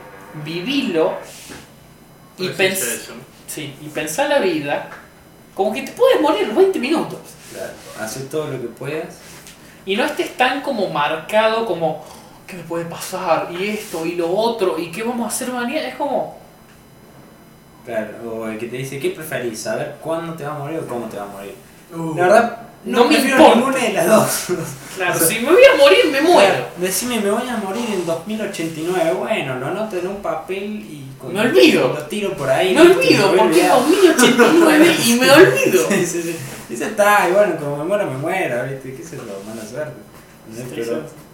vivilo 0.43 1.13
y 2.37 2.47
eso. 2.47 3.13
sí, 3.47 3.75
y 3.81 3.87
pensá 3.87 4.27
la 4.27 4.39
vida 4.39 4.89
como 5.55 5.73
que 5.73 5.83
te 5.83 5.93
puedes 5.93 6.21
morir 6.21 6.43
en 6.49 6.55
20 6.55 6.79
minutos. 6.79 7.19
Claro. 7.51 7.73
Hacer 7.99 8.29
todo 8.29 8.47
lo 8.51 8.61
que 8.61 8.67
puedas. 8.67 9.19
Y 9.85 9.95
no 9.95 10.03
estés 10.03 10.35
tan 10.35 10.61
como 10.61 10.89
marcado 10.89 11.65
como, 11.65 12.03
¿qué 12.47 12.57
me 12.57 12.63
puede 12.63 12.85
pasar? 12.85 13.49
Y 13.51 13.67
esto, 13.69 14.05
y 14.05 14.15
lo 14.15 14.29
otro, 14.31 14.77
y 14.79 14.91
qué 14.91 15.03
vamos 15.03 15.25
a 15.25 15.35
hacer 15.35 15.51
mañana. 15.51 15.87
Es 15.87 15.95
como, 15.95 16.37
Claro. 17.85 18.07
O 18.41 18.47
el 18.47 18.57
que 18.57 18.65
te 18.67 18.77
dice, 18.77 18.97
¿qué 18.99 19.11
preferís? 19.11 19.59
¿Saber 19.61 19.97
cuándo 20.01 20.33
te 20.33 20.43
va 20.43 20.55
a 20.55 20.59
morir 20.59 20.79
o 20.79 20.87
cómo 20.87 21.05
te 21.07 21.17
va 21.17 21.23
a 21.23 21.27
morir? 21.27 21.53
Uh, 21.95 22.15
La 22.17 22.23
verdad, 22.23 22.57
No 22.83 23.03
no, 23.03 23.05
me 23.09 23.15
importa. 23.19 23.55
ninguna 23.55 23.77
de 23.77 23.93
las 23.93 24.07
dos. 24.07 24.45
claro, 24.95 25.13
O 25.15 25.19
sea, 25.19 25.27
si 25.27 25.39
me 25.41 25.51
voy 25.51 25.61
a 25.71 25.77
morir, 25.77 26.05
me 26.11 26.21
muero. 26.21 26.49
Claro, 26.49 26.65
Decime, 26.77 27.19
me 27.19 27.29
voy 27.29 27.47
a 27.47 27.57
morir 27.57 27.85
en 27.93 28.03
2089. 28.07 29.11
Bueno, 29.19 29.59
lo 29.59 29.67
anoto 29.67 29.97
en 29.97 30.07
un 30.07 30.15
papel 30.15 30.63
y 30.63 31.11
con- 31.19 31.31
Me 31.31 31.41
olvido. 31.41 31.89
lo 31.89 32.01
tiro 32.07 32.33
por 32.33 32.49
ahí. 32.49 32.73
Me 32.73 32.81
olvido, 32.81 33.35
porque 33.37 33.61
es 33.67 33.71
olvidar. 33.71 33.77
2089 33.81 34.95
y 35.05 35.13
me 35.19 35.31
olvido. 35.31 35.87
Sí, 35.89 36.05
sí, 36.07 36.21
sí. 36.23 36.35
Y 36.71 36.75
ya 36.75 36.87
está, 36.87 37.29
y 37.29 37.33
bueno, 37.33 37.55
como 37.57 37.77
me 37.77 37.83
muero, 37.83 38.09
me 38.09 38.17
muero, 38.17 38.63
¿viste? 38.67 38.95
¿Qué 38.95 39.03
sé 39.03 39.17
yo? 39.17 39.23
Mala 39.47 39.61
suerte. 39.63 39.93
No 40.49 41.24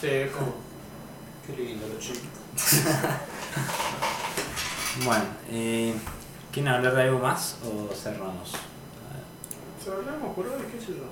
Sí, 0.00 0.06
es 0.06 0.30
como. 0.30 0.54
Qué 1.46 1.62
lindo 1.62 1.86
lo 1.88 1.98
chico. 1.98 2.18
bueno, 5.04 5.24
eh, 5.50 5.94
¿quieren 6.52 6.72
hablar 6.72 6.94
de 6.94 7.02
algo 7.02 7.18
más 7.18 7.56
o 7.64 7.92
cerramos? 7.94 8.52
Hablamos 9.90 10.34
por 10.34 10.46
hoy, 10.46 10.62
qué 10.70 10.78
sé 10.78 10.92
yo. 10.92 11.08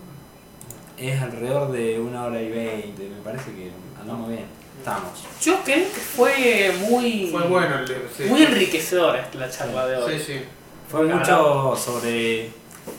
Es 0.98 1.20
alrededor 1.20 1.72
de 1.72 1.98
una 1.98 2.24
hora 2.24 2.40
y 2.42 2.50
veinte, 2.50 3.08
me 3.08 3.22
parece 3.22 3.52
que 3.52 3.70
andamos 3.98 4.28
bien. 4.28 4.44
Estamos. 4.78 5.24
Yo 5.40 5.58
creo 5.64 5.84
que 5.84 6.00
fue 6.00 6.74
muy, 6.88 7.30
Fue 7.30 7.48
bueno 7.48 7.78
el. 7.78 7.88
Sí. 8.14 8.24
muy 8.24 8.42
enriquecedora 8.42 9.30
la 9.32 9.50
charla 9.50 9.86
de 9.86 9.96
hoy. 9.96 10.18
Sí, 10.18 10.24
sí. 10.26 10.40
Fue 10.88 11.06
mucho 11.06 11.74
sobre 11.74 12.50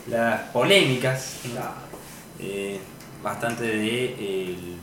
las 0.08 0.40
polémicas, 0.50 1.36
eh, 2.40 2.80
bastante 3.22 3.62
de 3.64 4.14
el, 4.14 4.76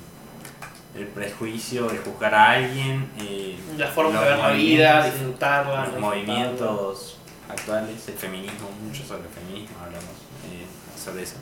el 0.95 1.07
prejuicio 1.07 1.87
de 1.87 1.97
juzgar 1.97 2.33
a 2.33 2.51
alguien, 2.51 3.09
eh, 3.19 3.57
La 3.77 3.87
forma 3.87 4.21
de 4.21 4.29
ver 4.29 4.37
la 4.37 4.51
vida, 4.51 4.93
movimientos, 4.93 5.13
disfrutarla. 5.13 5.85
los 5.87 5.99
movimientos 5.99 7.17
actuales, 7.49 8.07
el 8.07 8.13
feminismo, 8.13 8.69
mucho 8.81 9.03
sobre 9.03 9.23
el 9.23 9.29
feminismo 9.29 9.75
hablamos 9.83 10.05
eh, 10.05 10.65
sobre 10.97 11.23
eso. 11.23 11.35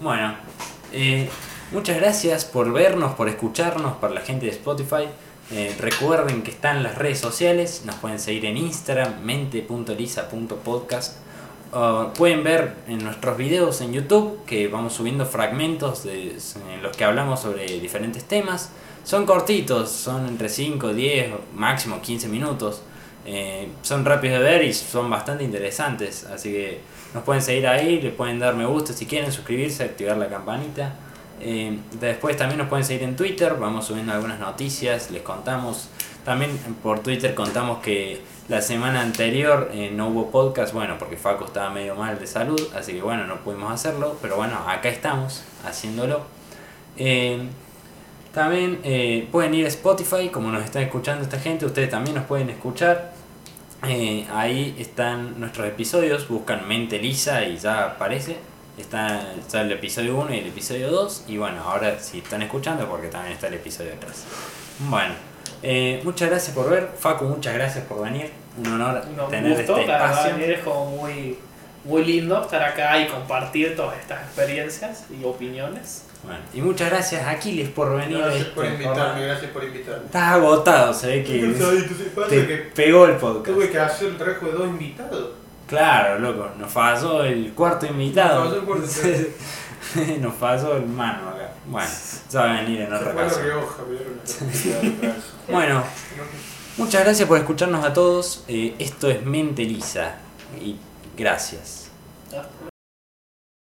Bueno, 0.00 0.34
eh, 0.92 1.28
muchas 1.70 1.96
gracias 1.96 2.44
por 2.44 2.72
vernos, 2.72 3.14
por 3.14 3.28
escucharnos, 3.28 3.96
para 3.96 4.14
la 4.14 4.20
gente 4.20 4.46
de 4.46 4.52
Spotify. 4.52 5.08
Eh, 5.50 5.74
recuerden 5.78 6.42
que 6.42 6.50
están 6.50 6.82
las 6.82 6.96
redes 6.96 7.18
sociales, 7.18 7.82
nos 7.84 7.96
pueden 7.96 8.18
seguir 8.18 8.46
en 8.46 8.56
Instagram, 8.56 9.20
mente.lisa.podcast. 9.22 11.16
Uh, 11.72 12.12
pueden 12.12 12.44
ver 12.44 12.74
en 12.86 13.02
nuestros 13.02 13.38
videos 13.38 13.80
en 13.80 13.94
YouTube 13.94 14.44
que 14.44 14.68
vamos 14.68 14.92
subiendo 14.92 15.24
fragmentos 15.24 16.04
de, 16.04 16.36
en 16.74 16.82
los 16.82 16.94
que 16.94 17.04
hablamos 17.04 17.40
sobre 17.40 17.64
diferentes 17.80 18.24
temas. 18.24 18.70
Son 19.04 19.24
cortitos, 19.24 19.90
son 19.90 20.28
entre 20.28 20.50
5, 20.50 20.92
10, 20.92 21.30
máximo 21.54 22.02
15 22.02 22.28
minutos. 22.28 22.82
Eh, 23.24 23.68
son 23.80 24.04
rápidos 24.04 24.40
de 24.40 24.44
ver 24.44 24.64
y 24.64 24.74
son 24.74 25.08
bastante 25.08 25.44
interesantes. 25.44 26.24
Así 26.24 26.52
que 26.52 26.80
nos 27.14 27.22
pueden 27.24 27.40
seguir 27.40 27.66
ahí, 27.66 28.02
le 28.02 28.10
pueden 28.10 28.38
dar 28.38 28.54
me 28.54 28.66
gusta 28.66 28.92
si 28.92 29.06
quieren, 29.06 29.32
suscribirse, 29.32 29.82
activar 29.82 30.18
la 30.18 30.28
campanita. 30.28 30.94
Eh, 31.40 31.78
después 31.98 32.36
también 32.36 32.58
nos 32.58 32.68
pueden 32.68 32.84
seguir 32.84 33.02
en 33.04 33.16
Twitter, 33.16 33.56
vamos 33.58 33.86
subiendo 33.86 34.12
algunas 34.12 34.38
noticias, 34.38 35.10
les 35.10 35.22
contamos. 35.22 35.88
También 36.24 36.56
por 36.82 37.00
Twitter 37.00 37.34
contamos 37.34 37.78
que 37.78 38.20
la 38.48 38.60
semana 38.60 39.00
anterior 39.00 39.70
eh, 39.72 39.90
no 39.94 40.08
hubo 40.08 40.30
podcast, 40.30 40.74
bueno, 40.74 40.96
porque 40.98 41.16
Faco 41.16 41.46
estaba 41.46 41.70
medio 41.70 41.94
mal 41.94 42.18
de 42.18 42.26
salud, 42.26 42.60
así 42.74 42.92
que 42.92 43.02
bueno, 43.02 43.26
no 43.26 43.36
pudimos 43.38 43.72
hacerlo, 43.72 44.16
pero 44.20 44.36
bueno, 44.36 44.58
acá 44.66 44.88
estamos 44.88 45.42
haciéndolo. 45.64 46.22
Eh, 46.96 47.48
también 48.32 48.80
eh, 48.82 49.28
pueden 49.30 49.52
ir 49.54 49.66
a 49.66 49.68
Spotify, 49.68 50.30
como 50.30 50.50
nos 50.50 50.64
están 50.64 50.82
escuchando 50.82 51.22
esta 51.22 51.38
gente, 51.38 51.66
ustedes 51.66 51.90
también 51.90 52.16
nos 52.16 52.24
pueden 52.24 52.48
escuchar. 52.48 53.12
Eh, 53.86 54.26
ahí 54.32 54.74
están 54.78 55.38
nuestros 55.38 55.66
episodios, 55.66 56.28
buscan 56.28 56.66
Mente 56.66 56.98
Lisa 56.98 57.44
y 57.44 57.58
ya 57.58 57.84
aparece. 57.84 58.36
Está, 58.78 59.34
está 59.34 59.60
el 59.60 59.72
episodio 59.72 60.16
1 60.16 60.34
y 60.34 60.38
el 60.38 60.46
episodio 60.46 60.90
2. 60.90 61.24
Y 61.28 61.36
bueno, 61.36 61.62
ahora 61.62 61.98
si 61.98 62.18
están 62.18 62.40
escuchando, 62.40 62.88
porque 62.88 63.08
también 63.08 63.34
está 63.34 63.48
el 63.48 63.54
episodio 63.54 63.92
3. 64.00 64.24
Bueno, 64.88 65.14
eh, 65.62 66.00
muchas 66.04 66.30
gracias 66.30 66.54
por 66.54 66.68
ver. 66.68 66.90
Facu, 66.98 67.24
muchas 67.24 67.54
gracias 67.54 67.84
por 67.84 68.02
venir. 68.02 68.30
Un 68.58 68.66
honor 68.72 69.02
Un 69.08 69.30
tener 69.30 69.56
gusto, 69.56 69.78
este 69.78 69.92
espacio. 69.92 70.32
venir 70.36 70.50
es 70.50 70.60
como 70.60 70.86
muy 70.86 71.38
muy 71.84 72.04
lindo 72.04 72.40
estar 72.40 72.62
acá 72.62 73.00
y 73.00 73.08
compartir 73.08 73.74
todas 73.74 73.98
estas 73.98 74.22
experiencias 74.22 75.06
y 75.10 75.24
opiniones. 75.24 76.04
Bueno, 76.22 76.38
y 76.54 76.60
muchas 76.60 76.90
gracias 76.90 77.26
Aquiles 77.26 77.68
por 77.70 77.96
venir 77.96 78.18
Gracias 78.18 78.42
este 78.42 78.54
por 78.54 78.64
invitarme, 78.64 79.26
gracias 79.26 79.50
por 79.50 79.64
invitarme. 79.64 80.04
Estás 80.04 80.32
agotado, 80.34 80.94
se 80.94 81.06
ve 81.08 81.22
te 82.28 82.46
que 82.46 82.56
pegó 82.74 83.06
el 83.06 83.16
podcast. 83.16 83.46
tuve 83.46 83.70
que 83.70 83.78
hacer 83.80 84.08
el 84.08 84.16
trabajo 84.16 84.46
de 84.46 84.52
dos 84.52 84.68
invitados. 84.68 85.30
Claro, 85.66 86.18
loco, 86.18 86.50
nos 86.58 86.70
falló 86.70 87.24
el 87.24 87.52
cuarto 87.54 87.86
invitado. 87.86 88.44
Nos 88.44 88.48
falló 88.50 88.60
el 88.60 88.66
cuarto 88.66 88.84
invitado. 89.04 89.28
nos 90.20 90.34
falló 90.34 90.76
el 90.76 90.86
mano 90.86 91.30
acá. 91.30 91.52
Bueno, 91.66 91.88
a 92.34 92.42
venir 92.60 92.80
en 92.82 92.92
otra 92.92 93.12
fue 93.12 93.22
a 93.22 93.26
La 93.26 93.32
ocasión. 93.32 93.44
Rioja, 93.44 93.82
me 93.88 93.94
dieron 93.96 94.12
una 94.12 94.22
oportunidad 94.22 94.80
de 94.80 94.90
trabajo. 94.90 95.20
Bueno, 95.48 95.84
muchas 96.78 97.04
gracias 97.04 97.28
por 97.28 97.38
escucharnos 97.38 97.84
a 97.84 97.92
todos. 97.92 98.44
Eh, 98.48 98.74
esto 98.78 99.10
es 99.10 99.24
Mente 99.24 99.64
Lisa. 99.64 100.16
Y 100.60 100.76
gracias. 101.16 101.81